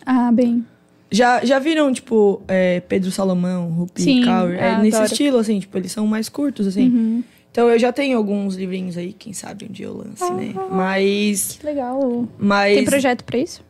Ah, 0.07 0.31
bem. 0.33 0.65
Já, 1.13 1.45
já 1.45 1.59
viram, 1.59 1.93
tipo, 1.93 2.41
é, 2.49 2.81
Pedro 2.81 3.11
Salomão, 3.11 3.69
Rupi 3.71 4.25
Kaur? 4.25 4.53
É 4.55 4.71
ah, 4.71 4.79
nesse 4.79 4.97
adoro. 4.97 5.13
estilo, 5.13 5.39
assim, 5.39 5.61
tipo, 5.61 5.77
eles 5.77 5.93
são 5.93 6.07
mais 6.07 6.29
curtos, 6.29 6.67
assim. 6.67 6.89
Uhum. 6.89 7.25
Então 7.51 7.69
eu 7.69 7.79
já 7.79 7.93
tenho 7.93 8.17
alguns 8.17 8.57
livrinhos 8.57 8.97
aí, 8.97 9.13
quem 9.13 9.35
sabe 9.35 9.67
um 9.69 9.73
dia 9.73 9.85
eu 9.87 9.95
lance, 9.99 10.25
né? 10.33 10.55
Mas. 10.71 11.59
Que 11.61 11.67
legal. 11.67 12.27
Mas. 12.39 12.77
Tem 12.77 12.85
projeto 12.87 13.25
pra 13.25 13.37
isso? 13.39 13.63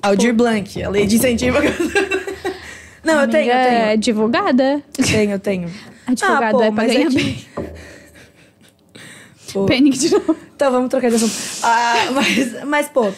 Aldir 0.00 0.32
Blanc, 0.34 0.82
a 0.82 0.88
lei 0.88 1.06
de 1.06 1.16
incentivo. 1.16 1.58
Não, 3.04 3.20
eu 3.22 3.28
tenho, 3.28 3.50
eu 3.50 3.54
Amiga, 3.54 3.68
tenho. 3.68 3.82
É 3.82 3.92
advogada. 3.92 4.82
Tenho, 4.94 5.30
eu 5.32 5.38
tenho. 5.38 5.68
Advogado 6.06 6.52
pô, 6.56 6.62
é 6.62 6.70
pra 6.72 6.86
ganhar 6.86 7.00
é 7.06 7.08
que- 7.10 7.14
bem. 7.14 7.44
Pô, 9.52 9.66
Panic 9.66 9.98
de 9.98 10.10
novo. 10.10 10.34
Então 10.56 10.72
vamos 10.72 10.88
trocar 10.88 11.10
de 11.10 11.16
assunto. 11.16 11.34
Ah, 11.62 12.10
mas, 12.14 12.64
mas, 12.64 12.88
pô, 12.88 13.12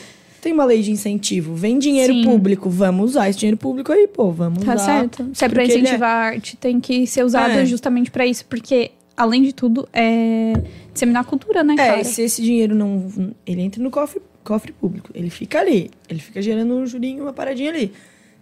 tem 0.44 0.52
uma 0.52 0.64
lei 0.64 0.80
de 0.82 0.90
incentivo. 0.92 1.54
Vem 1.54 1.78
dinheiro 1.78 2.12
Sim. 2.12 2.22
público, 2.24 2.70
vamos 2.70 3.10
usar 3.10 3.28
esse 3.28 3.38
dinheiro 3.38 3.56
público 3.56 3.90
aí, 3.92 4.06
pô, 4.06 4.30
vamos 4.30 4.62
Tá 4.64 4.74
usar. 4.74 4.84
certo. 4.84 5.28
Se 5.32 5.44
é 5.44 5.48
pra 5.48 5.64
ele 5.64 5.72
incentivar 5.74 6.08
a 6.10 6.26
arte, 6.26 6.56
tem 6.56 6.78
que 6.80 7.06
ser 7.06 7.24
usado 7.24 7.50
É. 7.52 7.66
justamente 7.66 8.10
pra 8.10 8.26
isso, 8.26 8.44
porque, 8.46 8.90
além 9.16 9.42
de 9.42 9.52
tudo, 9.52 9.88
é 9.92 10.52
disseminar 10.92 11.22
a 11.22 11.24
cultura, 11.26 11.64
né, 11.64 11.74
É, 11.74 11.76
cara? 11.76 12.00
e 12.00 12.04
se 12.04 12.22
esse 12.22 12.40
dinheiro 12.42 12.74
não. 12.74 13.06
Ele 13.46 13.62
entra 13.62 13.82
no 13.82 13.90
cofre, 13.90 14.20
cofre 14.44 14.70
público. 14.72 15.10
Ele 15.14 15.30
fica 15.30 15.58
ali. 15.60 15.90
Ele 16.08 16.20
fica 16.20 16.40
gerando 16.40 16.74
um 16.74 16.86
jurinho, 16.86 17.22
uma 17.24 17.32
paradinha 17.32 17.70
ali. 17.70 17.92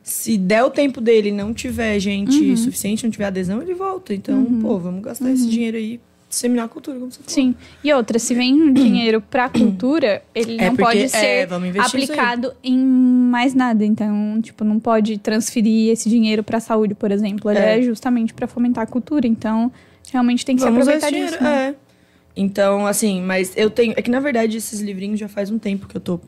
Se 0.02 0.36
der 0.36 0.64
o 0.64 0.70
tempo 0.70 1.00
dele 1.00 1.28
e 1.28 1.32
não 1.32 1.54
tiver 1.54 1.98
gente 2.00 2.36
Uhum. 2.36 2.56
suficiente, 2.56 3.04
não 3.04 3.10
tiver 3.12 3.26
adesão, 3.26 3.62
ele 3.62 3.72
volta. 3.74 4.12
Então, 4.12 4.44
pô, 4.60 4.76
vamos 4.78 5.00
gastar 5.02 5.30
esse 5.30 5.46
dinheiro 5.48 5.76
aí, 5.76 6.00
disseminar 6.32 6.64
a 6.64 6.68
cultura, 6.68 6.98
como 6.98 7.12
você 7.12 7.18
falou. 7.18 7.28
Sim. 7.34 7.54
E 7.84 7.92
outra, 7.92 8.18
se 8.18 8.34
vem 8.34 8.72
dinheiro 8.72 9.20
pra 9.20 9.48
cultura, 9.50 10.22
ele 10.34 10.54
É 10.58 10.64
não 10.66 10.76
porque- 10.76 10.82
pode 10.82 11.02
é, 11.04 11.08
ser 11.08 11.16
aí. 11.52 11.74
aplicado 11.76 12.54
em 12.64 12.78
mais 12.78 13.54
nada. 13.54 13.84
Então, 13.84 14.40
tipo, 14.40 14.64
não 14.64 14.80
pode 14.80 15.18
transferir 15.18 15.90
esse 15.92 16.08
dinheiro 16.08 16.42
pra 16.42 16.58
saúde, 16.58 16.94
por 16.94 17.10
exemplo. 17.12 17.50
Ele 17.50 17.58
É. 17.60 17.78
é, 17.78 17.82
justamente 17.82 18.32
pra 18.32 18.46
fomentar 18.46 18.84
a 18.84 18.86
cultura. 18.86 19.26
Então, 19.26 19.70
realmente 20.10 20.44
tem 20.46 20.56
que 20.56 20.62
Vamos 20.62 20.84
se 20.84 20.90
aproveitar 20.90 21.10
disso. 21.10 21.38
dinheiro, 21.38 21.44
né? 21.44 21.68
É. 21.68 21.74
Então, 22.34 22.86
assim, 22.86 23.20
mas 23.20 23.52
eu 23.56 23.68
tenho. 23.68 23.92
É 23.94 24.00
que 24.00 24.10
na 24.10 24.18
verdade 24.18 24.56
esses 24.56 24.80
livrinhos 24.80 25.20
já 25.20 25.28
faz 25.28 25.50
um 25.50 25.58
tempo 25.58 25.86
que 25.86 25.94
eu 25.96 26.00
tô 26.00 26.18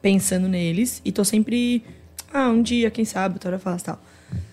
pensando 0.00 0.48
neles 0.48 1.02
e 1.04 1.12
tô 1.12 1.22
sempre. 1.22 1.82
Ah, 2.32 2.48
um 2.48 2.62
dia, 2.62 2.90
quem 2.90 3.04
sabe, 3.04 3.34
outra 3.34 3.50
hora 3.50 3.56
eu 3.56 3.60
faço 3.60 3.84
tal. 3.84 4.00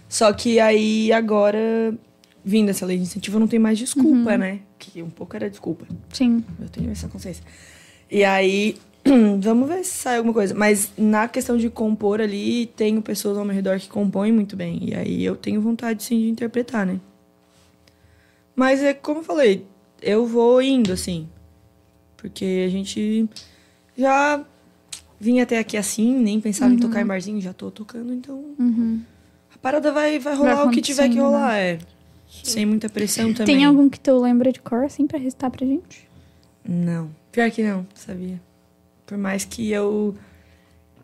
Só 0.10 0.32
que 0.34 0.60
aí 0.60 1.12
agora, 1.14 1.94
vindo 2.44 2.70
essa 2.70 2.86
lei 2.86 2.98
de 2.98 3.04
incentivo, 3.04 3.40
não 3.40 3.48
tenho 3.48 3.62
mais 3.62 3.78
Uhum. 3.80 3.86
desculpa, 3.86 4.38
né? 4.38 4.60
Que 4.80 5.02
um 5.02 5.10
pouco 5.10 5.36
era 5.36 5.50
desculpa. 5.50 5.86
Sim. 6.12 6.44
Eu 6.60 6.70
tenho 6.70 6.92
essa 6.92 7.08
consciência. 7.08 7.44
E 8.10 8.24
aí, 8.24 8.78
vamos 9.40 9.68
ver 9.70 9.84
se 9.84 9.92
sai 9.98 10.18
alguma 10.18 10.34
coisa. 10.34 10.54
Mas 10.54 10.92
na 10.98 11.28
questão 11.28 11.58
de 11.58 11.70
compor 11.70 12.20
ali, 12.22 12.68
tenho 12.76 13.02
pessoas 13.02 13.38
ao 13.38 13.46
meu 13.46 13.54
redor 13.56 13.80
que 13.80 13.88
compõem 13.90 14.32
muito 14.32 14.56
bem. 14.56 14.80
E 14.90 14.96
aí 14.96 15.24
eu 15.24 15.36
tenho 15.36 15.62
vontade, 15.62 16.04
sim, 16.04 16.20
de 16.20 16.30
interpretar, 16.30 16.86
né? 16.86 17.00
Mas 18.56 18.82
é 18.84 18.94
como 18.94 19.20
eu 19.20 19.24
falei, 19.24 19.66
eu 20.02 20.26
vou 20.26 20.62
indo, 20.62 20.92
assim. 20.92 21.28
Porque 22.18 22.64
a 22.68 22.70
gente 22.70 23.28
já 23.98 24.44
vinha 25.20 25.44
até 25.44 25.58
aqui 25.60 25.78
assim, 25.78 26.16
nem 26.18 26.40
pensava 26.40 26.74
em 26.74 26.78
tocar 26.78 27.02
em 27.02 27.06
barzinho, 27.06 27.40
já 27.42 27.54
tô 27.54 27.70
tocando, 27.72 28.12
então 28.14 28.44
Uhum. 28.60 29.02
a 29.54 29.58
parada 29.60 29.92
vai, 29.92 30.18
vai 30.20 30.36
rolar 30.36 30.56
Vai 30.56 30.66
o 30.68 30.72
que 30.72 30.82
tiver 30.82 31.10
que 31.10 31.20
rolar, 31.20 31.56
é. 31.58 31.80
Sem 32.44 32.66
muita 32.66 32.90
pressão 32.90 33.34
também. 33.34 33.56
Tem 33.58 33.66
algum 33.66 33.90
que 33.90 34.00
tu 34.00 34.18
lembra 34.20 34.52
de 34.52 34.60
cor, 34.60 34.84
assim, 34.86 35.06
pra 35.06 35.20
recitar 35.20 35.52
pra 35.52 35.66
gente? 35.66 36.08
Não. 36.68 37.10
Pior 37.32 37.50
que 37.52 37.62
não, 37.64 37.86
sabia? 37.94 38.40
Por 39.06 39.18
mais 39.18 39.44
que 39.46 39.70
eu 39.72 40.16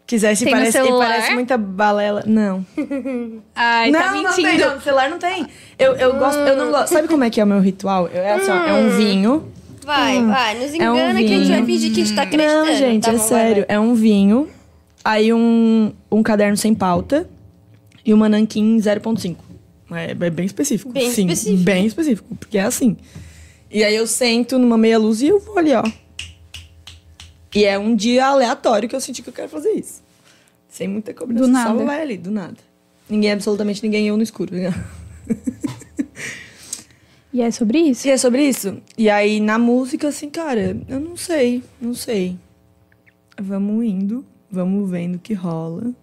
quisesse, 0.06 0.46
Tem 0.46 0.54
no 0.54 0.60
parece, 0.60 0.78
e 0.80 0.88
parece 0.88 1.34
muita 1.34 1.58
balela. 1.58 2.24
Não. 2.26 2.66
Ai, 3.54 3.92
não, 3.92 4.00
tá 4.00 4.12
não 4.12 4.24
mentindo. 4.24 4.48
tem, 4.48 4.58
não. 4.58 4.76
No 4.76 4.82
celular 4.82 5.10
não 5.10 5.20
tem. 5.20 5.46
Eu, 5.78 5.94
eu 5.96 6.14
gosto, 6.18 6.40
eu 6.40 6.56
não 6.58 6.72
gosto. 6.72 6.94
Sabe 6.94 7.08
como 7.08 7.24
é 7.24 7.30
que 7.30 7.42
é 7.42 7.44
o 7.44 7.48
meu 7.48 7.60
ritual? 7.60 8.08
Eu, 8.08 8.22
é 8.22 8.34
assim, 8.34 8.50
ó, 8.52 8.56
é 8.56 8.74
um 8.74 8.90
vinho. 8.92 9.52
Vai, 9.84 10.22
vai, 10.26 10.60
nos 10.60 10.74
É 10.74 10.92
um 10.92 10.96
engana 10.96 11.20
que 11.20 11.26
a 11.34 11.38
gente 11.38 11.48
vai 11.50 11.62
vinho. 11.62 11.66
fingir 11.66 11.94
que 11.94 12.02
a 12.02 12.06
gente 12.06 12.16
tá 12.16 12.22
acreditando. 12.24 12.66
Não, 12.66 12.76
gente, 12.76 13.04
tá 13.04 13.10
é 13.10 13.14
bom, 13.14 13.18
vai, 13.20 13.28
sério. 13.28 13.66
vai. 13.68 13.76
É 13.76 13.80
um 13.80 13.94
vinho, 13.94 14.50
aí 15.04 15.34
um, 15.34 15.94
um 16.12 16.22
caderno 16.24 16.58
sem 16.58 16.74
pauta 16.76 17.30
e 18.06 18.14
uma 18.14 18.28
nanquim 18.28 18.78
0.5. 18.78 19.36
É, 19.92 20.12
é 20.12 20.30
bem 20.30 20.46
específico. 20.46 20.92
Bem 20.92 21.12
Sim, 21.12 21.28
específico. 21.28 21.64
Bem 21.64 21.86
específico, 21.86 22.36
porque 22.36 22.58
é 22.58 22.64
assim. 22.64 22.98
E 23.72 23.84
aí 23.84 23.96
eu 23.96 24.08
sento 24.08 24.58
numa 24.58 24.78
meia 24.78 24.98
luz 24.98 25.22
e 25.22 25.28
eu 25.28 25.40
vou 25.40 25.58
ali, 25.58 25.74
ó. 25.74 25.84
E 27.56 27.66
é 27.66 27.78
um 27.78 27.96
dia 27.96 28.28
aleatório 28.28 28.88
que 28.88 28.96
eu 28.96 29.02
senti 29.02 29.22
que 29.22 29.30
eu 29.30 29.34
quero 29.34 29.50
fazer 29.50 29.72
isso. 29.72 30.04
Sem 30.70 30.88
muita 30.88 31.14
cobrança. 31.14 31.42
Do 31.42 31.48
Só 31.48 31.52
nada. 31.52 31.86
vai 31.86 32.02
ali, 32.02 32.18
do 32.18 32.32
nada. 32.32 32.58
Ninguém, 33.10 33.32
absolutamente 33.32 33.82
ninguém, 33.82 34.08
eu 34.08 34.18
no 34.18 34.24
escuro. 34.24 34.54
né? 34.56 34.74
E 37.38 37.42
é 37.42 37.52
sobre 37.52 37.78
isso. 37.78 38.08
E 38.08 38.10
é 38.10 38.18
sobre 38.18 38.48
isso. 38.48 38.82
E 38.98 39.12
aí, 39.12 39.40
na 39.40 39.60
música, 39.60 40.08
assim, 40.08 40.28
cara, 40.28 40.76
eu 40.88 41.00
não 41.00 41.16
sei, 41.16 41.62
não 41.80 41.94
sei. 41.94 42.36
Vamos 43.40 43.86
indo, 43.86 44.26
vamos 44.50 44.90
vendo 44.90 45.16
o 45.16 45.20
que 45.20 45.36
rola. 45.36 45.94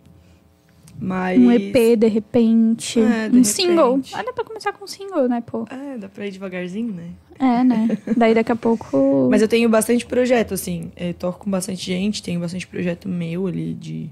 Mas. 0.99 1.41
Um 1.41 1.51
EP, 1.51 1.97
de 1.99 2.07
repente. 2.07 3.01
É, 3.01 3.03
de 3.03 3.09
um 3.09 3.39
repente. 3.39 3.49
single. 3.49 4.01
Ah, 4.13 4.23
dá 4.23 4.33
pra 4.33 4.45
começar 4.45 4.73
com 4.73 4.85
um 4.85 4.89
single, 4.89 5.29
né, 5.29 5.43
pô? 5.45 5.67
É, 5.71 5.99
dá 5.99 6.09
pra 6.09 6.27
ir 6.27 6.31
devagarzinho, 6.31 6.93
né? 6.93 7.11
É, 7.39 7.65
né? 7.65 7.89
Daí 8.17 8.35
daqui 8.35 8.53
a 8.53 8.57
pouco. 8.57 9.29
Mas 9.31 9.43
eu 9.43 9.49
tenho 9.49 9.69
bastante 9.69 10.07
projeto, 10.07 10.55
assim. 10.55 10.93
Eu 10.97 11.15
toco 11.15 11.41
com 11.41 11.51
bastante 11.51 11.85
gente, 11.85 12.23
tenho 12.23 12.41
bastante 12.41 12.67
projeto 12.67 13.09
meu 13.09 13.47
ali 13.47 13.75
de 13.75 14.09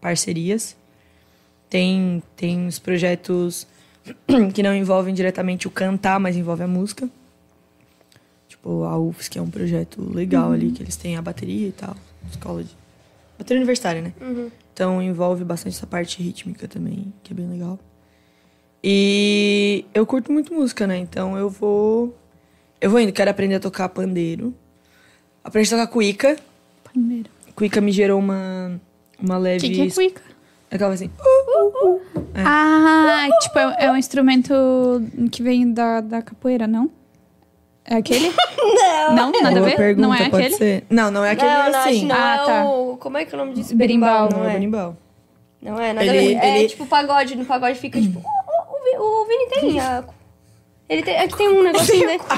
parcerias. 0.00 0.76
Tem, 1.68 2.22
tem 2.36 2.66
os 2.66 2.78
projetos 2.78 3.66
que 4.54 4.62
não 4.62 4.74
envolvem 4.74 5.14
diretamente 5.14 5.66
o 5.66 5.70
cantar, 5.70 6.18
mas 6.20 6.36
envolve 6.36 6.62
a 6.62 6.68
música. 6.68 7.08
Tipo, 8.48 8.84
a 8.84 8.98
UFS, 8.98 9.28
que 9.28 9.38
é 9.38 9.42
um 9.42 9.50
projeto 9.50 10.02
legal 10.12 10.52
ali, 10.52 10.70
que 10.70 10.82
eles 10.82 10.96
têm 10.96 11.16
a 11.16 11.22
bateria 11.22 11.68
e 11.68 11.72
tal. 11.72 11.96
Escola 12.30 12.62
de. 12.62 12.70
Bateria 13.38 13.60
universitária, 13.60 14.00
né? 14.02 14.12
Então 14.76 15.00
envolve 15.02 15.42
bastante 15.42 15.74
essa 15.74 15.86
parte 15.86 16.22
rítmica 16.22 16.68
também, 16.68 17.10
que 17.22 17.32
é 17.32 17.34
bem 17.34 17.48
legal. 17.48 17.78
E 18.84 19.86
eu 19.94 20.04
curto 20.04 20.30
muito 20.30 20.52
música, 20.52 20.86
né? 20.86 20.98
Então 20.98 21.34
eu 21.34 21.48
vou. 21.48 22.14
Eu 22.78 22.90
vou 22.90 23.00
indo, 23.00 23.10
quero 23.10 23.30
aprender 23.30 23.54
a 23.54 23.60
tocar 23.60 23.88
pandeiro. 23.88 24.54
Aprendi 25.42 25.72
a 25.72 25.78
tocar 25.78 25.90
cuíca. 25.90 26.36
Primeiro. 26.84 27.30
Cuíca 27.54 27.80
me 27.80 27.90
gerou 27.90 28.18
uma, 28.18 28.78
uma 29.18 29.38
O 29.38 29.40
leve. 29.40 29.66
que, 29.66 29.74
que 29.74 29.80
é 29.80 29.90
cuica? 29.90 30.20
Aquela 30.70 30.92
assim. 30.92 31.10
É. 32.34 32.42
Ah, 32.44 33.28
tipo, 33.40 33.58
é, 33.58 33.86
é 33.86 33.90
um 33.90 33.96
instrumento 33.96 34.52
que 35.32 35.42
vem 35.42 35.72
da, 35.72 36.02
da 36.02 36.20
capoeira, 36.20 36.66
não? 36.66 36.90
É 37.88 37.96
aquele? 37.96 38.32
Não. 39.10 39.30
Não, 39.30 39.42
nada 39.42 39.60
a 39.60 39.62
ver? 39.62 39.76
pergunta, 39.76 40.06
não 40.08 40.14
é 40.14 40.28
pode 40.28 40.42
aquele? 40.46 40.56
ser. 40.56 40.84
Não, 40.90 41.10
não 41.10 41.24
é 41.24 41.30
aquele 41.30 41.50
Não, 41.52 41.70
não, 41.70 41.78
assim. 41.80 42.04
não 42.06 42.16
Ah, 42.16 42.34
é 42.34 42.46
tá. 42.46 42.64
o... 42.64 42.96
Como 42.96 43.16
é 43.16 43.24
que 43.24 43.32
é 43.32 43.38
o 43.38 43.38
nome 43.38 43.54
disso? 43.54 43.76
Berimbau. 43.76 44.28
Não, 44.28 44.38
não 44.38 44.44
é 44.44 44.50
é. 44.50 44.52
berimbau. 44.54 44.96
Não 45.62 45.80
é, 45.80 45.92
nada 45.92 46.04
Ele- 46.06 46.36
a 46.36 46.40
ver. 46.40 46.46
É 46.46 46.58
ele- 46.58 46.68
tipo 46.68 46.84
pagode. 46.86 47.36
No 47.36 47.44
pagode 47.44 47.78
fica 47.78 48.00
tipo... 48.00 48.18
O, 48.18 48.22
o, 48.22 48.24
o, 48.24 48.84
Vi- 48.84 48.98
o 48.98 49.26
Vini 49.26 49.46
tem 49.50 49.80
a... 49.80 50.02
Ele 50.88 51.02
tem... 51.04 51.16
Aqui 51.18 51.36
tem 51.36 51.48
um 51.48 51.62
negocinho, 51.62 52.06
né? 52.08 52.18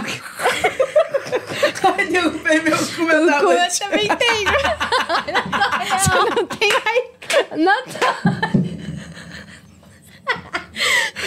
Ai, 1.96 2.06
derrubei 2.06 2.60
meu 2.60 2.76
cu, 2.76 3.02
meu 3.04 3.16
Eu 3.20 3.26
tablet. 3.26 3.78
também 3.78 4.08
tenho. 4.08 4.50
Você 5.98 6.18
não 6.34 6.46
tem 6.46 6.70
aí. 6.86 7.10
Não 7.56 7.84
tá... 7.86 8.22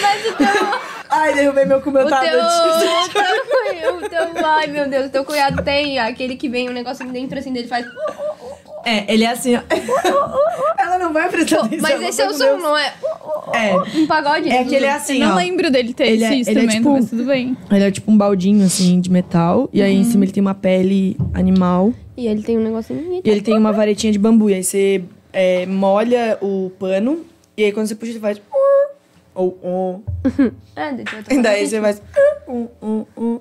Mas 0.02 0.26
o 0.26 0.36
teu... 0.36 0.91
Ai, 1.10 1.34
derrubei 1.34 1.65
meu 1.65 1.82
meu 1.86 2.06
O 2.06 2.10
teu, 2.10 2.40
o 3.95 4.10
teu, 4.10 4.26
o 4.26 4.32
teu, 4.32 4.45
ai 4.45 4.68
meu 4.68 4.88
Deus, 4.88 5.07
o 5.07 5.10
teu 5.10 5.26
cunhado 5.26 5.61
tem 5.61 5.99
aquele 5.99 6.38
que 6.38 6.48
vem 6.48 6.69
um 6.69 6.73
negocinho 6.73 7.11
dentro 7.11 7.38
assim 7.38 7.52
dele 7.52 7.68
faz. 7.68 7.86
É, 8.86 9.14
ele 9.14 9.23
é 9.23 9.28
assim, 9.28 9.56
ó. 9.56 9.61
Ela 10.80 10.98
não 10.98 11.14
vai 11.14 11.30
prestar 11.30 11.61
atenção. 11.61 11.80
Mas 11.82 12.02
esse 12.02 12.22
é 12.22 12.28
o 12.28 12.34
som, 12.34 12.57
não 12.57 12.78
é? 12.78 12.94
É. 13.53 13.76
Um 13.95 14.07
pagode. 14.07 14.49
É 14.49 14.64
que 14.64 14.73
ele 14.73 14.86
é 14.86 14.94
assim, 14.94 15.22
Eu 15.22 15.28
não 15.28 15.36
ó. 15.36 15.38
lembro 15.38 15.69
dele 15.69 15.94
ter 15.94 16.07
Ele 16.07 16.23
esse 16.23 16.49
é- 16.49 16.53
ele 16.53 16.65
é 16.65 16.68
tipo- 16.68 16.91
mas 16.91 17.10
tudo 17.10 17.26
bem. 17.26 17.56
Ele 17.69 17.84
é 17.84 17.91
tipo 17.91 18.11
um 18.11 18.18
baldinho, 18.18 18.65
assim, 18.65 18.99
de 18.99 19.11
metal. 19.11 19.69
E 19.72 19.82
aí 19.82 19.95
em 19.95 20.03
cima 20.03 20.26
ele 20.26 20.32
tem 20.32 20.41
uma 20.41 20.56
pele 20.56 21.18
animal. 21.34 21.94
E 22.18 22.28
ele 22.28 22.41
tem 22.41 22.57
um 22.57 22.64
negocinho. 22.64 23.22
E 23.23 23.30
ele 23.30 23.41
tem 23.41 23.57
uma 23.57 23.72
varetinha 23.72 24.11
de 24.11 24.18
bambu. 24.19 24.49
E 24.49 24.56
aí 24.56 24.64
você 24.64 25.03
é, 25.32 25.65
molha 25.65 26.38
o 26.41 26.72
pano. 26.80 27.26
E 27.56 27.65
aí 27.65 27.72
quando 27.72 27.88
você 27.88 27.95
puxa, 27.95 28.14
você 28.14 28.19
faz... 28.19 28.41
Ou... 29.34 29.58
um. 29.64 30.03
É, 30.76 31.34
E 31.34 31.41
daí 31.41 31.68
você 31.68 31.80
faz... 31.80 32.02
um, 32.48 32.68
um, 32.82 33.06
um, 33.18 33.40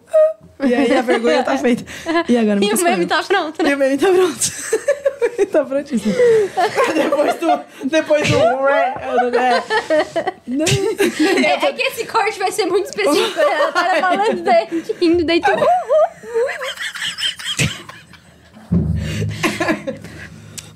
E 0.64 0.74
aí 0.74 0.96
a 0.96 1.02
vergonha 1.02 1.42
tá 1.42 1.58
feita. 1.58 1.84
E 2.28 2.36
agora 2.36 2.64
E 2.64 2.72
o 2.72 2.82
meme 2.82 3.06
tá 3.06 3.22
pronto, 3.22 3.62
né? 3.62 3.70
E 3.70 3.74
o 3.74 3.78
meme 3.78 3.98
tá 3.98 4.08
pronto. 4.08 4.38
o 5.20 5.30
meme 5.30 5.46
tá 5.46 5.64
prontíssimo. 5.64 6.14
depois 6.94 7.34
do. 7.34 7.60
Depois 7.88 8.28
do. 8.28 8.36
É. 8.68 8.94
Não. 10.46 10.64
É, 11.44 11.66
é 11.66 11.72
que 11.72 11.82
esse 11.82 12.06
corte 12.06 12.38
vai 12.38 12.52
ser 12.52 12.66
muito 12.66 12.86
específico. 12.86 13.36
né? 13.38 13.44
Ela 13.52 13.72
tá 13.72 13.94
falando 14.00 14.42
daí, 14.42 14.68
rindo, 15.00 15.24
daí 15.24 15.40
tu... 15.40 15.50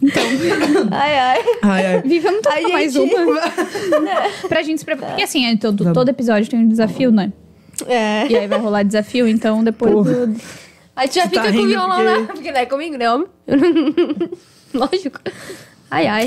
Ai, 0.91 1.19
ai. 1.19 1.45
Ai, 1.63 1.87
ai. 1.87 2.03
Vi, 2.03 2.19
vamos 2.21 2.41
tocar 2.43 2.61
mais 2.63 2.95
uma. 2.97 3.09
pra 4.49 4.63
gente 4.63 4.79
se 4.79 4.85
preparar. 4.85 5.11
Porque 5.13 5.25
assim, 5.25 5.47
é, 5.47 5.57
todo, 5.57 5.93
todo 5.93 6.09
episódio 6.09 6.49
tem 6.51 6.59
um 6.61 6.69
desafio, 6.69 7.11
né? 7.11 7.33
É. 7.87 8.27
E 8.29 8.37
aí 8.37 8.47
vai 8.47 8.59
rolar 8.59 8.83
desafio, 8.83 9.27
então 9.27 9.63
depois 9.65 9.93
do... 10.07 10.37
Aí 10.97 11.09
tu 11.09 11.15
já 11.15 11.23
Tá 11.23 11.29
fica 11.29 11.53
com 11.53 11.59
o 11.59 11.67
violão 11.67 11.89
porque- 11.97 12.03
lá. 12.05 12.21
Porque 12.27 12.53
não 12.53 12.61
é 12.61 12.67
comigo, 12.67 12.97
né, 12.97 13.11
homem? 13.11 13.27
Lógico. 14.73 15.21
Ai, 15.91 16.07
ai. 16.07 16.27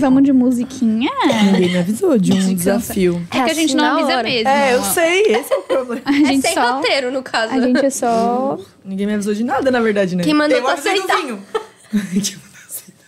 Vamos 0.00 0.24
de 0.24 0.32
musiquinha. 0.32 1.08
Ninguém 1.52 1.68
me 1.70 1.78
avisou 1.78 2.18
de 2.18 2.32
um 2.32 2.40
Gente, 2.40 2.56
desafio. 2.56 3.22
É 3.30 3.44
que 3.44 3.50
a 3.50 3.54
gente 3.54 3.66
assim 3.66 3.76
não 3.76 3.84
avisa 3.98 4.16
hora. 4.16 4.22
mesmo. 4.24 4.48
É, 4.48 4.74
eu 4.74 4.82
sei, 4.82 5.22
esse 5.26 5.52
é 5.52 5.56
o 5.56 5.62
problema. 5.62 6.02
A 6.04 6.10
É 6.10 6.14
gente 6.24 6.42
sem 6.42 6.54
só... 6.54 6.76
roteiro, 6.78 7.12
no 7.12 7.22
caso. 7.22 7.54
A 7.54 7.60
gente 7.60 7.86
é 7.86 7.90
só... 7.90 8.58
Ninguém 8.84 9.06
me 9.06 9.14
avisou 9.14 9.32
de 9.32 9.44
nada, 9.44 9.70
na 9.70 9.80
verdade, 9.80 10.16
né? 10.16 10.24
Quem 10.24 10.34
mandou 10.34 10.56
eu 10.58 10.64
do 10.64 10.68
aceitar? 10.70 11.16
vinho. 11.18 11.38
Quem 11.92 12.00
mandou 12.00 12.60
aceitar? 12.66 13.00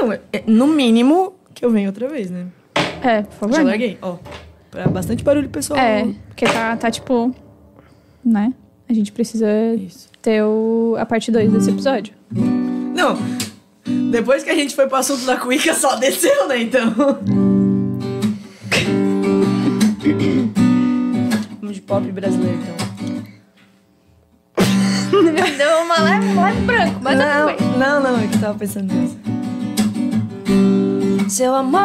Não, 0.00 0.12
é- 0.12 0.20
é 0.32 0.42
no 0.46 0.66
mínimo 0.66 1.34
que 1.54 1.64
eu 1.64 1.70
venho 1.70 1.88
outra 1.88 2.08
vez, 2.08 2.30
né? 2.30 2.46
É, 3.02 3.22
por 3.22 3.32
favor. 3.34 3.56
Já 3.56 3.64
né? 3.64 3.70
larguei, 3.70 3.98
ó. 4.00 4.16
Pra 4.70 4.86
bastante 4.88 5.22
barulho 5.24 5.48
pessoal. 5.48 5.78
É, 5.78 6.06
porque 6.28 6.44
tá, 6.46 6.76
tá 6.76 6.90
tipo... 6.90 7.34
Né? 8.24 8.52
A 8.88 8.92
gente 8.92 9.12
precisa 9.12 9.46
Isso. 9.74 10.08
ter 10.20 10.42
o, 10.42 10.96
a 10.98 11.06
parte 11.06 11.30
2 11.30 11.52
desse 11.52 11.70
episódio. 11.70 12.12
Não, 12.30 13.16
depois 14.10 14.42
que 14.42 14.50
a 14.50 14.54
gente 14.54 14.74
foi 14.74 14.86
pro 14.86 14.96
assunto 14.96 15.24
da 15.24 15.36
cuica, 15.36 15.72
só 15.74 15.96
desceu, 15.96 16.48
né, 16.48 16.62
então. 16.62 16.92
Vamos 21.60 21.76
de 21.76 21.82
pop 21.82 22.10
brasileiro, 22.12 22.58
então. 22.62 22.80
Deu 25.56 25.82
uma 25.82 26.00
leve, 26.00 26.34
leve 26.34 26.60
branco, 26.62 27.00
mas 27.02 27.18
tá 27.18 27.46
tudo 27.46 27.58
bem. 27.58 27.78
não, 27.78 28.02
não, 28.02 28.20
é 28.20 28.26
que 28.26 28.34
eu 28.34 28.40
tava 28.40 28.58
pensando 28.58 28.92
nisso. 28.92 29.18
Seu 31.28 31.54
amor 31.54 31.80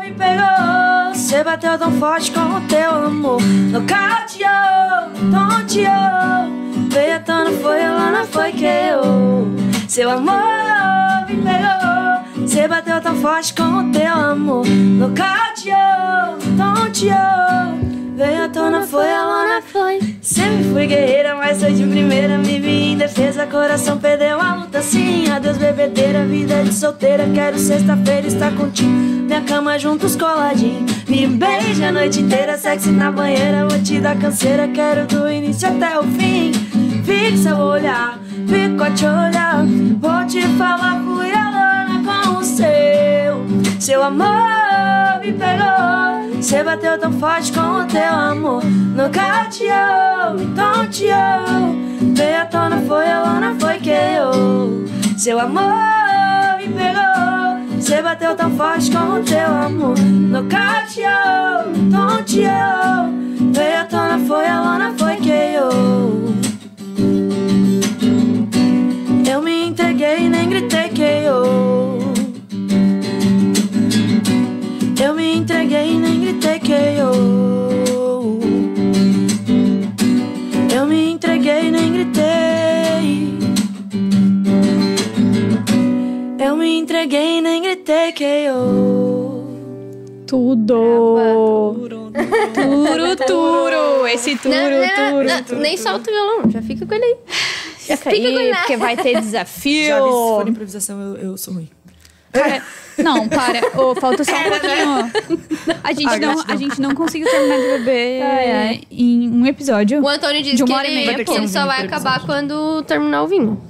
me 0.00 0.12
pegou, 0.12 1.12
você 1.12 1.42
bateu 1.42 1.78
tão 1.78 1.90
forte 1.92 2.30
com 2.30 2.40
o 2.40 2.60
teu 2.68 2.90
amor. 2.90 3.42
Nocauteou, 3.42 5.10
tonteou, 5.30 6.88
veio 6.90 7.16
à 7.16 7.20
tona, 7.20 7.50
foi 7.50 7.80
ela, 7.80 8.12
não 8.12 8.26
foi 8.26 8.52
que 8.52 8.64
eu. 8.64 9.48
Seu 9.88 10.10
amor 10.10 11.26
me 11.28 11.36
pegou, 11.36 12.46
você 12.46 12.68
bateu 12.68 13.00
tão 13.00 13.16
forte 13.16 13.52
com 13.54 13.62
o 13.62 13.92
teu 13.92 14.14
amor. 14.14 14.66
Nocauteou, 14.66 16.38
tonteou, 16.56 18.16
veio 18.16 18.44
à 18.44 18.48
tona, 18.48 18.82
foi 18.82 19.06
ela, 19.06 19.54
não 19.54 19.62
foi. 19.62 20.13
Sempre 20.24 20.64
fui 20.72 20.86
guerreira, 20.86 21.34
mas 21.34 21.58
sou 21.58 21.70
de 21.70 21.86
primeira. 21.86 22.38
Me 22.38 22.58
vi 22.58 22.92
em 22.92 22.96
defesa, 22.96 23.46
coração 23.46 23.98
perdeu 23.98 24.40
a 24.40 24.54
luta 24.54 24.80
sim. 24.80 25.30
Adeus, 25.30 25.58
bebedeira, 25.58 26.24
vida 26.24 26.64
de 26.64 26.72
solteira. 26.72 27.28
Quero 27.34 27.58
sexta-feira 27.58 28.26
estar 28.26 28.50
contigo. 28.54 28.88
Minha 28.88 29.42
cama 29.42 29.78
juntos 29.78 30.16
coladinho. 30.16 30.86
Me 31.06 31.26
beija 31.26 31.88
a 31.88 31.92
noite 31.92 32.22
inteira, 32.22 32.56
sexy 32.56 32.88
na 32.88 33.12
banheira. 33.12 33.66
Vou 33.68 33.78
te 33.82 34.00
dar 34.00 34.18
canseira, 34.18 34.66
quero 34.68 35.06
do 35.06 35.30
início 35.30 35.68
até 35.68 35.98
o 35.98 36.04
fim. 36.04 36.52
Fixa 37.04 37.54
o 37.54 37.72
olhar, 37.72 38.18
fico 38.48 38.82
a 38.82 38.90
te 38.92 39.04
olhar. 39.04 39.62
Vou 40.00 40.26
te 40.26 40.40
falar, 40.56 41.02
fui 41.04 41.32
a 41.32 41.43
seu. 43.84 44.02
Amor 44.02 45.20
me 45.20 45.32
pegou. 45.32 46.42
Você 46.42 46.64
bateu 46.64 46.98
tão 46.98 47.12
forte 47.12 47.52
com 47.52 47.82
o 47.82 47.84
teu 47.84 48.12
amor. 48.12 48.62
Nocauteou, 48.64 50.34
me 50.38 50.46
tonteou. 50.54 52.14
Veio 52.14 52.40
à 52.40 52.46
tona, 52.46 52.78
foi 52.88 53.10
a 53.10 53.22
lona, 53.22 53.54
foi 53.60 53.78
que 53.78 53.90
eu. 53.90 54.86
Seu 55.18 55.38
amor 55.38 56.56
me 56.58 56.68
pegou. 56.68 57.78
Você 57.78 58.00
bateu 58.00 58.34
tão 58.34 58.50
forte 58.56 58.90
com 58.90 59.20
o 59.20 59.22
teu 59.22 59.46
amor. 59.46 59.98
Nocauteou, 59.98 61.68
me 61.68 61.92
tonteou. 61.92 63.52
Veio 63.52 63.80
à 63.80 63.84
tona, 63.84 64.18
foi 64.26 64.46
a 64.46 64.60
lona, 64.62 64.94
foi 64.96 65.16
que 65.16 65.30
eu. 65.30 66.34
Eu 69.30 69.42
me 69.42 69.66
entreguei, 69.66 70.28
nem 70.30 70.48
gritei 70.48 70.88
que 70.88 71.02
eu. 71.02 71.73
Entreguei, 75.44 75.98
nem 75.98 76.20
gritei 76.22 76.58
que 76.58 76.72
eu. 76.72 78.40
Eu 80.74 80.86
me 80.86 81.10
entreguei, 81.12 81.70
nem 81.70 81.92
gritei. 81.92 82.24
Eu 86.46 86.56
me 86.56 86.78
entreguei, 86.78 87.42
nem 87.42 87.62
gritei 87.62 88.12
que 88.12 88.24
eu. 88.24 89.44
Tudo! 90.26 90.74
Turo, 91.74 93.16
turo! 93.26 94.06
Esse 94.08 94.36
turo, 94.36 94.54
turo. 94.56 95.60
nem 95.60 95.76
solta 95.76 96.10
o 96.10 96.14
violão, 96.14 96.50
já 96.50 96.62
fica 96.62 96.86
com 96.86 96.94
ele 96.94 97.04
aí. 97.04 97.16
Fica 97.76 97.96
Fica 97.98 98.04
com 98.04 98.08
aí, 98.10 98.24
ele. 98.24 98.54
porque 98.56 98.76
vai 98.78 98.96
ter 98.96 99.20
desafio. 99.20 99.86
Já 99.88 99.98
vi, 100.00 100.10
se 100.10 100.16
for 100.16 100.48
improvisação, 100.48 101.00
eu, 101.00 101.16
eu 101.16 101.36
sou 101.36 101.54
ruim. 101.54 101.68
Cara, 102.34 102.62
não, 102.98 103.28
para. 103.28 103.60
Ô, 103.80 103.94
falta 103.94 104.24
só 104.24 104.32
um 104.36 104.42
pouquinho. 104.42 105.40
A 105.82 105.92
gente, 105.92 106.18
não, 106.20 106.44
a 106.46 106.56
gente 106.56 106.80
não 106.80 106.94
conseguiu 106.94 107.28
terminar 107.30 107.56
de 107.56 107.62
beber 107.78 108.22
Ai, 108.22 108.52
ai. 108.52 108.80
em 108.90 109.30
um 109.30 109.46
episódio. 109.46 110.02
O 110.02 110.08
Antônio 110.08 110.42
disse 110.42 110.56
De 110.56 110.64
que 110.64 110.70
uma 110.70 110.78
hora 110.78 110.88
e 110.88 110.96
ele, 110.96 111.06
meia, 111.12 111.24
que 111.24 111.32
ele 111.32 111.48
só 111.48 111.66
vai 111.66 111.84
acabar 111.84 112.24
quando 112.26 112.82
terminar 112.82 113.22
o 113.22 113.28
vinho. 113.28 113.60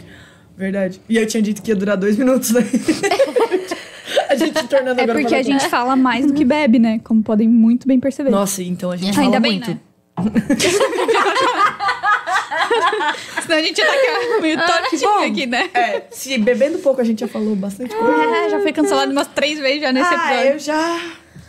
Verdade. 0.57 1.01
E 1.09 1.17
eu 1.17 1.27
tinha 1.27 1.43
dito 1.43 1.63
que 1.63 1.71
ia 1.71 1.77
durar 1.77 1.97
dois 1.97 2.17
minutos, 2.17 2.51
né? 2.51 2.61
a 4.31 4.37
gente 4.37 4.59
se 4.59 4.69
tornando 4.69 5.01
É 5.01 5.07
porque 5.07 5.35
a 5.35 5.43
gente 5.43 5.69
fala 5.69 5.97
mais 5.97 6.27
do 6.27 6.33
que 6.33 6.45
bebe, 6.45 6.79
né? 6.79 7.01
Como 7.03 7.23
podem 7.23 7.49
muito 7.49 7.89
bem 7.89 7.99
perceber. 7.99 8.31
Nossa, 8.31 8.63
então 8.63 8.91
a 8.91 8.97
gente 8.97 9.19
Ainda 9.19 9.23
fala 9.23 9.41
bem, 9.41 9.53
muito. 9.53 9.71
né? 9.71 9.79
Senão 13.45 13.59
a 13.59 13.63
gente 13.63 13.79
ia 13.79 13.85
estar 13.85 14.41
meio 14.41 14.59
tortinho 14.59 15.33
aqui, 15.33 15.47
né? 15.47 15.71
É, 15.75 16.03
se 16.11 16.39
bebendo 16.39 16.79
pouco 16.79 17.01
a 17.01 17.05
gente 17.05 17.21
já 17.21 17.29
falou 17.29 17.55
bastante 17.55 17.95
coisa. 17.95 18.23
É, 18.23 18.51
já 18.51 18.61
foi 18.61 18.73
cancelado 18.73 19.13
umas 19.13 19.29
três 19.29 19.59
vezes 19.59 19.83
já 19.83 19.93
nesse 19.93 20.13
ah, 20.13 20.17
episódio. 20.17 20.53
eu 20.53 20.59
já... 20.59 21.01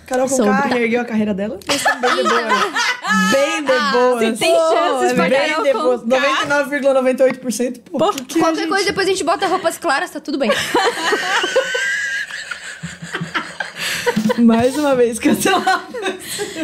Carol 0.05 0.29
Conká 0.29 0.69
ergueu 0.77 1.01
a 1.01 1.05
carreira 1.05 1.33
dela. 1.33 1.57
Bem 1.67 2.15
de 2.15 2.23
boa. 2.23 2.41
bem 3.31 3.63
de 3.63 3.91
boa. 3.91 4.19
se 4.19 4.37
tem 4.37 4.53
chances 4.53 5.13
pra 5.13 5.29
bem 5.29 5.49
Carol 5.49 5.63
de 5.63 5.73
boa. 5.73 5.99
Conká. 5.99 6.67
99,98%. 6.67 7.81
Pô, 7.91 8.11
que 8.11 8.23
que 8.25 8.37
a 8.37 8.41
Qualquer 8.43 8.59
gente- 8.59 8.69
coisa, 8.69 8.85
depois 8.85 9.07
a 9.07 9.09
gente 9.09 9.23
bota 9.23 9.47
roupas 9.47 9.77
claras, 9.79 10.11
tá 10.11 10.19
tudo 10.19 10.37
bem. 10.37 10.51
Mais 14.39 14.75
uma 14.77 14.95
vez 14.95 15.19
cancelado. 15.19 15.93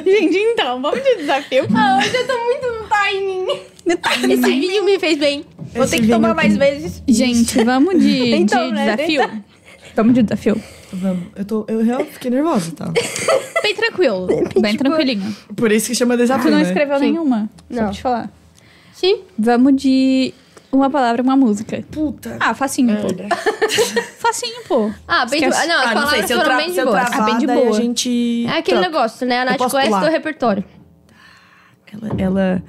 Gente, 0.06 0.38
então, 0.38 0.82
vamos 0.82 1.02
de 1.04 1.16
desafio. 1.18 1.66
Ah, 1.76 1.98
hoje 2.00 2.16
eu 2.16 2.28
tô 2.28 2.38
muito 2.44 2.68
no 2.68 2.88
timing. 2.90 3.60
No 3.86 3.98
timing. 3.98 4.34
Esse 4.34 4.60
vídeo 4.60 4.84
me 4.86 5.00
fez 5.00 5.18
bem. 5.18 5.46
Vou 5.74 5.84
Esse 5.84 5.92
ter 5.92 5.98
que 5.98 6.04
vinho 6.08 6.16
tomar 6.18 6.34
mais 6.36 6.58
vezes. 6.58 7.02
Gente, 7.08 7.64
vamos 7.64 8.00
de, 8.00 8.34
Então, 8.36 8.68
de 8.68 8.74
né? 8.74 8.96
desafio? 8.96 9.42
Vamos 9.96 10.14
de 10.14 10.24
desafio. 10.24 10.62
Vamos. 10.94 11.24
Eu, 11.36 11.46
tô, 11.46 11.66
eu 11.68 11.82
real 11.84 12.04
fiquei 12.06 12.30
nervosa, 12.32 12.72
tá? 12.74 12.92
Bem 13.64 13.76
tranquilo. 13.76 14.28
Bem 14.60 14.76
tranquilinho. 14.76 15.36
Por 15.56 15.72
isso 15.72 15.88
que 15.88 15.96
chama 15.96 16.18
desafio, 16.18 16.46
Tu 16.46 16.52
não 16.52 16.58
né? 16.58 16.64
escreveu 16.64 16.98
Sim. 17.00 17.12
nenhuma. 17.12 17.50
Só 17.70 17.76
Não. 17.76 17.84
pra 17.86 17.94
te 17.94 18.02
falar. 18.02 18.32
Sim. 18.94 19.22
Vamos 19.38 19.76
de 19.82 20.34
uma 20.72 20.90
palavra, 20.90 21.22
uma 21.22 21.36
música. 21.36 21.84
Puta. 21.92 22.38
Ah, 22.40 22.54
facinho, 22.54 22.96
pô. 22.98 23.08
merda. 23.08 23.28
Facinho, 24.20 24.62
pô. 24.68 24.92
Ah, 25.08 25.26
bem 25.26 25.42
de 25.42 25.50
boa. 25.50 25.66
Não, 25.66 25.76
as 25.78 25.86
Ah, 25.86 25.86
não 25.86 25.86
sei, 25.86 25.94
palavras 25.96 26.26
se 26.28 26.34
eu, 26.34 26.38
foram 26.38 26.50
tra 26.50 26.58
bem 26.58 26.68
se 26.68 26.74
de 26.74 26.80
eu 26.80 26.86
boa. 26.86 27.00
travar, 27.00 27.20
Ah, 27.22 27.24
bem 27.26 27.38
de 27.40 27.48
daí 27.48 27.58
a 27.58 27.62
boa. 27.66 27.74
gente... 27.74 28.46
É 28.48 28.58
aquele 28.58 28.78
troca. 28.80 28.82
negócio, 28.82 29.28
né? 29.28 29.40
A 29.42 29.46
Nath 29.46 29.58
posso 29.58 29.72
conhece 29.72 29.90
pular. 29.90 30.02
teu 30.02 30.12
repertório. 30.12 30.64
Ela... 31.94 32.22
ela... 32.22 32.64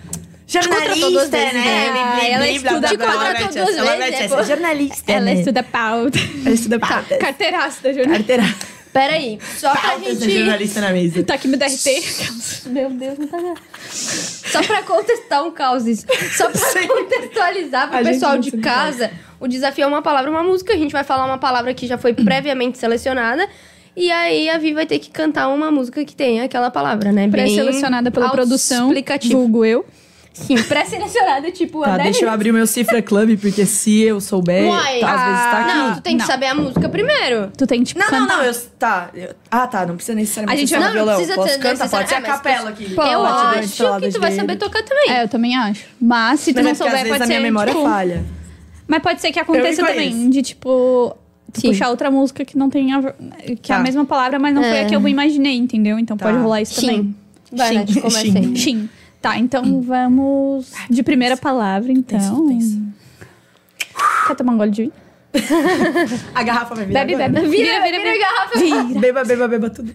contratou 0.68 1.10
duas 1.12 1.30
vezes, 1.30 1.52
né? 1.54 1.90
Ah, 1.90 2.26
ela 2.26 2.48
estuda 2.48 2.88
Te 2.88 2.96
contratou 2.98 3.48
duas 3.52 3.76
vezes, 3.98 4.20
né, 4.20 4.28
pô? 4.28 4.42
Jornalista, 4.42 5.12
Ela 5.12 5.24
né? 5.26 5.34
estuda 5.34 5.62
pauta. 5.62 6.18
Ela 6.44 6.54
estuda 6.54 6.78
pauta. 6.80 7.16
Carteiraço 7.18 7.82
da 7.82 7.92
jornalista. 7.92 8.36
Carteira. 8.36 8.81
Peraí, 8.92 9.38
só 9.56 9.72
pra 9.72 9.80
Pauta 9.80 10.14
gente... 10.14 10.30
jornalista 10.30 10.80
na 10.80 10.90
mesa. 10.90 11.22
Tá 11.22 11.34
aqui 11.34 11.48
meu 11.48 11.58
DRT. 11.58 12.68
Meu 12.68 12.90
Deus, 12.90 13.18
não 13.18 13.26
tá 13.26 13.40
nada. 13.40 13.60
Só 13.90 14.62
pra 14.62 14.82
contestar 14.82 15.42
um 15.42 15.50
caos 15.50 15.86
isso. 15.86 16.06
Só 16.36 16.50
pra 16.50 16.60
Sim. 16.60 16.86
contextualizar 16.86 17.88
pro 17.88 17.98
A 17.98 18.02
pessoal 18.02 18.36
de 18.36 18.52
casa, 18.58 19.10
o 19.40 19.48
desafio 19.48 19.84
é 19.84 19.86
uma 19.86 20.02
palavra, 20.02 20.30
uma 20.30 20.42
música. 20.42 20.74
A 20.74 20.76
gente 20.76 20.92
vai 20.92 21.04
falar 21.04 21.24
uma 21.24 21.38
palavra 21.38 21.72
que 21.72 21.86
já 21.86 21.96
foi 21.96 22.12
previamente 22.12 22.76
selecionada. 22.76 23.48
E 23.96 24.10
aí 24.10 24.48
a 24.48 24.58
Vi 24.58 24.72
vai 24.72 24.86
ter 24.86 24.98
que 24.98 25.10
cantar 25.10 25.48
uma 25.48 25.70
música 25.70 26.04
que 26.04 26.14
tenha 26.14 26.44
aquela 26.44 26.70
palavra, 26.70 27.12
né? 27.12 27.28
Pré-selecionada 27.28 28.10
pela 28.10 28.30
produção. 28.30 28.88
Explicativo. 28.88 29.38
Vulgo 29.38 29.64
eu. 29.64 29.86
Sim, 30.34 30.56
pré-selecionada, 30.62 31.50
tipo, 31.50 31.82
Tá, 31.82 31.94
a 31.94 31.98
deixa 31.98 32.24
eu 32.24 32.30
abrir 32.30 32.50
o 32.50 32.54
meu 32.54 32.66
Cifra 32.66 33.02
Club, 33.02 33.38
porque 33.38 33.66
se 33.66 34.00
eu 34.00 34.18
souber, 34.20 34.64
Uai, 34.66 34.98
tá, 35.00 35.14
às 35.14 35.24
vezes 35.26 35.40
tá 35.50 35.58
aqui. 35.60 35.74
Não, 35.78 35.94
tu 35.96 36.00
tem 36.00 36.16
que 36.16 36.20
Não. 36.22 36.26
saber 36.26 36.46
a 36.46 36.54
música 36.54 36.88
primeiro. 36.88 37.52
Tu 37.56 37.66
tem 37.66 37.80
que, 37.80 37.84
tipo, 37.86 38.00
Não, 38.00 38.10
não, 38.10 38.18
cantar. 38.20 38.36
não, 38.38 38.44
eu. 38.44 38.54
Tá. 38.78 39.10
eu- 39.14 39.34
ah, 39.50 39.66
tá. 39.66 39.84
Não 39.86 39.94
precisa 39.96 40.14
necessariamente 40.16 40.56
A 40.56 40.66
gente 40.66 40.72
não, 40.74 40.86
não 40.86 40.92
violão. 40.94 41.14
precisa 41.16 41.34
Posso 41.36 41.58
cantar, 41.58 41.88
pode 41.90 42.08
ser 42.08 42.14
a 42.14 42.20
necessariamente, 42.20 42.30
mas 42.30 42.36
capela 42.56 42.70
aqui. 42.70 42.84
Eu 42.90 42.96
Batidões, 42.96 43.58
acho 43.58 43.70
que 44.00 44.10
tu 44.10 44.20
vai 44.20 44.30
dele. 44.30 44.40
saber 44.40 44.56
tocar 44.56 44.82
também. 44.82 45.10
É, 45.10 45.22
eu 45.24 45.28
também 45.28 45.56
acho. 45.56 45.84
Mas 46.00 46.40
se 46.40 46.52
tu 46.52 46.56
Mas 46.56 46.64
não 46.64 46.70
é 46.70 46.74
porque 46.74 46.82
às 46.84 46.88
souber, 46.90 46.92
vezes 47.04 47.08
pode 47.10 47.22
a 47.22 47.26
ser. 47.26 47.32
minha 47.32 47.40
memória 47.42 47.72
tipo, 47.74 47.84
falha. 47.84 48.24
Mas 48.88 49.02
pode 49.02 49.20
ser 49.20 49.32
que 49.32 49.38
Eu 49.38 49.42
aconteça 49.42 49.84
também, 49.86 50.30
de 50.30 50.42
tipo. 50.42 51.16
Puxar 51.62 51.90
outra 51.90 52.10
música 52.10 52.42
que 52.46 52.56
não 52.56 52.70
tem 52.70 52.92
a, 52.94 53.00
ver- 53.00 53.14
que 53.60 53.70
é 53.70 53.74
a 53.74 53.78
Tá. 53.78 53.84
mesma 53.84 54.06
palavra, 54.06 54.38
mas 54.38 54.54
não 54.54 54.62
foi 54.62 54.72
É. 54.78 54.82
a 54.84 54.86
que 54.86 54.96
eu 54.96 55.06
imaginei, 55.06 55.54
entendeu? 55.58 55.98
Então 55.98 56.16
Tá. 56.16 56.24
pode 56.24 56.38
rolar 56.38 56.62
isso 56.62 56.80
Sim. 56.80 56.86
também. 56.86 57.16
Vai. 57.52 57.74
Nath, 57.74 57.94
começa 57.96 58.20
Sim. 58.20 58.36
aí. 58.38 58.88
Tá, 59.22 59.38
então 59.38 59.80
vamos 59.80 60.72
de 60.90 61.02
primeira 61.02 61.36
palavra, 61.36 61.92
então. 61.92 62.48
Quer 64.26 64.34
tomar 64.36 64.52
um 64.52 64.58
gole 64.58 64.70
de 64.72 64.82
vinho? 64.82 64.92
A 66.34 66.42
garrafa 66.42 66.74
vai 66.74 66.84
virar 66.86 67.00
Bebe, 67.06 67.14
agora? 67.14 67.28
bebe. 67.40 67.48
Vira, 67.48 67.80
Vira, 67.80 67.82
vira, 67.84 67.98
vira, 67.98 68.12
vira. 68.12 68.26
a 68.26 68.32
garrafa. 68.32 68.58
Vira. 68.58 69.00
Beba, 69.00 69.24
beba, 69.24 69.48
beba 69.48 69.70
tudo. 69.70 69.94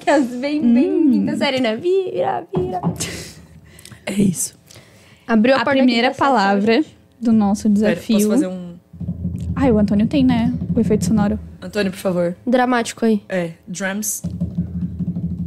Que 0.00 0.10
as 0.10 0.26
bem, 0.26 0.60
bem 0.60 1.10
quinta 1.12 1.36
série, 1.36 1.60
né? 1.60 1.76
Vira, 1.76 2.44
vira. 2.54 2.80
É 4.06 4.12
isso. 4.12 4.58
Abriu 5.26 5.54
a, 5.54 5.60
A 5.60 5.64
da 5.64 5.70
primeira 5.70 6.10
palavra 6.10 6.84
do 7.20 7.32
nosso 7.32 7.62
Pera, 7.70 7.74
desafio. 7.94 8.16
posso 8.16 8.28
fazer 8.28 8.46
um. 8.48 8.74
Ai, 9.56 9.70
o 9.70 9.78
Antônio 9.78 10.06
tem, 10.08 10.24
né? 10.24 10.52
O 10.74 10.80
efeito 10.80 11.04
sonoro. 11.06 11.38
Antônio, 11.62 11.90
por 11.92 11.98
favor. 11.98 12.36
Dramático 12.46 13.04
aí. 13.04 13.22
É, 13.28 13.52
drums. 13.66 14.22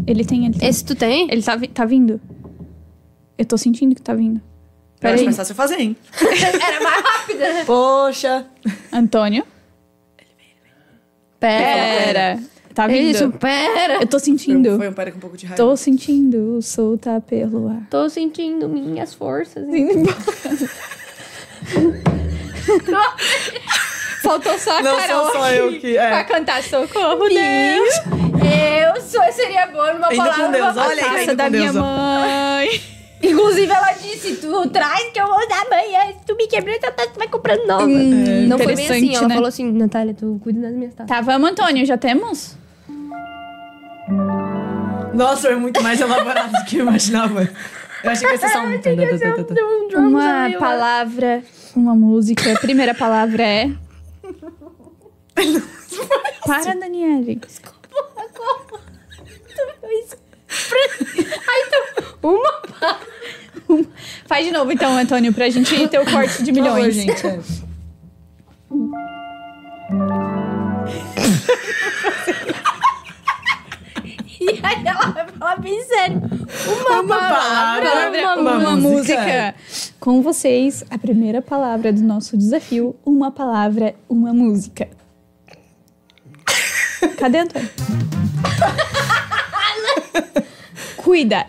Ele 0.08 0.24
tem, 0.24 0.46
ele 0.46 0.58
tem. 0.58 0.70
Esse 0.70 0.84
tu 0.86 0.96
tem? 0.96 1.28
Ele 1.30 1.44
tá, 1.44 1.56
vi- 1.58 1.68
tá 1.68 1.84
vindo. 1.86 2.20
Eu 3.38 3.46
tô 3.46 3.58
sentindo 3.58 3.94
que 3.96 4.02
tá 4.02 4.14
vindo. 4.14 4.42
Eu 5.02 5.12
acho 5.14 5.24
mais 5.26 5.36
fácil 5.38 5.54
fazer, 5.56 5.80
hein? 5.80 5.96
Era 6.20 6.82
mais 6.84 7.04
rápido, 7.04 7.40
né? 7.40 7.64
Poxa. 7.66 8.46
Antônio. 8.92 9.46
Pera. 11.40 12.40
Tá 12.74 12.88
vindo. 12.88 13.10
Isso, 13.12 13.30
pera. 13.32 13.96
Eu 14.02 14.08
tô 14.08 14.20
Foi 14.20 14.34
um, 14.34 14.38
sentindo. 14.38 14.76
foi 14.78 14.88
um 14.90 14.94
pera 14.94 15.12
com 15.12 15.18
um 15.18 15.22
pouco 15.22 15.38
de 15.38 15.46
raiva. 15.46 15.64
Tô 15.64 15.76
sentindo 15.78 16.60
soltar 16.64 17.22
pelo 17.22 17.68
ar. 17.70 17.88
Tô 17.92 18.10
sentindo 18.10 18.68
minhas 18.68 19.14
forças. 19.14 19.66
Faltou 24.22 24.58
só 24.60 24.78
a 24.80 24.82
Não 24.82 24.98
Carol 24.98 25.24
sou 25.26 25.32
só 25.34 25.52
eu 25.52 25.80
que- 25.80 25.96
é. 25.98 26.08
pra 26.10 26.24
cantar 26.26 26.62
Socorro, 26.64 27.30
Deus. 27.30 27.94
Eu 28.96 29.02
sou, 29.02 29.22
seria 29.32 29.68
boa 29.68 29.94
numa 29.94 30.08
Indo 30.14 30.22
com 30.24 30.30
palavra. 30.30 30.52
Deus, 30.52 30.76
uma 30.76 30.88
olha 30.88 31.02
indo 31.02 31.10
Casa 31.16 31.36
da 31.36 31.44
com 31.46 31.50
minha 31.52 31.64
Deus, 31.72 31.76
ó. 31.76 31.80
mãe. 31.82 32.82
Inclusive, 33.22 33.72
ela 33.72 33.92
disse: 33.94 34.36
Tu 34.38 34.70
traz 34.70 35.12
que 35.12 35.20
eu 35.20 35.28
vou 35.28 35.48
dar 35.48 35.66
amanhã. 35.66 36.14
Se 36.20 36.26
tu 36.26 36.36
me 36.36 36.48
quebrar, 36.48 36.76
tu 36.76 36.92
tá- 36.92 37.08
tu 37.08 37.18
vai 37.18 37.28
comprando 37.28 37.66
nova. 37.66 37.86
Hum, 37.86 38.48
Não 38.48 38.58
foi 38.58 38.76
bem 38.76 38.86
assim. 38.86 38.96
interessante, 38.98 39.16
Ela 39.16 39.28
né? 39.28 39.34
falou 39.36 39.48
assim: 39.48 39.72
Natália, 39.72 40.14
tu 40.14 40.40
cuida 40.44 40.62
das 40.62 40.74
minhas 40.74 40.94
taças. 40.94 41.08
Tá, 41.10 41.22
vamos, 41.22 41.50
Antônio. 41.50 41.86
Já 41.86 41.98
temos? 41.98 42.56
Nossa, 45.14 45.48
foi 45.48 45.56
muito 45.56 45.82
mais 45.82 46.00
elaborado 46.00 46.52
do 46.52 46.66
que 46.66 46.78
eu 46.78 46.82
imaginava. 46.82 47.50
Eu 48.04 48.12
achei 48.12 48.28
que 48.28 48.34
ia 48.36 48.40
ser 48.40 48.50
só 48.50 48.60
um. 48.64 48.80
Tá, 48.80 50.00
Uma 50.00 50.52
palavra, 50.60 51.44
uma 51.76 51.96
música. 51.96 52.54
A 52.54 52.60
primeira 52.60 52.94
palavra 52.94 53.44
é... 53.44 53.72
Para, 56.46 56.76
Daniele. 56.76 57.42
Uma 62.24 62.58
Faz 64.26 64.46
de 64.46 64.52
novo, 64.52 64.72
então, 64.72 64.98
Antônio, 64.98 65.34
pra 65.34 65.50
gente 65.50 65.88
ter 65.88 66.00
o 66.00 66.06
corte 66.06 66.42
de 66.44 66.52
Por 66.54 66.64
favor, 66.64 66.76
milhões. 66.78 66.96
gente. 66.96 67.28
é. 67.28 67.40
E 74.40 74.60
aí 74.64 74.86
ela 74.86 75.12
vai 75.12 75.28
falar 75.28 75.60
bem 75.60 75.84
sério. 75.86 76.22
Uma, 76.68 77.02
Uma 77.02 77.18
palavra, 77.18 77.90
Palavra, 77.90 78.40
uma 78.40 78.58
uma, 78.58 78.76
música. 78.78 79.18
música. 79.18 79.56
Com 80.00 80.22
vocês, 80.22 80.84
a 80.90 80.98
primeira 80.98 81.42
palavra 81.42 81.92
do 81.92 82.02
nosso 82.02 82.38
desafio: 82.38 82.96
uma 83.06 83.32
palavra, 83.32 83.96
uma 84.08 84.34
música. 84.34 84.88
Cadê 87.18 87.40
Antônio? 87.40 87.70
Cuida. 90.98 91.46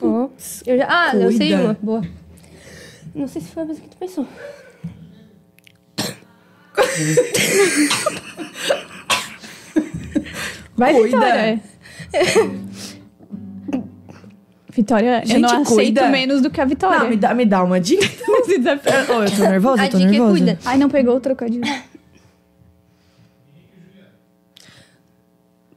Ó, 0.00 0.28
eu 0.66 0.78
já, 0.78 0.86
ah, 0.88 1.16
eu 1.16 1.32
sei 1.32 1.48
Cuida. 1.50 1.62
uma. 1.64 1.76
Boa. 1.80 2.02
Não 3.14 3.28
sei 3.28 3.40
se 3.42 3.48
foi 3.48 3.62
a 3.62 3.66
mesma 3.66 3.82
que 3.84 3.90
tu 3.90 3.96
pensou. 3.96 4.26
Vai, 10.76 10.92
Cuida. 10.94 11.16
Vitória. 11.16 11.60
Vitória, 14.70 15.20
eu 15.22 15.26
Gente, 15.28 15.40
não 15.40 15.48
aceito 15.62 15.74
cuida. 15.74 16.08
menos 16.08 16.42
do 16.42 16.50
que 16.50 16.60
a 16.60 16.64
Vitória. 16.64 16.98
Não, 16.98 17.08
me 17.08 17.16
dá, 17.16 17.32
me 17.32 17.44
dá 17.46 17.62
uma 17.62 17.78
dica. 17.80 18.04
Oh, 18.36 19.22
eu 19.22 19.30
tô 19.30 19.42
nervosa, 19.42 19.82
A 19.82 19.86
eu 19.86 19.90
tô 19.90 19.98
dica 19.98 20.08
é 20.08 20.12
nervosa. 20.12 20.30
cuida. 20.32 20.58
Ai, 20.64 20.78
não 20.78 20.88
pegou 20.88 21.16
o 21.16 21.20
trocadilho. 21.20 21.64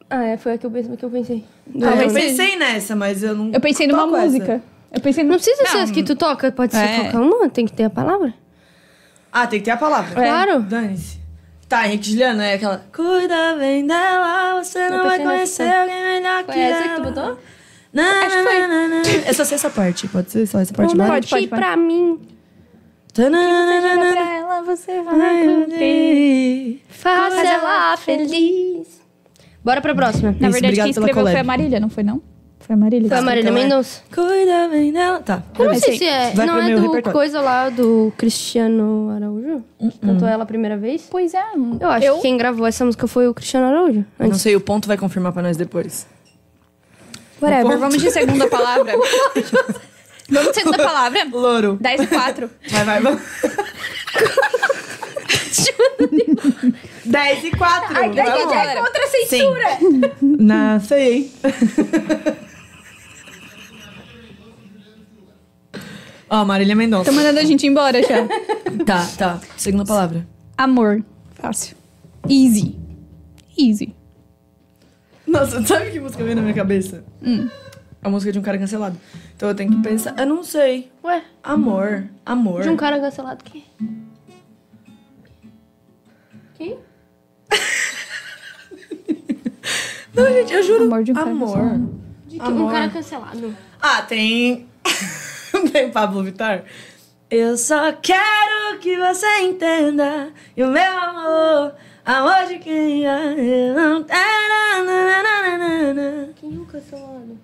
Ah, 0.10 0.24
é, 0.24 0.38
foi 0.38 0.54
a 0.54 0.58
que 0.58 0.66
eu 0.66 0.72
pensei. 0.72 0.96
Que 0.98 1.06
eu 1.06 1.10
pensei. 1.10 1.44
Ah, 1.84 2.02
eu 2.04 2.14
pensei 2.14 2.56
nessa, 2.58 2.96
mas 2.96 3.24
eu 3.24 3.36
não. 3.36 3.52
Eu 3.54 3.60
pensei 3.60 3.88
numa 3.88 4.04
toco 4.04 4.16
essa. 4.16 4.26
música. 4.26 4.62
Eu 4.94 5.02
pensei 5.02 5.24
Não 5.24 5.36
precisa 5.36 5.66
ser 5.66 5.78
as 5.80 5.92
que 5.92 6.02
tu 6.02 6.16
toca, 6.16 6.50
pode 6.52 6.72
ser 6.74 6.80
É. 6.80 7.00
qualquer 7.02 7.18
uma, 7.20 7.50
tem 7.50 7.66
que 7.66 7.74
ter 7.74 7.84
a 7.84 7.90
palavra. 7.90 8.34
Ah, 9.32 9.46
tem 9.46 9.60
que 9.60 9.66
ter 9.66 9.72
a 9.72 9.78
palavra. 9.78 10.16
Claro. 10.16 10.62
Dane-se. 10.62 11.18
Tá, 11.68 11.86
Henrique 11.86 12.08
e 12.08 12.12
Juliano 12.12 12.42
é 12.42 12.54
aquela. 12.54 12.86
Cuida 12.96 13.56
bem 13.60 13.86
dela, 13.86 14.64
você 14.64 14.90
não 14.90 15.04
vai 15.04 15.18
pensei 15.20 15.26
nessa 15.26 15.34
conhecer 15.36 15.64
também. 15.64 15.80
alguém 15.82 16.04
melhor 16.22 16.44
que 16.46 16.52
Foi 16.54 16.62
essa 16.62 16.80
ela. 16.80 16.90
que 16.90 16.96
tu 16.96 17.04
botou? 17.04 17.40
Não, 17.94 18.04
Acho 18.26 18.38
que 18.38 18.44
foi. 18.44 19.28
Eu 19.30 19.34
só 19.34 19.44
sei 19.44 19.56
essa 19.56 19.70
parte, 19.70 20.08
pode 20.08 20.32
ser 20.32 20.46
só 20.48 20.60
essa 20.60 20.74
parte 20.74 20.94
Uma 20.96 21.08
mais? 21.08 21.26
pode, 21.30 21.48
pode. 21.48 21.62
pra 21.62 21.76
mim. 21.76 22.20
Tananana, 23.14 24.14
pra 24.14 24.34
ela, 24.36 24.62
você 24.62 25.02
vai 25.02 25.44
cumprir. 25.46 26.82
Faça 26.88 27.42
ela 27.46 27.98
feliz. 27.98 29.02
Bora 29.68 29.82
pra 29.82 29.94
próxima. 29.94 30.34
Na 30.40 30.48
Isso, 30.48 30.54
verdade, 30.54 30.66
obrigado 30.68 30.86
quem 30.86 30.94
pela 30.94 31.06
escreveu 31.08 31.14
foi 31.14 31.24
collab. 31.34 31.40
a 31.40 31.44
Marília, 31.44 31.80
não 31.82 31.90
foi 31.90 32.02
não? 32.02 32.22
Foi 32.62 32.74
a 32.74 32.78
Marília. 32.78 33.10
Foi 33.10 33.18
a 33.18 33.22
Marília. 33.22 33.52
Mendonça. 33.52 34.02
Cuida 34.16 34.70
bem 34.70 34.94
dela. 34.94 35.20
Tá. 35.20 35.44
Eu 35.60 35.66
não 35.66 35.76
sei 35.76 35.98
se 35.98 36.06
é. 36.06 36.32
vai 36.32 36.46
não 36.46 36.54
pro 36.54 36.64
é 36.64 36.68
meu 36.68 36.78
do 36.78 36.88
repertório. 36.88 37.20
coisa 37.20 37.42
lá 37.42 37.70
do 37.70 38.14
Cristiano 38.16 39.10
Araújo? 39.10 39.62
Que 39.78 40.00
Cantou 40.00 40.26
ela 40.26 40.44
a 40.44 40.46
primeira 40.46 40.78
vez? 40.78 41.06
Pois 41.12 41.34
é. 41.34 41.44
Eu 41.82 41.90
acho 41.90 42.16
que 42.16 42.22
quem 42.22 42.38
gravou 42.38 42.66
essa 42.66 42.86
música 42.86 43.08
foi 43.08 43.28
o 43.28 43.34
Cristiano 43.34 43.68
Araújo. 43.68 44.00
Eu 44.00 44.06
não 44.20 44.28
Antes. 44.28 44.42
sei, 44.42 44.56
o 44.56 44.62
ponto 44.62 44.88
vai 44.88 44.96
confirmar 44.96 45.34
pra 45.34 45.42
nós 45.42 45.58
depois. 45.58 46.08
Whatever, 47.42 47.66
ponto. 47.66 47.80
vamos 47.80 48.02
de 48.02 48.10
segunda 48.10 48.48
palavra. 48.48 48.94
vamos 50.32 50.52
de 50.52 50.56
segunda 50.56 50.78
palavra. 50.78 51.28
Louro. 51.30 51.78
10 51.82 52.02
e 52.04 52.08
4. 52.08 52.50
Vai, 52.72 52.86
vai, 52.86 53.02
vamos. 53.02 53.22
10 57.08 57.44
e 57.44 57.52
4. 57.52 57.98
Ai, 57.98 58.10
que 58.10 58.22
vamos. 58.22 58.54
é 58.54 58.76
contra 58.76 59.04
a 59.04 59.08
censura. 59.08 59.78
Na, 60.22 60.80
sei, 60.80 61.14
hein? 61.14 61.32
Ó, 66.30 66.44
Marília 66.44 66.76
Mendonça. 66.76 67.10
Tô 67.10 67.16
mandando 67.16 67.40
a 67.40 67.44
gente 67.44 67.66
embora 67.66 68.02
já. 68.04 68.28
Tá, 68.86 69.08
tá. 69.18 69.40
Segunda 69.56 69.86
palavra. 69.86 70.28
Amor. 70.58 71.04
Fácil. 71.36 71.78
Easy. 72.30 72.76
Easy. 73.58 73.96
Nossa, 75.26 75.66
sabe 75.66 75.92
que 75.92 76.00
música 76.00 76.24
veio 76.24 76.36
na 76.36 76.42
minha 76.42 76.54
cabeça? 76.54 77.04
A 78.02 78.10
música 78.10 78.32
de 78.32 78.40
um 78.40 78.42
cara 78.42 78.58
cancelado. 78.58 78.98
Então 79.36 79.48
eu 79.50 79.56
tenho 79.56 79.72
que 79.72 79.82
pensar. 79.82 80.16
Eu 80.18 80.26
não 80.26 80.44
sei. 80.44 80.92
Ué, 81.04 81.24
Amor. 81.44 82.06
Amor. 82.26 82.62
de 82.62 82.70
um 82.70 82.76
cara 82.76 83.00
cancelado 83.00 83.44
quem? 83.44 83.64
Não, 90.18 90.26
gente, 90.26 90.54
eu 90.54 90.64
juro. 90.64 90.84
Amor 90.86 91.04
de 91.04 91.12
um 91.12 91.16
cara 91.16 91.30
Amor. 91.30 91.48
cancelado. 91.48 92.02
De 92.28 92.40
que 92.40 92.46
Amor. 92.46 92.62
um 92.62 92.72
cara 92.72 92.90
cancelado. 92.90 93.56
Ah, 93.82 94.02
tem. 94.02 94.68
tem 95.72 95.92
Pablo 95.92 96.24
Vittar. 96.24 96.64
Eu 97.30 97.58
só 97.58 97.92
quero 97.94 98.80
que 98.80 98.98
você 98.98 99.42
entenda. 99.42 100.30
E 100.56 100.64
o 100.64 100.68
meu 100.68 100.98
amor 100.98 101.74
Amor 102.08 102.48
de 102.48 102.58
quem 102.60 103.04
eu 103.04 103.74
não. 103.76 104.06
Quem 106.36 106.56
é 106.56 106.58
o 106.58 106.66
cancelado? 106.66 107.38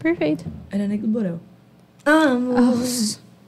Perfeito. 0.00 0.44
Era 0.72 0.88
Nego 0.88 1.06
do 1.06 1.12
Borel. 1.12 1.40
Amor. 2.04 2.82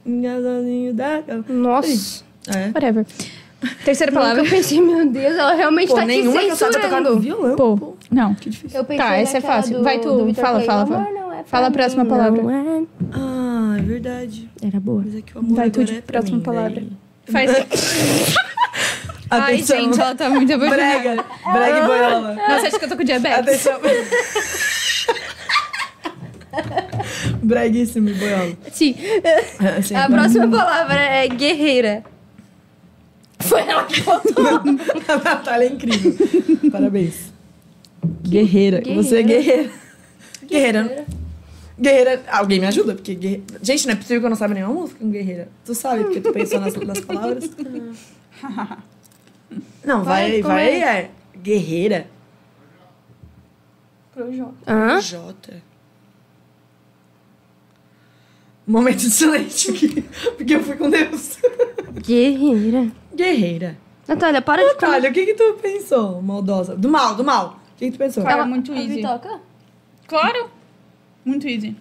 Engasolinho 0.05 0.93
da 0.93 1.21
cama. 1.23 1.43
Nossa. 1.49 2.23
É. 2.47 2.67
Whatever. 2.67 3.05
Terceira 3.83 4.13
Palavra. 4.13 4.43
Eu 4.43 4.49
pensei, 4.49 4.79
meu 4.79 5.05
Deus, 5.09 5.35
ela 5.35 5.53
realmente 5.55 5.89
Pô, 5.89 5.95
tá 5.95 6.03
aqui 6.03 6.07
nenhuma 6.07 6.39
que 6.39 6.47
eu 6.47 7.19
violão. 7.19 7.55
Pô, 7.57 7.97
não. 8.11 8.35
Que 8.35 8.49
difícil. 8.49 8.77
Eu 8.79 8.83
pensei 8.85 9.03
Tá, 9.05 9.15
essa 9.15 9.37
é 9.37 9.41
fácil. 9.41 9.77
do- 9.77 9.83
Vai 9.83 9.99
tu, 9.99 10.09
fala, 10.35 10.55
Clay, 10.55 10.65
fala, 10.65 10.85
fala. 10.85 11.07
é 11.39 11.43
Fala 11.45 11.67
a 11.67 11.71
próxima 11.71 12.03
não 12.03 12.09
palavra. 12.11 12.41
é. 12.41 12.83
Ah, 13.13 13.75
é 13.79 13.81
verdade. 13.81 14.49
Era 14.61 14.79
boa. 14.79 15.01
Mas 15.05 15.15
é 15.15 15.21
que 15.21 15.35
o 15.35 15.39
amor 15.39 15.55
Vai 15.55 15.69
tu 15.71 15.83
de 15.83 15.97
é 15.97 16.01
próxima 16.01 16.37
mim, 16.37 16.43
palavra. 16.43 16.69
véi. 16.81 16.89
Faz. 17.27 17.51
Ai, 19.33 19.53
Atenção. 19.55 19.79
gente, 19.79 19.99
ela 20.01 20.13
tá 20.13 20.29
muito 20.29 20.51
apaixonada. 20.53 20.99
Brega. 20.99 21.25
Brega 21.53 21.77
e 21.77 21.85
boiola. 21.87 22.33
Nossa, 22.35 22.67
acho 22.67 22.77
que 22.79 22.83
eu 22.85 22.89
tô 22.89 22.97
com 22.97 23.03
diabetes. 23.05 23.39
Atenção. 23.39 23.79
Breguíssimo 27.41 28.09
e 28.09 28.13
boiola. 28.13 28.51
Sim. 28.71 28.95
Assim, 29.77 29.95
A 29.95 30.09
próxima 30.09 30.47
palavra 30.49 30.99
é 30.99 31.27
guerreira. 31.29 32.03
Foi 33.39 33.61
ela 33.61 33.83
que 33.85 34.01
botou. 34.01 34.45
A 35.07 35.15
Natália 35.17 35.65
é 35.65 35.71
incrível. 35.71 36.13
Parabéns. 36.71 37.30
Guerreira. 38.27 38.81
Você 38.95 39.19
é 39.19 39.23
guerreira. 39.23 39.69
Guerreira. 40.45 41.05
Guerreira. 41.79 42.23
Alguém 42.27 42.59
me 42.59 42.67
ajuda? 42.67 42.93
Porque 42.95 43.15
guerreira... 43.15 43.43
Gente, 43.61 43.85
não 43.87 43.93
é 43.93 43.95
possível 43.95 44.19
que 44.19 44.25
eu 44.25 44.29
não 44.29 44.37
saiba 44.37 44.53
nenhuma 44.53 44.73
música 44.73 44.99
com 44.99 45.09
guerreira. 45.09 45.49
Tu 45.65 45.73
sabe, 45.75 46.03
porque 46.03 46.21
tu 46.21 46.31
pensou 46.31 46.59
nas, 46.59 46.75
nas 46.75 46.99
palavras. 47.01 47.49
Não, 49.83 50.03
vai, 50.03 50.41
Vai, 50.41 50.41
vai, 50.41 50.69
é? 50.69 50.99
é. 50.99 51.11
Guerreira. 51.37 52.07
Hã? 54.67 54.99
J. 55.01 55.61
Momento 58.65 58.99
de 58.99 59.09
silêncio 59.09 59.73
aqui. 59.73 60.01
Porque 60.37 60.55
eu 60.55 60.63
fui 60.63 60.75
com 60.75 60.89
Deus. 60.89 61.37
Guerreira. 62.05 62.91
Guerreira. 63.13 63.77
Natália, 64.07 64.41
para 64.41 64.61
de 64.61 64.67
Natália, 64.73 65.09
o 65.09 65.13
que 65.13 65.25
que 65.25 65.33
tu 65.33 65.57
pensou, 65.61 66.21
maldosa? 66.21 66.75
Do 66.75 66.89
mal, 66.89 67.15
do 67.15 67.23
mal. 67.23 67.60
Que 67.81 67.87
que 67.87 67.93
tu 67.93 67.97
pensou? 67.97 68.21
Fala 68.23 68.45
muito 68.45 68.71
A 68.71 68.75
easy. 68.75 68.97
Vitoca? 68.97 69.39
Claro. 70.07 70.51
Muito 71.25 71.47
easy. 71.47 71.75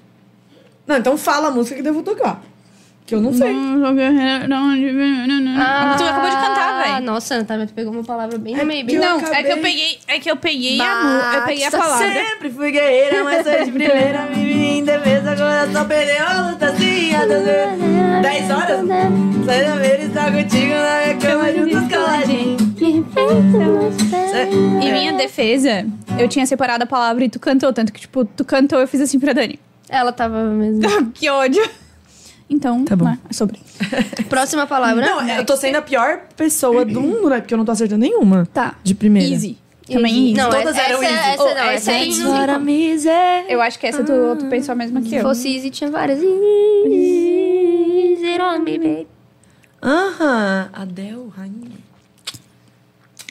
Não, 0.87 0.97
então 0.97 1.19
fala 1.19 1.49
a 1.49 1.51
música 1.51 1.83
que 1.83 1.87
eu 1.87 1.93
vou 1.93 2.03
tocar. 2.03 2.43
Que 3.11 3.17
eu 3.17 3.21
não 3.21 3.33
sei. 3.35 3.53
Não, 3.53 3.83
não. 3.91 3.97
Tu 5.97 6.05
acabou 6.05 6.31
de 6.31 6.37
cantar, 6.37 6.83
velho. 6.85 7.05
Nossa, 7.05 7.39
Natália, 7.39 7.67
tu 7.67 7.75
pegou 7.75 7.93
uma 7.93 8.05
palavra 8.05 8.39
bem 8.39 8.57
no 8.57 8.65
meio. 8.65 8.87
Bem... 8.87 8.95
eu 8.95 9.01
Não, 9.01 9.19
é 9.19 9.43
que 9.43 9.53
eu 9.53 9.59
peguei, 9.59 9.99
é 10.07 10.19
que 10.21 10.31
eu 10.31 10.37
peguei 10.37 10.81
a, 10.81 11.03
mu- 11.03 11.37
eu 11.37 11.43
peguei 11.43 11.65
a 11.65 11.71
Basta 11.71 11.79
palavra. 11.89 12.25
Sempre 12.25 12.51
fui 12.51 12.71
guerreira, 12.71 13.25
mas 13.25 13.45
sou 13.45 13.65
de 13.65 13.73
primeira. 13.73 14.27
Vivi 14.33 14.65
em 14.79 14.85
defesa, 14.85 15.33
agora 15.33 15.69
só 15.73 15.85
perdeu 15.85 16.25
a 16.25 16.51
luta 16.51 16.67
assim. 16.67 17.13
a 17.15 18.21
10 18.21 18.51
horas. 18.53 18.81
Sai 19.45 19.65
da 19.65 19.75
ver 19.75 20.01
estar 20.03 20.33
contigo 20.33 20.73
na 20.73 21.01
minha 21.05 21.17
cama 21.19 21.53
juntos 21.53 21.89
caladinhos. 21.89 22.63
Em 24.81 24.93
minha 24.93 25.13
defesa, 25.15 25.85
eu 26.17 26.29
tinha 26.29 26.47
separado 26.47 26.85
a 26.85 26.87
palavra 26.87 27.25
e 27.25 27.29
tu 27.29 27.41
cantou. 27.41 27.73
Tanto 27.73 27.93
que, 27.93 28.01
tipo, 28.03 28.25
tu 28.25 28.45
cantou, 28.45 28.79
eu 28.79 28.87
fiz 28.87 29.01
assim 29.01 29.19
pra 29.19 29.33
Dani. 29.33 29.59
Ela 29.89 30.13
tava 30.13 30.45
mesmo. 30.45 30.83
que 31.13 31.29
ódio. 31.29 31.69
Então, 32.53 32.85
Tá 32.85 32.97
bom. 32.97 33.05
né, 33.05 33.17
é 33.31 33.33
sobre. 33.33 33.61
Próxima 34.29 34.67
palavra. 34.67 35.07
Não, 35.07 35.27
eu 35.29 35.45
tô 35.47 35.57
sendo 35.57 35.77
a 35.77 35.83
pior 35.83 36.19
pessoa 36.37 36.85
do 36.85 37.01
mundo, 37.01 37.31
né? 37.31 37.41
Porque 37.41 37.55
eu 37.55 37.59
não 37.59 37.65
tô 37.65 37.71
acertando 37.71 38.01
nenhuma. 38.01 38.45
Tá. 38.53 38.75
De 38.83 38.93
primeira. 38.95 39.33
Easy. 39.33 39.57
Também 39.87 40.31
easy. 40.31 40.35
Não, 40.35 40.51
Todas 40.51 40.77
essa, 40.77 40.81
eram 40.83 41.03
essa, 41.03 41.13
easy. 41.13 41.29
Essa, 41.31 41.43
Oh, 41.43 41.47
não, 41.47 41.53
essa 41.55 41.73
essa 41.73 41.93
é 41.93 42.07
easy. 42.07 42.23
não. 42.25 43.49
Eu 43.49 43.61
acho 43.63 43.79
que 43.79 43.87
essa 43.87 44.03
tu, 44.05 44.13
tu 44.39 44.47
pensou 44.47 44.73
a 44.73 44.77
mesma 44.77 45.01
que 45.01 45.09
Se 45.11 45.17
eu. 45.17 45.23
fosse 45.23 45.49
easy, 45.49 45.71
tinha 45.71 45.91
várias. 45.91 46.19
Easy 46.21 46.27
on 48.41 48.59
me, 48.61 48.79
baby. 48.79 49.07
Aham. 49.83 50.71
Adele, 50.73 51.29
rainha. 51.37 51.71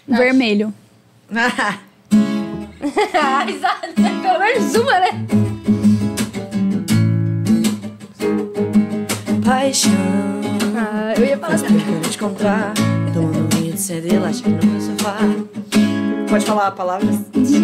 Vermelho. 0.07 0.73
Ah, 3.21 3.43
risada. 3.45 3.87
Pelo 3.95 4.39
menos 4.39 4.73
uma, 4.75 4.99
né? 4.99 5.09
Paixão. 9.49 9.91
Ah, 10.77 11.15
eu 11.17 11.25
ia 11.25 11.35
falar 11.35 11.57
que 11.57 11.73
eu 11.73 12.01
te 12.01 12.15
encontrar. 12.17 12.71
Tomando 13.11 13.39
um 13.39 13.47
vinho 13.57 13.73
de 13.73 13.81
cedo 13.81 14.05
e 14.05 14.13
elástico 14.13 14.47
no 14.47 14.63
meu 14.63 14.79
sofá. 14.79 15.17
Pode 16.29 16.45
falar 16.45 16.69
palavras? 16.69 17.15
Nossa, 17.33 17.55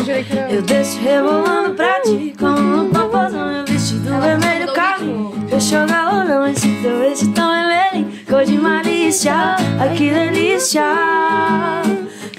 eu 0.00 0.06
jurei 0.06 0.24
que 0.24 0.38
era... 0.38 0.50
Eu 0.50 0.62
desço 0.62 0.98
rebolando 0.98 1.74
pra 1.74 2.00
ti 2.00 2.34
Como 2.38 2.84
um 2.84 2.88
popozão, 2.88 3.52
meu 3.52 3.66
vestido 3.66 4.08
vermelho 4.18 4.60
mudou 4.60 4.72
o 4.72 4.74
carro 4.74 5.34
Fechou 5.50 5.86
galão, 5.86 6.46
esse 6.46 6.68
teu 6.80 7.00
beijo 7.00 7.30
tão 7.32 7.50
vermelho 7.50 8.10
Cor 8.26 8.46
de 8.46 8.56
malícia, 8.56 9.56
ai 9.78 9.94
que 9.94 10.10
delícia 10.10 10.82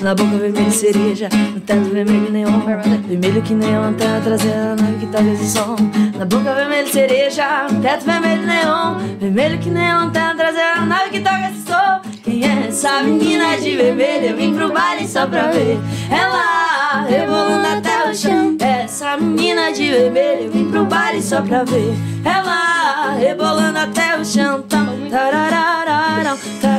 Na 0.05 0.13
boca 0.13 0.37
vermelho 0.37 0.71
cereja, 0.71 1.29
no 1.51 1.59
teto 1.61 1.89
vermelho 1.89 2.31
neon 2.31 2.59
Vermelho 3.07 3.41
que 3.41 3.55
nem 3.55 3.71
uma 3.71 3.87
lanterna 3.87 4.21
traseira, 4.21 4.75
nave 4.75 4.97
que 4.99 5.07
toca 5.07 5.23
esse 5.23 5.49
som. 5.49 5.75
Na 6.15 6.25
boca 6.25 6.53
vermelho 6.53 6.87
cereja, 6.87 7.65
no 7.71 7.81
teto 7.81 8.05
vermelho 8.05 8.45
neon 8.45 8.99
Vermelho 9.19 9.57
que 9.57 9.71
nem 9.71 9.91
uma 9.91 10.05
lanterna 10.05 10.35
traseira, 10.35 10.81
nave 10.81 11.09
que 11.09 11.21
toca 11.21 11.49
esse 11.49 11.65
som. 11.65 12.01
Quem 12.23 12.43
é 12.43 12.67
essa 12.67 13.01
menina 13.01 13.57
de 13.57 13.75
vermelho? 13.75 14.25
Eu 14.27 14.37
vim 14.37 14.53
pro 14.53 14.71
baile 14.71 15.07
só 15.07 15.25
pra 15.25 15.49
ver 15.49 15.79
Ela 16.11 17.05
rebolando 17.09 17.67
até 17.67 18.07
o 18.07 18.13
chão. 18.13 18.57
Essa 18.59 19.17
menina 19.17 19.73
de 19.73 19.89
vermelho 19.89 20.41
Eu 20.43 20.51
vim 20.51 20.69
pro 20.69 20.85
baile 20.85 21.19
só 21.19 21.41
pra 21.41 21.63
ver 21.63 21.95
Ela 22.23 23.15
rebolando 23.17 23.79
até 23.79 24.19
o 24.19 24.23
chão. 24.23 24.61
Tam, 24.69 24.85
tararararam, 25.09 26.37
tarararararam. 26.61 26.74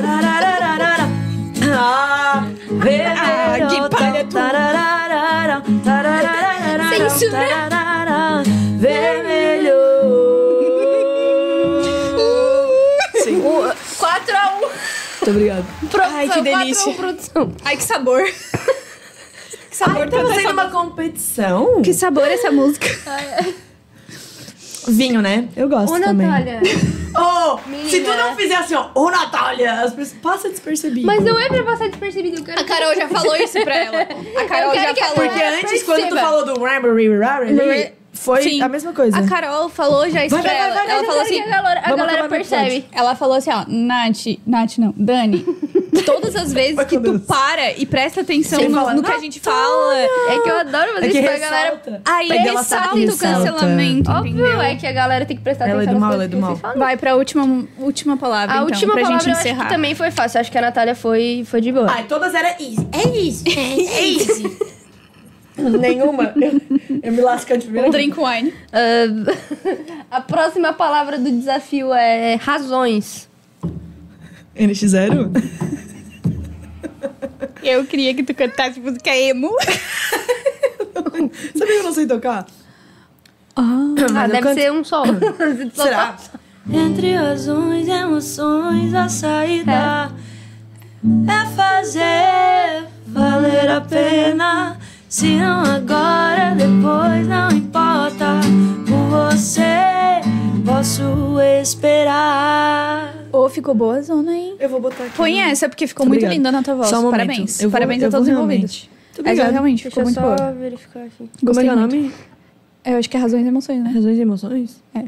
Ah, 1.78 2.44
vermelho 2.68 3.68
que 3.68 3.88
palha 3.96 4.24
tarararararam, 4.24 5.62
Censura. 6.88 7.30
tararararam. 7.32 8.42
Vermelho 8.78 9.76
Sim. 13.22 13.42
4x1. 13.42 14.60
Muito 14.60 15.30
obrigado. 15.30 15.64
Produção, 15.90 16.16
Ai, 16.16 16.28
que 16.28 16.42
delícia. 16.42 16.84
4x1 16.92 16.94
produção. 16.94 17.52
Ai, 17.64 17.76
que 17.76 17.82
sabor. 17.84 18.22
que 18.24 19.76
sabor 19.76 20.02
Ai, 20.02 20.08
tá 20.10 20.34
sendo 20.34 20.50
uma 20.52 20.70
competição? 20.70 21.82
Que 21.82 21.92
sabor 21.92 22.28
essa 22.28 22.50
música. 22.50 22.86
Vinho, 24.88 25.20
né? 25.20 25.48
Eu 25.56 25.68
gosto 25.68 25.94
Ô, 25.94 26.00
também. 26.00 26.26
Natália. 26.26 26.60
Ô, 27.16 27.58
Menina. 27.68 27.88
se 27.88 28.00
tu 28.00 28.14
não 28.14 28.36
fizer 28.36 28.56
assim, 28.56 28.74
ó, 28.74 28.88
ô 28.94 29.10
Natália, 29.10 29.80
as 29.82 29.94
pessoas 29.94 30.20
passa 30.22 30.48
despercebido. 30.48 31.06
Mas 31.06 31.24
não 31.24 31.38
é 31.38 31.48
pra 31.48 31.62
passar 31.62 31.88
despercebido. 31.88 32.38
Eu 32.38 32.44
quero 32.44 32.60
A 32.60 32.64
Carol 32.64 32.94
já 32.94 33.08
falou 33.08 33.36
isso 33.36 33.60
pra 33.62 33.74
ela. 33.74 34.02
A 34.02 34.44
Carol 34.44 34.74
já 34.74 34.94
falou. 34.94 35.14
Porque 35.14 35.42
antes, 35.42 35.82
quando 35.82 36.08
tu 36.08 36.16
falou 36.16 36.44
do 36.44 36.62
Raspberry 36.62 37.18
Raspberry, 37.18 37.92
foi 38.12 38.42
Sim. 38.42 38.62
a 38.62 38.68
mesma 38.68 38.92
coisa. 38.92 39.18
A 39.18 39.26
Carol 39.26 39.68
falou 39.68 40.08
já 40.10 40.24
isso 40.24 40.34
Vai, 40.34 40.42
pra 40.42 40.52
vai, 40.52 40.60
ela. 40.60 40.74
vai, 40.74 40.86
vai, 40.86 40.94
ela 40.94 40.98
vai, 40.98 41.06
falou 41.06 41.22
vai, 41.22 41.32
assim. 41.32 41.40
a 41.40 41.56
galera, 41.56 41.80
a 41.84 41.96
galera 41.96 42.28
percebe. 42.28 42.84
Ela 42.92 43.14
falou 43.14 43.36
assim, 43.36 43.50
ó, 43.50 43.64
Nath, 43.68 44.38
Nath 44.46 44.78
não, 44.78 44.94
Dani, 44.96 45.44
todas 46.04 46.34
as 46.36 46.52
vezes 46.54 46.82
que 46.84 46.98
tu 46.98 47.18
para 47.20 47.72
e 47.72 47.86
presta 47.86 48.20
atenção 48.20 48.58
Sem 48.58 48.68
no, 48.68 48.74
falar, 48.78 48.94
no 48.94 49.02
que 49.02 49.10
a 49.12 49.18
gente 49.18 49.40
fala, 49.40 49.94
É 49.96 50.40
que 50.42 50.48
eu 50.50 50.58
adoro 50.58 50.94
fazer 50.94 51.06
É 51.06 51.10
que 51.10 51.18
isso 51.18 51.26
pra 51.28 51.38
galera. 51.38 51.80
aí 52.04 52.28
sabe 52.28 52.38
ressalta 52.50 52.94
o 52.94 52.98
ressalta. 52.98 53.36
cancelamento, 53.52 54.10
Óbvio, 54.10 54.30
entendeu? 54.32 54.60
é 54.60 54.76
que 54.76 54.86
a 54.86 54.92
galera 54.92 55.24
tem 55.26 55.36
que 55.36 55.42
prestar 55.42 55.68
Ela 55.68 55.82
é 55.82 55.84
atenção 55.84 55.94
do 55.94 56.00
nas 56.00 56.08
mal, 56.08 56.12
ela 56.14 56.24
é 56.24 56.28
do 56.28 56.36
mal. 56.38 56.60
Vai 56.76 56.96
pra 56.96 57.14
última, 57.16 57.66
última 57.78 58.16
palavra, 58.16 58.54
A 58.54 58.56
então, 58.56 58.66
última 58.66 58.92
pra 58.94 59.02
palavra 59.02 59.18
gente 59.20 59.28
eu 59.28 59.32
acho 59.38 59.40
encerrar. 59.48 59.64
que 59.64 59.72
também 59.74 59.94
foi 59.94 60.10
fácil. 60.10 60.40
Acho 60.40 60.50
que 60.52 60.58
a 60.58 60.62
Natália 60.62 60.94
foi, 60.94 61.44
foi 61.46 61.60
de 61.60 61.72
boa. 61.72 61.86
Ai, 61.90 62.04
todas 62.04 62.34
eram 62.34 62.50
easy. 62.60 62.88
É 62.92 63.18
easy. 63.18 63.44
É, 63.48 63.98
é 63.98 64.08
easy. 64.12 64.58
Nenhuma. 65.58 66.34
Eu, 66.36 66.60
eu 67.02 67.12
me 67.12 67.20
lasco 67.22 67.56
de 67.56 67.64
primeira. 67.64 67.88
Um 67.88 67.90
drink 67.90 68.14
wine. 68.18 68.52
Ah, 68.72 69.32
a 70.18 70.20
próxima 70.20 70.72
palavra 70.74 71.18
do 71.18 71.30
desafio 71.30 71.94
é 71.94 72.34
razões. 72.34 73.26
NX0? 74.58 75.30
Eu 77.62 77.84
queria 77.84 78.14
que 78.14 78.22
tu 78.22 78.34
cantasse 78.34 78.78
música 78.80 79.10
emo. 79.16 79.50
Sabia 81.56 81.74
que 81.74 81.78
eu 81.80 81.82
não 81.82 81.92
sei 81.92 82.06
tocar? 82.06 82.46
Ah, 83.56 83.94
eu 83.96 84.06
deve 84.28 84.40
canto- 84.40 84.54
ser 84.60 84.72
um 84.72 84.84
sol. 84.84 85.04
Será? 85.74 86.16
Entre 86.70 87.14
razões 87.14 87.86
e 87.86 87.90
emoções, 87.90 88.92
a 88.94 89.08
saída 89.08 90.10
é 91.28 91.46
fazer 91.56 92.86
valer 93.06 93.70
a 93.70 93.80
pena. 93.80 94.76
Se 95.08 95.36
não 95.36 95.62
agora, 95.62 96.54
depois 96.56 97.26
não 97.26 97.50
importa. 97.50 98.40
Por 98.86 99.30
você 99.30 100.20
posso 100.64 101.40
esperar. 101.62 103.14
Ô, 103.36 103.48
ficou 103.50 103.74
boa 103.74 104.00
zona, 104.02 104.34
hein? 104.36 104.56
Eu 104.58 104.68
vou 104.68 104.80
botar 104.80 105.04
aqui. 105.04 105.16
Põe 105.16 105.34
no- 105.34 105.40
essa, 105.50 105.68
porque 105.68 105.86
ficou 105.86 106.06
Muito 106.06 106.24
linda 106.26 106.50
na 106.50 106.62
tua 106.62 106.74
voz. 106.74 106.88
Só 106.88 107.06
um. 107.06 107.10
Parabéns. 107.10 107.60
Eu 107.60 107.68
vou- 107.68 107.72
Parabéns 107.72 108.02
eu 108.02 108.08
a 108.08 108.10
todos 108.10 108.26
os 108.26 108.32
envolvidos. 108.32 108.88
realmente. 109.16 109.40
Essa 109.42 109.50
realmente 109.50 109.82
Deixa 109.84 109.88
ficou 109.90 110.02
eu 110.02 110.04
muito 110.06 110.20
só 110.20 110.36
boa. 110.36 110.52
verificar 110.52 111.00
aqui. 111.04 111.30
Como 111.44 111.60
é 111.60 111.62
que 111.62 111.68
é 111.68 111.72
o 111.72 111.76
nome? 111.76 112.12
Eu 112.84 112.98
acho 112.98 113.10
que 113.10 113.16
é 113.16 113.20
razões 113.20 113.44
e 113.44 113.48
emoções, 113.48 113.82
né? 113.82 113.90
Razões 113.90 114.18
e 114.18 114.20
emoções? 114.20 114.82
É. 114.94 115.04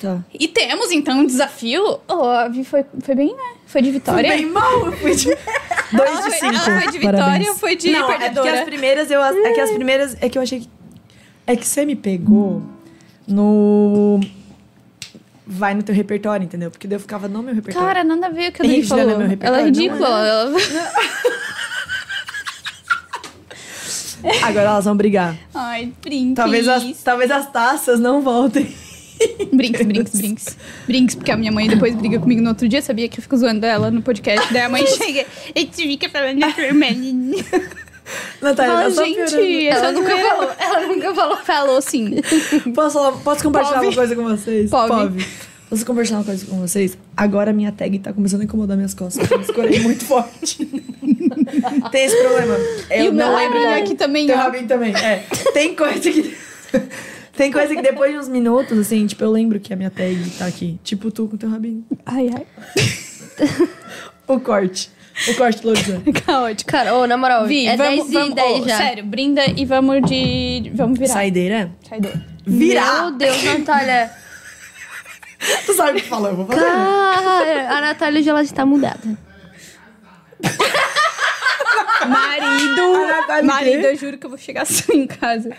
Tá. 0.00 0.18
E 0.38 0.48
temos, 0.48 0.90
então, 0.90 1.20
um 1.20 1.26
desafio. 1.26 1.82
Oh, 2.08 2.22
a 2.24 2.50
foi, 2.64 2.84
foi 3.00 3.14
bem, 3.14 3.28
né? 3.28 3.54
Foi 3.66 3.80
de 3.82 3.90
vitória. 3.90 4.30
Fui 4.32 4.42
bem 4.42 4.50
mal, 4.50 4.86
eu 4.86 4.92
fui 4.92 5.14
de... 5.14 5.24
Dois 5.92 6.10
Ela 6.10 6.16
de 6.16 6.22
foi- 6.22 6.32
cinco. 6.32 6.54
ela 6.54 6.80
foi 6.80 6.92
de 6.92 6.98
vitória 6.98 7.18
Parabéns. 7.18 7.48
ou 7.48 7.54
foi 7.56 7.76
de 7.76 7.90
Não, 7.90 8.10
é 8.10 8.18
perdedora? 8.18 8.58
as 8.60 8.64
primeiras 8.64 9.10
eu... 9.10 9.22
É 9.22 9.52
que 9.52 9.60
as 9.60 9.70
primeiras... 9.70 10.16
É 10.20 10.28
que 10.28 10.38
eu 10.38 10.42
achei 10.42 10.60
que... 10.60 10.68
É 11.46 11.54
que 11.56 11.66
você 11.66 11.84
me 11.84 11.94
pegou 11.94 12.62
no... 13.28 14.20
Vai 15.54 15.74
no 15.74 15.82
teu 15.82 15.94
repertório, 15.94 16.44
entendeu? 16.44 16.70
Porque 16.70 16.88
daí 16.88 16.96
eu 16.96 17.00
ficava 17.00 17.28
no 17.28 17.42
meu 17.42 17.54
repertório. 17.54 17.86
Cara, 17.86 18.02
nada 18.04 18.26
a 18.26 18.30
ver 18.30 18.48
o 18.48 18.52
que 18.52 18.62
a 18.62 18.64
Henrique 18.64 18.88
Dani 18.88 18.88
já 18.88 18.96
não 18.96 19.02
é 19.02 19.04
falou. 19.04 19.18
meu 19.18 19.28
repertório, 19.28 19.60
ela 19.60 19.68
é 19.68 19.70
não 19.70 19.80
é? 19.80 19.82
ridícula. 19.82 20.08
Ela... 20.26 20.52
Agora 24.42 24.68
elas 24.68 24.84
vão 24.84 24.96
brigar. 24.96 25.36
Ai, 25.54 25.92
brinks. 26.00 26.36
Talvez 26.36 26.68
as, 26.68 27.02
talvez 27.02 27.30
as 27.30 27.50
taças 27.50 28.00
não 28.00 28.22
voltem. 28.22 28.72
Brinks, 29.52 29.82
brinks, 29.86 30.16
brinks. 30.16 30.56
Brinks, 30.86 31.14
porque 31.14 31.30
a 31.30 31.36
minha 31.36 31.52
mãe 31.52 31.68
depois 31.68 31.94
briga 31.94 32.18
comigo 32.18 32.40
no 32.40 32.48
outro 32.48 32.68
dia, 32.68 32.82
sabia 32.82 33.08
que 33.08 33.18
eu 33.18 33.22
fico 33.22 33.36
zoando 33.36 33.64
ela 33.64 33.90
no 33.90 34.02
podcast. 34.02 34.52
Daí 34.52 34.62
a 34.62 34.68
mãe 34.68 34.84
chega 34.98 35.26
e 35.54 35.64
te 35.66 35.82
fica 35.82 36.08
falando 36.08 36.42
irmã. 36.42 36.86
Natália, 38.40 38.90
Fala, 38.90 38.94
tá 38.94 39.04
gente, 39.04 39.66
Ela 39.68 39.92
nunca 39.92 40.16
falou. 40.16 40.50
Ela 40.58 40.86
nunca 40.86 41.14
falou. 41.14 41.36
Falou 41.38 41.80
sim. 41.82 42.20
Posso, 42.74 42.94
falar- 42.98 43.12
posso 43.18 43.42
compartilhar 43.42 43.76
Pove. 43.80 43.86
uma 43.88 43.94
coisa 43.94 44.16
com 44.16 44.24
vocês? 44.24 44.70
Pove. 44.70 45.26
Posso 45.70 45.86
compartilhar 45.86 46.18
uma 46.18 46.24
coisa 46.24 46.44
com 46.46 46.60
vocês? 46.60 46.98
Agora 47.16 47.50
a 47.50 47.54
minha 47.54 47.72
tag 47.72 47.98
tá 48.00 48.12
começando 48.12 48.42
a 48.42 48.44
incomodar 48.44 48.76
minhas 48.76 48.92
costas. 48.92 49.30
Eu 49.30 49.40
escorei 49.40 49.78
muito 49.80 50.04
forte. 50.04 50.66
Tem 51.90 52.04
esse 52.04 52.16
problema. 52.22 52.54
Eu 52.90 53.04
e 53.04 53.08
o 53.08 53.12
meu 53.12 53.26
não 53.26 53.36
lembro. 53.36 53.58
rabinho 53.58 53.82
aqui 53.84 53.94
também, 53.94 54.26
Teu 54.26 54.36
ó. 54.36 54.38
rabinho 54.40 54.66
também. 54.68 54.94
É. 54.96 55.24
Tem 55.54 55.74
coisa 55.74 56.00
que. 56.00 56.36
Tem 57.36 57.50
coisa 57.50 57.74
que 57.74 57.80
depois 57.80 58.12
de 58.12 58.18
uns 58.18 58.28
minutos, 58.28 58.78
assim, 58.78 59.06
tipo, 59.06 59.24
eu 59.24 59.30
lembro 59.30 59.58
que 59.58 59.72
a 59.72 59.76
minha 59.76 59.88
tag 59.90 60.14
tá 60.38 60.44
aqui. 60.46 60.78
Tipo 60.84 61.10
tu 61.10 61.26
com 61.28 61.36
teu 61.38 61.48
rabinho. 61.48 61.82
Ai, 62.04 62.30
ai. 62.34 62.46
O 64.28 64.38
corte. 64.40 64.90
O 65.28 65.34
corte, 65.36 65.64
Louisa. 65.64 66.02
Caótico. 66.26 66.70
Cara, 66.70 66.94
ô, 66.94 67.06
na 67.06 67.16
moral, 67.16 67.46
Vi, 67.46 67.66
é 67.66 67.76
vamos, 67.76 68.08
10 68.08 68.10
e 68.10 68.12
vamos, 68.12 68.34
10 68.34 68.60
ô, 68.60 68.68
já. 68.68 68.76
Sério, 68.76 69.04
brinda 69.04 69.44
e 69.46 69.64
vamos 69.64 70.02
de. 70.08 70.72
Vamos 70.74 70.98
virar. 70.98 71.12
Saideira? 71.12 71.70
Saideira. 71.88 72.24
Virar! 72.46 73.02
Meu 73.02 73.12
Deus, 73.12 73.42
Natália. 73.44 74.10
Tu 75.66 75.74
sabe 75.74 75.98
o 75.98 76.02
que 76.02 76.08
fala, 76.08 76.28
eu 76.28 76.36
vou 76.36 76.46
fazer. 76.46 76.60
Cara, 76.60 77.76
a 77.76 77.80
Natália 77.80 78.22
já 78.22 78.30
ela 78.30 78.42
está 78.42 78.64
mudada. 78.64 79.18
Marido. 82.08 83.44
Marido, 83.44 83.86
eu 83.86 83.96
juro 83.96 84.18
que 84.18 84.26
eu 84.26 84.30
vou 84.30 84.38
chegar 84.38 84.62
assim 84.62 85.02
em 85.02 85.06
casa. 85.06 85.56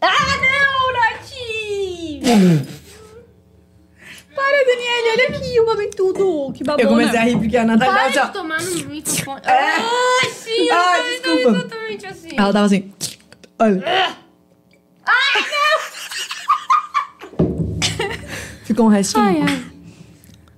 Ah, 0.00 0.36
não, 0.40 0.92
Nath! 0.92 2.72
Para, 4.42 4.64
Daniele, 4.64 5.08
olha 5.12 5.28
aqui, 5.28 5.56
eu 5.56 5.66
babei 5.66 5.88
tudo. 5.88 6.52
Que 6.52 6.64
babona. 6.64 6.82
Eu 6.84 6.88
comecei 6.88 7.18
a 7.18 7.22
rir 7.22 7.38
porque 7.38 7.56
a 7.56 7.64
Natália 7.64 7.94
tava 7.94 7.98
Para 7.98 8.08
assim, 8.10 8.18
ó. 8.18 8.24
de 8.26 8.32
tomar 8.32 8.60
no 8.62 8.88
microfone. 8.88 9.40
Ai, 9.44 10.30
sim, 10.34 10.66
eu 10.68 10.74
Ah, 10.74 10.96
desculpa. 11.08 11.50
exatamente 11.58 12.06
assim. 12.06 12.28
Ela 12.36 12.52
tava 12.52 12.66
assim. 12.66 12.92
Olha. 13.58 13.82
Ficou 18.64 18.86
um 18.86 18.88
restinho. 18.88 19.24
Ai, 19.24 19.42
ai. 19.46 19.62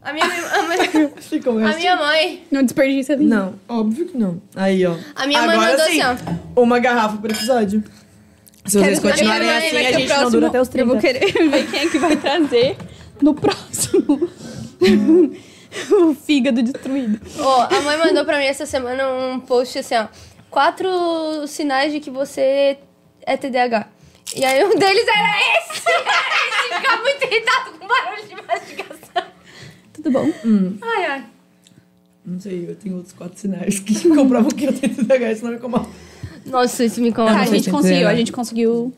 A 0.02 0.12
minha, 0.12 0.24
a 0.27 0.62
minha, 0.62 1.09
Ficou 1.16 1.55
um 1.55 1.66
a 1.66 1.73
minha 1.74 1.97
mãe. 1.97 2.44
Não 2.51 2.62
desperdiça 2.62 3.16
vida. 3.16 3.35
Não, 3.35 3.55
óbvio 3.69 4.06
que 4.06 4.16
não. 4.16 4.40
Aí, 4.55 4.85
ó. 4.86 4.94
A 5.16 5.27
minha 5.27 5.43
mãe 5.43 5.56
Agora 5.56 5.70
mandou 5.73 5.86
sim, 5.86 6.01
assim, 6.02 6.24
Uma 6.55 6.78
garrafa 6.78 7.16
por 7.16 7.31
episódio. 7.31 7.82
Se 8.66 8.78
vocês 8.78 8.98
Quero- 8.98 9.12
continuarem 9.15 9.47
mãe 9.47 9.56
assim, 9.59 9.77
a 9.77 9.81
o 9.81 9.82
gente 9.93 9.98
não 10.01 10.06
próximo- 10.06 10.31
dura 10.31 10.47
até 10.48 10.61
os 10.61 10.69
30. 10.69 10.82
Eu 10.82 10.93
vou 10.93 10.98
querer 11.01 11.32
ver 11.51 11.66
quem 11.70 11.81
é 11.81 11.89
que 11.89 11.98
vai 11.98 12.16
trazer 12.16 12.77
no 13.23 13.35
próximo. 13.35 14.28
o 15.91 16.15
fígado 16.15 16.62
destruído. 16.62 17.20
Ó, 17.39 17.62
a 17.70 17.81
mãe 17.81 17.97
mandou 17.99 18.24
pra 18.24 18.39
mim 18.39 18.45
essa 18.45 18.66
semana 18.66 19.09
um 19.09 19.41
post 19.41 19.78
assim, 19.78 19.95
ó. 19.97 20.07
Quatro 20.51 20.89
sinais 21.49 21.93
de 21.93 22.01
que 22.01 22.11
você 22.11 22.78
é 23.27 23.36
TDAH. 23.36 23.89
E 24.36 24.45
aí 24.45 24.65
um 24.65 24.77
deles 24.77 25.05
era 25.09 25.39
esse. 25.59 25.85
Era 25.95 26.49
esse 26.49 26.81
ficar 26.82 26.97
muito 27.03 27.23
irritado 27.24 27.78
com 27.78 27.86
barulho 27.86 28.27
de 28.28 28.35
mastigação. 28.35 29.23
Tudo 29.93 30.11
bom? 30.11 30.28
Ai, 30.82 31.05
ai. 31.07 31.24
Não 32.24 32.41
sei, 32.41 32.66
eu 32.69 32.74
tenho 32.77 32.97
outros 32.97 33.12
quatro 33.12 33.39
sinais 33.39 33.78
que 33.81 34.09
comprovam 34.09 34.51
que 34.51 34.65
eu 34.65 34.73
tenho 34.73 34.95
TDAH, 34.95 35.32
isso 35.32 35.45
não 35.45 35.51
me 35.53 35.57
incomoda. 35.59 35.89
Nossa, 36.47 36.85
isso 36.85 37.01
me 37.01 37.09
Ah, 37.09 37.11
incomoda. 37.11 37.35
a 37.35 37.39
não 37.39 37.45
sei 37.47 37.55
gente 37.55 37.65
se 37.65 37.70
conseguiu, 37.70 38.09
a 38.09 38.15
gente 38.15 38.32
conseguiu. 38.32 38.93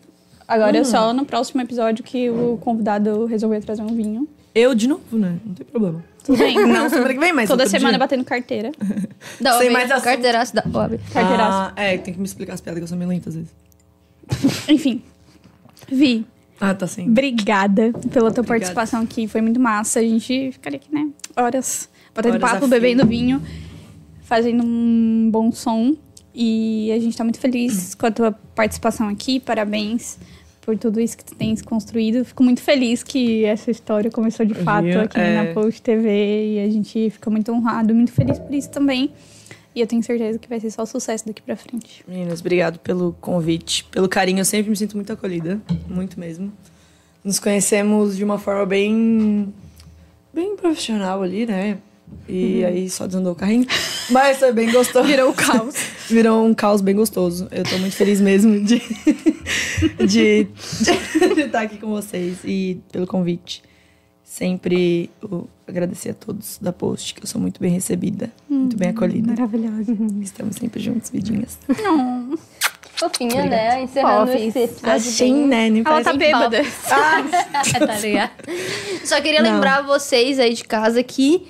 Agora 0.48 0.78
é 0.78 0.84
só 0.84 1.12
no 1.12 1.24
próximo 1.24 1.60
episódio 1.60 2.04
que 2.04 2.30
o 2.30 2.56
convidado 2.60 3.26
resolveu 3.26 3.60
trazer 3.60 3.82
um 3.82 3.94
vinho. 3.94 4.28
Eu 4.54 4.74
de 4.74 4.86
novo, 4.88 5.18
né? 5.18 5.38
Não 5.44 5.54
tem 5.54 5.66
problema. 5.66 6.04
Tudo 6.24 6.38
bem? 6.38 6.54
Não, 6.66 6.88
semana 6.88 7.12
que 7.14 7.20
vem, 7.20 7.32
mas 7.32 7.48
Toda 7.48 7.66
semana 7.68 7.90
dia. 7.90 7.98
batendo 7.98 8.24
carteira. 8.24 8.72
Da 9.40 9.58
Sem 9.58 9.70
mais 9.70 9.90
assunto. 9.90 10.04
carteiraço 10.04 10.54
da 10.54 10.62
OAB. 10.72 10.98
Carteiraço. 11.12 11.72
Ah, 11.76 11.82
é, 11.82 11.98
tem 11.98 12.14
que 12.14 12.20
me 12.20 12.26
explicar 12.26 12.54
as 12.54 12.60
piadas 12.60 12.78
que 12.78 12.84
eu 12.84 12.88
sou 12.88 12.96
meio 12.96 13.10
lenta 13.10 13.28
às 13.28 13.34
vezes. 13.34 13.50
Enfim. 14.68 15.02
Vi, 15.88 16.24
Ah, 16.60 16.74
tá 16.74 16.86
sim. 16.86 17.08
obrigada 17.08 17.92
pela 17.92 18.30
tua 18.30 18.40
Obrigado. 18.42 18.46
participação 18.46 19.02
aqui. 19.02 19.28
Foi 19.28 19.40
muito 19.40 19.60
massa. 19.60 20.00
A 20.00 20.02
gente 20.02 20.52
ficaria 20.52 20.78
aqui, 20.78 20.92
né? 20.92 21.08
Horas 21.36 21.88
batendo 22.14 22.34
Horas 22.36 22.50
papo, 22.50 22.66
bebendo 22.66 23.06
vinho, 23.06 23.42
fazendo 24.22 24.64
um 24.64 25.28
bom 25.30 25.52
som. 25.52 25.94
E 26.34 26.90
a 26.92 26.98
gente 26.98 27.16
tá 27.16 27.24
muito 27.24 27.38
feliz 27.40 27.94
com 27.94 28.06
a 28.06 28.10
tua 28.10 28.32
participação 28.54 29.08
aqui. 29.08 29.38
Parabéns 29.40 30.18
por 30.66 30.76
tudo 30.76 31.00
isso 31.00 31.16
que 31.16 31.24
tu 31.24 31.34
tens 31.36 31.62
construído. 31.62 32.24
Fico 32.24 32.42
muito 32.42 32.60
feliz 32.60 33.04
que 33.04 33.44
essa 33.44 33.70
história 33.70 34.10
começou 34.10 34.44
de 34.44 34.52
fato 34.54 34.84
Viu? 34.84 35.00
aqui 35.00 35.18
É. 35.18 35.44
na 35.44 35.54
Post 35.54 35.80
TV. 35.80 36.54
E 36.54 36.60
a 36.60 36.68
gente 36.68 37.08
fica 37.10 37.30
muito 37.30 37.52
honrado, 37.52 37.94
muito 37.94 38.10
feliz 38.12 38.38
por 38.38 38.52
isso 38.52 38.68
também. 38.70 39.10
E 39.74 39.80
eu 39.80 39.86
tenho 39.86 40.02
certeza 40.02 40.38
que 40.38 40.48
vai 40.48 40.58
ser 40.58 40.70
só 40.70 40.84
sucesso 40.84 41.24
daqui 41.26 41.40
pra 41.40 41.54
frente. 41.54 42.02
Meninas, 42.08 42.40
obrigado 42.40 42.78
pelo 42.80 43.12
convite, 43.20 43.84
pelo 43.84 44.08
carinho. 44.08 44.40
Eu 44.40 44.44
sempre 44.44 44.68
me 44.70 44.76
sinto 44.76 44.96
muito 44.96 45.12
acolhida, 45.12 45.60
muito 45.88 46.18
mesmo. 46.18 46.52
Nos 47.22 47.38
conhecemos 47.38 48.16
de 48.16 48.24
uma 48.24 48.38
forma 48.38 48.66
bem 48.66 49.52
bem 50.34 50.56
profissional 50.56 51.22
ali, 51.22 51.46
né? 51.46 51.78
E 52.28 52.64
aí 52.64 52.90
só 52.90 53.06
desandou 53.06 53.32
o 53.32 53.36
carrinho. 53.36 53.66
Mas 54.10 54.38
foi 54.38 54.52
bem 54.52 54.70
gostoso. 54.70 55.06
Virou 55.06 55.30
o 55.30 55.34
caos. 55.34 55.74
Virou 56.08 56.44
um 56.44 56.54
caos 56.54 56.80
bem 56.80 56.94
gostoso. 56.94 57.48
Eu 57.50 57.64
tô 57.64 57.78
muito 57.78 57.94
feliz 57.96 58.20
mesmo 58.20 58.60
de, 58.64 58.80
de, 60.06 60.44
de 61.34 61.40
estar 61.40 61.60
aqui 61.62 61.78
com 61.78 61.88
vocês 61.88 62.38
e 62.44 62.80
pelo 62.92 63.06
convite. 63.06 63.62
Sempre 64.24 65.08
agradecer 65.66 66.10
a 66.10 66.14
todos 66.14 66.58
da 66.60 66.72
Post, 66.72 67.14
que 67.14 67.22
eu 67.22 67.26
sou 67.26 67.40
muito 67.40 67.60
bem 67.60 67.70
recebida, 67.70 68.30
muito 68.48 68.76
bem 68.76 68.88
acolhida. 68.90 69.28
Maravilhosa. 69.28 69.96
Estamos 70.20 70.56
sempre 70.56 70.80
juntos, 70.82 71.10
vidinhas. 71.10 71.58
Fofinha, 72.96 73.44
né? 73.44 73.82
Encerrando 73.82 74.32
Fofis. 74.32 74.48
esse 74.48 74.58
episódio. 74.64 74.92
Assim, 74.92 75.32
bem- 75.34 75.46
né? 75.46 75.70
Nem 75.70 75.82
Ela 75.86 76.02
tá 76.02 76.12
bêbada. 76.12 76.62
tá 76.88 77.98
ligado? 78.00 78.30
Só 79.04 79.20
queria 79.20 79.42
Não. 79.42 79.52
lembrar 79.54 79.82
vocês 79.82 80.38
aí 80.38 80.54
de 80.54 80.64
casa 80.64 81.02
que 81.02 81.46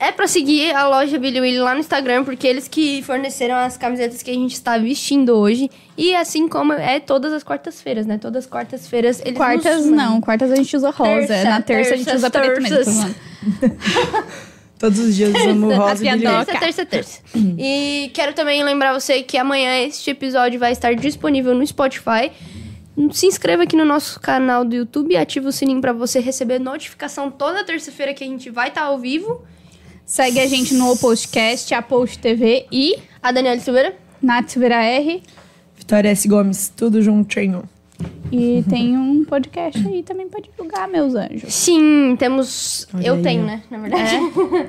é 0.00 0.10
pra 0.10 0.26
seguir 0.26 0.74
a 0.74 0.88
loja 0.88 1.18
Billy 1.18 1.38
Willy 1.40 1.58
lá 1.58 1.74
no 1.74 1.80
Instagram, 1.80 2.24
porque 2.24 2.46
eles 2.46 2.66
que 2.66 3.02
forneceram 3.02 3.54
as 3.54 3.76
camisetas 3.76 4.22
que 4.22 4.30
a 4.30 4.34
gente 4.34 4.54
está 4.54 4.78
vestindo 4.78 5.36
hoje. 5.36 5.70
E 5.96 6.14
assim 6.16 6.48
como 6.48 6.72
é 6.72 6.98
todas 6.98 7.32
as 7.34 7.44
quartas-feiras, 7.44 8.06
né? 8.06 8.16
Todas 8.16 8.44
as 8.44 8.50
quartas-feiras 8.50 9.20
eles 9.24 9.36
Quartas 9.36 9.84
nos- 9.84 9.94
não, 9.94 10.20
quartas 10.20 10.50
a 10.50 10.56
gente 10.56 10.74
usa 10.74 10.88
rosa. 10.90 11.26
Terça, 11.28 11.44
Na 11.50 11.60
terça 11.60 11.94
a 11.94 11.96
gente 11.98 12.14
usa 12.14 12.30
preto 12.30 12.62
mesmo. 12.62 13.14
Todos 14.78 14.98
os 14.98 15.14
dias 15.14 15.34
usamos 15.34 15.76
rosa 15.76 16.02
e. 16.06 16.18
Terça, 16.20 16.58
terça, 16.58 16.86
terça. 16.86 17.20
e 17.36 18.10
quero 18.14 18.32
também 18.32 18.64
lembrar 18.64 18.94
você 18.98 19.22
que 19.22 19.36
amanhã 19.36 19.76
este 19.84 20.10
episódio 20.10 20.58
vai 20.58 20.72
estar 20.72 20.94
disponível 20.94 21.54
no 21.54 21.66
Spotify. 21.66 22.32
Se 23.12 23.26
inscreva 23.26 23.64
aqui 23.64 23.76
no 23.76 23.84
nosso 23.84 24.18
canal 24.18 24.64
do 24.64 24.74
YouTube 24.74 25.12
e 25.12 25.16
ative 25.18 25.46
o 25.48 25.52
sininho 25.52 25.80
pra 25.82 25.92
você 25.92 26.18
receber 26.20 26.58
notificação 26.58 27.30
toda 27.30 27.62
terça-feira 27.64 28.14
que 28.14 28.24
a 28.24 28.26
gente 28.26 28.48
vai 28.48 28.68
estar 28.68 28.82
ao 28.84 28.98
vivo. 28.98 29.42
Segue 30.10 30.40
a 30.40 30.46
gente 30.48 30.74
no 30.74 30.96
Postcast, 30.96 31.72
a 31.72 31.80
Post 31.80 32.18
TV 32.18 32.66
e 32.72 32.96
A 33.22 33.30
Daniela 33.30 33.60
Silveira. 33.60 33.94
Nath 34.20 34.48
Silveira 34.48 34.82
R. 34.82 35.22
Vitória 35.76 36.08
S. 36.08 36.26
Gomes, 36.26 36.68
tudo 36.76 37.00
juntinho. 37.00 37.62
E 38.32 38.64
tem 38.68 38.98
um 38.98 39.24
podcast 39.24 39.78
aí 39.86 40.02
também 40.02 40.28
pra 40.28 40.40
divulgar, 40.40 40.88
meus 40.88 41.14
anjos. 41.14 41.54
Sim, 41.54 42.16
temos. 42.18 42.88
Olha 42.92 43.06
eu 43.06 43.14
aí, 43.14 43.22
tenho, 43.22 43.42
ó. 43.44 43.46
né? 43.46 43.62
Na 43.70 43.78
verdade. 43.78 44.16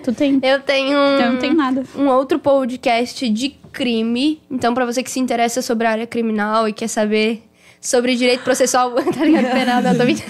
Tu 0.05 0.13
tem? 0.13 0.39
Eu 0.43 0.59
tenho. 0.59 0.95
Eu 0.95 1.31
não 1.31 1.39
tenho 1.39 1.55
nada. 1.55 1.83
um 1.97 2.07
outro 2.07 2.37
podcast 2.37 3.27
de 3.27 3.49
crime. 3.71 4.39
Então, 4.47 4.75
pra 4.75 4.85
você 4.85 5.01
que 5.01 5.09
se 5.09 5.19
interessa 5.19 5.63
sobre 5.63 5.87
a 5.87 5.89
área 5.89 6.05
criminal 6.05 6.69
e 6.69 6.73
quer 6.73 6.87
saber 6.87 7.41
sobre 7.81 8.15
direito 8.15 8.43
processual, 8.43 8.91
tá 9.11 9.25
ligado? 9.25 9.51
Penal, 9.51 9.81
não, 9.81 9.97
tô 9.97 10.05
mentindo. 10.05 10.29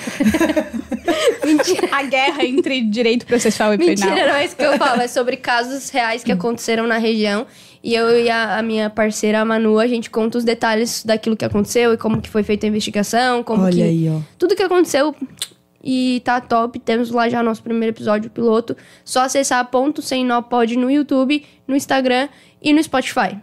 Mentira. 1.46 1.90
A 1.92 2.04
guerra 2.04 2.46
entre 2.46 2.82
direito 2.82 3.26
processual 3.26 3.74
e 3.74 3.78
Mentira, 3.78 4.12
penal. 4.12 4.28
não 4.30 4.36
é 4.36 4.46
isso 4.46 4.56
que 4.56 4.64
eu 4.64 4.78
falo. 4.78 5.02
É 5.02 5.08
sobre 5.08 5.36
casos 5.36 5.90
reais 5.90 6.24
que 6.24 6.32
aconteceram 6.32 6.88
na 6.88 6.98
região. 6.98 7.46
E 7.84 7.94
eu 7.94 8.18
e 8.18 8.30
a, 8.30 8.60
a 8.60 8.62
minha 8.62 8.90
parceira, 8.90 9.42
a 9.42 9.46
Manu, 9.46 9.80
a 9.80 9.88
gente 9.88 10.10
conta 10.10 10.38
os 10.38 10.44
detalhes 10.44 11.04
daquilo 11.04 11.36
que 11.36 11.44
aconteceu 11.44 11.94
e 11.94 11.98
como 11.98 12.22
que 12.22 12.30
foi 12.30 12.44
feita 12.44 12.66
a 12.66 12.70
investigação, 12.70 13.44
como 13.44 13.64
Olha 13.64 13.74
que... 13.74 13.84
aí, 13.84 14.08
ó. 14.08 14.22
Tudo 14.38 14.56
que 14.56 14.64
aconteceu 14.64 15.14
e 15.84 16.22
tá 16.24 16.40
top. 16.40 16.80
Temos 16.80 17.10
lá 17.10 17.28
já 17.28 17.44
nosso 17.44 17.62
primeiro 17.62 17.94
episódio 17.94 18.30
piloto. 18.30 18.78
Só 19.04 19.22
acessar 19.22 19.66
ponto 19.66 20.02
sem 20.02 20.24
nó 20.24 20.42
pod 20.42 20.78
no 20.78 20.90
YouTube, 20.90 21.44
no 21.68 21.76
Instagram 21.76 22.30
e 22.62 22.72
no 22.72 22.82
Spotify. 22.82 23.38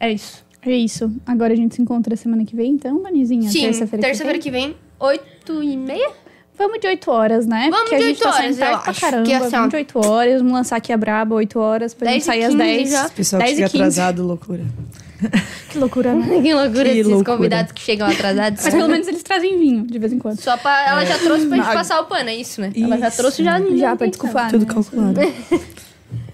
É 0.00 0.10
isso. 0.10 0.47
É 0.62 0.70
isso. 0.72 1.10
Agora 1.26 1.52
a 1.52 1.56
gente 1.56 1.74
se 1.76 1.82
encontra 1.82 2.16
semana 2.16 2.44
que 2.44 2.54
vem, 2.56 2.72
então, 2.72 3.02
Danizinha? 3.02 3.48
Sim, 3.50 3.62
terça-feira 3.62 4.06
terça-feira 4.06 4.38
que 4.38 4.50
vem. 4.50 4.68
que 4.70 4.74
vem, 4.74 4.76
8 4.98 5.62
e 5.62 5.76
meia? 5.76 6.10
Vamos 6.58 6.80
de 6.80 6.88
8 6.88 7.10
horas, 7.10 7.46
né? 7.46 7.68
Vamos 7.70 7.88
Porque 7.88 7.96
de 7.98 8.02
gente 8.08 8.16
8 8.24 8.32
tá 8.32 8.36
horas, 8.42 8.58
eu 8.58 8.66
acho 8.90 9.00
caramba. 9.00 9.22
que 9.24 9.32
é 9.32 9.36
assim. 9.36 9.50
Vamos 9.50 9.68
de 9.70 9.76
8 9.76 9.98
horas. 10.06 10.38
Vamos 10.38 10.52
lançar 10.52 10.76
aqui 10.76 10.92
a 10.92 10.96
Braba, 10.96 11.34
8 11.36 11.58
horas, 11.60 11.94
pra 11.94 12.06
10 12.06 12.14
gente 12.16 12.24
sair 12.26 12.40
e 12.40 12.44
às 12.44 12.50
15 12.50 12.56
10. 12.64 12.90
já. 12.90 13.08
Pessoal 13.10 13.40
que 13.40 13.46
10 13.46 13.52
e 13.52 13.56
chega 13.62 13.68
15. 13.70 13.82
atrasado, 14.00 14.26
loucura. 14.26 14.64
Que 15.70 15.78
loucura, 15.78 16.14
né? 16.14 16.26
Que 16.42 16.52
loucura 16.54 16.84
Que 16.84 16.90
esses 16.90 17.06
loucura. 17.06 17.36
convidados 17.36 17.72
que 17.72 17.80
chegam 17.80 18.08
atrasados. 18.08 18.64
Mas 18.64 18.74
pelo 18.74 18.88
menos 18.88 19.06
eles 19.06 19.22
trazem 19.22 19.56
vinho, 19.58 19.86
de 19.86 19.98
vez 20.00 20.12
em 20.12 20.18
quando. 20.18 20.40
Só 20.40 20.56
pra. 20.56 20.88
Ela 20.88 21.04
já 21.04 21.18
trouxe 21.18 21.46
pra 21.46 21.56
gente 21.56 21.66
Mas- 21.66 21.74
passar 21.74 22.00
o 22.00 22.06
pano, 22.06 22.28
é 22.28 22.34
isso, 22.34 22.60
né? 22.60 22.72
Ela 22.76 22.98
já 22.98 23.08
Isso. 23.08 23.16
trouxe 23.16 23.44
já. 23.44 23.60
Já, 23.76 23.94
pra 23.94 24.06
desculpar. 24.08 24.50
Tudo 24.50 24.66
né? 24.66 24.72
calculado. 24.74 25.20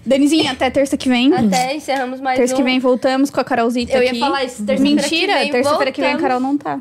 Danizinha, 0.05 0.51
até 0.51 0.69
terça 0.69 0.95
que 0.95 1.09
vem. 1.09 1.33
Até 1.33 1.75
encerramos 1.75 2.21
mais 2.21 2.37
Terça 2.37 2.53
um. 2.53 2.57
que 2.57 2.63
vem 2.63 2.79
voltamos 2.79 3.29
com 3.29 3.39
a 3.39 3.43
Carolzita 3.43 3.93
Eu 3.93 4.03
ia 4.03 4.11
aqui. 4.11 4.19
falar 4.19 4.43
isso, 4.43 4.63
terça-feira 4.63 5.01
Mentira, 5.01 5.33
que 5.33 5.39
vem 5.39 5.51
terça-feira 5.51 5.91
que 5.91 6.01
vem 6.01 6.13
a. 6.13 6.17
Carol 6.17 6.39
não 6.39 6.57
tá. 6.57 6.79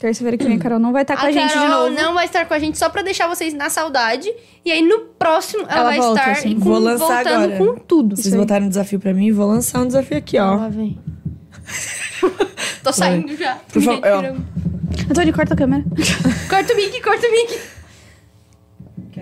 Terça-feira 0.00 0.36
que 0.36 0.44
vem 0.44 0.56
a 0.56 0.58
Carol 0.58 0.78
não 0.78 0.92
vai 0.92 1.02
estar 1.02 1.16
com 1.16 1.24
a, 1.24 1.28
A 1.28 1.32
gente 1.32 1.48
de 1.48 1.54
Carol 1.54 1.90
novo. 1.90 2.02
não 2.02 2.12
vai 2.14 2.24
estar 2.26 2.44
com 2.44 2.52
a 2.52 2.58
gente 2.58 2.76
só 2.76 2.88
pra 2.90 3.00
deixar 3.02 3.28
vocês 3.28 3.54
na 3.54 3.70
saudade. 3.70 4.30
E 4.64 4.70
aí 4.70 4.82
no 4.82 4.98
próximo 5.18 5.62
ela, 5.62 5.72
Ela 5.72 5.84
vai 5.84 5.98
volta, 5.98 6.20
estar 6.20 6.32
assim. 6.32 6.54
com- 6.54 6.60
Vou 6.60 6.78
lançar 6.78 7.24
voltando 7.24 7.44
agora. 7.54 7.56
com 7.58 7.74
tudo. 7.80 8.16
Vocês 8.16 8.34
botaram 8.34 8.66
um 8.66 8.68
desafio 8.68 9.00
pra 9.00 9.14
mim, 9.14 9.32
vou 9.32 9.46
lançar 9.46 9.80
um 9.80 9.86
desafio 9.86 10.18
aqui, 10.18 10.38
ó. 10.38 10.56
Lá 10.56 10.68
vem. 10.68 10.98
Tô 12.82 12.92
saindo 12.92 13.34
já. 13.36 13.54
Por 13.72 13.80
favor, 13.82 14.00
ó. 14.04 15.10
Antônio, 15.10 15.32
corta 15.34 15.54
a 15.54 15.56
câmera. 15.56 15.84
Corta 16.48 16.72
o 16.72 16.76
mic, 16.76 17.00
corta 17.02 17.26
o 17.26 17.30
mic. 17.30 17.58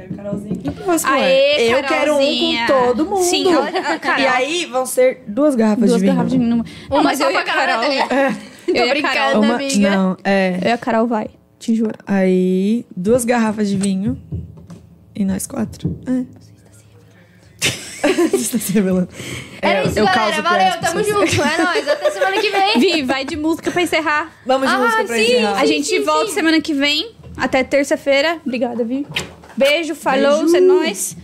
Carolzinha 0.09 0.73
próximo 0.73 1.13
Aê, 1.13 1.73
Eu 1.75 1.83
quero 1.85 2.15
um 2.17 2.19
com 2.19 2.67
todo 2.67 3.07
mundo. 3.07 3.23
Sim, 3.23 3.53
ela- 3.53 3.69
a 3.69 3.99
Carol. 3.99 4.21
E 4.23 4.27
aí 4.27 4.67
vão 4.67 4.85
ser 4.87 5.23
duas 5.27 5.55
garrafas 5.55 5.87
Duas 5.89 5.95
de 5.95 6.01
vinho. 6.01 6.13
garrafas 6.13 6.33
de 6.33 6.39
vinho 6.39 6.51
numa. 6.51 6.65
Uma 6.91 7.03
mas 7.03 7.19
só 7.19 7.25
eu 7.25 7.31
e 7.31 7.33
pra 7.33 7.43
a 7.43 7.45
Carol. 7.45 7.81
Carol. 8.09 8.33
Eu 8.69 8.75
Tô 8.75 8.81
e 8.81 8.81
a 8.81 8.87
brincando. 8.95 9.15
Carol. 9.15 9.43
Uma, 9.43 9.55
amiga. 9.55 9.91
não, 9.91 10.17
é. 10.25 10.59
Eu 10.63 10.69
e 10.69 10.73
a 10.73 10.79
Carol 10.79 11.07
vai, 11.07 11.29
te 11.59 11.75
juro. 11.75 11.95
Aí, 12.07 12.85
duas 12.97 13.25
garrafas 13.25 13.69
de 13.69 13.77
vinho. 13.77 14.21
E 15.15 15.25
nós 15.25 15.47
quatro. 15.47 15.97
É. 16.07 16.45
Você 18.31 18.37
está 18.37 18.59
se 18.59 18.73
revelando. 18.73 19.09
Era 19.63 19.81
É, 19.81 19.87
isso, 19.87 19.99
eu 19.99 20.05
galera. 20.05 20.43
Valeu, 20.43 20.81
tamo 20.81 21.03
junto. 21.03 21.43
É 21.43 21.63
nóis. 21.63 21.89
Até 21.89 22.11
semana 22.11 22.39
que 22.39 22.51
vem. 22.51 22.79
Vi, 22.79 23.03
vai 23.03 23.25
de 23.25 23.35
música 23.37 23.71
pra 23.71 23.81
encerrar. 23.81 24.31
Vamos 24.45 24.69
de 24.69 24.75
Ah, 24.75 24.79
música 24.79 25.05
pra 25.05 25.17
sim. 25.17 25.23
encerrar. 25.23 25.61
A 25.61 25.65
gente 25.67 25.87
sim, 25.89 26.01
volta 26.03 26.27
sim. 26.29 26.35
semana 26.35 26.61
que 26.61 26.75
vem. 26.75 27.13
Até 27.37 27.65
terça-feira. 27.65 28.39
Obrigada, 28.45 28.85
Vi. 28.85 29.07
Beijo, 29.57 29.95
falou, 29.95 30.45
é 30.55 30.61
nóis. 30.61 31.17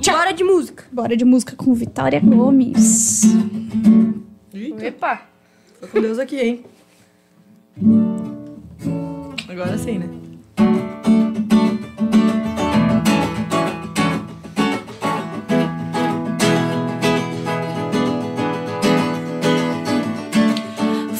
Tchau. 0.00 0.16
Bora 0.16 0.32
de 0.32 0.42
música. 0.44 0.84
Bora 0.90 1.16
de 1.16 1.24
música 1.24 1.54
com 1.56 1.72
Vitória 1.74 2.20
Gomes. 2.20 3.22
Eita, 4.52 4.86
Epa. 4.86 5.22
tô 5.80 5.86
com 5.88 6.00
Deus 6.00 6.18
aqui, 6.18 6.40
hein? 6.40 6.64
Agora 9.48 9.76
sim, 9.78 9.98
né? 9.98 10.08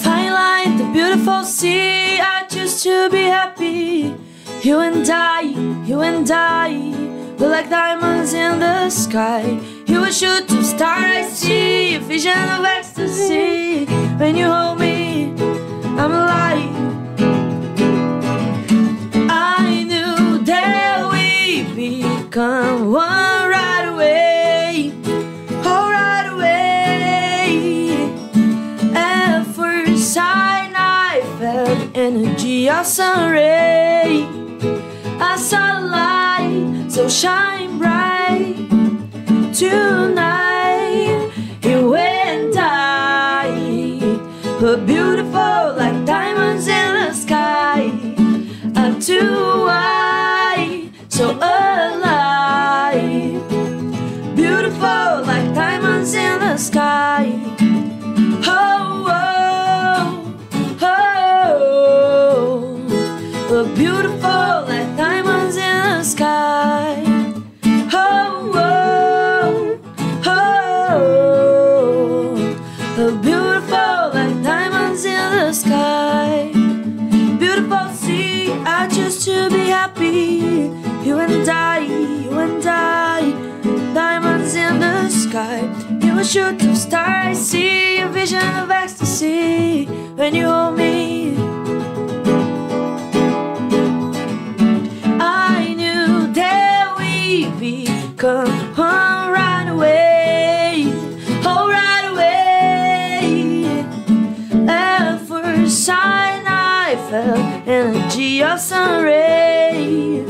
Fine 0.03 0.31
line, 0.31 0.79
the 0.79 0.85
beautiful 0.93 1.45
sea. 1.45 2.21
I 2.21 2.47
choose 2.49 2.83
to 2.83 3.09
be 3.11 3.25
happy. 3.25 4.15
You 4.63 4.81
and 4.81 5.09
I, 5.09 5.41
you 5.87 6.03
and 6.03 6.31
I, 6.31 6.69
we're 7.39 7.49
like 7.49 7.71
diamonds 7.71 8.35
in 8.35 8.59
the 8.61 8.91
sky. 8.91 9.59
You 9.87 10.05
a 10.05 10.13
shooting 10.13 10.63
star, 10.63 10.99
I 10.99 11.23
see 11.23 11.95
a 11.95 12.01
vision 12.01 12.37
of 12.37 12.63
ecstasy. 12.67 13.87
When 14.19 14.37
you 14.37 14.51
hold 14.51 14.79
me, 14.79 15.33
I'm 15.97 16.13
alive. 16.13 16.77
I 19.31 19.83
knew 19.89 20.45
that 20.45 21.09
we 21.11 21.63
become 21.75 22.93
one 22.93 23.49
right 23.49 23.87
away. 23.95 24.93
Oh, 25.65 25.89
right 25.91 26.29
away. 26.35 27.63
At 28.95 29.45
first 29.45 30.13
sight, 30.13 30.75
I 30.77 31.23
felt 31.39 31.97
energy 31.97 32.69
of 32.69 32.85
sun 32.85 33.31
ray. 33.33 34.00
So 37.01 37.09
shine 37.09 37.79
bright 37.79 38.69
tonight. 39.55 41.31
You 41.63 41.95
and 41.95 42.55
I 42.59 43.49
were 44.61 44.77
beautiful 44.77 45.75
like 45.81 46.05
diamonds 46.05 46.69
in 46.69 46.95
the 46.95 47.13
sky. 47.15 47.91
Are 48.77 49.01
too 49.01 49.65
wide, 49.65 50.91
so 51.09 51.31
alive. 51.31 53.01
Beautiful 54.37 55.23
like 55.31 55.55
diamonds 55.55 56.13
in 56.13 56.41
the 56.41 56.59
sky. 56.59 57.33
Oh, 58.45 59.07
oh, 59.09 60.79
oh. 60.83 62.77
We're 63.51 63.75
beautiful 63.75 64.20
To 79.21 79.51
be 79.51 79.69
happy. 79.69 80.73
You 81.07 81.19
and 81.19 81.47
I, 81.47 81.81
you 81.81 82.39
and 82.39 82.65
I, 82.67 83.21
diamonds 83.93 84.55
in 84.55 84.81
the 84.81 85.11
sky. 85.11 85.61
You 86.01 86.19
a 86.19 86.25
shooting 86.25 86.75
star, 86.75 87.05
I 87.05 87.35
see 87.35 87.99
a 87.99 88.09
vision 88.09 88.41
of 88.57 88.71
ecstasy 88.71 89.85
when 90.17 90.35
you 90.35 90.47
hold 90.47 90.79
me. 90.79 91.37
I 95.21 95.75
knew 95.77 96.33
that 96.33 96.95
we'd 96.99 97.61
become 97.61 98.49
one 98.75 99.33
right 99.33 99.69
away, 99.69 100.87
oh 101.45 101.69
right 101.69 102.07
away. 102.11 102.31
Sight, 105.69 105.99
I 106.03 106.30
felt 107.11 107.67
energy 107.67 108.41
of 108.41 108.61
sun 108.61 109.03
ray. 109.03 110.25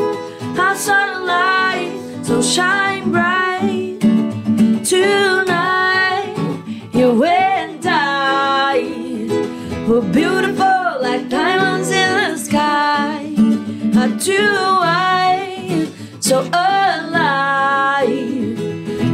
I 0.56 0.74
saw 0.74 1.12
the 1.12 1.20
light 1.26 1.92
so 2.22 2.40
shine 2.40 3.10
bright 3.12 4.00
tonight. 4.82 6.34
You 6.94 7.22
and 7.22 7.84
I 7.84 8.78
were 9.86 10.00
beautiful 10.00 11.02
like 11.02 11.28
diamonds 11.28 11.90
in 11.90 12.32
the 12.32 12.38
sky. 12.38 13.34
Are 14.00 14.18
too 14.18 14.50
wide, 14.80 15.88
so 16.20 16.40
alive. 16.40 18.08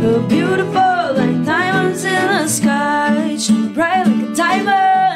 We're 0.03 0.29
beautiful 0.29 1.15
like 1.19 1.45
diamonds 1.45 2.05
in 2.05 2.27
the 2.29 2.47
sky. 2.47 3.37
Shine 3.37 3.73
bright 3.75 4.07
like 4.07 4.31
a 4.31 4.35
diamond 4.37 5.16